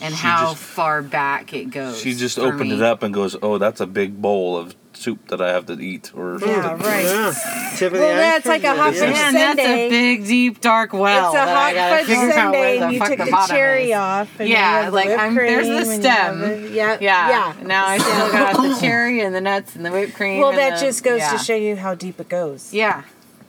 And 0.00 0.14
She 0.14 0.20
how 0.20 0.50
just- 0.52 0.62
far 0.62 1.02
back 1.02 1.52
it 1.54 1.70
goes. 1.70 2.00
She 2.00 2.14
just 2.14 2.38
opened 2.38 2.70
me. 2.70 2.76
it 2.76 2.82
up 2.82 3.02
and 3.02 3.12
goes, 3.14 3.36
"Oh, 3.42 3.58
that's 3.58 3.80
a 3.80 3.86
big 3.86 4.20
bowl 4.20 4.56
of 4.56 4.74
soup 4.98 5.28
that 5.28 5.40
I 5.40 5.48
have 5.52 5.66
to 5.66 5.74
eat." 5.80 6.10
Or 6.14 6.38
Yeah, 6.40 6.62
something. 6.62 6.86
right. 6.86 7.04
Yeah. 7.04 7.70
Tip 7.76 7.92
of 7.94 8.00
Well, 8.00 8.16
that's 8.16 8.46
like 8.46 8.64
a 8.64 8.74
hot 8.74 8.88
iceberg. 8.94 9.14
fudge 9.14 9.14
Man, 9.14 9.34
that's 9.34 9.58
a 9.60 9.62
sundae. 9.64 9.88
big, 9.90 10.26
deep, 10.26 10.60
dark 10.60 10.92
well. 10.92 11.26
it's 11.26 11.34
a 11.34 11.38
that 11.38 11.48
I 11.48 11.54
hot 11.54 11.74
gotta 11.74 11.96
fudge 11.96 12.06
figure 12.06 12.22
out 12.22 12.28
where 12.28 12.34
sundae. 12.34 12.78
and 12.78 12.92
You 12.92 12.98
fuck 12.98 13.08
took 13.08 13.18
the 13.18 13.24
the, 13.24 13.30
bottom 13.30 13.56
cherry 13.56 13.90
is. 13.92 13.96
off. 13.96 14.40
And 14.40 14.48
Yeah, 14.48 14.82
have 14.84 14.92
like, 14.92 15.06
whipped 15.06 15.20
I'm- 15.20 15.34
there's 15.34 15.66
the 15.68 15.72
cream 15.74 15.90
and 15.92 16.02
you 16.04 16.10
have 16.10 16.34
stem. 16.36 16.40
the- 16.62 16.68
yeah, 16.70 16.96
Yeah. 17.00 17.28
yeah. 17.28 17.52
Now 17.66 17.86
I 17.86 17.98
still 17.98 18.32
got 18.32 18.56
the 18.62 18.76
cherry 18.80 19.20
and 19.20 19.34
the 19.34 19.40
nuts 19.40 19.76
and 19.76 19.84
the 19.86 19.90
whipped 19.92 20.14
cream. 20.14 20.40
Well, 20.40 20.50
and 20.50 20.58
that 20.58 20.78
the- 20.80 20.86
just 20.86 21.02
goes 21.04 21.20
yeah. 21.20 21.30
to 21.32 21.38
show 21.38 21.54
you 21.56 21.76
how 21.76 21.94
deep 21.94 22.18
it 22.20 22.28
goes. 22.28 22.72
Yeah. 22.72 23.02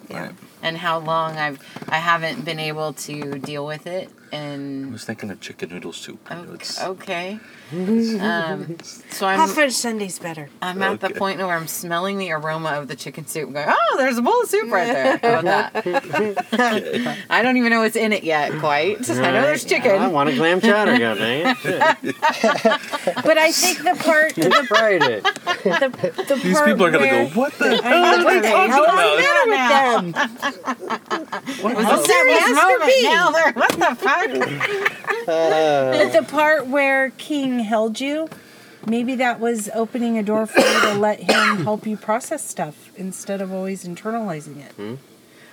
Right. 0.10 0.32
And 0.62 0.78
how 0.78 0.98
long 1.00 1.38
I've 1.38 1.60
I 1.88 1.98
haven't 2.00 2.44
been 2.44 2.60
able 2.60 2.94
to 2.94 3.38
deal 3.40 3.66
with 3.66 3.88
it 3.88 4.10
I 4.32 4.36
and 4.36 4.92
was 4.92 5.06
thinking 5.06 5.30
of 5.32 5.40
chicken 5.40 5.70
noodle 5.70 5.94
soup. 5.94 6.20
you 6.30 6.36
know, 6.36 6.42
okay. 6.44 6.54
it's- 6.56 6.84
okay. 6.84 7.40
Um, 7.72 8.78
so 9.12 9.28
I'm 9.28 9.40
Hot 9.40 9.50
fudge 9.50 9.74
sundae's 9.74 10.18
better. 10.20 10.50
I'm 10.62 10.82
at 10.82 11.00
the 11.02 11.08
Okay. 11.08 11.20
point 11.20 11.38
where 11.40 11.56
I'm 11.56 11.68
smelling 11.68 12.18
the 12.18 12.32
aroma 12.32 12.70
of 12.72 12.88
the 12.88 12.96
chicken 12.96 13.28
soup, 13.28 13.46
and 13.46 13.54
going, 13.54 13.68
"Oh, 13.70 13.96
there's 13.98 14.18
a 14.18 14.22
bowl 14.22 14.42
of 14.42 14.50
soup 14.50 14.72
right 14.72 14.88
there." 14.88 15.18
How 15.24 15.40
about 15.40 15.74
that? 15.84 17.18
I 17.30 17.42
don't 17.44 17.58
even 17.58 17.70
know 17.72 17.82
what's 17.82 17.96
in 17.96 18.12
it 18.14 18.24
yet, 18.24 18.52
quite. 18.60 19.08
I 19.10 19.14
know 19.32 19.42
there's 19.42 19.64
chicken. 19.66 19.92
I 20.02 20.08
want 20.08 20.30
a 20.30 20.36
clam 20.36 20.62
chowder, 20.62 20.98
god 21.00 21.18
dang. 21.18 21.56
Shit. 21.56 21.80
But 23.24 23.38
I 23.38 23.52
think 23.52 23.80
the 23.84 23.96
part, 24.04 24.36
the, 24.36 24.66
Fried 24.68 25.04
it. 25.04 25.24
the, 25.24 26.26
the 26.28 26.36
These 26.36 26.54
part 26.58 26.68
people 26.70 26.86
are 26.86 26.92
gonna 26.92 27.06
where, 27.06 27.26
go, 27.26 27.40
"What 27.40 27.54
the 27.60 27.80
I 27.84 27.88
hell 27.88 28.02
know, 28.02 28.28
are 28.28 28.42
they 28.42 28.52
what 28.52 28.68
talking 28.68 28.74
about?" 28.74 29.20
is 29.20 29.26
the 29.26 29.50
with 29.50 29.70
them? 29.70 31.64
What 31.64 31.76
Was 31.76 31.86
hell? 31.86 31.98
this 31.98 32.08
that 32.08 32.24
serious 32.26 32.50
moment 32.56 32.82
for 32.82 32.88
me. 32.88 33.04
now? 33.04 33.32
What 33.54 33.72
the 33.72 33.96
fuck? 33.96 35.26
But 35.26 36.12
the 36.14 36.24
part 36.28 36.68
where 36.68 37.12
King 37.12 37.59
held 37.64 38.00
you, 38.00 38.30
maybe 38.88 39.16
that 39.16 39.40
was 39.40 39.70
opening 39.74 40.18
a 40.18 40.24
door 40.24 40.46
for 40.46 40.60
you 40.60 40.82
to 40.82 40.94
let 40.96 41.20
him 41.22 41.64
help 41.64 41.86
you 41.86 41.98
process 41.98 42.44
stuff 42.48 42.92
instead 42.96 43.42
of 43.42 43.52
always 43.52 43.84
internalizing 43.86 44.58
it. 44.66 44.98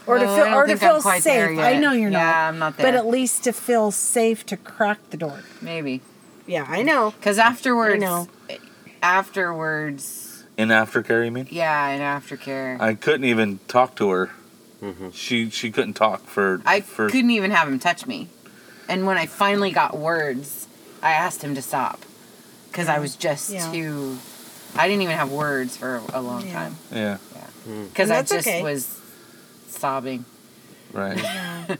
Or 0.07 0.19
to 0.19 0.25
Well, 0.25 0.41
I 0.41 0.45
feel, 0.45 0.55
or 0.55 0.67
to 0.67 0.77
feel 0.77 1.01
safe. 1.21 1.59
I 1.59 1.79
know 1.79 1.93
you're 1.93 2.11
Yeah, 2.11 2.19
not. 2.25 2.37
I'm 2.37 2.59
not 2.59 2.77
there. 2.77 2.87
But 2.87 2.95
at 2.95 3.07
least 3.07 3.45
to 3.45 3.53
feel 3.53 3.91
safe 3.91 4.47
to 4.47 4.57
crack 4.57 4.99
the 5.11 5.17
door. 5.17 5.41
Maybe. 5.61 6.01
Yeah, 6.47 6.65
I 6.69 6.83
know. 6.83 7.11
Because 7.11 7.39
afterwards, 7.41 7.95
I 7.97 8.07
know. 8.07 8.29
afterwards, 9.03 10.45
In 10.57 10.69
aftercare, 10.69 11.25
you 11.25 11.31
mean? 11.33 11.49
yeah, 11.51 11.89
in 11.89 12.01
aftercare, 12.01 12.81
I 12.81 12.95
couldn't 12.95 13.25
even 13.25 13.59
talk 13.67 13.97
to 13.97 14.11
her. 14.11 14.31
Mm-hmm. 14.83 15.11
She 15.11 15.51
she 15.51 15.71
couldn't 15.73 15.95
talk 15.95 16.23
for 16.27 16.61
I 16.67 16.83
for 16.83 17.09
couldn't 17.09 17.31
even 17.31 17.51
have 17.51 17.67
him 17.67 17.79
touch 17.79 18.07
me. 18.07 18.29
And 18.89 19.07
when 19.07 19.17
I 19.17 19.27
finally 19.27 19.71
got 19.73 19.97
words, 19.99 20.66
I 21.07 21.13
asked 21.13 21.43
him 21.43 21.55
to 21.55 21.63
stop 21.63 22.05
because 22.69 22.89
I 22.89 22.99
was 22.99 23.15
just 23.15 23.51
Yeah. 23.51 23.71
too. 23.71 24.19
I 24.75 24.89
didn't 24.89 25.03
even 25.03 25.17
have 25.17 25.31
words 25.31 25.77
for 25.77 26.03
a 26.13 26.21
long 26.21 26.45
Yeah. 26.47 26.53
time 26.53 26.77
yeah 26.91 27.19
because 27.65 28.09
hmm. 28.09 28.13
And 28.13 28.13
I 28.13 28.23
just 28.23 28.47
okay. 28.49 28.63
was 28.63 28.99
sobbing. 29.69 30.25
right. 30.93 31.17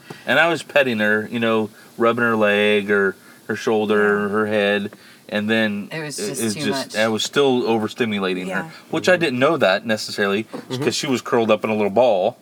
and 0.25 0.39
I 0.39 0.47
was 0.47 0.63
petting 0.63 0.99
her, 0.99 1.27
you 1.29 1.39
know, 1.39 1.69
rubbing 1.97 2.23
her 2.23 2.37
leg 2.37 2.89
or 2.89 3.15
her 3.47 3.55
shoulder 3.55 4.25
or 4.25 4.29
her 4.29 4.47
head, 4.47 4.91
and 5.29 5.49
then 5.49 5.89
It 5.91 6.01
was 6.01 6.17
just 6.17 6.41
it 6.41 6.61
too 6.61 6.71
much. 6.71 6.95
I 6.95 7.07
was 7.09 7.23
still 7.23 7.63
overstimulating 7.63 8.47
Yeah. 8.47 8.63
her, 8.63 8.71
which 8.91 9.09
I 9.09 9.17
didn't 9.17 9.39
know 9.39 9.57
that 9.57 9.85
necessarily 9.85 10.45
mm-hmm. 10.45 10.77
because 10.77 10.95
she 10.95 11.07
was 11.07 11.21
curled 11.21 11.51
up 11.51 11.65
in 11.65 11.69
a 11.69 11.75
little 11.75 11.89
ball, 12.03 12.37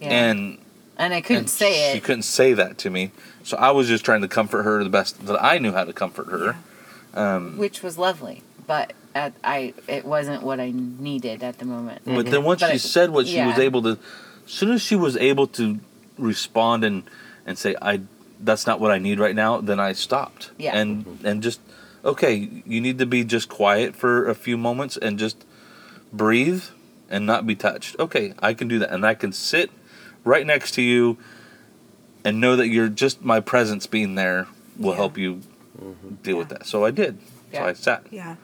Yeah. 0.00 0.08
and 0.08 0.58
and 0.96 1.12
I 1.12 1.20
couldn't 1.20 1.38
and 1.38 1.50
say 1.50 1.90
it. 1.90 1.94
She 1.94 2.00
couldn't 2.00 2.22
say 2.22 2.54
that 2.54 2.78
to 2.78 2.90
me, 2.90 3.10
so 3.44 3.56
I 3.56 3.70
was 3.70 3.86
just 3.86 4.04
trying 4.04 4.22
to 4.22 4.28
comfort 4.28 4.64
her 4.64 4.82
the 4.82 4.90
best 4.90 5.24
that 5.26 5.42
I 5.42 5.58
knew 5.58 5.72
how 5.72 5.84
to 5.84 5.92
comfort 5.92 6.26
her. 6.28 6.56
Um, 7.14 7.56
which 7.56 7.82
was 7.82 7.96
lovely, 7.96 8.42
but 8.66 8.92
at, 9.14 9.34
I 9.44 9.74
it 9.86 10.04
wasn't 10.04 10.42
what 10.42 10.58
I 10.58 10.72
needed 10.74 11.44
at 11.44 11.58
the 11.58 11.64
moment. 11.64 12.02
But 12.04 12.26
then 12.26 12.42
once 12.42 12.60
But 12.60 12.68
she 12.68 12.74
I- 12.74 12.78
said 12.78 13.10
what 13.10 13.28
she 13.28 13.40
was 13.40 13.58
able 13.58 13.82
to, 13.82 13.90
as 13.90 14.50
soon 14.52 14.72
as 14.72 14.82
she 14.82 14.96
was 14.96 15.16
able 15.16 15.46
to 15.48 15.78
respond 16.18 16.82
and 16.82 17.04
and 17.46 17.56
say 17.56 17.76
I 17.80 18.00
that's 18.40 18.66
not 18.66 18.80
what 18.80 18.90
I 18.90 18.98
need 18.98 19.20
right 19.20 19.34
now, 19.36 19.60
then 19.60 19.78
I 19.78 19.92
stopped. 19.92 20.50
Yeah. 20.58 20.76
And 20.76 21.20
and 21.22 21.42
just 21.42 21.60
okay, 22.04 22.62
you 22.66 22.80
need 22.80 22.98
to 22.98 23.06
be 23.06 23.24
just 23.24 23.48
quiet 23.48 23.94
for 23.94 24.28
a 24.28 24.34
few 24.34 24.56
moments 24.56 24.96
and 24.96 25.18
just 25.18 25.44
breathe 26.12 26.64
and 27.08 27.26
not 27.26 27.46
be 27.46 27.54
touched. 27.54 27.96
Okay, 27.98 28.34
I 28.42 28.54
can 28.54 28.68
do 28.68 28.78
that. 28.80 28.90
And 28.90 29.06
I 29.06 29.14
can 29.14 29.32
sit 29.32 29.70
right 30.24 30.46
next 30.46 30.72
to 30.72 30.82
you 30.82 31.16
and 32.24 32.40
know 32.40 32.56
that 32.56 32.68
you're 32.68 32.88
just 32.88 33.22
my 33.22 33.40
presence 33.40 33.86
being 33.86 34.14
there 34.14 34.46
will 34.78 34.90
Yeah. 34.92 34.96
help 34.96 35.18
you 35.18 35.40
deal 36.22 36.36
with 36.38 36.48
that. 36.48 36.66
So 36.66 36.84
I 36.84 36.90
did. 36.90 37.18
Yeah. 37.52 37.60
So 37.60 37.66
I 37.66 37.72
sat. 37.74 38.06
Yeah. 38.10 38.36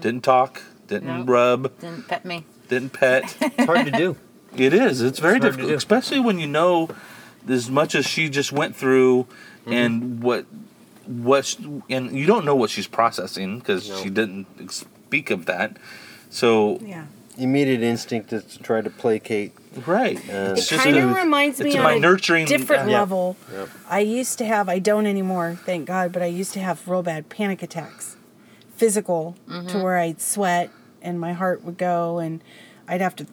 Didn't 0.00 0.22
talk, 0.22 0.62
didn't 0.88 1.08
Nope. 1.08 1.28
rub, 1.28 1.80
Didn't 1.80 2.08
pet 2.08 2.24
me. 2.24 2.44
didn't 2.68 2.92
pet. 2.92 3.36
It's 3.40 3.64
hard 3.64 3.84
to 3.86 3.90
do. 3.92 4.16
It 4.56 4.72
is. 4.72 5.02
It's 5.02 5.18
very 5.18 5.38
hard 5.38 5.42
difficult, 5.42 5.72
especially 5.72 6.20
when 6.20 6.38
you 6.38 6.46
know 6.46 6.88
as 7.48 7.68
much 7.70 7.94
as 7.94 8.06
she 8.06 8.28
just 8.28 8.52
went 8.52 8.76
through, 8.76 9.26
Mm-hmm. 9.66 9.72
and 9.72 10.22
what 10.22 10.46
what 11.06 11.44
sh- 11.44 11.56
and 11.90 12.16
you 12.16 12.24
don't 12.26 12.44
know 12.44 12.54
what 12.54 12.70
she's 12.70 12.86
processing 12.86 13.58
because 13.58 13.88
No. 13.88 13.96
she 14.02 14.10
didn't 14.10 14.46
speak 14.70 15.30
of 15.32 15.46
that. 15.46 15.76
So 16.30 16.78
Yeah. 16.84 17.06
Immediate 17.38 17.82
instinct 17.82 18.32
is 18.32 18.44
to 18.44 18.62
try 18.62 18.80
to 18.80 18.88
placate. 18.90 19.52
right, 19.86 20.18
And- 20.30 20.56
it's 20.56 20.66
It 20.66 20.74
just 20.76 20.84
kind 20.84 20.96
of 20.96 21.14
reminds 21.14 21.60
it's 21.60 21.74
me 21.74 21.80
my 21.80 21.92
on 21.92 21.96
a 21.98 22.00
nurturing 22.00 22.46
different 22.46 22.88
yeah. 22.90 22.98
level. 22.98 23.36
Yep. 23.52 23.68
I 23.90 24.00
used 24.00 24.38
to 24.38 24.46
have, 24.46 24.68
I 24.70 24.78
don't 24.78 25.04
anymore, 25.06 25.58
thank 25.66 25.86
God, 25.86 26.12
but 26.12 26.22
I 26.22 26.26
used 26.26 26.54
to 26.54 26.60
have 26.60 26.86
real 26.88 27.02
bad 27.02 27.28
panic 27.28 27.62
attacks, 27.62 28.16
physical, 28.74 29.36
to 29.68 29.78
where 29.78 29.98
I'd 29.98 30.20
sweat 30.20 30.70
and 31.02 31.20
my 31.20 31.34
heart 31.34 31.62
would 31.62 31.76
go, 31.78 32.18
and 32.18 32.42
I'd 32.88 33.00
have 33.02 33.14
to, 33.16 33.26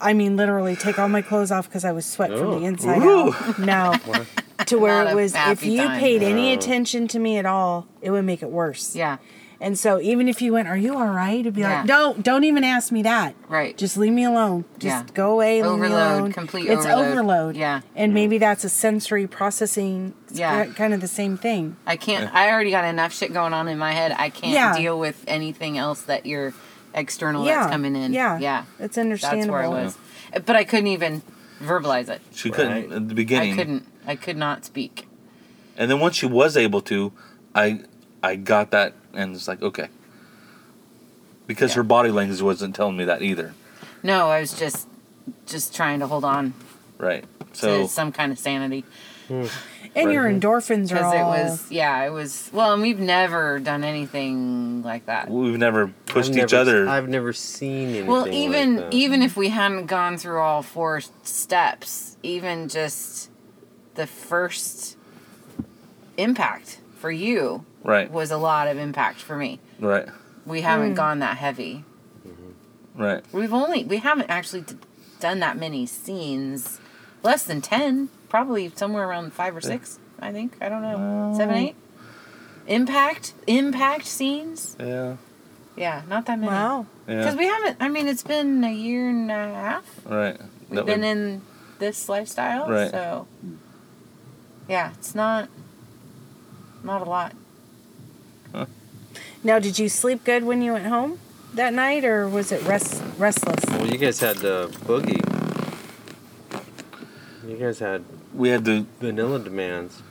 I 0.00 0.12
mean, 0.12 0.36
literally 0.36 0.76
take 0.76 0.98
all 0.98 1.08
my 1.08 1.22
clothes 1.22 1.50
off 1.50 1.68
because 1.68 1.84
I 1.84 1.90
was 1.92 2.06
sweat 2.06 2.30
from 2.30 2.46
Oh. 2.48 2.58
the 2.60 2.64
inside 2.66 3.02
Ooh. 3.02 3.32
out. 3.34 3.58
No. 3.58 3.94
to 4.66 4.78
where 4.78 5.02
Not 5.04 5.12
it 5.12 5.16
was, 5.16 5.34
if 5.34 5.64
you 5.64 5.82
time. 5.82 5.98
paid 5.98 6.22
any 6.22 6.50
Oh. 6.52 6.54
attention 6.54 7.08
to 7.08 7.18
me 7.18 7.36
at 7.36 7.46
all, 7.46 7.86
it 8.00 8.10
would 8.12 8.24
make 8.24 8.42
it 8.42 8.50
worse. 8.50 8.94
Yeah. 8.94 9.16
And 9.64 9.78
so 9.78 9.98
even 9.98 10.28
if 10.28 10.42
you 10.42 10.52
went, 10.52 10.68
"Are 10.68 10.76
you 10.76 10.94
all 10.94 11.06
right?" 11.06 11.40
It'd 11.40 11.54
be 11.54 11.62
Yeah. 11.62 11.78
like, 11.78 11.86
"Don't, 11.86 12.22
don't 12.22 12.44
even 12.44 12.64
ask 12.64 12.92
me 12.92 13.02
that. 13.02 13.34
Right. 13.48 13.74
Just 13.78 13.96
leave 13.96 14.12
me 14.12 14.24
alone. 14.24 14.66
Just 14.78 15.06
Yeah. 15.08 15.14
go 15.14 15.32
away. 15.32 15.62
Leave 15.62 15.64
me 15.80 15.86
Overload, 15.86 16.18
alone." 16.20 16.32
complete 16.32 16.66
it's 16.68 16.84
overload. 16.84 17.08
overload. 17.12 17.56
Yeah. 17.56 17.80
And 17.96 18.12
maybe 18.12 18.36
that's 18.36 18.62
a 18.64 18.68
sensory 18.68 19.26
processing. 19.26 20.12
Yeah. 20.30 20.66
Kind 20.66 20.92
of 20.92 21.00
the 21.00 21.08
same 21.08 21.38
thing. 21.38 21.76
I 21.86 21.96
can't. 21.96 22.32
I 22.34 22.50
already 22.50 22.72
got 22.72 22.84
enough 22.84 23.14
shit 23.14 23.32
going 23.32 23.54
on 23.54 23.66
in 23.68 23.78
my 23.78 23.92
head. 23.92 24.14
I 24.18 24.28
can't 24.28 24.52
Yeah. 24.52 24.76
deal 24.76 24.98
with 24.98 25.24
anything 25.26 25.78
else 25.78 26.02
that 26.02 26.26
you're 26.26 26.52
external 26.94 27.46
yeah. 27.46 27.60
that's 27.60 27.70
coming 27.72 27.96
in. 27.96 28.12
Yeah. 28.12 28.38
Yeah. 28.38 28.64
It's 28.78 28.98
understandable. 28.98 29.06
That's 29.06 29.24
understandable. 29.24 29.70
where 29.72 29.80
I 29.80 29.84
was. 29.84 30.44
But 30.44 30.56
I 30.56 30.64
couldn't 30.64 30.88
even 30.88 31.22
verbalize 31.62 32.10
it. 32.10 32.20
She 32.34 32.50
couldn't 32.50 32.92
at 32.92 33.08
the 33.08 33.14
beginning. 33.14 33.54
I 33.54 33.56
couldn't. 33.56 33.86
I 34.06 34.16
could 34.16 34.36
not 34.36 34.64
speak. 34.66 35.08
And 35.78 35.90
then 35.90 36.00
once 36.00 36.16
she 36.16 36.26
was 36.26 36.54
able 36.56 36.82
to, 36.82 37.12
I 37.54 37.80
I 38.22 38.36
got 38.36 38.70
that 38.70 38.92
and 39.16 39.34
it's 39.34 39.48
like 39.48 39.62
okay. 39.62 39.88
Because 41.46 41.72
Yeah. 41.72 41.76
her 41.76 41.82
body 41.82 42.10
language 42.10 42.40
wasn't 42.40 42.74
telling 42.74 42.96
me 42.96 43.04
that 43.04 43.22
either. 43.22 43.54
No, 44.02 44.30
I 44.30 44.40
was 44.40 44.52
just 44.58 44.88
just 45.46 45.74
trying 45.74 46.00
to 46.00 46.06
hold 46.06 46.24
on 46.24 46.52
Right. 46.98 47.24
So 47.52 47.82
to 47.82 47.88
some 47.88 48.12
kind 48.12 48.30
of 48.32 48.38
sanity 48.38 48.84
hmm. 49.28 49.46
And 49.96 50.12
your 50.12 50.24
endorphins 50.24 50.90
are 50.90 50.96
because 50.96 51.14
all. 51.14 51.32
it 51.32 51.42
was 51.44 51.70
yeah 51.70 52.04
it 52.04 52.10
was 52.10 52.50
well 52.52 52.72
and 52.74 52.82
we've 52.82 52.98
never 52.98 53.58
done 53.60 53.84
anything 53.84 54.82
like 54.82 55.06
that. 55.06 55.30
we've 55.30 55.56
never 55.58 55.88
pushed 56.06 56.32
I've 56.32 56.36
each 56.44 56.52
never- 56.52 56.60
other. 56.60 56.88
I've 56.88 57.08
never 57.08 57.32
seen 57.32 57.88
anything. 57.90 58.06
Well, 58.06 58.22
like 58.22 58.32
even 58.32 58.76
that. 58.76 58.92
even 58.92 59.22
if 59.22 59.36
we 59.36 59.48
hadn't 59.50 59.86
gone 59.86 60.18
through 60.18 60.40
all 60.40 60.62
four 60.62 61.00
steps, 61.22 62.16
even 62.22 62.68
just 62.68 63.30
the 63.94 64.06
first 64.06 64.96
impact 66.16 66.78
for 66.98 67.10
you 67.10 67.64
right. 67.84 68.10
was 68.10 68.30
a 68.32 68.36
lot 68.38 68.66
of 68.66 68.78
impact 68.78 69.20
for 69.20 69.36
me. 69.36 69.60
Right. 69.78 70.08
We 70.44 70.62
haven't 70.62 70.90
Hmm. 70.90 70.94
gone 70.94 71.18
that 71.20 71.36
heavy. 71.38 71.84
Right. 72.96 73.24
We've 73.32 73.52
only 73.52 73.84
we 73.84 73.98
haven't 73.98 74.30
actually 74.30 74.62
d- 74.62 74.76
done 75.20 75.38
that 75.40 75.56
many 75.56 75.86
scenes. 75.86 76.80
Less 77.22 77.42
than 77.44 77.60
10, 77.60 78.08
probably 78.28 78.70
somewhere 78.74 79.08
around 79.08 79.32
5 79.32 79.56
or 79.56 79.60
6, 79.60 79.98
I 80.20 80.30
think. 80.32 80.56
I 80.60 80.68
don't 80.68 80.82
know. 80.82 81.34
7 81.36 81.54
8. 81.54 81.74
Impact 82.66 83.32
impact 83.46 84.06
scenes? 84.06 84.76
Yeah. 84.80 85.16
Yeah, 85.76 86.02
not 86.08 86.26
that 86.26 86.38
many. 86.38 86.50
wow. 86.52 86.86
Because 87.06 87.34
Yeah. 87.34 87.38
we 87.38 87.46
haven't 87.46 87.76
I 87.80 87.88
mean 87.88 88.06
it's 88.08 88.22
been 88.22 88.62
a 88.64 88.72
year 88.72 89.08
and 89.10 89.30
a 89.30 89.34
half 89.34 89.84
Right. 90.06 90.38
We've 90.68 90.76
That 90.76 90.86
been 90.86 91.00
would- 91.00 91.06
in 91.08 91.42
this 91.80 92.08
lifestyle, 92.08 92.68
Right. 92.68 92.90
so 92.90 93.26
yeah, 94.68 94.92
it's 94.98 95.14
not 95.14 95.48
not 96.84 97.00
a 97.02 97.04
lot. 97.10 97.32
Now, 99.44 99.58
did 99.58 99.78
you 99.78 99.90
sleep 99.90 100.24
good 100.24 100.44
when 100.44 100.62
you 100.62 100.72
went 100.72 100.86
home 100.86 101.18
that 101.52 101.74
night, 101.74 102.02
or 102.02 102.26
was 102.26 102.50
it 102.50 102.62
rest 102.62 103.02
restless? 103.18 103.62
Well, 103.68 103.86
you 103.86 103.98
guys 103.98 104.18
had 104.18 104.38
the 104.38 104.68
boogie. 104.86 105.20
You 107.46 107.56
guys 107.58 107.78
had 107.78 108.04
we 108.32 108.48
had 108.48 108.64
the 108.64 108.86
vanilla 109.00 109.38
demands. 109.38 110.02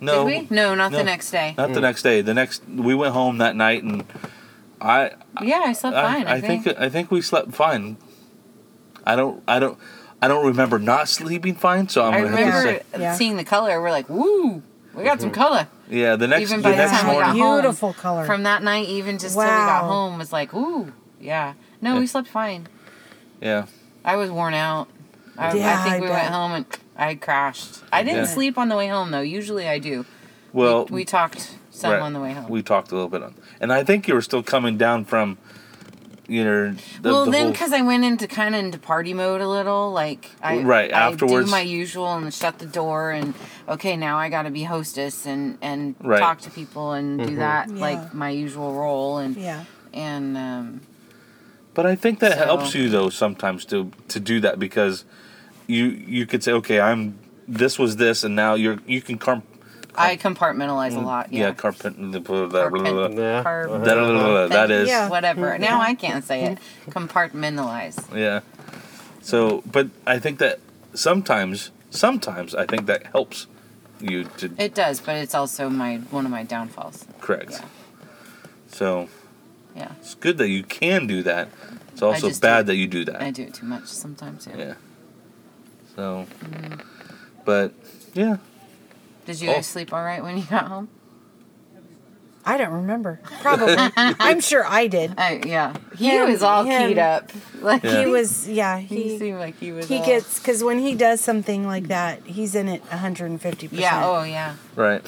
no 0.00 0.28
Did 0.28 0.50
we? 0.50 0.54
No, 0.56 0.74
not 0.74 0.90
No. 0.90 0.98
the 0.98 1.04
next 1.04 1.30
day. 1.30 1.54
not 1.56 1.68
the 1.72 1.78
mm. 1.78 1.82
next 1.82 2.02
day. 2.02 2.20
The 2.20 2.34
next 2.34 2.68
we 2.68 2.96
went 2.96 3.14
home 3.14 3.38
that 3.38 3.54
night 3.54 3.84
and 3.84 4.04
I 4.80 5.12
yeah, 5.40 5.62
I 5.64 5.72
slept 5.72 5.94
fine. 5.94 6.26
I, 6.26 6.34
I, 6.34 6.40
think. 6.40 6.64
think 6.64 6.78
I 6.78 6.88
think 6.88 7.12
we 7.12 7.22
slept 7.22 7.54
fine. 7.54 7.96
I 9.06 9.14
don't 9.14 9.40
I 9.46 9.60
don't 9.60 9.78
I 10.20 10.26
don't 10.26 10.44
remember 10.44 10.80
not 10.80 11.08
sleeping 11.08 11.54
fine, 11.54 11.88
so 11.88 12.04
I'm 12.04 12.14
I 12.14 12.20
gonna 12.22 12.36
have 12.36 12.38
to 12.38 12.44
remember 12.58 12.84
say 12.92 13.00
Yeah. 13.00 13.14
seeing 13.14 13.36
the 13.36 13.44
color. 13.44 13.80
We're 13.80 13.92
like, 13.92 14.08
woo, 14.08 14.64
we 14.94 15.04
got 15.04 15.20
some 15.20 15.30
mm-hmm. 15.30 15.40
color. 15.40 15.68
Yeah. 15.88 16.16
The 16.16 16.26
next 16.28 16.42
Even 16.50 16.62
by 16.62 16.70
the 16.72 16.76
next 16.76 16.92
time 16.92 17.08
we 17.08 17.14
got 17.14 17.26
morning, 17.26 17.42
home, 17.42 17.60
Beautiful 17.62 17.92
color. 17.94 18.24
From 18.24 18.42
that 18.44 18.62
night, 18.62 18.88
even 18.88 19.18
just 19.18 19.34
till 19.34 19.42
we 19.42 19.48
got 19.48 19.84
Wow. 19.84 19.88
home, 19.88 20.18
was 20.18 20.32
like, 20.32 20.54
ooh, 20.54 20.92
yeah. 21.20 21.54
No, 21.80 21.94
Yeah. 21.94 22.00
we 22.00 22.06
slept 22.06 22.28
fine. 22.28 22.68
yeah. 23.40 23.66
I 24.04 24.16
was 24.16 24.30
worn 24.30 24.54
out. 24.54 24.88
I, 25.36 25.52
Yeah, 25.54 25.78
I 25.80 25.82
think 25.82 25.94
I 25.96 26.00
we 26.00 26.06
bet. 26.06 26.22
went 26.22 26.34
home 26.34 26.52
and 26.52 26.66
I 26.96 27.14
crashed. 27.14 27.78
I 27.92 28.02
didn't 28.02 28.24
Yeah. 28.24 28.24
sleep 28.26 28.56
on 28.58 28.68
the 28.68 28.76
way 28.76 28.88
home 28.88 29.10
though. 29.10 29.20
Usually 29.20 29.68
I 29.68 29.78
do. 29.78 30.04
Well, 30.52 30.86
we, 30.86 30.96
we 30.96 31.04
talked 31.04 31.56
some 31.70 31.92
right. 31.92 32.00
on 32.00 32.12
the 32.14 32.20
way 32.20 32.32
home. 32.32 32.48
we 32.48 32.62
talked 32.62 32.90
a 32.90 32.94
little 32.94 33.10
bit 33.10 33.22
on, 33.22 33.34
and 33.60 33.72
I 33.72 33.84
think 33.84 34.08
you 34.08 34.14
were 34.14 34.22
still 34.22 34.42
coming 34.42 34.76
down 34.78 35.04
from, 35.04 35.36
you 36.28 36.44
know, 36.44 36.72
the, 37.02 37.08
well, 37.10 37.24
the 37.24 37.30
then 37.30 37.42
whole- 37.44 37.52
because 37.52 37.72
I 37.72 37.80
went 37.82 38.04
into 38.04 38.28
kind 38.28 38.54
of 38.54 38.62
into 38.64 38.78
party 38.78 39.14
mode 39.14 39.40
a 39.40 39.48
little, 39.48 39.90
like 39.92 40.30
I 40.42 40.58
Right, 40.60 40.92
I 40.92 41.10
afterwards. 41.10 41.46
do 41.46 41.50
my 41.50 41.62
usual 41.62 42.14
and 42.14 42.32
shut 42.32 42.58
the 42.58 42.66
door 42.66 43.10
and 43.12 43.34
okay, 43.66 43.96
now 43.96 44.18
I 44.18 44.28
got 44.28 44.42
to 44.42 44.50
be 44.50 44.64
hostess 44.64 45.26
and 45.26 45.56
and 45.62 45.94
Right. 46.02 46.20
talk 46.20 46.40
to 46.42 46.50
people 46.50 46.92
and 46.92 47.18
do 47.26 47.36
that 47.36 47.68
Yeah. 47.70 47.80
like 47.80 48.14
my 48.14 48.28
usual 48.30 48.74
role 48.74 49.18
and 49.18 49.36
yeah. 49.36 49.64
and 49.94 50.36
um, 50.36 50.80
But 51.74 51.86
I 51.86 51.96
think 51.96 52.18
that 52.20 52.32
So- 52.38 52.44
helps 52.44 52.74
you 52.74 52.88
though 52.90 53.08
sometimes 53.10 53.64
to 53.66 53.90
to 54.08 54.20
do 54.20 54.40
that 54.40 54.58
because 54.58 55.04
you 55.66 55.84
you 55.86 56.26
could 56.26 56.42
say 56.44 56.52
okay 56.52 56.78
I'm 56.80 57.18
this 57.46 57.78
was 57.78 57.96
this 57.96 58.22
and 58.24 58.34
now 58.36 58.54
you're 58.54 58.78
you 58.86 59.00
can 59.00 59.16
comp 59.18 59.44
I 59.98 60.16
compartmentalize 60.16 60.92
a 60.92 61.00
mm, 61.00 61.04
lot. 61.04 61.32
yeah 61.32 61.48
Yeah, 61.48 61.54
carpet 61.54 61.96
Carpent- 61.96 62.12
that, 62.12 62.24
that 64.50 64.70
is 64.70 64.88
Yeah. 64.88 65.08
whatever. 65.08 65.58
Now 65.68 65.80
I 65.80 65.94
can't 65.94 66.24
say 66.24 66.44
it. 66.44 66.58
Compartmentalize. 66.90 68.14
yeah. 68.14 68.40
So 69.22 69.62
but 69.70 69.88
I 70.06 70.18
think 70.18 70.38
that 70.38 70.60
sometimes 70.94 71.70
sometimes 71.90 72.54
I 72.54 72.66
think 72.66 72.86
that 72.86 73.06
helps 73.06 73.46
you 74.00 74.24
to 74.38 74.50
It 74.58 74.74
does, 74.74 75.00
but 75.00 75.16
it's 75.16 75.34
also 75.34 75.68
my 75.68 75.96
one 76.10 76.24
of 76.24 76.30
my 76.30 76.44
downfalls. 76.44 77.06
correct. 77.20 77.52
Yeah. 77.52 77.64
So 78.68 79.08
Yeah, 79.74 79.92
it's 80.00 80.14
good 80.14 80.38
that 80.38 80.48
you 80.48 80.62
can 80.62 81.06
do 81.06 81.22
that. 81.22 81.48
It's 81.92 82.02
also 82.02 82.30
bad 82.40 82.66
that 82.66 82.76
you 82.76 82.86
do 82.86 83.04
that. 83.06 83.20
I 83.20 83.30
do 83.30 83.42
it 83.42 83.54
too 83.54 83.66
much 83.66 83.86
sometimes. 83.86 84.46
Yeah. 84.46 84.56
Yeah. 84.56 84.74
So, 85.96 86.26
mm-hmm. 86.44 86.80
but 87.44 87.72
yeah, 88.14 88.36
Did 89.28 89.42
you 89.42 89.50
Oh. 89.50 89.54
guys 89.56 89.66
sleep 89.66 89.92
all 89.92 90.02
right 90.02 90.22
when 90.22 90.38
you 90.38 90.44
got 90.44 90.68
home? 90.68 90.88
I 92.46 92.56
don't 92.56 92.72
remember. 92.72 93.20
Probably. 93.42 93.74
I'm 93.96 94.40
sure 94.40 94.64
I 94.66 94.86
did. 94.86 95.12
I, 95.18 95.42
yeah, 95.44 95.74
he 95.98 96.08
Him- 96.08 96.30
was 96.30 96.42
all 96.42 96.64
him. 96.64 96.88
keyed 96.88 96.98
up. 96.98 97.30
Like 97.60 97.82
Yeah. 97.82 98.00
He 98.00 98.06
was, 98.06 98.48
yeah. 98.48 98.78
he, 98.92 99.02
He 99.02 99.18
seemed 99.18 99.38
like 99.38 99.58
he 99.58 99.70
was. 99.70 99.86
he 99.86 99.98
all- 99.98 100.06
gets 100.06 100.38
because 100.38 100.64
when 100.64 100.78
he 100.78 100.94
does 100.94 101.20
something 101.20 101.66
like 101.66 101.88
that, 101.88 102.22
he's 102.24 102.54
in 102.54 102.68
it 102.68 102.80
150. 102.88 103.68
percent 103.68 103.82
Yeah. 103.82 104.06
Oh 104.06 104.22
yeah. 104.22 104.54
right. 104.76 105.02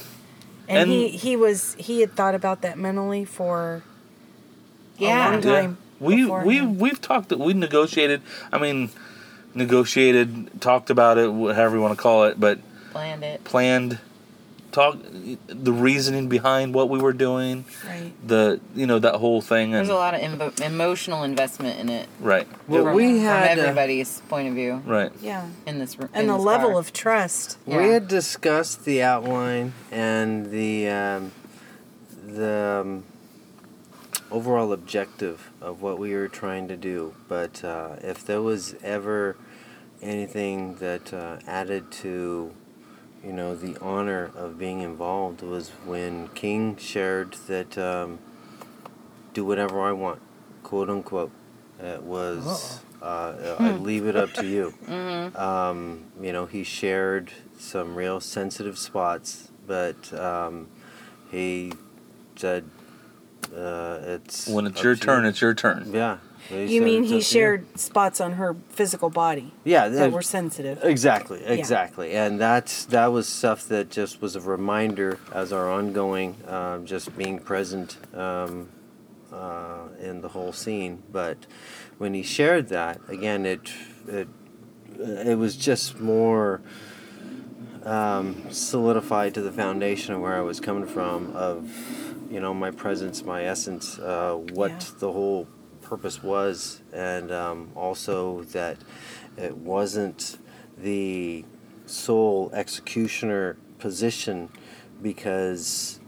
and, 0.69 0.79
and- 0.83 0.91
he 0.91 1.09
he 1.09 1.35
was 1.35 1.75
he 1.79 2.01
had 2.03 2.13
thought 2.15 2.35
about 2.35 2.61
that 2.61 2.77
mentally 2.77 3.25
for 3.25 3.83
Yeah. 4.99 5.31
a 5.31 5.33
long 5.33 5.41
time. 5.43 5.79
We 5.99 6.17
we 6.17 6.23
beforehand. 6.25 6.79
we've 6.81 7.01
talked. 7.01 7.33
We 7.33 7.55
negotiated. 7.55 8.21
I 8.53 8.59
mean, 8.59 8.91
negotiated, 9.55 10.61
talked 10.61 10.91
about 10.91 11.17
it, 11.17 11.31
however 11.31 11.77
you 11.77 11.83
want 11.83 11.97
to 11.97 12.03
call 12.03 12.25
it, 12.25 12.39
but 12.39 12.59
Planned 12.93 13.23
it. 13.25 13.45
planned, 13.45 13.99
talk 14.73 14.97
the 15.47 15.73
reasoning 15.73 16.29
behind 16.29 16.75
what 16.75 16.89
we 16.89 16.99
were 16.99 17.13
doing, 17.13 17.65
right. 17.87 18.13
the 18.27 18.61
you 18.75 18.87
know 18.87 18.99
that 18.99 19.17
whole 19.17 19.41
thing, 19.41 19.73
There's 19.73 19.89
and 19.89 19.95
a 19.95 19.99
lot 19.99 20.15
of 20.15 20.21
emo- 20.23 20.53
emotional 20.65 21.23
investment 21.25 21.79
in 21.81 21.89
it. 21.89 22.09
right, 22.21 22.47
Well, 22.69 22.85
from, 22.85 22.97
we 22.97 23.15
from 23.15 23.21
had, 23.21 23.59
uh, 23.59 23.63
everybody's 23.63 24.21
point 24.29 24.49
of 24.49 24.55
view 24.55 24.83
right, 24.87 25.13
Yeah. 25.21 25.49
in 25.67 25.79
this 25.79 25.99
room. 25.99 26.09
And 26.13 26.29
the 26.29 26.37
level 26.37 26.77
of 26.79 26.93
trust. 26.93 27.59
We 27.67 27.89
had 27.89 28.09
discussed 28.09 28.85
the 28.85 29.03
outline 29.03 29.73
and 29.91 30.51
the 30.51 30.89
um, 30.89 31.33
the 32.27 32.81
um, 32.83 33.05
overall 34.31 34.73
objective 34.73 35.51
of 35.61 35.83
what 35.83 35.99
we 35.99 36.15
were 36.15 36.29
trying 36.29 36.69
to 36.69 36.77
do. 36.77 37.15
But 37.29 37.65
uh, 37.65 37.97
if 38.03 38.25
there 38.25 38.41
was 38.43 38.75
ever 38.83 39.37
anything 40.03 40.77
that 40.77 41.13
uh, 41.13 41.39
added 41.47 41.91
to, 41.91 42.53
you 43.25 43.33
know, 43.33 43.55
the 43.55 43.77
honor 43.81 44.31
of 44.37 44.59
being 44.59 44.81
involved 44.81 45.43
was 45.43 45.71
when 45.85 46.29
King 46.29 46.77
shared 46.77 47.35
that 47.49 47.77
um, 47.79 48.19
do 49.35 49.45
whatever 49.45 49.81
I 49.83 49.93
want, 49.93 50.21
quote 50.63 50.89
unquote. 50.91 51.31
It 51.79 52.03
was. 52.03 52.81
Uh, 53.03 53.57
I 53.59 53.73
leave 53.73 54.07
it 54.07 54.17
up 54.17 54.33
to 54.35 54.47
you. 54.47 54.75
Um, 55.37 56.05
you 56.21 56.33
know, 56.33 56.47
he 56.47 56.65
shared 56.65 57.33
some 57.57 57.95
real 57.95 58.21
sensitive 58.21 58.77
spots, 58.79 59.49
but 59.67 60.13
um, 60.13 60.67
he 61.31 61.73
said, 62.37 62.65
uh, 63.55 63.99
"It's 64.03 64.49
When 64.49 64.67
it's 64.67 64.83
your 64.83 64.97
turn, 64.97 65.23
you." 65.23 65.31
it's 65.31 65.41
your 65.41 65.55
turn. 65.55 65.91
yeah. 65.93 66.19
You 66.51 66.83
mean 66.83 67.03
he 67.05 67.09
to 67.11 67.15
you." 67.17 67.21
shared 67.23 67.79
spots 67.79 68.21
on 68.21 68.33
her 68.33 68.57
physical 68.71 69.11
body 69.11 69.53
Yeah, 69.65 69.89
that 69.89 69.97
that- 69.97 70.13
were 70.13 70.23
sensitive? 70.23 70.83
Exactly, 70.83 71.43
exactly, 71.45 72.13
and 72.13 72.41
that's 72.41 72.85
that 72.87 73.13
was 73.13 73.29
stuff 73.29 73.67
that 73.69 73.91
just 73.91 74.21
was 74.21 74.37
a 74.37 74.41
reminder 74.41 75.19
as 75.33 75.53
our 75.53 75.71
ongoing, 75.71 76.37
um, 76.49 76.87
just 76.87 77.17
being 77.17 77.39
present 77.39 77.97
um, 78.15 78.69
uh, 79.33 79.89
in 80.01 80.21
the 80.23 80.29
whole 80.29 80.53
scene. 80.53 81.03
But 81.13 81.47
when 81.99 82.15
he 82.15 82.23
shared 82.23 82.69
that 82.69 83.01
again, 83.09 83.47
it 83.47 83.73
it 84.09 84.29
it 84.99 85.39
was 85.39 85.57
just 85.57 86.01
more 86.01 86.61
um, 87.85 88.51
solidified 88.51 89.33
to 89.35 89.41
the 89.41 89.53
foundation 89.53 90.15
of 90.15 90.21
where 90.21 90.37
I 90.37 90.43
was 90.43 90.61
coming 90.61 90.87
from 90.87 91.35
of 91.35 91.71
you 92.31 92.41
know 92.41 92.53
my 92.55 92.71
presence, 92.71 93.25
my 93.25 93.45
essence, 93.45 93.99
uh, 93.99 94.35
what 94.53 94.71
Yeah. 94.71 94.79
the 94.99 95.13
whole 95.13 95.47
purpose 95.91 96.23
was, 96.23 96.81
and 96.93 97.33
um, 97.33 97.73
also 97.75 98.43
that 98.45 98.79
it 99.37 99.57
wasn't 99.57 100.39
the 100.79 101.45
sole 101.85 102.49
executioner 102.55 103.57
position 103.81 104.49
because 105.03 105.99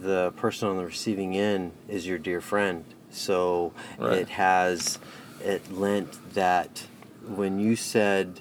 the 0.00 0.32
person 0.36 0.68
on 0.68 0.78
the 0.78 0.86
receiving 0.86 1.36
end 1.36 1.72
is 1.88 2.06
your 2.06 2.16
dear 2.18 2.40
friend. 2.40 2.84
So 3.10 3.72
Right. 3.98 4.18
it 4.20 4.28
has 4.30 4.98
it 5.44 5.70
lent 5.70 6.32
that 6.34 6.86
when 7.26 7.58
you 7.60 7.76
said 7.76 8.40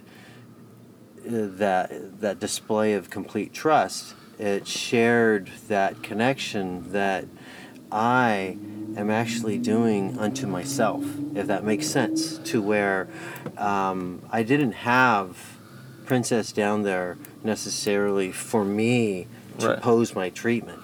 uh, 1.28 1.52
that 1.58 2.22
that 2.22 2.40
display 2.40 2.94
of 2.94 3.10
complete 3.10 3.52
trust, 3.52 4.16
it 4.40 4.68
shared 4.68 5.50
that 5.68 6.02
connection 6.02 6.94
that 6.94 7.26
I 7.92 8.58
am 8.96 9.10
actually 9.10 9.58
doing 9.58 10.18
unto 10.18 10.48
myself, 10.48 11.04
if 11.36 11.48
that 11.48 11.64
makes 11.64 11.88
sense, 11.88 12.38
to 12.40 12.62
where 12.62 13.08
um, 13.58 14.22
I 14.32 14.44
didn't 14.44 14.74
have 14.74 15.38
Princess 16.06 16.52
down 16.52 16.84
there 16.84 17.18
necessarily 17.44 18.32
for 18.32 18.64
me 18.64 19.28
to 19.60 19.70
Right. 19.70 19.82
pose 19.82 20.14
my 20.14 20.30
treatment. 20.30 20.82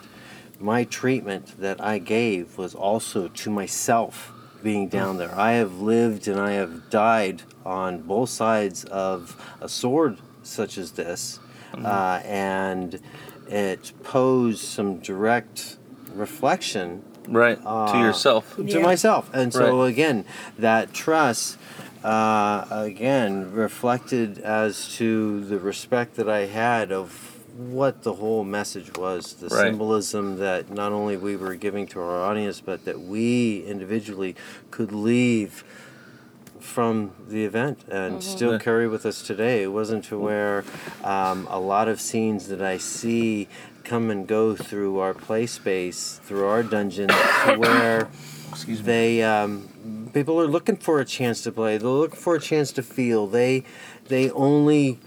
My 0.59 0.83
treatment 0.83 1.59
that 1.59 1.83
I 1.83 1.97
gave 1.99 2.57
was 2.57 2.73
also 2.73 3.27
to 3.27 3.49
myself 3.49 4.31
being 4.63 4.87
down 4.87 5.17
there. 5.17 5.33
I 5.37 5.53
have 5.53 5.81
lived 5.81 6.27
and 6.27 6.39
I 6.39 6.51
have 6.51 6.89
died 6.89 7.41
on 7.65 8.01
both 8.01 8.29
sides 8.29 8.83
of 8.85 9.35
a 9.59 9.67
sword 9.67 10.17
such 10.43 10.77
as 10.77 10.91
this, 10.91 11.39
uh, 11.83 12.21
and 12.23 12.99
it 13.49 13.91
posed 14.03 14.63
some 14.63 14.99
direct 14.99 15.77
reflection 16.13 17.03
Right. 17.27 17.59
Uh, 17.65 17.91
to 17.93 17.99
yourself. 17.99 18.55
to 18.55 18.63
Yeah. 18.63 18.79
myself. 18.79 19.29
And 19.33 19.53
so 19.53 19.81
Right. 19.81 19.89
again, 19.89 20.25
that 20.57 20.93
trust 20.93 21.57
uh, 22.03 22.65
again 22.71 23.51
reflected 23.53 24.39
as 24.39 24.95
to 24.95 25.43
the 25.45 25.59
respect 25.59 26.15
that 26.15 26.27
I 26.27 26.47
had 26.47 26.91
of 26.91 27.37
what 27.55 28.01
the 28.03 28.13
whole 28.13 28.43
message 28.43 28.97
was, 28.97 29.33
the 29.33 29.49
Right. 29.49 29.65
symbolism 29.67 30.37
that 30.39 30.71
not 30.71 30.91
only 30.93 31.15
we 31.15 31.35
were 31.35 31.53
giving 31.53 31.85
to 31.87 31.99
our 31.99 32.23
audience, 32.23 32.59
but 32.59 32.85
that 32.85 32.99
we 33.01 33.63
individually 33.67 34.35
could 34.71 34.91
leave 34.91 35.63
from 36.59 37.11
the 37.27 37.43
event 37.43 37.79
and 37.89 38.23
still 38.23 38.57
carry 38.59 38.87
with 38.87 39.05
us 39.05 39.21
today. 39.21 39.63
It 39.63 39.71
wasn't 39.71 40.05
to 40.05 40.17
where 40.17 40.63
um, 41.03 41.47
a 41.49 41.59
lot 41.59 41.87
of 41.87 41.99
scenes 41.99 42.47
that 42.47 42.61
I 42.61 42.77
see 42.77 43.47
come 43.83 44.09
and 44.09 44.27
go 44.27 44.55
through 44.55 44.99
our 44.99 45.13
play 45.13 45.45
space, 45.45 46.19
through 46.23 46.45
our 46.45 46.63
dungeon, 46.63 47.09
to 47.09 47.55
where 47.57 48.09
Excuse 48.49 48.79
me. 48.79 48.85
they 48.85 49.23
um, 49.23 50.09
people 50.13 50.39
are 50.39 50.47
looking 50.47 50.77
for 50.77 50.99
a 50.99 51.05
chance 51.05 51.41
to 51.43 51.51
play. 51.51 51.77
They're 51.77 51.89
looking 51.89 52.19
for 52.19 52.35
a 52.35 52.39
chance 52.39 52.71
to 52.73 52.83
feel. 52.83 53.27
They 53.27 53.63
they 54.07 54.29
only 54.31 54.99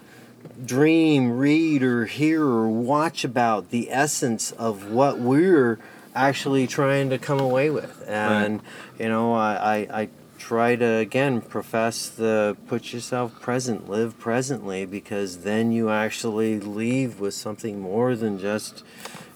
dream, 0.64 1.36
read, 1.36 1.82
or 1.82 2.06
hear 2.06 2.42
or 2.42 2.68
watch 2.68 3.24
about 3.24 3.70
the 3.70 3.90
essence 3.90 4.52
of 4.52 4.90
what 4.90 5.18
we're 5.18 5.78
actually 6.14 6.66
trying 6.66 7.10
to 7.10 7.18
come 7.18 7.40
away 7.40 7.70
with. 7.70 8.02
And 8.08 8.60
you 8.98 9.08
know, 9.08 9.34
I, 9.34 9.52
I, 9.54 10.02
I 10.02 10.08
try 10.48 10.76
to 10.76 10.84
again 10.96 11.40
profess 11.40 12.08
the 12.08 12.54
put 12.66 12.92
yourself 12.92 13.40
present, 13.40 13.88
live 13.88 14.18
presently, 14.18 14.84
because 14.84 15.38
then 15.38 15.72
you 15.72 15.88
actually 15.88 16.60
leave 16.60 17.18
with 17.18 17.32
something 17.34 17.80
more 17.80 18.14
than 18.14 18.38
just 18.38 18.84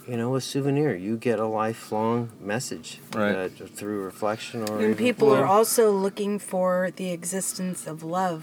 you 0.07 0.17
know 0.19 0.35
a 0.37 0.41
souvenir. 0.41 0.95
You 0.95 1.17
get 1.17 1.39
a 1.39 1.47
lifelong 1.47 2.31
message 2.41 3.01
Right. 3.15 3.35
uh, 3.35 3.49
through 3.79 4.05
reflection 4.05 4.69
or 4.69 4.81
And 4.81 4.97
people 4.99 5.33
are 5.35 5.47
also 5.47 5.91
looking 5.91 6.39
for 6.39 6.91
the 6.95 7.11
existence 7.11 7.87
of 7.87 8.03
love 8.03 8.43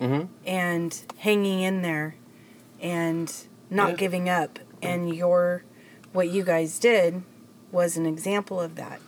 Mhm. 0.00 0.28
and 0.46 1.02
hanging 1.18 1.60
in 1.62 1.80
there 1.82 2.16
and 2.82 3.32
not 3.70 3.90
Yeah. 3.90 3.96
giving 3.96 4.28
up. 4.28 4.58
And 4.82 5.14
your, 5.16 5.62
what 6.12 6.28
you 6.28 6.44
guys 6.44 6.78
did 6.78 7.22
was 7.72 7.96
an 7.96 8.04
example 8.04 8.60
of 8.60 8.74
that. 8.76 9.00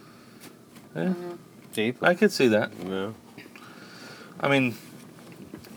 Yeah, 0.97 1.13
deep. 1.73 2.03
I 2.03 2.15
could 2.15 2.33
see 2.33 2.49
that. 2.49 2.71
Yeah. 2.87 3.11
I 4.41 4.49
mean, 4.49 4.77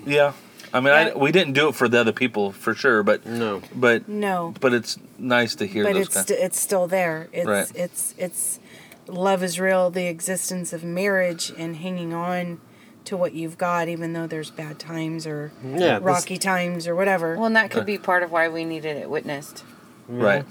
yeah. 0.06 0.34
I 0.74 0.80
mean, 0.80 0.94
I, 0.94 1.14
we 1.14 1.32
didn't 1.32 1.54
do 1.54 1.68
it 1.68 1.76
for 1.76 1.90
the 1.90 2.00
other 2.00 2.14
people 2.14 2.52
for 2.54 2.74
sure, 2.74 3.04
but 3.04 3.26
No. 3.26 3.62
but 3.76 4.08
No, 4.08 4.54
but 4.62 4.74
it's 4.74 4.98
nice 5.18 5.56
to 5.56 5.66
hear 5.66 5.84
but 5.84 5.94
those 5.94 6.06
it's 6.08 6.16
kinds. 6.16 6.28
st- 6.28 6.40
it's 6.40 6.60
still 6.60 6.88
there. 6.88 7.28
It's 7.34 7.46
Right. 7.48 7.72
it's 7.76 8.14
it's 8.18 8.60
love 9.08 9.44
is 9.44 9.60
real. 9.60 9.90
The 9.90 10.06
existence 10.08 10.72
of 10.72 10.84
marriage 10.84 11.52
and 11.58 11.76
hanging 11.78 12.14
on 12.14 12.62
to 13.04 13.18
what 13.18 13.34
you've 13.34 13.58
got, 13.58 13.90
even 13.90 14.14
though 14.14 14.28
there's 14.28 14.52
bad 14.52 14.80
times 14.80 15.28
or 15.28 15.52
Yeah. 15.66 16.00
this- 16.00 16.02
rocky 16.04 16.38
times 16.38 16.88
or 16.88 16.96
whatever. 16.96 17.36
Well, 17.36 17.48
and 17.48 17.56
that 17.58 17.70
could 17.72 17.86
be 17.86 17.98
part 17.98 18.24
of 18.24 18.32
why 18.32 18.48
we 18.48 18.64
needed 18.64 18.96
it 18.96 19.10
witnessed. 19.10 19.64
right. 20.08 20.46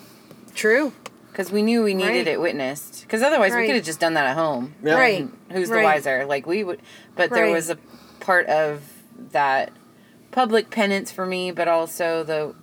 True. 0.54 0.92
Because 1.30 1.50
we 1.52 1.62
knew 1.62 1.82
we 1.84 1.94
needed 1.94 2.08
Right. 2.10 2.26
it 2.28 2.40
witnessed. 2.40 3.02
Because 3.02 3.22
otherwise, 3.22 3.54
we 3.54 3.66
could 3.66 3.76
have 3.76 3.84
just 3.84 4.00
done 4.00 4.14
that 4.14 4.26
at 4.26 4.36
home. 4.36 4.74
Yeah. 4.82 4.94
Right. 4.94 5.20
And 5.20 5.32
Who's 5.50 5.68
the 5.68 5.82
wiser? 5.82 6.26
Like 6.26 6.46
we 6.46 6.64
would, 6.64 6.80
but 7.16 7.30
there 7.30 7.50
was 7.50 7.70
a 7.70 7.78
part 8.18 8.46
of 8.46 8.82
that 9.32 9.72
public 10.32 10.70
penance 10.70 11.10
for 11.12 11.26
me, 11.26 11.50
but 11.50 11.68
also 11.68 12.22
the 12.24 12.54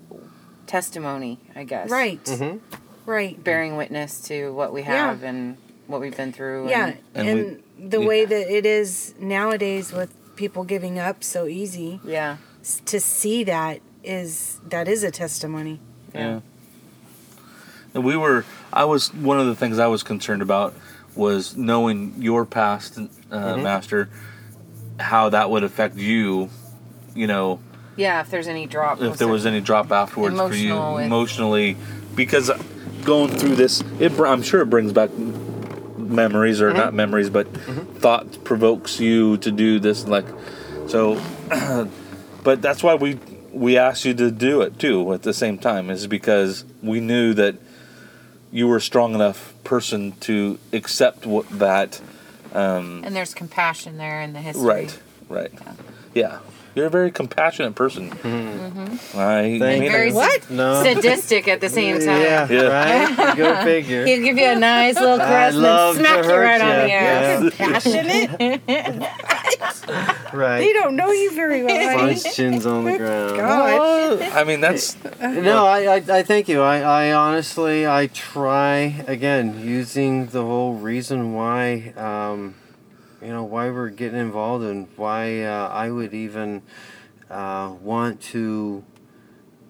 testimony, 0.65 1.39
I 1.55 1.63
guess. 1.63 1.89
Right. 1.89 2.23
Mhm. 2.23 2.59
Right. 3.05 3.41
Bearing 3.43 3.77
witness 3.77 4.19
to 4.27 4.53
what 4.53 4.73
we 4.73 4.81
Yeah. 4.81 4.87
have 5.11 5.23
and 5.23 5.57
what 5.87 6.01
we've 6.01 6.15
been 6.15 6.33
through. 6.33 6.69
Yeah, 6.69 6.93
And, 7.15 7.27
And 7.29 7.63
and, 7.79 7.91
the 7.91 7.99
we- 8.01 8.05
way 8.07 8.25
that 8.25 8.51
it 8.53 8.65
is 8.65 9.13
nowadays 9.19 9.93
with 9.93 10.13
people 10.35 10.63
giving 10.63 10.99
up 10.99 11.23
so 11.23 11.47
easy, 11.47 11.99
yeah. 12.03 12.37
to 12.85 12.99
see 12.99 13.43
that 13.45 13.79
is 14.03 14.59
that 14.69 14.87
is 14.87 15.03
a 15.03 15.11
testimony. 15.11 15.79
Yeah. 16.13 16.21
And 16.27 16.41
we 18.01 18.15
were. 18.17 18.45
I 18.71 18.85
was 18.85 19.13
one 19.13 19.39
of 19.39 19.47
the 19.47 19.55
things 19.55 19.79
I 19.79 19.87
was 19.87 20.03
concerned 20.03 20.41
about 20.41 20.73
was 21.15 21.55
knowing 21.57 22.15
your 22.19 22.45
past, 22.45 22.97
uh, 22.97 23.01
Mm-hmm. 23.31 23.63
master, 23.63 24.09
how 24.99 25.29
that 25.29 25.49
would 25.49 25.63
affect 25.63 25.95
you. 25.97 26.49
You 27.15 27.27
know, 27.27 27.59
Yeah. 27.95 28.21
If 28.21 28.29
there's 28.29 28.47
any 28.47 28.67
drop. 28.67 29.01
if 29.01 29.17
there 29.17 29.27
was 29.27 29.45
any 29.45 29.61
drop 29.61 29.91
afterwards 29.91 30.37
for 30.39 30.53
you 30.53 30.75
emotionally, 30.99 31.75
because 32.15 32.51
going 33.03 33.31
through 33.31 33.55
this, 33.55 33.81
it 33.99 34.11
I'm 34.19 34.43
sure 34.43 34.61
it 34.61 34.69
brings 34.69 34.91
back 34.93 35.09
memories 35.97 36.61
or 36.61 36.71
not 36.73 36.93
memories, 36.93 37.29
but 37.29 37.47
thought 37.99 38.43
provokes 38.43 38.99
you 38.99 39.37
to 39.37 39.51
do 39.51 39.79
this. 39.79 40.07
Like, 40.07 40.25
so, 40.87 41.19
but 42.43 42.61
that's 42.61 42.83
why 42.83 42.95
we 42.95 43.17
we 43.51 43.77
asked 43.77 44.05
you 44.05 44.13
to 44.13 44.29
do 44.29 44.61
it 44.61 44.77
too 44.77 45.11
at 45.13 45.23
the 45.23 45.33
same 45.33 45.57
time, 45.57 45.89
is 45.89 46.05
because 46.07 46.63
we 46.83 46.99
knew 46.99 47.33
that 47.33 47.55
you 48.51 48.67
were 48.67 48.77
a 48.77 48.81
strong 48.81 49.13
enough 49.15 49.53
person 49.63 50.13
to 50.21 50.57
accept 50.73 51.25
what 51.25 51.47
that. 51.59 52.01
Um, 52.53 53.01
And 53.03 53.15
there's 53.15 53.33
compassion 53.33 53.97
there 53.97 54.21
in 54.21 54.33
the 54.33 54.41
history. 54.41 54.65
right, 54.65 54.99
right, 55.29 55.51
yeah. 56.13 56.39
You're 56.77 56.85
a 56.85 56.89
very 56.91 57.09
compassionate 57.11 57.73
person. 57.73 58.11
Mm-hmm. 58.11 59.17
I 59.17 59.57
Thank 59.59 59.81
mean. 59.81 59.91
Very. 59.91 60.11
What? 60.13 60.47
No. 60.51 60.83
sadistic 60.83 61.47
at 61.47 61.59
the 61.59 61.69
same 61.69 61.97
time. 61.97 62.21
Yeah, 62.21 62.47
Yeah. 62.47 63.07
right? 63.07 63.35
Go 63.35 63.63
figure. 63.63 64.05
He'll 64.05 64.21
give 64.23 64.37
you 64.37 64.45
a 64.45 64.55
nice 64.55 64.93
little 64.99 65.19
I 65.19 65.25
caress 65.25 65.55
and 65.55 65.63
then 65.65 65.95
smack 65.95 66.17
you 66.23 66.29
hurt 66.29 66.43
right 66.43 66.61
on 66.61 66.67
the 66.67 66.91
ass. 66.93 67.43
Yeah. 67.59 68.59
Passionate? 68.59 69.09
They 69.87 70.37
Right. 70.37 70.73
don't 70.73 70.95
know 70.95 71.11
you 71.11 71.33
very 71.33 71.63
well. 71.63 71.75
honey. 71.97 72.13
Punch 72.13 72.35
chins 72.35 72.65
on 72.65 72.83
the 72.85 72.97
ground. 72.97 73.37
God. 73.37 74.21
I 74.21 74.43
mean, 74.43 74.59
that's 74.61 74.95
No, 75.21 75.65
I, 75.65 75.95
I, 75.95 75.95
I 75.95 76.23
thank 76.23 76.47
you. 76.49 76.61
I, 76.61 76.79
I 76.81 77.13
honestly, 77.13 77.87
I 77.87 78.07
try 78.07 79.03
again 79.07 79.59
using 79.65 80.27
the 80.27 80.43
whole 80.43 80.73
reason 80.75 81.33
why, 81.33 81.93
um, 81.95 82.53
you 83.21 83.29
know, 83.29 83.43
why 83.43 83.69
we're 83.69 83.89
getting 83.89 84.19
involved 84.19 84.63
and 84.65 84.87
why 84.95 85.41
uh, 85.41 85.69
I 85.69 85.89
would 85.89 86.13
even 86.13 86.61
uh, 87.29 87.73
want 87.81 88.21
to, 88.21 88.83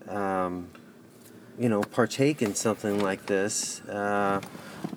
um, 0.07 0.69
you 1.57 1.69
know, 1.69 1.82
partake 1.82 2.41
in 2.41 2.56
something 2.56 3.02
like 3.02 3.26
this. 3.26 3.82
Uh, 3.82 4.41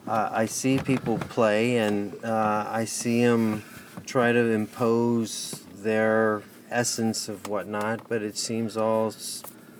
I 0.06 0.46
see 0.46 0.78
people 0.78 1.18
play 1.18 1.78
and 1.78 2.12
uh, 2.24 2.66
I 2.68 2.84
see 2.84 3.24
them 3.24 3.62
try 4.06 4.32
to 4.32 4.50
impose 4.50 5.64
their 5.76 6.42
essence 6.70 7.28
of 7.28 7.46
whatnot, 7.48 8.08
but 8.08 8.22
it 8.22 8.36
seems 8.36 8.76
all 8.76 9.14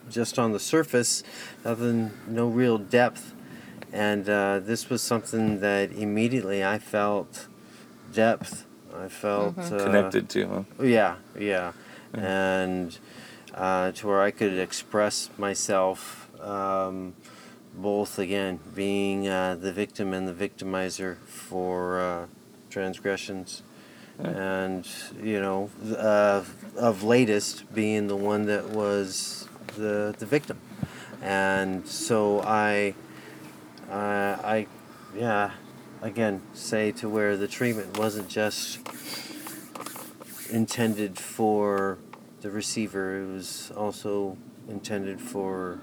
just 0.09 0.39
on 0.39 0.53
the 0.53 0.61
surface, 0.61 1.23
nothing, 1.65 2.13
no 2.27 2.49
real 2.49 2.79
depth. 2.79 3.35
And 3.93 4.29
uh, 4.29 4.61
this 4.61 4.89
was 4.89 5.03
something 5.03 5.61
that 5.61 5.91
immediately 5.91 6.65
I 6.65 6.79
felt 6.79 7.49
depth. 8.13 8.67
I 8.97 9.09
felt 9.09 9.59
uh, 9.59 9.85
connected 9.85 10.29
to. 10.31 10.47
Huh? 10.79 10.85
yeah, 10.85 11.17
yeah, 11.39 11.73
and 12.13 12.99
uh, 13.55 13.93
to 13.93 14.07
where 14.07 14.21
I 14.21 14.31
could 14.31 14.59
express 14.59 15.31
myself, 15.39 16.29
um, 16.41 17.15
both 17.75 18.19
again 18.19 18.59
being 18.75 19.29
uh, 19.29 19.55
the 19.55 19.73
victim 19.73 20.13
and 20.13 20.27
the 20.27 20.35
victimizer 20.35 21.19
for 21.27 22.01
uh, 22.01 22.27
transgressions, 22.69 23.63
and 24.19 24.87
you 25.23 25.41
know, 25.41 25.71
uh, 25.97 26.43
of 26.77 27.03
latest 27.03 27.73
being 27.75 28.09
the 28.09 28.17
one 28.17 28.47
that 28.47 28.71
was 28.71 29.49
the 29.77 30.15
the 30.19 30.27
victim, 30.27 30.59
and 31.23 31.87
so 31.87 32.41
I, 32.43 32.95
uh, 33.91 34.37
I, 34.43 34.67
yeah, 35.17 35.53
again 36.03 36.41
say 36.55 36.93
to 36.93 37.09
where 37.09 37.37
the 37.37 37.49
treatment 37.49 37.99
wasn't 37.99 38.29
just 38.29 38.79
intended 40.51 41.19
for 41.19 41.99
the 42.41 42.51
receiver. 42.51 43.23
It 43.23 43.27
was 43.33 43.71
also 43.77 44.37
intended 44.69 45.21
for 45.21 45.79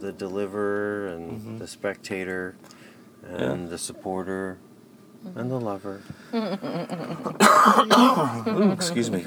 the 0.00 0.12
deliverer 0.12 1.08
and 1.08 1.58
the 1.60 1.66
spectator 1.66 2.56
and 3.26 3.68
the 3.70 3.78
supporter 3.78 4.58
and 5.34 5.50
the 5.50 5.58
lover. 5.60 6.02
Ooh, 6.34 6.58
excuse 8.72 9.10
me. 9.10 9.24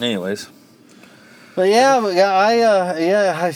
Anyways, 0.00 0.48
But 1.54 1.68
yeah, 1.68 2.00
but 2.00 2.14
yeah, 2.14 2.32
I 2.32 2.58
uh, 2.60 2.96
yeah, 2.98 3.38
I 3.38 3.48
ugh, 3.48 3.54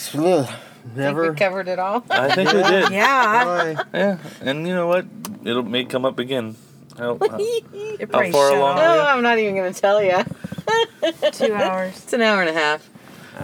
Think 0.85 0.97
never. 0.97 1.31
we 1.31 1.37
covered 1.39 1.69
it 1.69 1.79
all. 1.79 2.05
I 2.11 2.35
think 2.35 2.53
we 2.53 2.63
did. 2.63 2.91
Yeah. 3.01 3.75
I- 3.93 3.99
Yeah, 3.99 4.19
and 4.43 4.69
you 4.69 4.75
know 4.75 4.87
what? 4.87 5.07
It'll 5.45 5.63
may 5.63 5.85
come 5.85 6.05
up 6.05 6.19
again. 6.19 6.57
How, 6.99 7.19
how, 7.21 7.37
It 7.41 8.09
How 8.13 8.31
far 8.31 8.53
along 8.55 8.79
off. 8.79 8.79
are 8.79 8.99
Oh, 8.99 9.07
I'm 9.07 9.23
not 9.23 9.39
even 9.39 9.57
gonna 9.57 9.73
tell 9.73 10.03
you. 10.03 10.23
Two 11.33 11.55
hours. 11.55 11.97
It's 11.97 12.13
an 12.13 12.23
hour 12.23 12.41
and 12.41 12.51
a 12.51 12.53
half. 12.53 12.89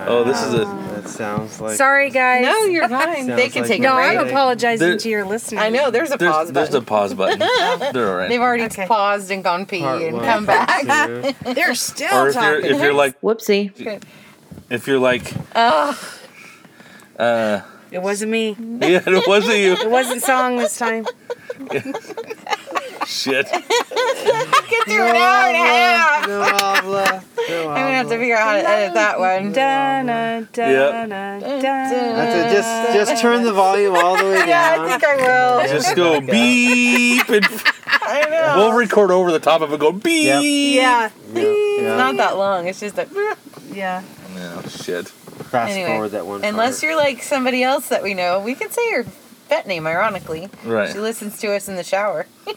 oh, 0.06 0.22
this 0.24 0.40
is 0.42 0.54
a. 0.54 0.58
That 0.94 1.08
sounds 1.08 1.60
like. 1.60 1.76
Sorry, 1.76 2.10
guys. 2.10 2.44
No, 2.44 2.64
you're 2.66 2.88
fine. 2.88 3.26
they 3.26 3.48
can 3.48 3.62
like 3.62 3.68
take 3.70 3.80
No, 3.80 3.92
I'm 3.94 4.28
apologizing 4.28 4.86
there- 4.86 4.96
to 4.98 5.08
your 5.08 5.24
listeners. 5.24 5.60
I 5.62 5.68
know. 5.70 5.90
There's 5.90 6.12
a 6.12 6.16
There's, 6.16 6.32
pause 6.32 6.52
there's 6.52 6.74
a 6.74 6.80
pause 6.80 7.12
button. 7.14 7.40
They're 7.40 8.08
all 8.08 8.16
right. 8.16 8.28
They've 8.28 8.40
already 8.40 8.64
Okay. 8.64 8.86
paused 8.86 9.30
and 9.32 9.42
gone 9.42 9.66
pee 9.66 9.80
Part 9.80 10.00
and 10.02 10.16
one, 10.16 10.24
come 10.24 10.46
back. 10.46 10.84
They're 11.44 11.74
still 11.74 12.14
Or 12.16 12.28
if 12.28 12.34
you're 12.36 12.60
if 12.60 12.80
you're 12.82 12.92
like 12.94 13.20
Whoopsie. 13.20 14.00
if 14.70 14.86
you're 14.86 14.98
like 15.00 15.32
Oh, 15.56 15.98
uh 17.18 17.60
It 17.90 18.00
wasn't 18.00 18.30
me. 18.30 18.56
yeah 18.80 19.02
it 19.06 19.26
wasn't 19.26 19.58
you 19.58 19.72
It 19.72 19.90
wasn't 19.90 20.22
song 20.22 20.56
this 20.56 20.78
time. 20.78 21.06
Shit 23.06 23.46
get 23.46 24.84
through 24.86 25.02
an 25.02 25.16
hour 25.16 25.48
and 25.48 25.56
a 25.56 25.58
half. 25.58 26.28
No 26.28 26.42
habla. 26.42 27.24
No 27.48 27.60
I'm 27.70 27.82
gonna 27.82 27.94
have 27.94 28.08
to 28.08 28.18
figure 28.18 28.36
out 28.36 28.46
how 28.48 28.52
to 28.62 28.68
edit 28.68 28.94
that 28.94 29.18
one. 29.18 29.52
Da, 29.52 30.02
na, 30.02 30.40
da, 30.52 30.68
Yep. 30.68 31.08
na, 31.08 31.38
da. 31.40 31.68
Have 31.68 32.48
to 32.50 32.54
just 32.54 32.92
just 33.10 33.22
turn 33.22 33.42
the 33.44 33.52
volume 33.52 33.94
all 33.96 34.16
the 34.16 34.24
way 34.24 34.34
down. 34.38 34.48
Yeah, 34.48 34.70
I 34.72 34.76
down. 34.76 34.88
think 34.88 35.04
I 35.04 35.16
will. 35.16 35.68
just 35.80 35.96
go 35.96 36.20
beep 36.20 37.28
and 37.28 37.44
I 37.86 38.26
know. 38.28 38.54
we'll 38.56 38.72
record 38.72 39.10
over 39.10 39.32
the 39.32 39.40
top 39.40 39.60
of 39.62 39.72
it 39.72 39.80
go 39.80 39.92
beep 39.92 40.26
Yep. 40.26 40.42
Yeah. 40.42 41.10
Yeah, 41.32 41.42
It's 41.42 41.82
yeah. 41.82 41.96
not 41.96 42.16
that 42.16 42.36
long. 42.36 42.66
It's 42.68 42.80
just 42.80 42.96
that. 42.96 43.08
Yeah. 43.72 44.02
no 44.34 44.62
shit 44.68 45.06
Fast 45.08 45.70
Anyway, 45.72 45.90
forward 45.90 46.08
that 46.10 46.26
one. 46.26 46.44
Unless 46.44 46.74
part. 46.80 46.82
you're 46.82 46.96
like 46.96 47.22
somebody 47.22 47.62
else 47.62 47.88
that 47.88 48.02
we 48.02 48.14
know, 48.14 48.40
we 48.40 48.54
can 48.56 48.68
say 48.70 48.82
your 48.90 49.04
pet 49.50 49.66
name. 49.66 49.86
Ironically, 49.86 50.48
right 50.64 50.90
she 50.92 50.98
listens 50.98 51.38
to 51.40 51.54
us 51.54 51.68
in 51.68 51.76
the 51.76 51.84
shower. 51.84 52.26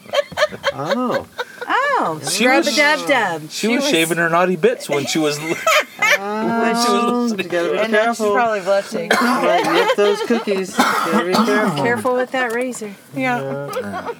Oh. 0.72 1.26
Oh, 1.66 2.20
She 2.30 2.46
rub 2.46 2.62
a 2.64 2.66
was- 2.66 2.76
dub 2.76 3.08
dub. 3.08 3.50
she 3.50 3.68
was 3.68 3.78
was- 3.82 3.90
shaving 3.90 4.18
her 4.18 4.28
naughty 4.28 4.56
bits 4.56 4.88
when 4.88 5.06
she 5.06 5.18
was 5.18 5.38
Oh, 6.18 7.34
you 7.36 7.44
gotta 7.44 7.72
be 7.72 7.78
And 7.78 7.92
now 7.92 8.12
she's 8.12 8.18
careful. 8.18 8.34
probably 8.34 8.60
blushing. 8.60 9.08
Might 9.20 9.72
nip 9.72 9.96
those 9.96 10.20
cookies. 10.22 10.76
Gotta 10.76 11.26
be 11.26 11.32
careful. 11.32 11.82
Careful 11.82 12.14
with 12.14 12.30
that 12.32 12.52
razor. 12.52 12.94
yeah. 13.16 14.10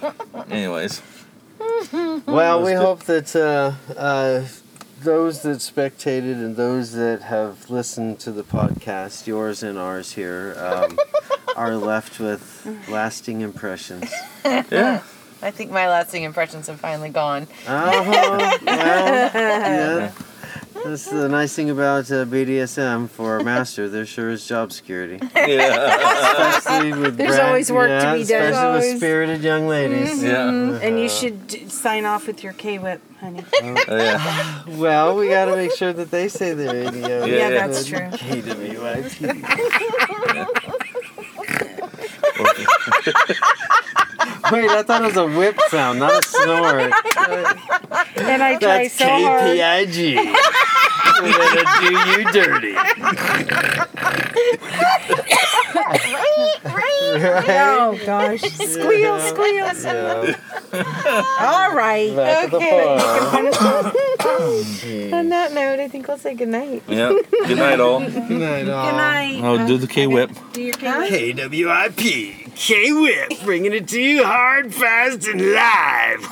anyways 0.49 1.01
Well, 2.25 2.63
we 2.63 2.75
Let's 2.75 2.81
hope 2.81 3.03
that 3.03 3.35
uh, 3.35 3.93
uh, 3.97 4.45
those 5.05 5.43
that 5.43 5.61
spectated 5.61 6.37
and 6.37 6.55
those 6.55 6.91
that 6.93 7.21
have 7.21 7.69
listened 7.69 8.19
to 8.19 8.31
the 8.31 8.43
podcast, 8.43 9.27
yours 9.27 9.63
and 9.63 9.77
ours 9.77 10.11
here, 10.13 10.55
um, 10.57 10.97
are 11.55 11.75
left 11.75 12.19
with 12.19 12.67
lasting 12.89 13.41
impressions. 13.41 14.11
yeah 14.45 15.01
I 15.41 15.51
think 15.51 15.69
my 15.69 15.87
lasting 15.87 16.23
impressions 16.23 16.67
have 16.67 16.79
finally 16.79 17.09
gone. 17.09 17.43
Uh-huh. 17.67 18.09
Well, 18.09 18.59
yeah. 18.65 20.11
That's 20.85 21.09
the 21.09 21.27
nice 21.27 21.55
thing 21.55 21.71
about 21.71 22.11
uh, 22.11 22.25
BDSM 22.25 23.09
for 23.09 23.37
a 23.39 23.43
master. 23.43 23.89
There 23.89 24.05
sure 24.05 24.29
is 24.29 24.45
job 24.47 24.71
security. 24.71 25.17
yeah 25.35 26.57
Especially 26.57 26.93
with 26.93 27.17
There's 27.17 27.31
brand- 27.31 27.47
always 27.47 27.71
work 27.71 27.87
to 27.89 28.13
be 28.13 28.23
done. 28.23 28.41
Especially 28.43 28.53
Always. 28.55 28.83
with 28.93 28.97
spirited 28.97 29.41
young 29.43 29.67
ladies. 29.67 30.21
yeah 30.23 30.47
And 30.83 30.99
you 30.99 31.09
should 31.09 31.47
d- 31.47 31.67
sign 31.69 32.05
off 32.05 32.27
with 32.27 32.43
your 32.43 32.53
K 32.53 32.77
whip, 32.77 33.01
honey. 33.19 33.43
Oh, 33.63 33.75
yeah 33.97 34.63
Well, 34.77 35.15
we 35.15 35.27
got 35.29 35.45
to 35.45 35.55
make 35.55 35.71
sure 35.73 35.91
that 35.91 36.11
they 36.11 36.27
say 36.27 36.53
the 36.53 36.67
radio. 36.67 37.25
Yeah, 37.25 37.49
Yeah, 37.49 37.49
that's 37.67 37.85
true. 37.87 37.97
KWIP. 38.11 39.31
Wait, 44.51 44.69
I 44.69 44.83
thought 44.83 45.01
it 45.03 45.07
was 45.07 45.17
a 45.17 45.25
whip 45.27 45.59
sound, 45.69 45.99
not 45.99 46.23
a 46.23 46.27
snort. 46.27 46.91
And 48.17 48.41
I 48.43 48.57
try 48.59 48.83
That's 48.83 48.93
so 48.95 49.05
hard. 49.07 49.41
KPIG. 49.41 50.15
We're 51.21 51.31
gonna 51.31 51.65
do 51.79 51.89
you 52.11 52.31
dirty. 52.31 52.75
Oh 57.17 57.99
gosh. 58.05 58.41
Squeal, 58.41 59.19
squeal. 59.19 59.65
Yeah. 59.65 60.35
All 61.39 61.73
right. 61.73 62.13
Back 62.15 62.45
to 62.45 62.49
the 62.51 62.57
Okay. 62.57 62.97
farm. 63.51 63.91
Oh, 64.27 64.63
On 65.13 65.29
that 65.29 65.53
note, 65.53 65.79
I 65.79 65.87
think 65.87 66.07
we'll 66.07 66.17
say 66.17 66.33
goodnight. 66.33 66.81
yeah 66.87 67.13
good 67.45 67.57
night 67.57 67.79
all 67.79 67.99
Good 67.99 68.13
night, 68.31 68.67
all. 68.67 68.89
Good 68.91 68.97
night. 68.97 69.39
oh 69.43 69.67
do 69.67 69.77
the 69.77 69.87
K 69.87 70.07
whip 70.07 70.31
Do 70.53 70.61
your 70.63 70.73
K 70.75 71.31
whip. 71.33 71.93
KWIP. 71.93 72.55
K 72.55 72.91
Whip, 72.91 73.31
bringing 73.43 73.71
it 73.73 73.87
to 73.89 74.01
you 74.15 74.23
hard, 74.23 74.73
fast, 74.73 75.27
and 75.27 75.41
live. 75.41 76.23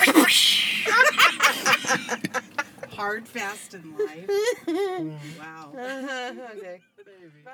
Hard, 2.91 3.27
fast, 3.35 3.73
and 3.73 3.97
live. 3.97 4.29
wow. 5.37 5.71
okay. 5.75 6.79
Bye. 7.43 7.51